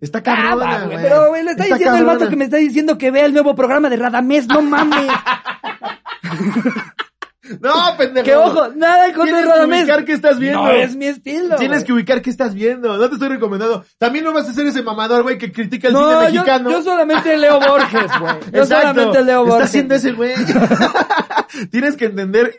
Está 0.02 0.20
Ah, 0.20 0.24
cabrona, 0.24 0.86
güey. 0.86 0.98
Pero, 1.02 1.30
güey, 1.30 1.44
le 1.44 1.52
está, 1.52 1.64
Está 1.64 1.76
diciendo 1.76 1.98
el 2.00 2.06
vato 2.06 2.20
cabrona. 2.20 2.30
que 2.30 2.36
me 2.36 2.46
está 2.46 2.58
diciendo 2.58 2.98
que 2.98 3.12
vea 3.12 3.26
el 3.26 3.34
nuevo 3.34 3.56
programa 3.56 3.90
de 3.90 3.96
Radamés, 3.96 4.48
no 4.48 4.62
mames. 4.62 5.08
No, 7.60 7.98
pendejo. 7.98 8.26
que 8.26 8.36
ojo, 8.36 8.70
nada 8.76 9.08
en 9.08 9.14
contra 9.14 9.38
de 9.38 9.44
Tienes 9.44 9.60
que 9.60 9.82
ubicar 9.82 10.06
qué 10.06 10.14
estás 10.14 10.39
viendo. 10.39 10.64
No 10.64 10.72
es 10.72 10.96
mi 10.96 11.08
estilo. 11.08 11.56
Tienes 11.58 11.84
que 11.84 11.91
ubicar 11.94 12.22
qué 12.22 12.30
estás 12.30 12.54
viendo. 12.54 12.98
No 12.98 13.08
te 13.10 13.16
estoy 13.16 13.30
recomendando. 13.30 13.84
También 13.98 14.24
no 14.24 14.32
vas 14.34 14.48
a 14.48 14.54
ser 14.54 14.66
ese 14.68 14.82
mamador, 14.82 15.24
güey, 15.24 15.38
que 15.38 15.52
critica 15.52 15.89
el 15.89 15.94
cine 15.94 16.06
No, 16.06 16.24
yo, 16.30 16.32
mexicano. 16.32 16.72
yo 16.72 16.82
solamente 16.82 17.38
leo 17.38 17.60
Borges, 17.60 18.12
güey. 18.20 18.34
Yo 18.39 18.48
Exacto. 18.64 18.88
solamente 18.94 19.24
leo 19.24 19.39
Borges. 19.46 19.56
Está 19.56 19.66
haciendo 19.66 19.96
ese 19.96 20.12
güey. 20.14 20.34
Tienes 21.72 21.98
que 21.98 22.06
entender 22.06 22.56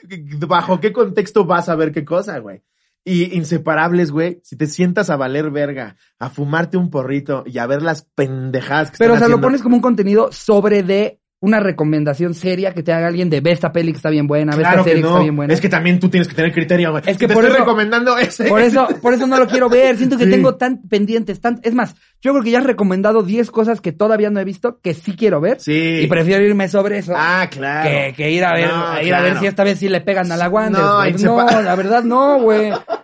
bajo 0.46 0.80
qué 0.80 0.92
contexto 0.92 1.44
vas 1.44 1.68
a 1.68 1.76
ver 1.76 1.92
qué 1.92 2.04
cosa, 2.04 2.38
güey. 2.38 2.62
Y 3.06 3.36
inseparables, 3.36 4.10
güey, 4.10 4.40
si 4.42 4.56
te 4.56 4.66
sientas 4.66 5.10
a 5.10 5.16
valer 5.16 5.50
verga, 5.50 5.96
a 6.18 6.30
fumarte 6.30 6.78
un 6.78 6.88
porrito 6.90 7.44
y 7.46 7.58
a 7.58 7.66
ver 7.66 7.82
las 7.82 8.02
pendejadas 8.14 8.90
que 8.90 8.96
Pero, 8.98 9.12
o 9.12 9.16
están 9.16 9.28
sea, 9.28 9.36
lo 9.36 9.42
pones 9.42 9.60
como 9.60 9.76
un 9.76 9.82
contenido 9.82 10.32
sobre 10.32 10.82
de 10.82 11.20
una 11.44 11.60
recomendación 11.60 12.34
seria 12.34 12.72
que 12.72 12.82
te 12.82 12.92
haga 12.92 13.06
alguien 13.08 13.30
de 13.30 13.40
ve 13.40 13.52
esta 13.52 13.72
peli 13.72 13.92
que 13.92 13.96
está 13.98 14.10
bien 14.10 14.26
buena, 14.26 14.52
ve 14.56 14.62
Claro 14.62 14.78
esta 14.80 14.84
serie 14.84 15.02
que, 15.02 15.08
no. 15.08 15.14
está 15.14 15.22
bien 15.22 15.36
buena. 15.36 15.52
Es 15.54 15.60
que 15.60 15.68
también 15.68 16.00
tú 16.00 16.08
tienes 16.08 16.26
que 16.28 16.34
tener 16.34 16.52
criterio, 16.52 16.90
güey. 16.92 17.02
Es 17.06 17.16
que 17.18 17.28
te 17.28 17.34
por 17.34 17.44
estoy 17.44 17.56
eso- 17.56 17.64
recomendando 17.64 18.16
ese. 18.18 18.44
Por 18.44 18.60
eso, 18.60 18.88
por 19.02 19.14
eso 19.14 19.26
no 19.26 19.38
lo 19.38 19.46
quiero 19.46 19.68
ver. 19.68 19.96
Siento 19.98 20.16
que 20.18 20.24
Sí. 20.24 20.30
tengo 20.30 20.54
tan 20.56 20.82
pendientes, 20.88 21.40
tan, 21.40 21.60
es 21.62 21.74
más, 21.74 21.94
yo 22.22 22.32
creo 22.32 22.42
que 22.42 22.50
ya 22.50 22.58
has 22.58 22.64
recomendado 22.64 23.22
10 23.22 23.50
cosas 23.50 23.80
que 23.80 23.92
todavía 23.92 24.30
no 24.30 24.40
he 24.40 24.44
visto 24.44 24.80
que 24.82 24.94
sí 24.94 25.14
quiero 25.16 25.40
ver. 25.40 25.60
Sí. 25.60 26.00
Y 26.02 26.06
prefiero 26.06 26.42
irme 26.44 26.68
sobre 26.68 26.98
eso. 26.98 27.12
Ah, 27.16 27.48
claro. 27.50 27.88
Que, 27.88 28.14
que 28.16 28.30
ir 28.30 28.44
a 28.44 28.54
ver, 28.54 28.68
No, 28.68 29.02
ir 29.02 29.14
a 29.14 29.20
ver 29.20 29.38
si 29.38 29.46
esta 29.46 29.62
vez 29.64 29.78
sí 29.78 29.88
le 29.88 30.00
pegan 30.00 30.32
a 30.32 30.36
la 30.36 30.48
Wander. 30.48 30.80
No, 30.80 31.04
insepa- 31.04 31.52
no, 31.52 31.62
la 31.62 31.74
verdad 31.76 32.02
no, 32.02 32.40
güey. 32.40 32.70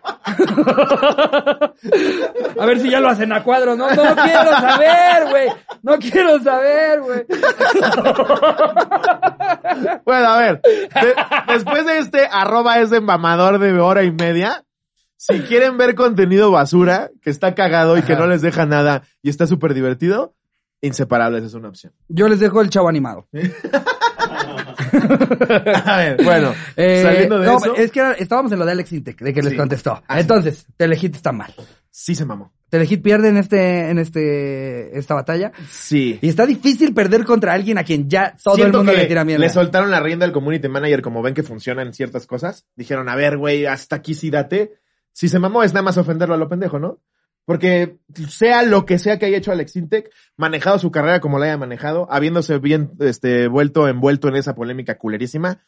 a 2.58 2.66
ver 2.66 2.80
si 2.80 2.90
ya 2.90 3.00
lo 3.00 3.08
hacen 3.08 3.32
a 3.32 3.42
cuadro. 3.42 3.76
No, 3.76 3.88
no 3.90 4.14
quiero 4.16 4.50
saber, 4.60 5.28
güey. 5.30 5.48
No 5.82 5.98
quiero 5.98 6.40
saber, 6.42 7.00
güey. 7.00 7.24
Bueno, 10.04 10.28
a 10.28 10.38
ver. 10.38 10.60
de- 10.62 11.14
después 11.52 11.86
de 11.86 11.98
este 11.98 12.26
arroba 12.30 12.78
ese 12.78 13.00
mamador 13.00 13.58
de 13.58 13.78
hora 13.78 14.02
y 14.02 14.10
media, 14.10 14.64
si 15.16 15.40
quieren 15.40 15.76
ver 15.76 15.94
contenido 15.94 16.50
basura, 16.50 17.10
que 17.22 17.30
está 17.30 17.54
cagado 17.54 17.96
y 17.98 18.02
que 18.02 18.16
no 18.16 18.26
les 18.26 18.42
deja 18.42 18.66
nada 18.66 19.02
y 19.22 19.30
está 19.30 19.46
súper 19.46 19.74
divertido, 19.74 20.34
Inseparables 20.82 21.44
es 21.44 21.52
una 21.52 21.68
opción. 21.68 21.92
Yo 22.08 22.26
les 22.26 22.40
dejo 22.40 22.62
el 22.62 22.70
chavo 22.70 22.88
animado. 22.88 23.28
A 25.84 25.96
ver, 25.98 26.22
bueno, 26.22 26.54
Eh, 26.76 27.02
saliendo 27.02 27.38
de 27.38 27.46
no, 27.46 27.56
eso, 27.58 27.74
es 27.76 27.90
que 27.90 28.00
era- 28.00 28.12
estábamos 28.12 28.52
en 28.52 28.58
lo 28.58 28.64
de 28.66 28.72
Alex 28.72 28.92
Intec, 28.92 29.20
de 29.20 29.32
que 29.32 29.42
les 29.42 29.54
contestó. 29.54 30.02
Ah, 30.08 30.14
sí. 30.16 30.20
Entonces, 30.22 30.66
Telehit 30.76 31.14
está 31.16 31.32
mal. 31.32 31.52
sí 31.90 32.14
se 32.14 32.24
mamó. 32.24 32.52
Telehit 32.68 33.02
pierde 33.02 33.28
en 33.28 33.36
este, 33.36 33.90
en 33.90 33.98
este, 33.98 34.96
esta 34.96 35.14
batalla. 35.14 35.50
Sí. 35.68 36.18
Y 36.22 36.28
está 36.28 36.46
difícil 36.46 36.94
perder 36.94 37.24
contra 37.24 37.52
alguien 37.52 37.78
a 37.78 37.84
quien 37.84 38.08
ya 38.08 38.36
todo 38.42 38.54
Siento 38.54 38.78
el 38.80 38.84
mundo 38.84 38.98
le 39.00 39.06
tira 39.06 39.24
mierda. 39.24 39.44
Le 39.44 39.50
soltaron 39.50 39.90
la 39.90 40.00
rienda 40.00 40.24
al 40.24 40.32
community 40.32 40.68
manager, 40.68 41.02
como 41.02 41.20
ven 41.22 41.34
que 41.34 41.42
funcionan 41.42 41.92
ciertas 41.92 42.26
cosas. 42.26 42.66
Dijeron, 42.76 43.08
a 43.08 43.16
ver, 43.16 43.36
güey, 43.38 43.66
hasta 43.66 43.96
aquí 43.96 44.14
sí 44.14 44.30
date. 44.30 44.74
Si 45.12 45.28
se 45.28 45.40
mamó 45.40 45.64
es 45.64 45.72
nada 45.74 45.82
más 45.82 45.98
ofenderlo 45.98 46.36
a 46.36 46.38
lo 46.38 46.48
pendejo, 46.48 46.78
¿no? 46.78 47.00
Porque 47.50 47.98
sea 48.28 48.62
lo 48.62 48.86
que 48.86 49.00
sea 49.00 49.18
que 49.18 49.26
haya 49.26 49.38
hecho 49.38 49.50
Alex 49.50 49.74
Intec, 49.74 50.08
manejado 50.36 50.78
su 50.78 50.92
carrera 50.92 51.18
como 51.18 51.40
la 51.40 51.46
haya 51.46 51.56
manejado, 51.56 52.06
habiéndose 52.08 52.58
bien 52.58 52.92
este, 53.00 53.48
vuelto 53.48 53.88
envuelto 53.88 54.28
en 54.28 54.36
esa 54.36 54.54
polémica 54.54 54.98
culerísima, 54.98 55.58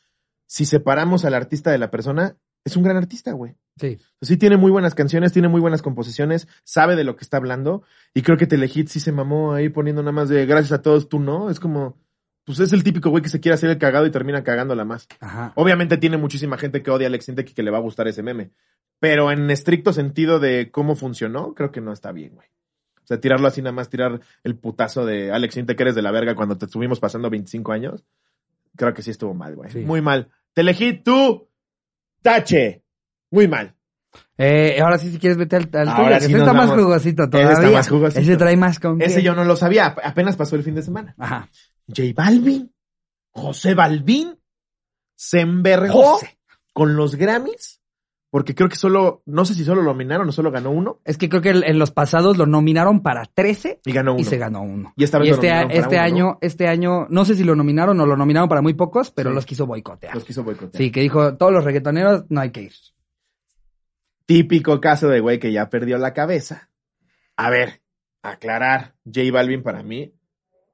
si 0.46 0.64
separamos 0.64 1.24
al 1.24 1.34
artista 1.34 1.72
de 1.72 1.78
la 1.78 1.90
persona, 1.90 2.36
es 2.64 2.76
un 2.76 2.84
gran 2.84 2.98
artista, 2.98 3.32
güey. 3.32 3.56
Sí. 3.80 3.98
Sí 4.20 4.36
tiene 4.36 4.56
muy 4.56 4.70
buenas 4.70 4.94
canciones, 4.94 5.32
tiene 5.32 5.48
muy 5.48 5.60
buenas 5.60 5.82
composiciones, 5.82 6.46
sabe 6.62 6.94
de 6.94 7.02
lo 7.02 7.16
que 7.16 7.24
está 7.24 7.38
hablando 7.38 7.82
y 8.14 8.22
creo 8.22 8.38
que 8.38 8.46
Telehit 8.46 8.86
sí 8.86 9.00
se 9.00 9.10
mamó 9.10 9.52
ahí 9.52 9.68
poniendo 9.68 10.02
nada 10.02 10.12
más 10.12 10.28
de 10.28 10.46
gracias 10.46 10.70
a 10.70 10.82
todos, 10.82 11.08
tú 11.08 11.18
no. 11.18 11.50
Es 11.50 11.58
como, 11.58 11.98
pues 12.44 12.58
es 12.60 12.72
el 12.72 12.82
típico 12.82 13.10
güey 13.10 13.22
que 13.22 13.28
se 13.28 13.40
quiere 13.40 13.54
hacer 13.54 13.70
el 13.70 13.78
cagado 13.78 14.06
y 14.06 14.10
termina 14.10 14.42
cagándola 14.44 14.84
más. 14.84 15.06
Ajá. 15.20 15.52
Obviamente 15.56 15.96
tiene 15.96 16.16
muchísima 16.16 16.58
gente 16.58 16.82
que 16.82 16.90
odia 16.90 17.06
a 17.06 17.08
Alex 17.08 17.28
Intec 17.28 17.50
y 17.50 17.54
que 17.54 17.62
le 17.62 17.70
va 17.70 17.78
a 17.78 17.82
gustar 17.82 18.08
ese 18.08 18.22
meme. 18.22 18.50
Pero 18.98 19.30
en 19.32 19.50
estricto 19.50 19.92
sentido 19.92 20.38
de 20.40 20.70
cómo 20.70 20.94
funcionó, 20.96 21.54
creo 21.54 21.70
que 21.72 21.80
no 21.80 21.92
está 21.92 22.12
bien, 22.12 22.34
güey. 22.34 22.48
O 23.02 23.06
sea, 23.06 23.20
tirarlo 23.20 23.48
así 23.48 23.60
nada 23.62 23.72
más, 23.72 23.88
tirar 23.88 24.20
el 24.44 24.56
putazo 24.56 25.04
de 25.04 25.32
Alex 25.32 25.56
Intec 25.56 25.76
que 25.76 25.82
eres 25.82 25.94
de 25.96 26.02
la 26.02 26.12
verga 26.12 26.34
cuando 26.36 26.56
te 26.56 26.66
estuvimos 26.66 27.00
pasando 27.00 27.28
25 27.30 27.72
años. 27.72 28.04
Creo 28.76 28.94
que 28.94 29.02
sí 29.02 29.10
estuvo 29.10 29.34
mal, 29.34 29.54
güey. 29.56 29.70
Sí. 29.70 29.80
Muy 29.80 30.00
mal. 30.00 30.28
Telehit, 30.54 31.02
tú, 31.04 31.48
tache. 32.22 32.82
Muy 33.30 33.48
mal. 33.48 33.74
Eh, 34.36 34.78
ahora 34.80 34.98
sí, 34.98 35.10
si 35.10 35.18
quieres, 35.18 35.38
vete 35.38 35.56
al, 35.56 35.68
al 35.72 35.88
Ahora 35.88 36.20
sí 36.20 36.26
ese 36.26 36.38
está 36.38 36.52
más 36.52 36.70
jugosito 36.70 37.22
Ese 37.22 37.30
todavía. 37.30 37.52
está 37.52 37.70
más 37.70 37.88
jugosito. 37.88 38.20
Ese 38.20 38.36
trae 38.36 38.56
más 38.56 38.78
con 38.78 39.00
Ese 39.00 39.22
yo 39.22 39.34
no 39.34 39.44
lo 39.44 39.56
sabía, 39.56 39.86
ap- 39.86 40.00
apenas 40.04 40.36
pasó 40.36 40.56
el 40.56 40.62
fin 40.62 40.74
de 40.74 40.82
semana. 40.82 41.14
Ajá. 41.18 41.48
J 41.88 42.12
Balvin 42.14 42.72
José 43.32 43.74
Balvin 43.74 44.38
se 45.14 45.40
envergó 45.40 46.02
José. 46.14 46.38
con 46.72 46.96
los 46.96 47.14
Grammys, 47.16 47.80
porque 48.30 48.54
creo 48.54 48.68
que 48.68 48.76
solo, 48.76 49.22
no 49.26 49.44
sé 49.44 49.54
si 49.54 49.64
solo 49.64 49.82
lo 49.82 49.90
nominaron 49.92 50.28
o 50.28 50.32
solo 50.32 50.50
ganó 50.50 50.70
uno, 50.70 51.00
Es 51.04 51.16
que 51.18 51.28
creo 51.28 51.40
que 51.42 51.50
en 51.50 51.78
los 51.78 51.90
pasados 51.90 52.36
lo 52.38 52.46
nominaron 52.46 53.02
para 53.02 53.24
13 53.26 53.80
y 53.84 53.92
ganó 53.92 54.12
uno. 54.12 54.20
y 54.20 54.24
se 54.24 54.36
ganó 54.38 54.62
uno. 54.62 54.92
Y 54.96 55.04
esta 55.04 55.18
vez 55.18 55.28
Y 55.28 55.30
lo 55.30 55.34
este, 55.36 55.76
este 55.78 55.94
uno, 55.96 56.02
año, 56.04 56.38
este 56.40 56.68
año, 56.68 57.06
no 57.10 57.24
sé 57.24 57.34
si 57.36 57.44
lo 57.44 57.54
nominaron 57.54 57.98
o 58.00 58.06
lo 58.06 58.16
nominaron 58.16 58.48
para 58.48 58.62
muy 58.62 58.74
pocos, 58.74 59.10
pero 59.10 59.30
Sí. 59.30 59.34
los 59.34 59.46
quiso 59.46 59.66
boicotear. 59.66 60.14
Los 60.14 60.24
quiso 60.24 60.44
boicotear. 60.44 60.82
Sí, 60.82 60.90
que 60.90 61.00
dijo, 61.00 61.36
todos 61.36 61.52
los 61.52 61.64
reggaetoneros 61.64 62.24
no 62.30 62.40
hay 62.40 62.50
que 62.50 62.62
ir. 62.62 62.72
Típico 64.26 64.80
caso 64.80 65.08
de 65.08 65.20
güey 65.20 65.38
que 65.38 65.52
ya 65.52 65.68
perdió 65.68 65.98
la 65.98 66.14
cabeza. 66.14 66.70
A 67.36 67.50
ver, 67.50 67.82
aclarar. 68.22 68.94
J 69.04 69.30
Balvin 69.32 69.62
para 69.62 69.82
mí, 69.82 70.14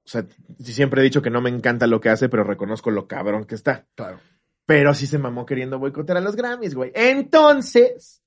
o 0.08 0.10
sea, 0.10 0.24
siempre 0.64 1.02
he 1.02 1.04
dicho 1.04 1.20
que 1.20 1.28
no 1.28 1.42
me 1.42 1.50
encanta 1.50 1.86
lo 1.86 2.00
que 2.00 2.08
hace, 2.08 2.30
pero 2.30 2.42
reconozco 2.42 2.90
lo 2.90 3.06
cabrón 3.06 3.44
que 3.44 3.54
está. 3.54 3.86
Claro. 3.94 4.18
Pero 4.64 4.94
sí 4.94 5.06
se 5.06 5.18
mamó 5.18 5.44
queriendo 5.44 5.78
boicotear 5.78 6.16
a 6.16 6.22
los 6.22 6.34
Grammys, 6.34 6.74
güey. 6.74 6.92
Entonces, 6.94 8.22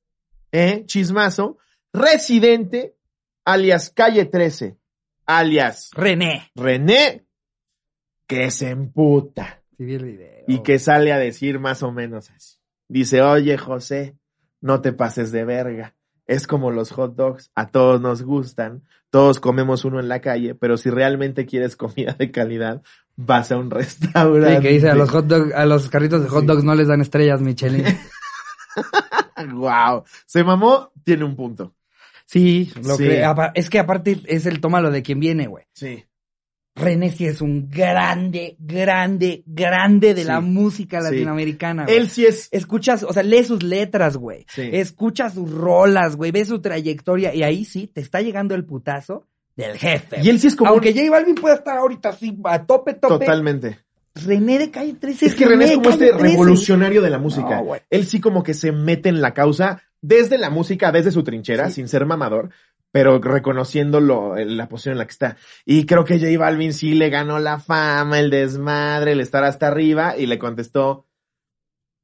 eh, 0.52 0.84
chismazo, 0.86 1.58
Residente, 1.92 2.96
alias 3.46 3.90
Calle 3.90 4.26
13, 4.26 4.78
alias 5.26 5.90
René. 5.96 6.52
René, 6.54 7.26
que 8.28 8.52
se 8.52 8.70
emputa 8.70 9.64
Sí, 9.76 9.84
vi 9.84 9.96
el 9.96 10.06
video. 10.06 10.44
y 10.48 10.62
que 10.62 10.78
sale 10.78 11.12
a 11.12 11.18
decir 11.18 11.58
más 11.58 11.82
o 11.82 11.92
menos 11.92 12.30
así. 12.30 12.60
Dice, 12.90 13.24
oye 13.24 13.58
José, 13.58 14.20
no 14.60 14.82
te 14.82 14.94
pases 14.94 15.32
de 15.32 15.46
verga. 15.46 15.96
Es 16.28 16.48
como 16.48 16.72
los 16.72 16.92
hot 16.92 17.16
dogs, 17.16 17.52
a 17.56 17.70
todos 17.70 18.00
nos 18.00 18.22
gustan, 18.24 18.84
todos 19.10 19.40
comemos 19.40 19.84
uno 19.86 20.00
en 20.00 20.08
la 20.08 20.22
calle, 20.22 20.56
pero 20.56 20.78
si 20.78 20.90
realmente 20.90 21.46
quieres 21.46 21.76
comida 21.78 22.14
de 22.18 22.32
calidad, 22.32 22.82
vas 23.16 23.52
a 23.52 23.58
un 23.58 23.70
restaurante. 23.72 24.56
Sí, 24.58 24.62
que 24.62 24.70
dice 24.74 24.90
a 24.90 24.96
los 24.96 25.10
hot 25.10 25.26
dog, 25.28 25.54
a 25.54 25.66
los 25.66 25.90
carritos 25.90 26.24
de 26.24 26.30
hot 26.30 26.46
dogs 26.46 26.64
no 26.64 26.76
les 26.76 26.88
dan 26.88 27.02
estrellas 27.02 27.42
Michelin. 27.42 27.86
wow. 29.54 30.04
Se 30.26 30.44
mamó, 30.44 30.92
tiene 31.04 31.26
un 31.26 31.36
punto. 31.36 31.74
Sí, 32.26 32.72
lo 32.84 32.96
Sí. 32.96 33.04
que 33.04 33.26
es 33.56 33.70
que 33.70 33.80
aparte 33.80 34.22
es 34.26 34.46
el 34.46 34.62
tómalo 34.62 34.90
de 34.90 35.02
quien 35.04 35.20
viene, 35.20 35.48
güey. 35.48 35.66
Sí. 35.74 36.06
René 36.76 37.12
sí 37.12 37.26
es 37.26 37.42
un 37.42 37.70
grande, 37.70 38.56
grande, 38.60 39.44
grande 39.46 40.14
de 40.14 40.22
Sí. 40.22 40.28
la 40.28 40.40
música 40.40 41.00
Sí. 41.02 41.06
latinoamericana. 41.12 41.84
güey. 41.86 41.98
Él 41.98 42.10
sí 42.10 42.26
es. 42.26 42.48
Escuchas, 42.52 43.04
o 43.04 43.12
sea, 43.12 43.24
lee 43.24 43.44
sus 43.44 43.62
letras, 43.62 44.16
güey. 44.18 44.46
Sí. 44.48 44.70
Escucha 44.72 45.30
sus 45.30 45.52
rolas, 45.52 46.16
güey. 46.16 46.32
Ve 46.32 46.46
su 46.46 46.62
trayectoria 46.62 47.36
y 47.36 47.44
ahí 47.44 47.66
sí 47.66 47.88
te 47.88 48.00
está 48.02 48.22
llegando 48.22 48.56
el 48.56 48.66
putazo 48.66 49.28
del 49.56 49.78
jefe. 49.78 50.22
Y 50.24 50.30
él 50.30 50.40
sí 50.40 50.48
es 50.48 50.56
como. 50.56 50.70
Aunque 50.72 50.94
J 50.94 51.10
Balvin 51.12 51.36
pueda 51.36 51.56
estar 51.56 51.78
ahorita 51.78 52.10
así 52.10 52.38
a 52.46 52.64
tope, 52.66 52.94
tope. 52.94 53.26
Totalmente. 53.26 53.80
René 54.16 54.60
de 54.60 54.72
Calle 54.72 54.94
13 54.94 55.26
Es 55.26 55.36
que 55.36 55.46
René 55.46 55.66
es 55.66 55.76
como 55.76 55.90
este 55.90 56.08
13. 56.12 56.22
revolucionario 56.22 57.02
de 57.02 57.10
la 57.10 57.18
música. 57.18 57.62
No. 57.62 57.74
Él 57.90 58.06
sí 58.06 58.20
como 58.20 58.44
que 58.44 58.54
se 58.54 58.72
mete 58.72 59.08
en 59.10 59.22
la 59.22 59.34
causa 59.34 59.82
desde 60.02 60.38
la 60.38 60.50
música, 60.50 60.92
desde 60.92 61.12
su 61.12 61.24
trinchera, 61.24 61.68
Sí. 61.70 61.76
sin 61.76 61.88
ser 61.88 62.06
mamador, 62.06 62.50
pero 62.92 63.20
reconociendo 63.20 64.00
lo- 64.00 64.36
la 64.36 64.68
posición 64.68 64.94
en 64.94 64.98
la 65.00 65.06
que 65.06 65.12
está. 65.12 65.38
Y 65.66 65.86
creo 65.86 66.04
que 66.04 66.20
J 66.20 66.38
Balvin 66.38 66.74
sí 66.74 66.94
le 66.94 67.10
ganó 67.10 67.40
la 67.40 67.60
fama, 67.60 68.20
el 68.20 68.30
desmadre, 68.30 69.14
el 69.14 69.22
estar 69.22 69.44
hasta 69.44 69.68
arriba, 69.68 70.18
y 70.18 70.26
le 70.26 70.38
contestó 70.40 71.08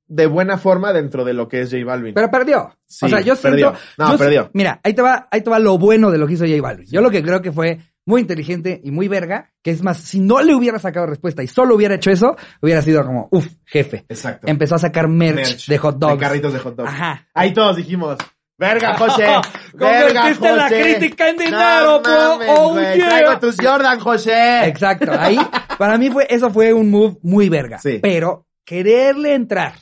de 0.10 0.26
buena 0.26 0.58
forma 0.58 0.94
dentro 0.94 1.26
de 1.26 1.34
lo 1.34 1.50
que 1.50 1.62
es 1.62 1.70
J 1.72 1.84
Balvin. 1.84 2.14
Pero 2.14 2.32
perdió. 2.32 2.78
Sí, 2.86 3.06
o 3.06 3.10
sea, 3.10 3.20
yo 3.20 3.36
perdió. 3.36 3.72
siento. 3.72 3.80
No, 3.98 4.12
yo 4.14 4.18
perdió. 4.18 4.50
Mira, 4.54 4.80
ahí 4.84 4.94
te 4.94 5.02
va, 5.02 5.28
ahí 5.30 5.42
te 5.42 5.50
va 5.50 5.60
lo 5.60 5.78
bueno 5.78 6.12
de 6.12 6.18
lo 6.18 6.26
que 6.28 6.34
hizo 6.34 6.46
J 6.46 6.62
Balvin. 6.62 6.88
Yo 6.90 7.02
lo 7.02 7.12
que 7.12 7.22
creo 7.22 7.42
que 7.42 7.52
fue 7.52 7.80
muy 8.06 8.22
inteligente 8.22 8.80
y 8.82 8.92
muy 8.92 9.10
verga, 9.10 9.52
que 9.62 9.72
es 9.72 9.84
más, 9.84 9.98
si 9.98 10.22
no 10.22 10.42
le 10.42 10.56
hubiera 10.56 10.80
sacado 10.80 11.08
respuesta 11.08 11.44
y 11.44 11.48
solo 11.48 11.76
hubiera 11.76 11.96
hecho 11.96 12.10
eso, 12.10 12.38
hubiera 12.62 12.82
sido 12.82 13.04
como, 13.06 13.28
uff, 13.32 13.48
jefe. 13.66 14.06
Exacto. 14.08 14.48
Empezó 14.48 14.76
a 14.76 14.80
sacar 14.80 15.10
merch, 15.10 15.36
Merch, 15.36 15.68
de 15.68 15.78
hot 15.78 15.98
dogs. 15.98 16.14
De 16.14 16.20
carritos 16.20 16.54
de 16.54 16.60
hot 16.60 16.76
dogs. 16.78 16.90
Ajá. 16.90 17.28
Ahí 17.34 17.54
todos 17.54 17.76
dijimos, 17.76 18.18
verga, 18.58 18.96
José. 18.98 19.26
verga, 19.74 20.22
Convertiste 20.38 20.56
la 20.56 20.68
crítica 20.68 21.30
en 21.30 21.36
No 21.38 21.44
dinero, 21.44 22.02
bro. 22.02 22.38
mames, 22.38 22.48
Oh, 22.50 22.80
yeah. 22.80 23.10
Traigo 23.10 23.40
tus 23.40 23.56
Jordan, 23.62 24.00
José. 24.00 24.68
Exacto. 24.68 25.12
Ahí, 25.20 25.38
para 25.78 25.98
mí 25.98 26.10
fue, 26.10 26.26
eso 26.30 26.50
fue 26.50 26.74
un 26.74 26.90
move 26.90 27.18
muy 27.22 27.50
verga. 27.50 27.80
Sí. 27.80 28.00
Pero 28.02 28.46
quererle 28.66 29.34
entrar 29.34 29.74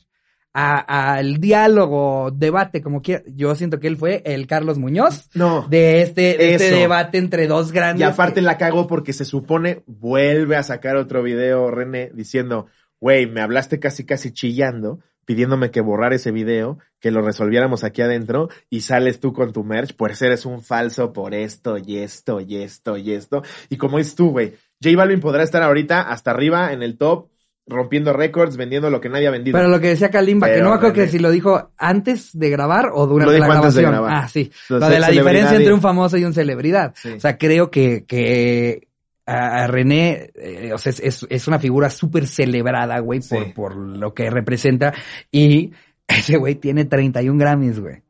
a- 0.53 1.15
al 1.15 1.37
diálogo, 1.41 2.31
debate, 2.31 2.81
como 2.81 3.01
quiera, 3.01 3.23
yo 3.27 3.55
siento 3.55 3.79
que 3.79 3.87
él 3.87 3.97
fue 3.97 4.21
el 4.25 4.47
Carlos 4.47 4.77
Muñoz 4.77 5.29
No. 5.33 5.67
de 5.69 6.01
este, 6.01 6.37
de 6.37 6.53
este 6.53 6.71
debate 6.71 7.17
entre 7.17 7.47
dos 7.47 7.71
grandes. 7.71 8.01
Y 8.01 8.03
aparte 8.03 8.35
que- 8.35 8.41
la 8.41 8.57
cagó 8.57 8.87
porque 8.87 9.11
se 9.13 9.25
supone 9.25 9.83
vuelve 9.85 10.55
a 10.55 10.63
sacar 10.63 10.95
otro 10.95 11.23
video, 11.23 11.71
René, 11.71 12.09
diciendo, 12.13 12.67
güey, 13.01 13.25
me 13.27 13.41
hablaste 13.41 13.79
casi 13.79 14.05
casi 14.05 14.31
chillando, 14.31 14.99
pidiéndome 15.25 15.71
que 15.71 15.81
borrar 15.81 16.13
ese 16.13 16.31
video, 16.31 16.77
que 16.99 17.11
lo 17.11 17.21
resolviéramos 17.21 17.83
aquí 17.83 18.01
adentro, 18.01 18.49
y 18.69 18.81
sales 18.81 19.19
tú 19.19 19.33
con 19.33 19.51
tu 19.53 19.63
merch, 19.63 19.95
pues 19.95 20.21
eres 20.21 20.45
un 20.45 20.61
falso 20.61 21.11
por 21.13 21.33
esto 21.33 21.77
y 21.77 21.97
esto 21.97 22.39
y 22.41 22.57
esto 22.57 22.97
y 22.97 23.11
esto. 23.13 23.43
Y 23.69 23.77
como 23.77 23.99
es 23.99 24.15
tú, 24.15 24.31
güey, 24.31 24.53
J 24.83 24.95
Balvin 24.95 25.19
podrá 25.19 25.43
estar 25.43 25.63
ahorita 25.63 26.01
hasta 26.01 26.31
arriba 26.31 26.71
en 26.73 26.83
el 26.83 26.97
top, 26.97 27.29
rompiendo 27.67 28.13
récords, 28.13 28.57
vendiendo 28.57 28.91
lo 28.91 29.01
que 29.01 29.09
nadie 29.09 29.27
ha 29.27 29.31
vendido. 29.31 29.57
Pero 29.57 29.69
lo 29.69 29.79
que 29.79 29.87
decía 29.87 30.11
Kalimba, 30.11 30.47
que 30.47 30.61
no 30.61 30.69
me 30.69 30.75
acuerdo 30.75 30.93
que 30.93 31.07
si 31.07 31.17
lo 31.17 31.31
dijo 31.31 31.71
antes 31.77 32.37
de 32.37 32.49
grabar 32.51 32.89
o 32.93 32.99
Lo 33.01 33.07
durante 33.07 33.33
dijo 33.33 33.47
la 33.47 33.55
antes 33.55 33.73
de 33.73 33.81
grabación. 33.81 34.03
grabar. 34.05 34.23
Ah, 34.25 34.27
sí. 34.27 34.51
Lo 34.69 34.79
Lo 34.79 34.89
de 34.89 34.99
la 34.99 35.09
diferencia 35.09 35.57
entre 35.57 35.73
un 35.73 35.81
famoso 35.81 36.17
y 36.17 36.25
un 36.25 36.33
celebridad. 36.33 36.93
Sí. 36.95 37.13
O 37.13 37.19
sea, 37.19 37.37
creo 37.39 37.71
que, 37.71 38.05
que 38.05 38.87
a, 39.25 39.63
a 39.63 39.67
René, 39.67 40.29
eh, 40.35 40.71
o 40.73 40.77
sea, 40.77 40.91
es, 40.91 41.25
es, 41.29 41.47
una 41.47 41.59
figura 41.59 41.89
súper 41.89 42.27
celebrada, 42.27 42.99
güey, 42.99 43.21
por, 43.21 43.43
Sí. 43.45 43.51
por 43.55 43.75
lo 43.75 44.13
que 44.13 44.29
representa. 44.29 44.93
Y 45.31 45.71
ese 46.07 46.37
güey 46.37 46.55
tiene 46.55 46.85
31 46.85 47.37
Grammys, 47.39 47.79
güey. 47.79 48.03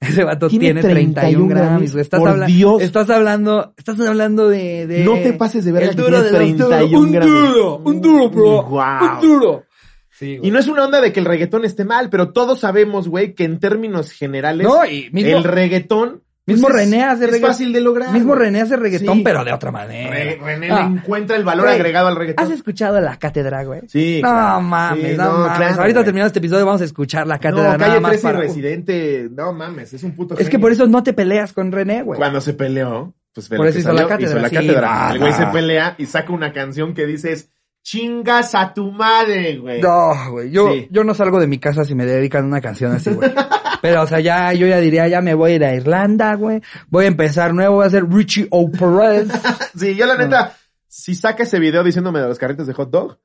Ese 0.00 0.24
vato 0.24 0.48
Tiene 0.48 0.64
tiene, 0.66 0.80
31 0.82 1.14
31 1.14 1.48
Grammys, 1.48 1.92
güey. 1.92 2.02
Estás, 2.02 2.18
por 2.18 2.28
habla- 2.30 2.46
Dios. 2.46 2.82
estás 2.82 3.08
hablando, 3.08 3.72
estás 3.76 4.00
hablando 4.00 4.48
de, 4.48 4.88
de- 4.88 5.04
No 5.04 5.12
te 5.14 5.32
pases 5.34 5.64
de 5.64 5.70
verga 5.70 5.90
el 5.90 5.94
que 5.96 6.02
duro 6.02 6.22
tiene 6.22 6.24
de 6.24 6.32
los 6.32 6.52
duros. 6.58 6.68
31 6.70 6.98
Un 7.06 7.12
Grammys. 7.12 7.34
duro, 7.54 7.76
un 7.84 8.00
duro, 8.00 8.30
bro. 8.30 8.62
Guau. 8.64 9.14
Un 9.14 9.20
duro. 9.20 9.64
Sí, 10.10 10.38
Y 10.42 10.50
no 10.50 10.58
es 10.58 10.66
una 10.66 10.84
onda 10.84 11.00
de 11.00 11.12
que 11.12 11.20
el 11.20 11.26
reggaetón 11.26 11.64
esté 11.64 11.84
mal, 11.84 12.10
pero 12.10 12.32
todos 12.32 12.58
sabemos, 12.60 13.08
güey, 13.08 13.34
que 13.34 13.44
en 13.44 13.60
términos 13.60 14.10
generales, 14.10 14.66
No, 14.66 14.84
y 14.84 15.08
mismo, 15.12 15.36
el 15.36 15.44
reggaetón. 15.44 16.22
Mismo 16.46 16.68
pues, 16.68 16.82
es- 16.82 16.90
René 16.90 17.04
hace 17.04 17.24
es 17.24 17.30
reggaetón. 17.30 17.50
fácil 17.50 17.72
de 17.72 17.80
lograr. 17.80 18.12
mismo. 18.12 18.34
René 18.34 18.60
hace 18.62 18.76
reggaetón, 18.76 19.18
Sí. 19.18 19.22
pero 19.24 19.44
de 19.44 19.52
otra 19.52 19.70
manera. 19.70 20.10
Re- 20.10 20.38
René 20.42 20.70
Ah, 20.70 20.88
le 20.88 20.98
encuentra 20.98 21.36
el 21.36 21.44
valor 21.44 21.68
agregado 21.68 22.08
al 22.08 22.16
reggaetón. 22.16 22.44
¿Has 22.44 22.50
escuchado 22.52 23.00
la 23.00 23.16
cátedra, 23.18 23.62
güey? 23.64 23.82
Sí. 23.88 24.20
No 24.22 24.28
claro. 24.28 24.60
mames, 24.62 25.10
Sí, 25.12 25.16
no, 25.16 25.24
mames. 25.38 25.56
claro, 25.56 25.74
Ahorita 25.80 25.98
güey. 26.00 26.04
terminando 26.04 26.26
este 26.26 26.38
episodio 26.40 26.66
vamos 26.66 26.80
a 26.80 26.84
escuchar 26.84 27.26
la 27.26 27.34
No, 27.36 27.40
cátedra 27.40 27.62
nada 27.64 27.78
calle 27.78 28.00
más 28.00 28.10
13 28.12 28.26
y 28.26 28.30
para... 28.32 28.38
residente, 28.40 29.28
no 29.30 29.52
mames, 29.52 29.92
es 29.92 30.02
un 30.02 30.16
puto 30.16 30.36
Es 30.38 30.48
que 30.48 30.58
por 30.58 30.72
eso 30.72 30.86
no 30.86 31.02
te 31.02 31.12
peleas 31.12 31.52
con 31.52 31.70
René, 31.70 32.02
güey. 32.02 32.18
Cuando 32.18 32.40
se 32.40 32.54
peleó, 32.54 33.14
pues 33.34 33.48
Por 33.48 33.66
eso 33.66 33.78
hizo 33.78 33.88
salió, 33.88 34.02
la 34.02 34.08
cátedra, 34.08 34.30
hizo 34.30 34.38
la 34.40 34.50
cátedra. 34.50 35.06
no, 35.08 35.12
el 35.14 35.18
güey 35.20 35.30
no. 35.32 35.38
se 35.38 35.46
pelea 35.46 35.94
y 35.98 36.06
saca 36.06 36.32
una 36.32 36.52
canción 36.52 36.92
que 36.94 37.06
dices, 37.06 37.50
chingas 37.84 38.54
a 38.54 38.74
tu 38.74 38.92
madre, 38.92 39.56
güey. 39.58 39.80
No, 39.80 40.12
güey. 40.30 40.50
Yo, 40.50 40.70
yo 40.90 41.02
no 41.04 41.14
salgo 41.14 41.40
de 41.40 41.46
mi 41.46 41.58
casa 41.58 41.84
si 41.84 41.94
me 41.94 42.04
dedican 42.04 42.44
una 42.44 42.60
canción 42.60 42.92
así, 42.92 43.10
güey. 43.10 43.30
Pero, 43.82 44.02
o 44.02 44.06
sea, 44.06 44.20
ya, 44.20 44.54
yo 44.54 44.66
ya 44.66 44.78
diría, 44.78 45.08
ya 45.08 45.20
me 45.20 45.34
voy 45.34 45.52
a 45.52 45.54
ir 45.56 45.64
a 45.64 45.74
Irlanda, 45.74 46.34
güey. 46.36 46.62
Voy 46.88 47.04
a 47.04 47.08
empezar 47.08 47.52
nuevo, 47.52 47.74
voy 47.76 47.86
a 47.86 47.90
ser 47.90 48.08
Richie 48.08 48.46
O'Perez. 48.50 49.28
Sí, 49.76 49.94
yo 49.96 50.06
la 50.06 50.16
neta, 50.16 50.56
si 50.86 51.14
saca 51.14 51.42
ese 51.42 51.58
video 51.58 51.82
diciéndome 51.82 52.20
de 52.20 52.28
los 52.28 52.38
carritos 52.38 52.66
de 52.66 52.72
hot 52.74 52.90
dog, 52.90 53.18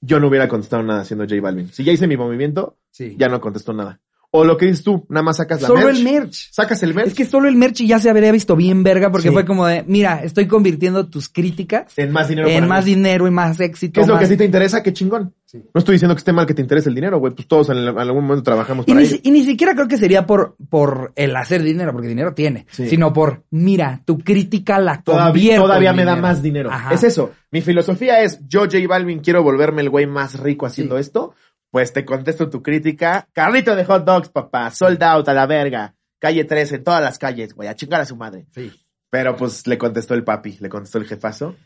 yo 0.00 0.20
no 0.20 0.28
hubiera 0.28 0.48
contestado 0.48 0.82
nada 0.82 1.00
haciendo 1.00 1.24
J 1.24 1.40
Balvin. 1.40 1.68
Si 1.72 1.82
ya 1.84 1.92
hice 1.92 2.06
mi 2.06 2.16
movimiento, 2.16 2.76
Sí. 2.90 3.14
ya 3.18 3.28
no 3.28 3.40
contestó 3.40 3.72
nada. 3.72 4.00
O 4.34 4.44
lo 4.46 4.56
que 4.56 4.64
dices 4.64 4.82
tú, 4.82 5.04
nada 5.10 5.22
más 5.22 5.36
sacas 5.36 5.60
la 5.60 5.68
Solo 5.68 5.80
merch. 5.84 5.98
el 5.98 6.04
merch. 6.04 6.48
Sacas 6.52 6.82
el 6.82 6.94
merch 6.94 7.08
Es 7.08 7.14
que 7.14 7.26
solo 7.26 7.48
el 7.48 7.54
merch 7.56 7.82
ya 7.82 7.98
se 7.98 8.08
habría 8.08 8.32
visto 8.32 8.56
bien 8.56 8.82
verga 8.82 9.10
porque 9.12 9.28
Sí. 9.28 9.34
fue 9.34 9.44
como 9.44 9.66
de, 9.66 9.84
mira, 9.86 10.22
estoy 10.24 10.46
convirtiendo 10.46 11.06
tus 11.10 11.28
críticas 11.28 11.92
en 11.98 12.10
más 12.12 12.28
dinero 12.28 12.48
en 12.48 12.54
para 12.54 12.66
más 12.66 12.86
mí. 12.86 12.94
dinero 12.94 13.26
y 13.26 13.30
más 13.30 13.60
éxito. 13.60 13.92
¿Qué 13.92 14.00
es 14.00 14.08
lo 14.08 14.18
que 14.18 14.24
a 14.24 14.28
ti 14.28 14.38
te 14.38 14.46
interesa? 14.46 14.82
Qué 14.82 14.94
chingón. 14.94 15.34
Sí. 15.44 15.58
No 15.74 15.78
estoy 15.80 15.96
diciendo 15.96 16.14
que 16.14 16.20
esté 16.20 16.32
mal 16.32 16.46
que 16.46 16.54
te 16.54 16.62
interese 16.62 16.88
el 16.88 16.94
dinero, 16.94 17.18
güey. 17.18 17.34
Pues 17.34 17.46
todos 17.46 17.68
en, 17.68 17.76
el- 17.76 17.88
en 17.88 17.98
algún 17.98 18.24
momento 18.24 18.42
trabajamos 18.42 18.86
Y 18.86 18.92
para 18.92 19.00
ni, 19.02 19.06
ello. 19.06 19.16
si- 19.22 19.28
y 19.28 19.30
ni 19.32 19.44
siquiera 19.44 19.74
creo 19.74 19.86
que 19.86 19.98
sería 19.98 20.24
por, 20.24 20.56
por 20.70 21.12
el 21.14 21.36
hacer 21.36 21.62
dinero, 21.62 21.92
porque 21.92 22.08
dinero 22.08 22.32
tiene, 22.32 22.64
Sí. 22.70 22.88
sino 22.88 23.12
por, 23.12 23.44
mira, 23.50 24.00
tu 24.06 24.16
crítica 24.18 24.78
la 24.78 25.02
Todavía, 25.02 25.56
todavía 25.58 25.90
en 25.90 25.96
me 25.96 26.04
da 26.06 26.16
más 26.16 26.40
dinero. 26.42 26.70
Ajá. 26.72 26.94
Es 26.94 27.04
eso. 27.04 27.32
Mi 27.50 27.60
filosofía 27.60 28.22
es, 28.22 28.40
yo 28.48 28.60
J 28.60 28.78
Balvin 28.88 29.18
quiero 29.18 29.42
volverme 29.42 29.82
el 29.82 29.90
güey 29.90 30.06
más 30.06 30.40
rico 30.40 30.64
haciendo 30.64 30.96
esto. 30.96 31.34
Pues 31.72 31.92
te 31.94 32.04
contesto 32.04 32.50
tu 32.50 32.62
crítica. 32.62 33.26
Carrito 33.32 33.74
de 33.74 33.86
hot 33.86 34.04
dogs, 34.04 34.28
papá. 34.28 34.70
Sold 34.70 35.02
out 35.02 35.26
a 35.28 35.32
la 35.32 35.46
verga. 35.46 35.94
Calle 36.18 36.44
13, 36.44 36.76
en 36.76 36.84
todas 36.84 37.02
las 37.02 37.18
calles, 37.18 37.54
güey. 37.54 37.66
A 37.66 37.74
chingar 37.74 38.02
a 38.02 38.04
su 38.04 38.14
madre. 38.14 38.44
Sí. 38.54 38.70
Pero 39.08 39.34
pues 39.36 39.66
le 39.66 39.78
contestó 39.78 40.12
el 40.12 40.22
papi, 40.22 40.58
le 40.60 40.68
contestó 40.68 40.98
el 40.98 41.06
jefazo. 41.06 41.56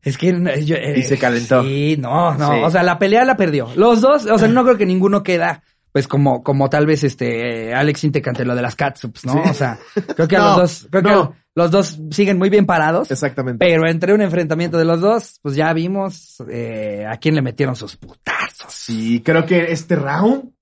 Es 0.00 0.16
que 0.16 0.28
eh, 0.28 0.64
yo, 0.64 0.76
eh, 0.76 0.94
Y 0.96 1.02
se 1.02 1.18
calentó. 1.18 1.64
Sí, 1.64 1.96
no, 1.98 2.34
no. 2.34 2.52
Sí. 2.52 2.60
O 2.62 2.70
sea, 2.70 2.84
la 2.84 3.00
pelea 3.00 3.24
la 3.24 3.36
perdió. 3.36 3.68
Los 3.74 4.00
dos, 4.00 4.26
o 4.26 4.38
sea, 4.38 4.46
no 4.46 4.62
creo 4.62 4.76
que 4.78 4.86
ninguno 4.86 5.24
queda. 5.24 5.64
Pues 5.90 6.06
como, 6.06 6.44
como 6.44 6.70
tal 6.70 6.86
vez 6.86 7.02
este 7.02 7.74
Alex 7.74 8.04
Inte 8.04 8.22
cante 8.22 8.44
lo 8.44 8.54
de 8.54 8.62
las 8.62 8.76
catsups, 8.76 9.24
¿no? 9.26 9.32
Sí. 9.32 9.50
O 9.50 9.54
sea, 9.54 9.78
creo 10.14 10.28
que 10.28 10.36
a 10.36 10.38
No, 10.40 10.46
los 10.50 10.56
dos, 10.56 10.88
creo 10.90 11.02
que 11.02 11.10
no. 11.10 11.20
a 11.20 11.34
los 11.58 11.70
dos 11.72 11.98
siguen 12.10 12.38
muy 12.38 12.48
bien 12.50 12.64
parados. 12.66 13.10
Exactamente. 13.10 13.66
Pero 13.66 13.86
entre 13.88 14.14
un 14.14 14.20
enfrentamiento 14.22 14.78
de 14.78 14.84
los 14.84 15.00
dos, 15.00 15.40
pues 15.42 15.56
ya 15.56 15.72
vimos 15.72 16.42
eh, 16.48 17.04
a 17.06 17.16
quién 17.18 17.34
le 17.34 17.42
metieron 17.42 17.74
sus 17.76 17.96
putazos. 17.96 18.72
Sí, 18.72 19.20
creo 19.24 19.44
que 19.44 19.72
este 19.72 19.96
round 19.96 20.52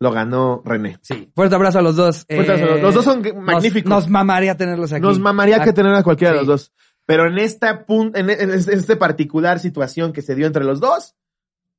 lo 0.00 0.10
ganó 0.10 0.60
René. 0.64 0.98
Sí. 1.02 1.30
Fuerte 1.34 1.54
abrazo 1.54 1.78
a 1.78 1.82
los 1.82 1.94
dos. 1.94 2.26
Fuerte 2.28 2.52
abrazo. 2.52 2.74
Eh, 2.76 2.82
Los 2.82 2.94
dos 2.94 3.04
son 3.04 3.22
nos- 3.22 3.34
magníficos. 3.34 3.88
Nos, 3.88 4.08
mamaría 4.08 4.56
tenerlos 4.56 4.92
aquí. 4.92 5.02
Nos 5.02 5.18
mamaría 5.20 5.62
que 5.62 5.72
tener 5.72 5.94
a 5.94 6.02
cualquiera 6.02 6.32
de 6.32 6.38
los 6.40 6.46
dos. 6.46 6.72
Pero 7.06 7.26
en 7.26 7.38
esta 7.38 7.86
pun- 7.86 8.12
en, 8.16 8.30
en, 8.30 8.40
en 8.50 8.50
esta 8.52 8.98
particular 8.98 9.58
situación 9.60 10.12
que 10.12 10.22
se 10.22 10.34
dio 10.34 10.46
entre 10.46 10.64
los 10.64 10.80
dos, 10.80 11.14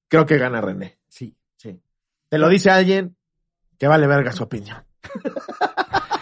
creo 0.08 0.26
que 0.26 0.38
gana 0.38 0.62
René. 0.62 0.98
Sí. 1.10 1.36
Sí. 1.58 1.80
Te 2.30 2.38
lo 2.38 2.48
dice 2.48 2.70
alguien 2.70 3.16
que 3.78 3.88
vale 3.88 4.08
verga 4.08 4.32
su 4.32 4.44
opinión. 4.44 4.78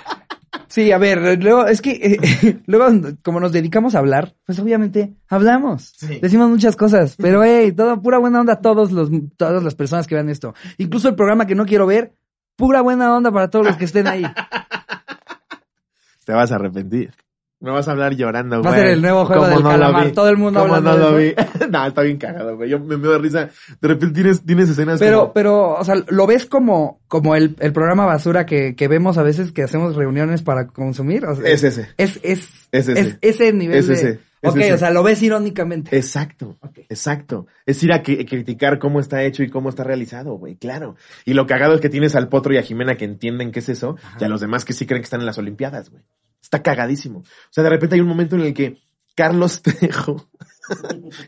Sí, 0.70 0.92
a 0.92 1.00
ver, 1.00 1.42
luego, 1.42 1.66
es 1.66 1.82
que, 1.82 1.92
eh, 1.92 2.62
luego, 2.68 2.86
como 3.24 3.40
nos 3.40 3.52
dedicamos 3.52 3.96
a 3.96 4.00
hablar, 4.00 4.36
pues 4.46 4.60
obviamente 4.60 5.16
hablamos. 5.28 5.94
Sí. 5.98 6.20
Decimos 6.22 6.50
muchas 6.50 6.76
cosas, 6.76 7.16
pero 7.18 7.44
hey, 7.44 7.72
todo, 7.72 8.00
pura 8.02 8.20
buena 8.20 8.40
onda 8.40 8.54
a 8.54 8.62
todos 8.62 8.92
los, 8.92 9.10
todas 9.36 9.64
las 9.64 9.74
personas 9.74 10.06
que 10.06 10.16
vean 10.16 10.30
esto. 10.30 10.54
Incluso 10.78 11.10
el 11.10 11.16
programa 11.16 11.48
que 11.48 11.56
no 11.56 11.66
quiero 11.66 11.88
ver, 11.88 12.14
pura 12.56 12.82
buena 12.82 13.16
onda 13.16 13.32
para 13.32 13.50
todos 13.50 13.66
los 13.66 13.78
que 13.78 13.86
estén 13.86 14.08
ahí. 14.08 14.24
Te 16.26 16.34
vas 16.34 16.52
a 16.52 16.56
arrepentir. 16.56 17.16
Me 17.62 17.72
vas 17.72 17.88
a 17.90 17.92
hablar 17.92 18.16
llorando, 18.16 18.62
Va 18.62 18.70
a 18.70 18.74
güey. 18.74 18.84
ser 18.84 18.94
el 18.94 19.02
nuevo 19.02 19.26
juego 19.26 19.42
¿Cómo 19.44 19.54
del 19.56 19.64
no 19.64 19.70
calamar. 19.70 20.12
Todo 20.12 20.30
el 20.30 20.38
mundo 20.38 20.62
¿Cómo 20.62 20.76
hablando 20.76 20.98
no 21.00 21.10
lo 21.12 21.18
de 21.18 21.36
vi? 21.38 21.68
no, 21.70 21.86
está 21.88 22.02
bien 22.04 22.18
cagado, 22.18 22.56
güey. 22.56 22.70
Yo 22.70 22.80
me, 22.80 22.96
me 22.96 23.08
da 23.10 23.18
risa. 23.18 23.50
De 23.82 23.88
repente 23.90 24.14
tienes, 24.22 24.46
tienes 24.46 24.70
escenas 24.70 25.00
Pero, 25.00 25.20
como... 25.20 25.34
pero, 25.34 25.70
o 25.76 25.84
sea, 25.84 25.96
lo 26.08 26.26
ves 26.26 26.46
como, 26.46 27.02
como 27.10 27.36
el, 27.36 27.58
el 27.60 27.74
programa 27.74 28.06
basura 28.06 28.46
que, 28.46 28.76
que 28.76 28.88
vemos 28.88 29.18
a 29.18 29.24
veces 29.24 29.52
que 29.52 29.64
hacemos 29.64 29.96
reuniones 29.98 30.42
para 30.42 30.68
consumir. 30.68 31.26
O 31.26 31.36
sea, 31.36 31.50
Es 31.50 31.64
ese. 31.66 31.90
es, 31.98 32.20
es, 32.24 32.70
Es 32.72 32.88
ese. 32.88 33.00
es 33.02 33.18
ese 33.22 33.52
nivel 33.52 33.78
Es 33.78 33.88
de... 33.88 33.94
ese. 33.96 34.20
Es 34.42 34.52
ok, 34.52 34.58
ese. 34.58 34.74
o 34.74 34.78
sea, 34.78 34.90
lo 34.92 35.04
ves 35.04 35.22
irónicamente. 35.22 35.98
Exacto, 35.98 36.58
exacto. 36.88 37.46
Es 37.66 37.84
ir 37.84 37.92
a 37.92 38.02
que- 38.04 38.26
criticar 38.26 38.80
cómo 38.80 39.02
está 39.02 39.22
hecho 39.24 39.44
y 39.44 39.50
cómo 39.50 39.68
está 39.68 39.84
realizado, 39.84 40.36
güey, 40.36 40.56
claro. 40.56 40.96
Y 41.26 41.34
lo 41.34 41.46
cagado 41.46 41.76
es 41.76 41.82
que 41.82 41.90
tienes 41.90 42.16
al 42.16 42.30
Potro 42.30 42.54
y 42.54 42.58
a 42.58 42.64
Jimena 42.64 42.96
que 42.96 43.04
entienden 43.04 43.52
qué 43.52 43.60
es 43.60 43.68
eso, 43.68 43.98
y 44.18 44.24
a 44.24 44.30
los 44.30 44.40
demás 44.40 44.64
que 44.64 44.72
sí 44.72 44.86
creen 44.86 45.02
que 45.02 45.08
están 45.08 45.20
en 45.20 45.26
las 45.26 45.38
Olimpiadas, 45.38 45.90
güey. 45.90 46.04
Está 46.42 46.62
cagadísimo. 46.64 47.20
O 47.20 47.24
sea, 47.52 47.64
de 47.64 47.70
repente 47.70 47.96
hay 47.96 48.02
un 48.02 48.08
momento 48.08 48.36
en 48.36 48.42
el 48.44 48.54
que 48.54 48.78
Carlos 49.16 49.62
Trejo, 49.64 50.30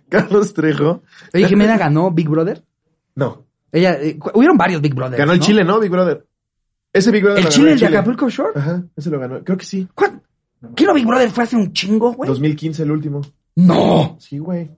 Carlos 0.10 0.54
Trejo, 0.54 1.04
Oye, 1.34 1.48
Jimena 1.48 1.78
ganó 1.78 2.12
Big 2.12 2.30
Brother. 2.30 2.64
no, 3.16 3.46
Ella, 3.72 3.94
eh, 4.02 4.18
hubieron 4.34 4.58
varios 4.58 4.82
Big 4.82 4.94
Brothers. 4.94 5.18
ganó 5.18 5.34
el 5.34 5.40
¿no? 5.40 5.46
Chile, 5.46 5.64
¿no, 5.64 5.80
Big 5.80 5.92
Brother? 5.92 6.26
Ese 6.94 7.12
Big 7.12 7.24
Brother 7.24 7.40
¿El 7.40 7.46
lo 7.46 7.52
Chile, 7.52 7.72
el 7.74 7.80
de 7.80 7.88
Acapulco 7.88 8.30
Shore? 8.30 8.52
Ajá, 8.56 8.84
ese 8.96 9.10
lo 9.10 9.20
ganó. 9.20 9.44
Creo 9.44 9.58
que 9.58 9.66
sí. 9.66 9.88
¿Cuál? 9.96 10.22
¿Qué 10.76 10.86
no 10.86 10.94
Big 10.94 11.06
Brother 11.06 11.30
fue 11.32 11.44
hace 11.46 11.56
un 11.56 11.72
chingo, 11.74 12.14
güey? 12.14 12.28
2015 12.28 12.84
el 12.84 12.92
último. 12.92 13.22
No. 13.56 14.18
Sí, 14.20 14.38
güey. 14.38 14.70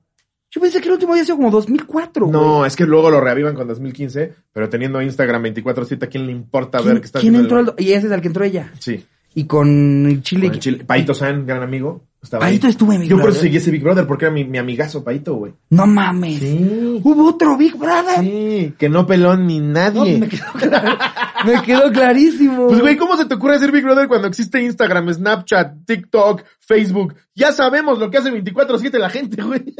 Yo 0.49 0.61
pensé 0.61 0.79
que 0.79 0.87
el 0.87 0.93
último 0.93 1.13
había 1.13 1.25
sido 1.25 1.37
como 1.37 1.49
2004, 1.49 2.27
güey. 2.27 2.31
No, 2.39 2.65
es 2.65 2.75
que 2.75 2.85
luego 2.85 3.09
lo 3.09 3.19
reavivan 3.19 3.55
con 3.55 3.67
2015, 3.67 4.33
pero 4.51 4.69
teniendo 4.69 5.01
Instagram 5.01 5.43
24/7, 5.45 6.03
¿a 6.03 6.07
quién 6.07 6.27
le 6.27 6.31
importa 6.31 6.77
ver 6.77 6.85
¿Quién, 6.91 6.99
qué 7.01 7.05
está 7.07 7.19
quién 7.19 7.35
haciendo 7.35 7.59
entró 7.59 7.73
el-. 7.75 7.83
Y 7.83 7.93
ese 7.93 8.05
es 8.05 8.13
al 8.13 8.21
que 8.21 8.27
entró 8.27 8.43
ella. 8.43 8.71
Sí. 8.79 9.03
Y 9.35 9.45
con 9.45 10.05
el 10.05 10.21
Chile... 10.21 10.49
Con 10.49 10.59
Chile. 10.59 10.83
Paito 10.85 11.13
San, 11.13 11.45
gran 11.45 11.63
amigo. 11.63 12.03
Estaba 12.21 12.41
Paito 12.45 12.67
ahí. 12.67 12.71
estuvo 12.71 12.93
en 12.93 13.01
Big 13.01 13.09
Yo 13.09 13.15
por 13.17 13.23
Brother. 13.25 13.35
eso 13.37 13.41
seguí 13.41 13.57
ese 13.57 13.71
Big 13.71 13.83
Brother, 13.83 14.07
porque 14.07 14.25
era 14.25 14.33
mi, 14.33 14.45
mi 14.45 14.57
amigazo 14.57 15.03
Paito, 15.03 15.35
güey. 15.35 15.53
No 15.71 15.85
mames. 15.87 16.39
Sí. 16.39 17.01
Hubo 17.03 17.27
otro 17.29 17.57
Big 17.57 17.75
Brother. 17.75 18.19
Sí, 18.21 18.73
que 18.77 18.87
no 18.89 19.05
peló 19.05 19.35
ni 19.35 19.59
No, 19.59 19.73
nadie. 19.73 20.19
me, 20.19 20.29
quedó 20.29 20.45
claro- 20.53 20.97
me 21.45 21.61
quedó 21.63 21.91
clarísimo. 21.91 22.67
Pues, 22.67 22.79
güey, 22.79 22.95
¿cómo 22.95 23.17
se 23.17 23.25
te 23.25 23.33
ocurre 23.33 23.55
hacer 23.55 23.71
Big 23.71 23.83
Brother 23.83 24.07
cuando 24.07 24.27
existe 24.27 24.61
Instagram, 24.63 25.11
Snapchat, 25.13 25.85
TikTok, 25.85 26.43
Facebook? 26.59 27.15
Ya 27.35 27.51
sabemos 27.51 27.99
lo 27.99 28.09
que 28.09 28.19
hace 28.19 28.31
24-7 28.31 28.97
la 28.99 29.09
gente, 29.09 29.41
güey. 29.41 29.75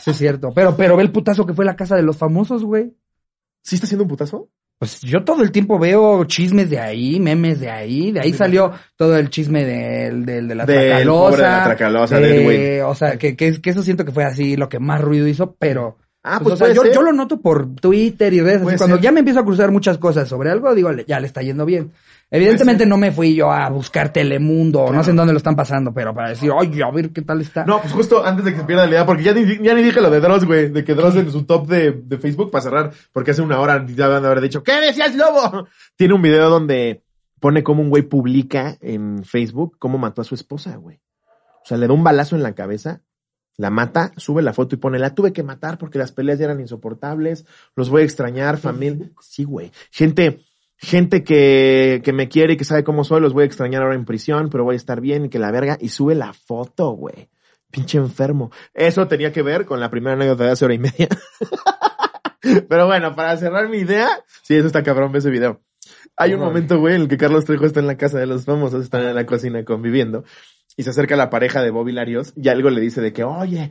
Sí, 0.00 0.10
es 0.10 0.16
cierto. 0.18 0.50
Pero, 0.54 0.76
pero 0.76 0.96
ve 0.96 1.02
el 1.04 1.12
putazo 1.12 1.46
que 1.46 1.54
fue 1.54 1.64
la 1.64 1.76
casa 1.76 1.94
de 1.96 2.02
los 2.02 2.16
famosos, 2.16 2.64
güey. 2.64 2.94
¿Sí 3.62 3.76
está 3.76 3.84
haciendo 3.86 4.04
un 4.04 4.08
putazo? 4.08 4.48
Pues 4.78 5.00
yo 5.00 5.24
todo 5.24 5.42
el 5.42 5.50
tiempo 5.52 5.78
veo 5.78 6.24
chismes 6.24 6.68
de 6.68 6.78
ahí, 6.78 7.18
memes 7.18 7.60
de 7.60 7.70
ahí, 7.70 8.12
de 8.12 8.20
ahí 8.20 8.32
salió 8.34 8.72
todo 8.94 9.16
el 9.16 9.30
chisme 9.30 9.64
del, 9.64 10.26
del, 10.26 10.48
de 10.48 10.54
la 10.54 10.66
Del 10.66 10.88
tracalosa. 10.90 11.30
pobre 11.30 11.42
de 11.42 11.50
la 11.50 11.64
Tracalosa, 11.64 12.20
de 12.20 12.44
Edwin. 12.76 12.84
O 12.84 12.94
sea, 12.94 13.16
que, 13.16 13.34
que, 13.36 13.60
que 13.60 13.70
eso 13.70 13.82
siento 13.82 14.04
que 14.04 14.12
fue 14.12 14.24
así 14.24 14.54
lo 14.56 14.68
que 14.68 14.78
más 14.78 15.00
ruido 15.00 15.26
hizo, 15.26 15.56
pero... 15.58 15.96
Ah, 16.22 16.40
pues, 16.42 16.42
pues, 16.42 16.54
o 16.54 16.56
sea, 16.56 16.64
puede 16.66 16.74
yo, 16.74 16.82
ser. 16.82 16.92
yo 16.92 17.02
lo 17.02 17.12
noto 17.12 17.40
por 17.40 17.74
Twitter 17.76 18.34
y 18.34 18.40
redes. 18.40 18.60
así, 18.66 18.76
cuando 18.76 18.96
ser. 18.96 19.04
ya 19.04 19.12
me 19.12 19.20
empiezo 19.20 19.40
a 19.40 19.44
cruzar 19.44 19.70
muchas 19.70 19.96
cosas 19.96 20.28
sobre 20.28 20.50
algo, 20.50 20.74
digo, 20.74 20.90
ya 21.06 21.20
le 21.20 21.26
está 21.28 21.40
yendo 21.40 21.64
bien. 21.64 21.92
Evidentemente 22.28 22.86
no 22.86 22.96
me 22.96 23.12
fui 23.12 23.36
yo 23.36 23.52
a 23.52 23.68
buscar 23.68 24.12
Telemundo, 24.12 24.90
no 24.92 25.04
sé 25.04 25.10
en 25.10 25.16
dónde 25.16 25.32
lo 25.32 25.36
están 25.36 25.54
pasando, 25.54 25.94
pero 25.94 26.12
para 26.12 26.30
decir, 26.30 26.50
oye, 26.50 26.82
a 26.82 26.90
ver 26.90 27.10
qué 27.12 27.22
tal 27.22 27.40
está. 27.40 27.64
No, 27.64 27.80
pues 27.80 27.92
justo 27.92 28.24
antes 28.24 28.44
de 28.44 28.52
que 28.52 28.58
se 28.58 28.64
pierda 28.64 28.84
la 28.84 28.90
idea, 28.90 29.06
porque 29.06 29.22
ya 29.22 29.32
ni, 29.32 29.44
ya 29.62 29.74
ni 29.74 29.82
dije 29.82 30.00
lo 30.00 30.10
de 30.10 30.18
Dross, 30.18 30.44
güey, 30.44 30.70
de 30.70 30.82
que 30.82 30.94
Dross 30.94 31.14
en 31.14 31.30
su 31.30 31.44
top 31.44 31.68
de, 31.68 31.92
de 31.92 32.18
Facebook, 32.18 32.50
para 32.50 32.62
cerrar, 32.62 32.92
porque 33.12 33.30
hace 33.30 33.42
una 33.42 33.60
hora 33.60 33.86
ya 33.86 34.08
van 34.08 34.24
a 34.24 34.26
haber 34.26 34.40
dicho, 34.40 34.64
¿qué 34.64 34.80
decías, 34.80 35.14
lobo? 35.14 35.68
Tiene 35.96 36.14
un 36.14 36.22
video 36.22 36.50
donde 36.50 37.04
pone 37.38 37.62
como 37.62 37.82
un 37.82 37.90
güey 37.90 38.02
publica 38.02 38.76
en 38.80 39.24
Facebook 39.24 39.76
cómo 39.78 39.98
mató 39.98 40.22
a 40.22 40.24
su 40.24 40.34
esposa, 40.34 40.74
güey. 40.76 41.00
O 41.62 41.68
sea, 41.68 41.78
le 41.78 41.86
da 41.86 41.94
un 41.94 42.02
balazo 42.02 42.34
en 42.34 42.42
la 42.42 42.54
cabeza, 42.54 43.02
la 43.56 43.70
mata, 43.70 44.12
sube 44.16 44.42
la 44.42 44.52
foto 44.52 44.74
y 44.74 44.78
pone, 44.78 44.98
la 44.98 45.14
tuve 45.14 45.32
que 45.32 45.42
matar 45.42 45.78
porque 45.78 45.98
las 45.98 46.12
peleas 46.12 46.38
ya 46.40 46.46
eran 46.46 46.60
insoportables, 46.60 47.46
los 47.76 47.88
voy 47.88 48.02
a 48.02 48.04
extrañar, 48.04 48.58
familia. 48.58 49.10
Sí, 49.20 49.44
güey. 49.44 49.70
Gente, 49.90 50.44
gente 50.78 51.24
que, 51.24 52.00
que 52.04 52.12
me 52.12 52.28
quiere 52.28 52.54
y 52.54 52.56
que 52.56 52.64
sabe 52.64 52.84
cómo 52.84 53.04
soy, 53.04 53.20
los 53.20 53.32
voy 53.32 53.44
a 53.44 53.46
extrañar 53.46 53.82
ahora 53.82 53.94
en 53.94 54.04
prisión, 54.04 54.48
pero 54.50 54.64
voy 54.64 54.74
a 54.74 54.76
estar 54.76 55.00
bien 55.00 55.26
y 55.26 55.28
que 55.28 55.38
la 55.38 55.50
verga, 55.50 55.78
y 55.80 55.88
sube 55.88 56.14
la 56.14 56.32
foto, 56.32 56.90
güey. 56.90 57.28
Pinche 57.70 57.98
enfermo. 57.98 58.50
Eso 58.74 59.08
tenía 59.08 59.32
que 59.32 59.42
ver 59.42 59.66
con 59.66 59.80
la 59.80 59.90
primera 59.90 60.14
anécdota 60.14 60.44
de 60.44 60.50
hace 60.50 60.64
hora 60.64 60.74
y 60.74 60.78
media. 60.78 61.08
pero 62.68 62.86
bueno, 62.86 63.14
para 63.14 63.36
cerrar 63.36 63.68
mi 63.68 63.78
idea, 63.78 64.08
sí, 64.42 64.54
eso 64.54 64.66
está 64.66 64.82
cabrón, 64.82 65.12
ve 65.12 65.18
ese 65.18 65.30
video. 65.30 65.60
Hay 66.16 66.32
un 66.32 66.40
momento, 66.40 66.78
güey, 66.78 66.94
en 66.94 67.02
el 67.02 67.08
que 67.08 67.18
Carlos 67.18 67.44
Trejo 67.44 67.66
está 67.66 67.80
en 67.80 67.86
la 67.86 67.96
casa 67.96 68.18
de 68.18 68.26
los 68.26 68.44
famosos, 68.44 68.82
están 68.82 69.02
en 69.02 69.14
la 69.14 69.26
cocina 69.26 69.64
conviviendo, 69.64 70.24
y 70.76 70.82
se 70.82 70.90
acerca 70.90 71.16
la 71.16 71.28
pareja 71.28 71.62
de 71.62 71.70
Bobby 71.70 71.92
Larios, 71.92 72.32
y 72.36 72.48
algo 72.48 72.70
le 72.70 72.80
dice 72.80 73.00
de 73.00 73.12
que, 73.12 73.24
oye, 73.24 73.70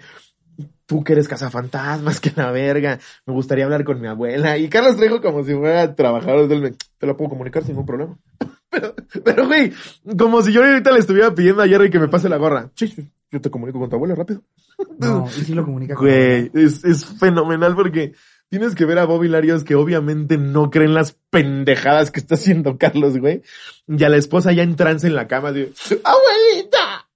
tú 0.86 1.04
que 1.04 1.14
eres 1.14 1.28
cazafantasmas, 1.28 2.20
que 2.22 2.32
la 2.36 2.52
verga, 2.52 3.00
me 3.26 3.34
gustaría 3.34 3.66
hablar 3.66 3.84
con 3.84 4.00
mi 4.02 4.08
abuela. 4.08 4.58
Y 4.58 4.70
Carlos 4.70 4.98
Trejo 4.98 5.22
como 5.22 5.44
si 5.44 5.54
fuera 5.54 5.96
trabajador 5.96 6.48
del... 6.48 6.62
me- 6.62 6.74
Te 6.98 7.08
lo 7.08 7.16
puedo 7.18 7.30
comunicar 7.32 7.64
sin 7.64 7.72
ningún 7.74 7.86
problema. 7.86 8.18
Pero, 8.72 8.94
pero, 9.24 9.48
güey, 9.48 9.72
como 10.18 10.42
si 10.42 10.52
yo 10.52 10.62
ahorita 10.62 10.92
le 10.92 11.00
estuviera 11.00 11.34
pidiendo 11.34 11.62
a 11.64 11.68
Jerry 11.68 11.90
que 11.90 12.00
me 12.00 12.10
pase 12.10 12.28
la 12.28 12.36
gorra. 12.36 12.72
Sí, 12.76 12.88
sí, 12.90 13.10
yo 13.32 13.40
te 13.40 13.50
comunico 13.50 13.80
con 13.80 13.90
tu 13.90 13.96
abuela 13.96 14.16
rápido. 14.16 14.42
No, 15.00 15.30
y 15.30 15.42
sí 15.46 15.54
lo 15.54 15.64
comunica 15.64 15.96
con 15.96 16.06
Güey, 16.06 16.52
es, 16.54 16.84
es 16.84 17.06
fenomenal 17.06 17.74
porque 17.76 18.14
tienes 18.50 18.76
que 18.76 18.84
ver 18.84 19.00
a 19.00 19.06
Bobby 19.06 19.30
Larios 19.30 19.64
que 19.64 19.76
obviamente 19.76 20.38
no 20.38 20.70
creen 20.72 20.94
las 20.94 21.16
pendejadas 21.30 22.12
que 22.12 22.20
está 22.20 22.36
haciendo 22.36 22.78
Carlos, 22.78 23.18
güey. 23.18 23.44
Y 23.88 24.04
a 24.04 24.10
la 24.10 24.18
esposa 24.18 24.52
ya 24.52 24.64
en 24.64 24.76
trance 24.76 25.08
en 25.08 25.16
la 25.16 25.28
cama, 25.30 25.50
¡Abuelita! 25.50 27.08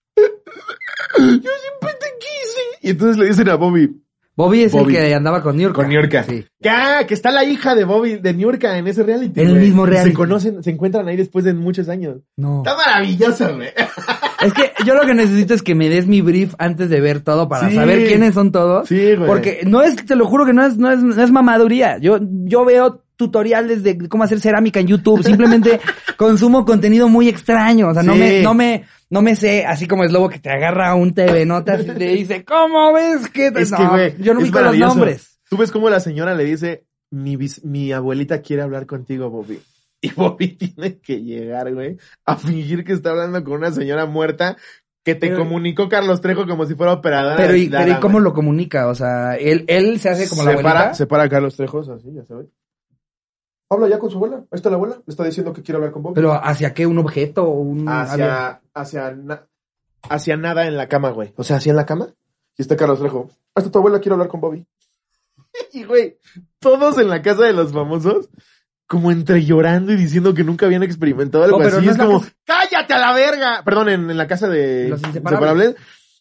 Yo 1.18 1.26
siempre 1.28 1.94
te 2.00 2.08
quise. 2.20 2.59
Y 2.82 2.92
entonces 2.92 3.18
le 3.18 3.26
dicen 3.28 3.50
a 3.50 3.56
Bobby, 3.56 3.90
Bobby 4.36 4.62
es 4.64 4.72
Bobby. 4.72 4.96
el 4.96 5.02
que 5.08 5.14
andaba 5.16 5.44
con 5.44 5.56
New 5.58 5.64
York. 5.64 5.76
con 5.76 5.90
Niurka. 5.90 6.24
Sí. 6.24 6.46
Que, 6.62 6.70
ah, 6.70 7.04
que 7.06 7.14
está 7.14 7.30
la 7.32 7.44
hija 7.44 7.76
de 7.76 7.84
Bobby, 7.84 8.16
de 8.18 8.34
Niurka 8.34 8.78
en 8.78 8.88
ese 8.88 9.04
reality. 9.04 9.42
En 9.42 9.50
el 9.50 9.56
mismo 9.60 9.86
reality. 9.86 10.12
Se 10.12 10.16
conocen, 10.16 10.64
se 10.64 10.70
encuentran 10.72 11.08
ahí 11.10 11.18
después 11.18 11.44
de 11.44 11.54
muchos 11.54 11.90
años. 11.90 12.18
No. 12.38 12.64
Está 12.66 12.76
maravilloso, 12.78 13.56
güey. 13.56 13.70
Es 14.42 14.54
que 14.54 14.72
yo 14.86 14.96
lo 14.96 15.02
que 15.06 15.14
necesito 15.14 15.54
es 15.54 15.62
que 15.62 15.76
me 15.76 15.90
des 15.90 16.08
mi 16.08 16.22
brief 16.22 16.54
antes 16.60 16.90
de 16.90 17.02
ver 17.02 17.20
todo 17.20 17.50
para 17.50 17.68
Sí. 17.68 17.76
saber 17.76 18.08
quiénes 18.08 18.34
son 18.34 18.54
todos. 18.54 18.88
Sí, 18.88 19.16
güey. 19.16 19.28
Porque 19.28 19.64
no 19.66 19.82
es, 19.82 19.98
te 20.06 20.16
lo 20.16 20.26
juro 20.28 20.46
que 20.46 20.54
no 20.54 20.66
es, 20.66 20.78
no 20.78 20.90
es, 20.90 21.04
no 21.04 21.22
es 21.22 21.30
mamaduría. 21.30 21.98
Yo, 21.98 22.20
yo 22.46 22.64
veo 22.64 23.04
tutoriales 23.20 23.84
de 23.84 23.98
cómo 24.08 24.24
hacer 24.24 24.40
cerámica 24.40 24.80
en 24.80 24.88
YouTube. 24.88 25.22
Simplemente 25.24 25.82
consumo 26.18 26.64
contenido 26.64 27.10
muy 27.10 27.28
extraño. 27.28 27.90
O 27.90 27.94
sea, 27.94 28.02
no 28.02 28.16
me, 28.16 28.42
no 28.42 28.54
me, 28.54 28.86
no 29.10 29.22
me 29.22 29.36
sé, 29.36 29.66
así 29.66 29.88
como 29.88 30.06
es 30.06 30.12
lobo 30.14 30.30
que 30.30 30.40
te 30.40 30.50
agarra 30.50 30.96
un 30.96 31.14
TV 31.14 31.46
notas 31.46 31.82
y 31.82 31.86
te 31.86 32.08
dice, 32.08 32.46
¿cómo 32.46 32.94
ves 32.94 33.28
que 33.28 33.48
Es 33.48 33.72
no, 33.72 33.78
que, 33.78 33.86
güey, 33.88 34.16
yo 34.20 34.34
no 34.34 34.40
ubico 34.40 34.62
los 34.62 34.78
nombres. 34.78 35.38
Tú 35.50 35.58
ves 35.58 35.70
cómo 35.70 35.90
la 35.90 36.00
señora 36.00 36.34
le 36.34 36.46
dice, 36.46 36.86
mi, 37.12 37.36
bis- 37.36 37.64
mi 37.66 37.92
abuelita 37.92 38.42
quiere 38.42 38.62
hablar 38.62 38.86
contigo, 38.86 39.30
Bobby. 39.30 39.60
Y 40.02 40.12
Bobby 40.14 40.56
tiene 40.56 40.98
que 41.00 41.22
llegar, 41.22 41.74
güey, 41.74 41.98
a 42.26 42.38
fingir 42.38 42.86
que 42.86 42.94
está 42.94 43.10
hablando 43.10 43.44
con 43.44 43.56
una 43.56 43.72
señora 43.74 44.06
muerta 44.06 44.56
que 45.04 45.14
te 45.14 45.28
Pero- 45.28 45.40
comunicó 45.40 45.90
Carlos 45.90 46.22
Trejo 46.22 46.48
como 46.48 46.66
si 46.66 46.76
fuera 46.76 46.94
operadora. 46.94 47.36
Pero, 47.36 47.54
y, 47.58 47.68
pero 47.68 47.92
¿y 47.92 47.96
cómo 47.96 48.22
lo 48.22 48.34
comunica? 48.34 48.88
O 48.88 48.96
sea, 48.96 49.36
él, 49.36 49.66
él 49.68 50.00
se 50.00 50.08
hace 50.10 50.30
como 50.30 50.44
la 50.44 50.52
se 50.52 50.58
para, 50.58 50.70
abuelita. 50.80 50.94
se 50.96 51.06
para 51.06 51.24
a 51.24 51.30
Carlos 51.30 51.58
Trejo, 51.58 51.80
así, 51.82 52.14
ya 52.14 52.24
sabes. 52.24 52.48
Habla 53.70 53.88
ya 53.88 54.00
con 54.00 54.10
su 54.10 54.18
abuela. 54.18 54.38
Ahí 54.38 54.46
está 54.52 54.70
la 54.70 54.76
abuela. 54.78 54.96
Le 55.06 55.12
está 55.12 55.24
diciendo 55.24 55.54
que 55.54 55.62
quiere 55.62 55.78
hablar 55.78 55.92
con 55.92 56.02
Bobby. 56.04 56.16
Pero 56.16 56.34
¿hacia 56.34 56.74
qué? 56.74 56.88
¿Un 56.88 56.98
objeto? 56.98 57.44
o 57.44 57.52
¿Un, 57.60 57.88
hacia, 57.88 58.62
hacia, 58.74 59.12
na- 59.12 59.48
hacia 60.10 60.38
nada 60.38 60.66
en 60.66 60.76
la 60.76 60.88
cama, 60.88 61.12
güey. 61.12 61.34
O 61.38 61.44
sea, 61.44 61.58
hacia 61.58 61.70
en 61.70 61.76
la 61.76 61.86
cama. 61.86 62.08
Y 62.58 62.62
está 62.64 62.76
Carlos 62.76 63.00
Trejo. 63.00 63.30
Ahí 63.56 63.62
está 63.62 63.72
tu 63.72 63.78
abuela, 63.80 64.00
quiero 64.00 64.16
hablar 64.16 64.28
con 64.28 64.42
Bobby. 64.42 64.66
y, 65.74 65.84
güey, 65.84 66.18
todos 66.60 66.98
en 66.98 67.10
la 67.10 67.22
casa 67.22 67.44
de 67.44 67.54
los 67.54 67.72
famosos 67.72 68.30
como 68.88 69.12
entre 69.12 69.46
llorando 69.46 69.92
y 69.92 69.98
diciendo 69.98 70.34
que 70.34 70.44
nunca 70.44 70.66
habían 70.66 70.82
experimentado 70.82 71.44
algo 71.44 71.60
pero 71.60 71.78
así. 71.78 71.86
no 71.86 71.92
es 71.92 71.98
como, 71.98 72.20
casa- 72.22 72.34
¡cállate 72.46 72.94
a 72.96 72.98
la 72.98 73.14
verga! 73.14 73.62
Perdón, 73.64 73.90
en, 73.90 74.10
en 74.10 74.18
la 74.18 74.26
casa 74.28 74.48
de 74.50 74.90
Los 74.90 75.04
Inseparables. 75.04 75.76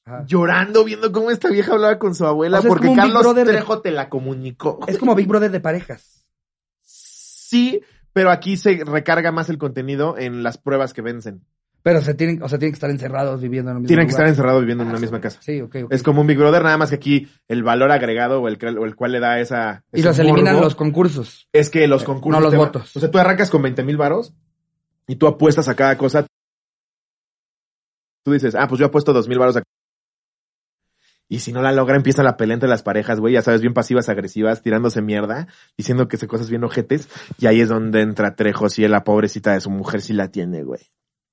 Ajá. 0.04 0.24
llorando, 0.26 0.84
viendo 0.84 1.10
cómo 1.12 1.30
esta 1.30 1.48
vieja 1.48 1.72
hablaba 1.72 1.98
con 1.98 2.14
su 2.14 2.24
abuela, 2.26 2.58
O 2.58 2.62
sea, 2.62 2.68
es 2.68 2.74
porque 2.74 2.94
Carlos 2.94 3.22
Brother 3.22 3.46
Trejo 3.46 3.80
te 3.80 3.90
la 3.90 4.08
comunicó. 4.10 4.80
Es 4.86 4.98
como 4.98 5.14
Big 5.14 5.26
Brother 5.28 5.50
de 5.50 5.60
parejas. 5.60 6.17
Sí, 7.48 7.80
pero 8.12 8.30
aquí 8.30 8.56
se 8.58 8.84
recarga 8.84 9.32
más 9.32 9.48
el 9.48 9.56
contenido 9.58 10.16
en 10.18 10.42
las 10.42 10.58
pruebas 10.58 10.92
que 10.92 11.00
vencen. 11.02 11.44
Pero 11.82 12.02
se 12.02 12.12
tienen, 12.12 12.42
o 12.42 12.48
sea, 12.48 12.58
tienen 12.58 12.72
que 12.72 12.76
estar 12.76 12.90
encerrados 12.90 13.40
viviendo 13.40 13.70
en 13.70 13.76
el 13.76 13.80
mismo 13.82 13.88
Tienen 13.88 14.06
que 14.06 14.10
lugar. 14.12 14.20
estar 14.26 14.28
encerrados 14.28 14.60
viviendo 14.60 14.82
en 14.84 14.90
una 14.90 14.98
misma 14.98 15.20
casa. 15.20 15.40
Sí, 15.40 15.60
ok, 15.62 15.76
ok. 15.84 15.92
Es 15.92 16.02
como 16.02 16.20
un 16.20 16.26
Big 16.26 16.36
Brother, 16.36 16.62
nada 16.62 16.76
más 16.76 16.90
que 16.90 16.96
aquí 16.96 17.28
el 17.46 17.62
valor 17.62 17.90
agregado 17.92 18.42
o 18.42 18.48
el, 18.48 18.58
que- 18.58 18.66
o 18.66 18.84
el 18.84 18.94
cual 18.96 19.12
le 19.12 19.20
da 19.20 19.40
esa... 19.40 19.84
y 19.94 20.02
los 20.02 20.18
eliminan 20.18 20.60
los 20.60 20.74
concursos. 20.74 21.48
Es 21.52 21.70
que 21.70 21.86
los 21.86 22.04
concursos... 22.04 22.42
no 22.42 22.46
los 22.46 22.54
votos. 22.54 22.94
O 22.96 23.00
sea, 23.00 23.10
tú 23.10 23.18
arrancas 23.18 23.48
con 23.48 23.62
20 23.62 23.82
mil 23.84 23.96
varos 23.96 24.34
y 25.06 25.16
tú 25.16 25.26
apuestas 25.26 25.68
a 25.68 25.74
cada 25.76 25.96
cosa. 25.96 26.26
Tú 28.24 28.32
dices, 28.32 28.54
ah, 28.56 28.66
pues 28.68 28.78
yo 28.80 28.86
apuesto 28.86 29.12
dos 29.12 29.28
mil 29.28 29.38
varos 29.38 29.56
a... 29.56 29.62
Y 31.28 31.40
si 31.40 31.52
no 31.52 31.60
la 31.60 31.72
logra, 31.72 31.96
empieza 31.96 32.22
la 32.22 32.36
pelea 32.36 32.54
entre 32.54 32.68
las 32.68 32.82
parejas, 32.82 33.20
güey, 33.20 33.34
ya 33.34 33.42
sabes, 33.42 33.60
bien 33.60 33.74
pasivas, 33.74 34.08
agresivas, 34.08 34.62
tirándose 34.62 35.02
mierda, 35.02 35.46
diciendo 35.76 36.08
que 36.08 36.16
se 36.16 36.26
cosas 36.26 36.48
bien 36.48 36.64
ojetes, 36.64 37.08
y 37.38 37.46
ahí 37.46 37.60
es 37.60 37.68
donde 37.68 38.00
entra 38.00 38.34
Trejo, 38.34 38.70
si 38.70 38.86
la 38.88 39.04
pobrecita 39.04 39.52
de 39.52 39.60
su 39.60 39.70
mujer 39.70 40.00
sí 40.00 40.14
la 40.14 40.28
tiene, 40.28 40.62
güey. 40.62 40.80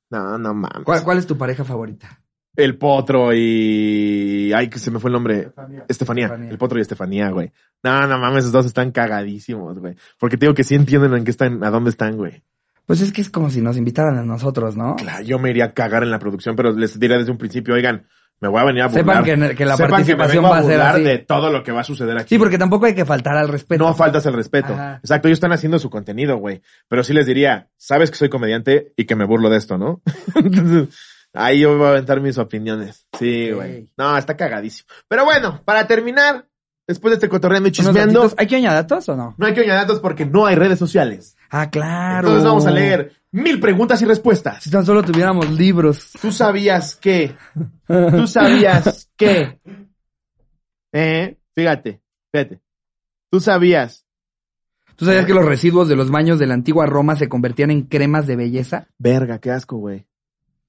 No, 0.10 0.38
no 0.38 0.54
mames. 0.54 0.84
¿Cuál, 0.84 1.04
cuál 1.04 1.18
es 1.18 1.26
tu 1.26 1.38
pareja 1.38 1.64
favorita? 1.64 2.22
El 2.56 2.78
Potro 2.78 3.34
y... 3.34 4.52
Ay, 4.54 4.70
que 4.70 4.80
se 4.80 4.90
me 4.90 5.00
fue 5.00 5.10
el 5.10 5.14
nombre. 5.14 5.40
Estefanía. 5.40 5.86
Estefanía. 5.88 6.50
El 6.50 6.58
Potro 6.58 6.78
y 6.78 6.82
Estefanía, 6.82 7.30
güey. 7.30 7.52
No, 7.84 8.08
no 8.08 8.18
mames, 8.18 8.40
esos 8.40 8.54
dos 8.54 8.66
están 8.66 8.92
cagadísimos, 8.92 9.78
güey. 9.80 9.96
Porque 10.18 10.38
te 10.38 10.46
digo 10.46 10.54
que 10.54 10.64
sí 10.64 10.76
entienden 10.76 11.14
en 11.14 11.26
qué 11.26 11.32
están, 11.32 11.64
a 11.64 11.70
dónde 11.70 11.90
están, 11.90 12.16
güey. 12.16 12.44
Pues 12.86 13.02
es 13.02 13.12
que 13.12 13.22
es 13.22 13.30
como 13.30 13.50
si 13.50 13.62
nos 13.62 13.78
invitaran 13.78 14.18
a 14.18 14.24
nosotros, 14.24 14.78
¿no? 14.78 14.96
Claro, 14.96 15.24
yo 15.24 15.40
me 15.40 15.50
iría 15.50 15.66
a 15.66 15.74
cagar 15.74 16.04
en 16.04 16.12
la 16.12 16.20
producción, 16.20 16.56
pero 16.56 16.72
les 16.72 17.00
diré 17.00 17.18
desde 17.18 17.32
un 17.32 17.38
principio, 17.38 17.74
oigan, 17.74 18.06
me 18.42 18.50
voy 18.50 18.62
a 18.62 18.64
venir 18.66 18.82
a 18.84 18.88
burlar. 18.88 19.24
Sepan 19.24 19.24
que, 19.24 19.56
que 19.56 19.66
la 19.66 19.78
Sepan 19.78 20.04
que 20.04 20.12
me 20.12 20.18
participación 20.18 20.44
vengo 20.44 20.50
va 20.54 20.60
a 20.60 20.62
burlar 20.62 21.00
de 21.02 21.18
todo 21.20 21.50
lo 21.50 21.64
que 21.64 21.72
va 21.72 21.82
a 21.82 21.84
suceder 21.84 22.18
aquí. 22.18 22.36
Sí, 22.36 22.40
porque 22.40 22.58
tampoco 22.58 22.86
hay 22.86 22.94
que 22.94 23.06
faltar 23.06 23.38
al 23.38 23.48
respeto. 23.48 23.86
No 23.86 23.94
faltas 23.94 24.26
el 24.26 24.34
respeto. 24.34 24.74
Ajá. 24.74 25.00
Exacto, 25.02 25.28
ellos 25.28 25.38
están 25.38 25.54
haciendo 25.54 25.80
su 25.80 25.90
contenido, 25.90 26.38
güey. 26.38 26.62
Pero 26.88 27.04
sí 27.04 27.14
les 27.14 27.26
diría, 27.26 27.70
sabes 27.78 28.12
que 28.12 28.18
soy 28.18 28.30
comediante 28.30 28.94
y 28.98 29.06
que 29.06 29.16
me 29.16 29.26
burlo 29.26 29.50
de 29.50 29.58
esto, 29.58 29.78
¿no? 29.78 30.02
Ahí 31.34 31.60
yo 31.60 31.78
voy 31.78 31.88
a 31.88 31.90
aventar 31.90 32.22
mis 32.22 32.38
opiniones. 32.38 33.08
Sí, 33.20 33.52
güey. 33.52 33.90
No, 33.98 34.18
está 34.18 34.38
cagadísimo. 34.38 34.88
Pero 35.08 35.26
bueno, 35.26 35.62
para 35.66 35.86
terminar, 35.86 36.48
después 36.88 37.12
de 37.12 37.16
este 37.16 37.30
cotorreando 37.30 37.68
y 37.68 37.72
Unos 37.72 37.88
chismeando. 37.88 38.34
¿Hay 38.38 38.48
que 38.48 38.56
añadir 38.56 38.78
datos 38.78 39.10
o 39.10 39.16
no? 39.16 39.36
no 39.38 39.46
hay 39.46 39.54
que 39.54 39.62
añadir 39.62 39.82
datos 39.82 40.00
porque 40.00 40.26
no 40.26 40.46
hay 40.46 40.56
redes 40.56 40.80
sociales. 40.80 41.35
Ah, 41.50 41.70
claro. 41.70 42.28
Entonces 42.28 42.44
vamos 42.44 42.66
a 42.66 42.72
leer 42.72 43.14
mil 43.32 43.60
preguntas 43.60 44.02
y 44.02 44.06
respuestas. 44.06 44.64
Si 44.64 44.70
tan 44.70 44.86
solo 44.86 45.04
tuviéramos 45.04 45.50
libros. 45.52 46.12
¿Tú 46.22 46.32
sabías 46.32 46.96
que? 46.96 47.36
¿Tú 47.88 48.28
sabías 48.28 49.10
que? 49.18 49.60
Eh, 50.92 51.38
fíjate, 51.54 52.02
fíjate. 52.32 52.62
¿Tú 53.30 53.40
sabías? 53.40 54.06
¿Tú 54.96 55.06
sabías 55.06 55.26
que 55.26 55.34
los 55.34 55.44
residuos 55.44 55.90
de 55.90 55.98
los 55.98 56.10
baños 56.10 56.40
de 56.40 56.48
la 56.48 56.54
antigua 56.54 56.86
Roma 56.86 57.18
se 57.18 57.28
convertían 57.28 57.72
en 57.72 57.84
cremas 57.84 58.28
de 58.28 58.38
belleza? 58.38 58.88
Verga, 58.98 59.40
qué 59.40 59.52
asco, 59.52 59.78
güey. 59.78 60.08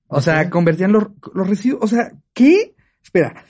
O 0.09 0.21
sea, 0.21 0.51
convertían 0.51 0.93
los, 0.93 1.05
los 1.33 1.49
residuos. 1.49 1.85
O 1.85 1.87
sea, 1.87 2.13
¿qué? 2.33 2.75
Espera. 3.03 3.45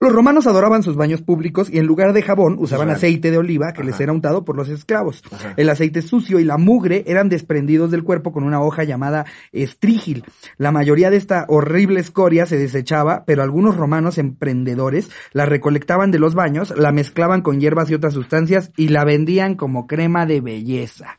Los 0.00 0.12
romanos 0.12 0.46
adoraban 0.46 0.84
sus 0.84 0.94
baños 0.94 1.22
públicos 1.22 1.68
y 1.68 1.78
en 1.78 1.86
lugar 1.86 2.12
de 2.12 2.22
jabón 2.22 2.56
usaban 2.60 2.88
aceite 2.88 3.32
de 3.32 3.38
oliva 3.38 3.72
que 3.72 3.82
les 3.82 3.98
era 3.98 4.12
untado 4.12 4.44
por 4.44 4.54
los 4.54 4.68
esclavos. 4.68 5.24
Ajá. 5.32 5.54
El 5.56 5.68
aceite 5.68 6.02
sucio 6.02 6.38
y 6.38 6.44
la 6.44 6.56
mugre 6.56 7.02
eran 7.08 7.28
desprendidos 7.28 7.90
del 7.90 8.04
cuerpo 8.04 8.30
con 8.30 8.44
una 8.44 8.62
hoja 8.62 8.84
llamada 8.84 9.26
estrígil. 9.50 10.24
La 10.56 10.70
mayoría 10.70 11.10
de 11.10 11.16
esta 11.16 11.46
horrible 11.48 11.98
escoria 11.98 12.46
se 12.46 12.56
desechaba, 12.58 13.24
pero 13.26 13.42
algunos 13.42 13.76
romanos 13.76 14.18
emprendedores 14.18 15.10
la 15.32 15.46
recolectaban 15.46 16.12
de 16.12 16.20
los 16.20 16.36
baños, 16.36 16.72
la 16.76 16.92
mezclaban 16.92 17.42
con 17.42 17.58
hierbas 17.58 17.90
y 17.90 17.94
otras 17.94 18.14
sustancias 18.14 18.70
y 18.76 18.88
la 18.88 19.04
vendían 19.04 19.56
como 19.56 19.88
crema 19.88 20.26
de 20.26 20.40
belleza. 20.40 21.18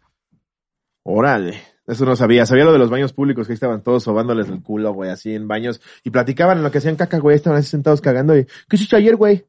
Órale. 1.03 1.61
Eso 1.89 2.05
no 2.05 2.15
sabía. 2.15 2.45
Sabía 2.45 2.65
lo 2.65 2.71
de 2.71 2.77
los 2.79 2.89
baños 2.89 3.13
públicos, 3.13 3.47
que 3.47 3.53
ahí 3.53 3.55
estaban 3.55 3.81
todos 3.83 4.03
sobándoles 4.03 4.47
el 4.47 4.61
culo, 4.61 4.93
güey, 4.93 5.09
así 5.09 5.33
en 5.33 5.47
baños. 5.47 5.81
Y 6.03 6.11
platicaban 6.11 6.57
en 6.59 6.63
lo 6.63 6.71
que 6.71 6.77
hacían 6.77 6.95
caca, 6.95 7.17
güey. 7.19 7.35
Estaban 7.35 7.59
así 7.59 7.69
sentados 7.69 7.99
cagando 8.01 8.37
y, 8.37 8.45
¿qué 8.45 8.75
hiciste 8.75 8.95
ayer, 8.95 9.15
güey? 9.15 9.45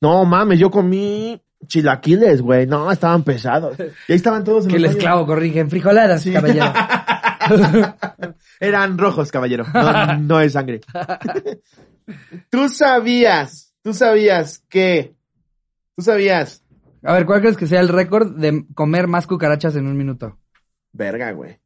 No, 0.00 0.24
mames, 0.24 0.58
yo 0.58 0.70
comí 0.70 1.40
chilaquiles, 1.66 2.40
güey. 2.42 2.66
No, 2.66 2.90
estaban 2.90 3.22
pesados. 3.24 3.78
Y 3.78 3.82
ahí 4.12 4.16
estaban 4.16 4.42
todos 4.44 4.64
en 4.64 4.70
Que 4.70 4.76
el 4.76 4.82
baños. 4.82 4.96
esclavo 4.96 5.26
corrige 5.26 5.60
en 5.60 5.70
frijoladas, 5.70 6.22
Sí. 6.22 6.32
caballero. 6.32 6.66
Eran 8.60 8.98
rojos, 8.98 9.30
caballero. 9.30 9.64
No, 9.72 10.18
no 10.18 10.40
es 10.40 10.52
sangre. 10.54 10.80
Tú 12.50 12.68
sabías, 12.68 13.74
tú 13.82 13.92
sabías 13.92 14.60
que, 14.68 15.16
tú 15.96 16.02
sabías. 16.04 16.62
A 17.02 17.12
ver, 17.14 17.26
¿cuál 17.26 17.40
crees 17.40 17.56
que 17.56 17.66
sea 17.66 17.80
el 17.80 17.88
récord 17.88 18.36
de 18.36 18.64
comer 18.74 19.08
más 19.08 19.26
cucarachas 19.26 19.74
en 19.74 19.88
un 19.88 19.96
minuto? 19.96 20.38
Verga, 20.92 21.32
güey. 21.32 21.58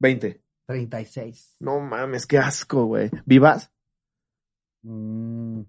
20. 0.00 0.42
36. 0.66 1.56
No 1.60 1.80
mames, 1.80 2.26
qué 2.26 2.38
asco, 2.38 2.84
güey. 2.84 3.10
¿Vivas? 3.24 3.72
Mm. 4.82 5.62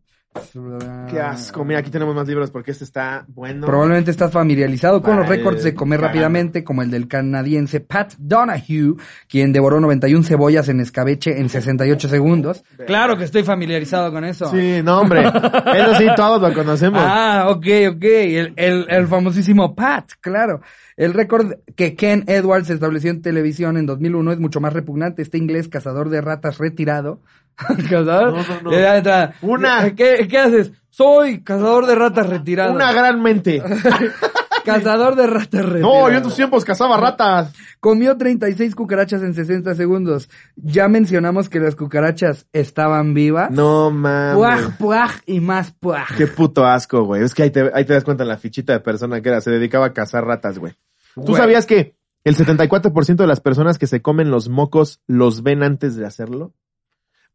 Qué 1.09 1.19
asco. 1.19 1.65
Mira, 1.65 1.80
aquí 1.80 1.89
tenemos 1.89 2.13
más 2.15 2.27
libros 2.27 2.51
porque 2.51 2.71
este 2.71 2.84
está 2.84 3.25
bueno. 3.27 3.65
Probablemente 3.65 4.11
estás 4.11 4.32
familiarizado 4.32 5.01
con 5.01 5.17
los 5.17 5.27
récords 5.27 5.63
de 5.63 5.73
comer 5.73 6.01
rápidamente, 6.01 6.63
como 6.63 6.84
el 6.84 6.91
del 6.91 7.07
canadiense 7.07 7.80
Pat 7.80 8.13
Donahue, 8.17 8.95
quien 9.27 9.51
devoró 9.51 9.80
91 9.80 10.23
cebollas 10.23 10.69
en 10.69 10.82
escabeche 10.82 11.39
en 11.39 11.49
68 11.49 12.07
segundos. 12.07 12.63
Claro 12.86 13.17
que 13.17 13.23
estoy 13.23 13.43
familiarizado 13.43 14.11
con 14.11 14.23
eso. 14.23 14.51
Sí, 14.51 14.82
no, 14.84 14.99
hombre. 15.01 15.21
Eso 15.30 15.95
sí, 15.97 16.07
todos 16.15 16.41
lo 16.41 16.53
conocemos. 16.53 17.01
Ah, 17.03 17.47
ok, 17.49 17.65
ok. 17.95 18.03
El, 18.03 18.53
el, 18.55 18.86
el 18.88 19.07
famosísimo 19.07 19.75
Pat, 19.75 20.11
claro. 20.21 20.61
El 20.95 21.13
récord 21.13 21.53
que 21.75 21.95
Ken 21.95 22.25
Edwards 22.27 22.69
estableció 22.69 23.09
en 23.09 23.21
televisión 23.21 23.77
en 23.77 23.86
2001 23.86 24.34
es 24.34 24.39
mucho 24.39 24.59
más 24.59 24.73
repugnante. 24.73 25.21
Este 25.21 25.38
inglés 25.38 25.69
cazador 25.69 26.09
de 26.09 26.21
ratas 26.21 26.57
retirado. 26.57 27.21
¿Cazador? 27.89 28.34
No, 28.34 28.72
no, 28.72 28.72
no. 28.72 29.32
Una. 29.41 29.95
¿Qué, 29.95 30.28
¿Qué 30.30 30.38
haces? 30.38 30.72
Soy 30.89 31.43
cazador 31.43 31.86
de 31.86 31.95
ratas 31.95 32.28
retirado. 32.28 32.74
Una 32.74 32.91
gran 32.91 33.22
mente. 33.22 33.62
Cazador 34.66 35.16
de 35.16 35.26
ratas 35.28 35.66
retirado. 35.66 35.93
No, 35.93 36.10
yo 36.10 36.18
en 36.18 36.24
tus 36.24 36.36
tiempos 36.36 36.66
cazaba 36.66 36.97
ratas. 36.97 37.53
Comió 37.80 38.18
36 38.18 38.76
cucarachas 38.76 39.22
en 39.24 39.34
60 39.34 39.74
segundos. 39.76 40.30
Ya 40.55 40.88
mencionamos 40.88 41.49
que 41.49 41.60
las 41.60 41.76
cucarachas 41.76 42.47
estaban 42.51 43.14
vivas. 43.14 43.51
No 43.51 43.89
mames. 43.89 44.36
Puaj, 44.36 44.78
puaj 44.78 45.12
y 45.26 45.39
más 45.39 45.72
puaj. 45.80 46.16
Qué 46.18 46.28
puto 46.28 46.66
asco, 46.66 47.03
güey. 47.03 47.24
Es 47.24 47.34
que 47.34 47.43
ahí 47.43 47.51
te, 47.51 47.72
ahí 47.74 47.86
te 47.86 47.93
das 47.93 48.03
cuenta 48.03 48.24
en 48.24 48.30
la 48.30 48.38
fichita 48.38 48.74
de 48.74 48.80
persona 48.82 49.22
que 49.22 49.30
era. 49.30 49.41
Se 49.41 49.51
dedicaba 49.51 49.88
a 49.88 49.93
cazar 49.93 50.26
ratas, 50.26 50.60
güey. 50.60 50.74
¿Tú 51.16 51.22
Güey. 51.22 51.38
sabías 51.38 51.66
que 51.66 51.95
el 52.24 52.36
74% 52.36 53.16
de 53.16 53.28
las 53.28 53.39
personas 53.39 53.78
que 53.78 53.88
se 53.88 54.01
comen 54.01 54.30
los 54.30 54.49
mocos 54.49 55.01
los 55.07 55.41
ven 55.41 55.64
antes 55.64 55.95
de 55.95 56.05
hacerlo? 56.05 56.53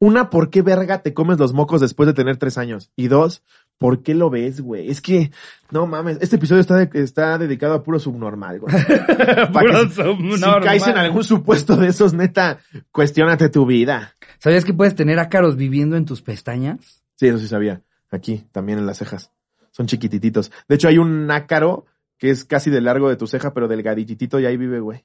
Una, 0.05 0.29
¿por 0.31 0.51
qué 0.51 0.63
verga 0.63 1.03
te 1.03 1.15
comes 1.15 1.39
los 1.39 1.53
mocos 1.55 1.81
después 1.81 2.07
de 2.07 2.13
tener 2.13 2.37
tres 2.37 2.59
años? 2.59 2.91
Y 2.97 3.09
dos, 3.09 3.43
¿por 3.79 4.03
qué 4.03 4.15
lo 4.15 4.29
ves, 4.29 4.61
güey? 4.61 4.91
Es 4.91 5.01
que, 5.01 5.31
no 5.71 5.87
mames, 5.87 6.19
este 6.21 6.37
episodio 6.37 6.61
está, 6.61 6.77
de- 6.77 7.03
está 7.03 7.39
dedicado 7.39 7.75
a 7.75 7.83
puro 7.83 7.99
subnormal, 7.99 8.61
güey. 8.61 8.75
Que 9.63 9.69
si- 9.89 10.03
Si 10.37 10.43
caes 10.67 10.83
en 10.83 10.99
algún 10.99 11.25
supuesto 11.25 11.77
de 11.77 11.89
esos, 11.89 12.13
neta, 12.13 12.59
cuestionate 12.93 13.49
tu 13.49 13.65
vida. 13.67 14.15
¿Sabías 14.39 14.65
que 14.65 14.75
puedes 14.75 14.95
tener 14.95 15.19
ácaros 15.19 15.57
viviendo 15.57 15.97
en 15.97 16.05
tus 16.05 16.21
pestañas? 16.23 17.03
Sí, 17.17 17.29
eso 17.29 17.39
sí 17.39 17.49
sabía. 17.49 17.81
Aquí, 18.11 18.45
también 18.53 18.79
en 18.79 18.87
las 18.87 18.99
cejas. 18.99 19.31
Son 19.71 19.87
chiquitititos. 19.87 20.53
De 20.69 20.75
hecho, 20.75 20.89
hay 20.89 20.99
un 20.99 21.31
ácaro 21.31 21.87
que 22.19 22.31
es 22.31 22.45
casi 22.45 22.71
del 22.71 22.85
largo 22.85 23.09
de 23.09 23.17
tu 23.17 23.27
ceja, 23.27 23.55
pero 23.55 23.69
delgaditito 23.69 24.39
y 24.39 24.47
ahí 24.47 24.57
vive, 24.57 24.81
güey. 24.81 25.05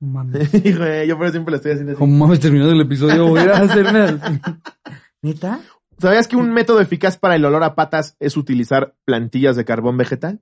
No 0.00 0.08
mames. 0.08 0.52
Y, 0.54 0.72
güey, 0.72 1.06
yo 1.06 1.16
por 1.16 1.26
eso 1.26 1.34
siempre 1.34 1.52
le 1.52 1.56
estoy 1.56 1.72
haciendo 1.72 1.92
así. 1.92 1.98
Como 1.98 2.16
mames, 2.16 2.40
terminado 2.40 2.72
el 2.72 2.80
episodio, 2.80 3.28
voy 3.28 3.40
a 3.40 3.52
hacerme 3.52 3.98
así. 4.00 4.40
¿Neta? 5.22 5.60
¿Sabías 5.98 6.26
que 6.26 6.36
un 6.36 6.52
método 6.52 6.80
eficaz 6.80 7.18
para 7.18 7.36
el 7.36 7.44
olor 7.44 7.62
a 7.62 7.74
patas 7.74 8.16
es 8.20 8.38
utilizar 8.38 8.96
plantillas 9.04 9.56
de 9.56 9.66
carbón 9.66 9.98
vegetal? 9.98 10.40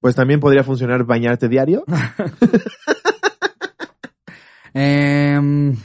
Pues 0.00 0.14
también 0.14 0.40
podría 0.40 0.64
funcionar 0.64 1.04
bañarte 1.04 1.48
diario. 1.48 1.84
Em, 4.74 5.76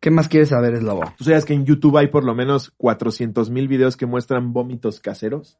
¿Qué 0.00 0.10
más 0.10 0.28
quieres 0.28 0.50
saber, 0.50 0.76
Slobo? 0.76 1.14
¿Tú 1.16 1.24
sabías 1.24 1.44
que 1.44 1.54
en 1.54 1.64
YouTube 1.64 1.96
hay 1.96 2.08
por 2.08 2.24
lo 2.24 2.34
menos 2.34 2.72
400 2.76 3.48
mil 3.50 3.68
videos 3.68 3.96
que 3.96 4.06
muestran 4.06 4.52
vómitos 4.52 5.00
caseros? 5.00 5.58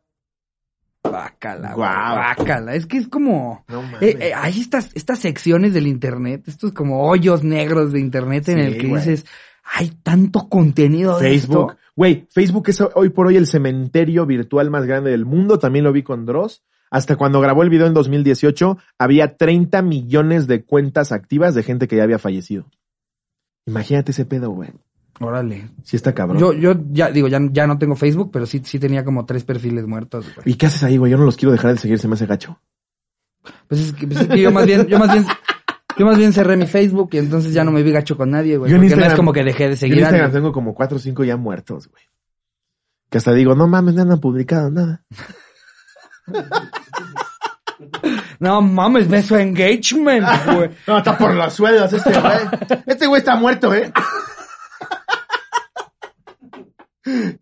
Bácala, 1.18 1.74
Guau. 1.74 2.16
Bácala. 2.16 2.74
Es 2.74 2.86
que 2.86 2.98
es 2.98 3.08
como... 3.08 3.64
No 3.68 3.82
mames. 3.82 4.02
Eh, 4.02 4.18
eh, 4.20 4.32
hay 4.34 4.60
estas, 4.60 4.90
estas 4.94 5.18
secciones 5.18 5.74
del 5.74 5.86
internet, 5.86 6.44
estos 6.46 6.72
como 6.72 7.08
hoyos 7.08 7.42
negros 7.42 7.92
de 7.92 8.00
internet 8.00 8.48
en 8.48 8.58
el 8.58 8.78
que 8.78 8.86
dices, 8.86 9.26
hay 9.64 9.90
tanto 10.02 10.48
contenido 10.48 11.18
de 11.18 11.30
Facebook. 11.30 11.72
esto. 11.72 11.78
Güey, 11.96 12.26
Facebook 12.30 12.68
es 12.68 12.80
hoy 12.94 13.08
por 13.10 13.26
hoy 13.26 13.36
el 13.36 13.46
cementerio 13.46 14.24
virtual 14.24 14.70
más 14.70 14.86
grande 14.86 15.10
del 15.10 15.24
mundo. 15.24 15.58
También 15.58 15.84
lo 15.84 15.92
vi 15.92 16.02
con 16.02 16.24
Dross. 16.26 16.62
hasta 16.90 17.16
cuando 17.16 17.40
grabó 17.40 17.64
el 17.64 17.70
video 17.70 17.86
en 17.86 17.94
2018, 17.94 18.78
había 18.98 19.36
30 19.36 19.82
millones 19.82 20.46
de 20.46 20.64
cuentas 20.64 21.12
activas 21.12 21.54
de 21.54 21.64
gente 21.64 21.88
que 21.88 21.96
ya 21.96 22.04
había 22.04 22.18
fallecido. 22.18 22.70
Imagínate 23.66 24.12
ese 24.12 24.24
pedo, 24.24 24.50
güey. 24.50 24.70
Órale. 25.20 25.70
Sí 25.82 25.96
está 25.96 26.14
cabrón. 26.14 26.38
Yo, 26.38 26.52
yo 26.52 26.74
ya 26.90 27.10
digo, 27.10 27.28
ya, 27.28 27.40
ya 27.50 27.66
no 27.66 27.78
tengo 27.78 27.96
Facebook, 27.96 28.30
pero 28.32 28.46
sí, 28.46 28.62
sí 28.64 28.78
tenía 28.78 29.04
como 29.04 29.26
tres 29.26 29.44
perfiles 29.44 29.86
muertos, 29.86 30.26
güey. 30.34 30.52
¿Y 30.52 30.54
qué 30.54 30.66
haces 30.66 30.84
ahí, 30.84 30.96
güey? 30.96 31.10
Yo 31.10 31.18
no 31.18 31.24
los 31.24 31.36
quiero 31.36 31.52
dejar 31.52 31.72
de 31.72 31.78
seguir, 31.78 31.98
se 31.98 32.06
me 32.08 32.14
hace 32.14 32.26
gacho. 32.26 32.60
Pues 33.66 33.80
es 33.80 33.92
que, 33.92 34.06
pues 34.06 34.20
es 34.20 34.28
que 34.28 34.40
yo 34.40 34.52
más 34.52 34.66
bien, 34.66 34.86
yo 34.86 34.98
más 34.98 35.12
bien, 35.12 35.26
yo 35.96 36.06
más 36.06 36.18
bien 36.18 36.32
cerré 36.32 36.56
mi 36.56 36.66
Facebook 36.66 37.10
y 37.12 37.18
entonces 37.18 37.52
ya 37.52 37.64
no 37.64 37.72
me 37.72 37.82
vi 37.82 37.90
gacho 37.90 38.16
con 38.16 38.30
nadie, 38.30 38.56
güey. 38.56 38.70
Yo 38.70 38.76
en 38.76 38.82
Porque 38.82 38.96
no 38.96 39.06
es 39.06 39.14
como 39.14 39.32
que 39.32 39.42
dejé 39.42 39.64
de 39.64 39.70
Yo 39.70 39.72
en 39.72 39.76
seguir 39.78 39.98
Instagram 39.98 40.32
tengo 40.32 40.52
como 40.52 40.74
cuatro 40.74 40.96
o 40.96 41.00
cinco 41.00 41.24
ya 41.24 41.36
muertos, 41.36 41.88
güey. 41.88 42.02
Que 43.10 43.18
hasta 43.18 43.32
digo, 43.32 43.54
no 43.54 43.66
mames, 43.66 43.94
no 43.94 44.12
han 44.12 44.20
publicado 44.20 44.70
nada. 44.70 45.02
No 48.40 48.60
mames, 48.60 49.08
ve 49.08 49.22
su 49.22 49.36
engagement, 49.36 50.26
güey. 50.46 50.70
No, 50.86 50.98
está 50.98 51.16
por 51.18 51.34
los 51.34 51.52
sueldos 51.52 51.92
este 51.92 52.10
güey. 52.10 52.38
Este 52.86 53.06
güey 53.06 53.20
está 53.20 53.36
muerto, 53.36 53.74
¿eh? 53.74 53.92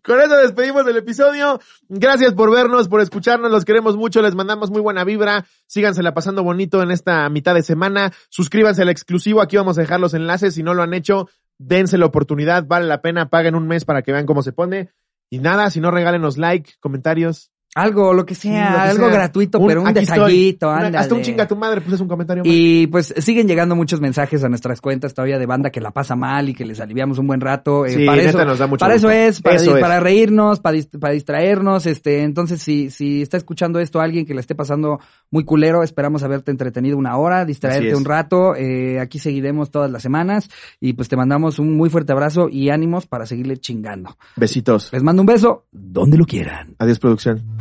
Con 0.03 0.21
eso 0.21 0.37
despedimos 0.37 0.87
el 0.87 0.97
episodio. 0.97 1.59
Gracias 1.89 2.33
por 2.33 2.51
vernos, 2.51 2.87
por 2.87 3.01
escucharnos. 3.01 3.51
Los 3.51 3.65
queremos 3.65 3.97
mucho. 3.97 4.21
Les 4.21 4.35
mandamos 4.35 4.71
muy 4.71 4.81
buena 4.81 5.03
vibra. 5.03 5.45
Sígansela 5.65 6.13
pasando 6.13 6.43
bonito 6.43 6.81
en 6.81 6.91
esta 6.91 7.27
mitad 7.29 7.53
de 7.53 7.63
semana. 7.63 8.11
Suscríbanse 8.29 8.81
al 8.81 8.89
exclusivo. 8.89 9.41
Aquí 9.41 9.57
vamos 9.57 9.77
a 9.77 9.81
dejar 9.81 9.99
los 9.99 10.13
enlaces. 10.13 10.53
Si 10.55 10.63
no 10.63 10.73
lo 10.73 10.83
han 10.83 10.93
hecho, 10.93 11.29
dense 11.57 11.97
la 11.97 12.05
oportunidad. 12.05 12.65
Vale 12.65 12.85
la 12.85 13.01
pena. 13.01 13.29
Paguen 13.29 13.55
un 13.55 13.67
mes 13.67 13.85
para 13.85 14.01
que 14.01 14.11
vean 14.11 14.25
cómo 14.25 14.41
se 14.41 14.53
pone. 14.53 14.91
Y 15.29 15.39
nada, 15.39 15.69
si 15.69 15.81
no, 15.81 15.91
regálenos 15.91 16.37
like, 16.37 16.73
comentarios. 16.79 17.51
Algo, 17.77 18.13
lo 18.13 18.25
que 18.25 18.33
sea, 18.35 18.71
lo 18.71 18.75
que 18.75 18.81
algo 18.89 19.05
sea. 19.05 19.13
gratuito, 19.15 19.59
pero 19.65 19.83
un 19.83 19.93
detallito, 19.93 20.69
ándale. 20.71 20.97
Hasta 20.97 21.13
un 21.15 21.21
chinga 21.21 21.47
tu 21.47 21.55
madre, 21.55 21.81
pues 21.81 21.93
es 21.95 22.01
un 22.01 22.07
comentario. 22.07 22.43
Y 22.45 22.87
pues 22.87 23.13
siguen 23.17 23.47
llegando 23.47 23.75
muchos 23.75 24.01
mensajes 24.01 24.43
a 24.43 24.49
nuestras 24.49 24.81
cuentas 24.81 25.13
todavía 25.13 25.37
de 25.37 25.45
banda 25.45 25.69
que 25.69 25.79
la 25.79 25.91
pasa 25.91 26.15
mal 26.15 26.49
y 26.49 26.53
que 26.55 26.65
les 26.65 26.79
aliviamos 26.79 27.19
un 27.19 27.27
buen 27.27 27.39
rato. 27.41 27.85
Eh, 27.85 27.89
Sí, 27.97 28.05
para 28.05 28.21
eso, 28.21 28.43
nos 28.45 28.59
da 28.59 28.67
mucho 28.67 28.79
para 28.79 28.95
eso 28.95 29.09
es, 29.11 29.41
para, 29.41 29.55
Eso 29.57 29.75
es. 29.75 29.81
para 29.81 29.99
reírnos, 29.99 30.59
para, 30.59 30.77
dist- 30.77 30.99
para 30.99 31.13
distraernos. 31.13 31.85
Este, 31.85 32.23
entonces, 32.23 32.61
si, 32.61 32.89
si 32.89 33.21
está 33.21 33.37
escuchando 33.37 33.79
esto 33.79 33.99
alguien 34.01 34.25
que 34.25 34.33
le 34.33 34.39
esté 34.41 34.55
pasando 34.55 34.99
muy 35.29 35.43
culero, 35.45 35.83
esperamos 35.83 36.23
haberte 36.23 36.51
entretenido 36.51 36.97
una 36.97 37.15
hora, 37.17 37.45
distraerte 37.45 37.95
un 37.95 38.05
rato. 38.05 38.55
Eh, 38.55 38.99
aquí 38.99 39.19
seguiremos 39.19 39.69
todas 39.71 39.91
las 39.91 40.01
semanas 40.01 40.49
y 40.79 40.93
pues 40.93 41.09
te 41.09 41.15
mandamos 41.15 41.59
un 41.59 41.75
muy 41.75 41.89
fuerte 41.89 42.11
abrazo 42.11 42.47
y 42.49 42.69
ánimos 42.69 43.05
para 43.05 43.25
seguirle 43.25 43.57
chingando. 43.57 44.17
Besitos. 44.35 44.89
Les 44.93 45.03
mando 45.03 45.21
un 45.21 45.25
beso 45.27 45.65
donde 45.71 46.17
lo 46.17 46.25
quieran. 46.25 46.75
Adiós, 46.79 46.99
producción. 46.99 47.43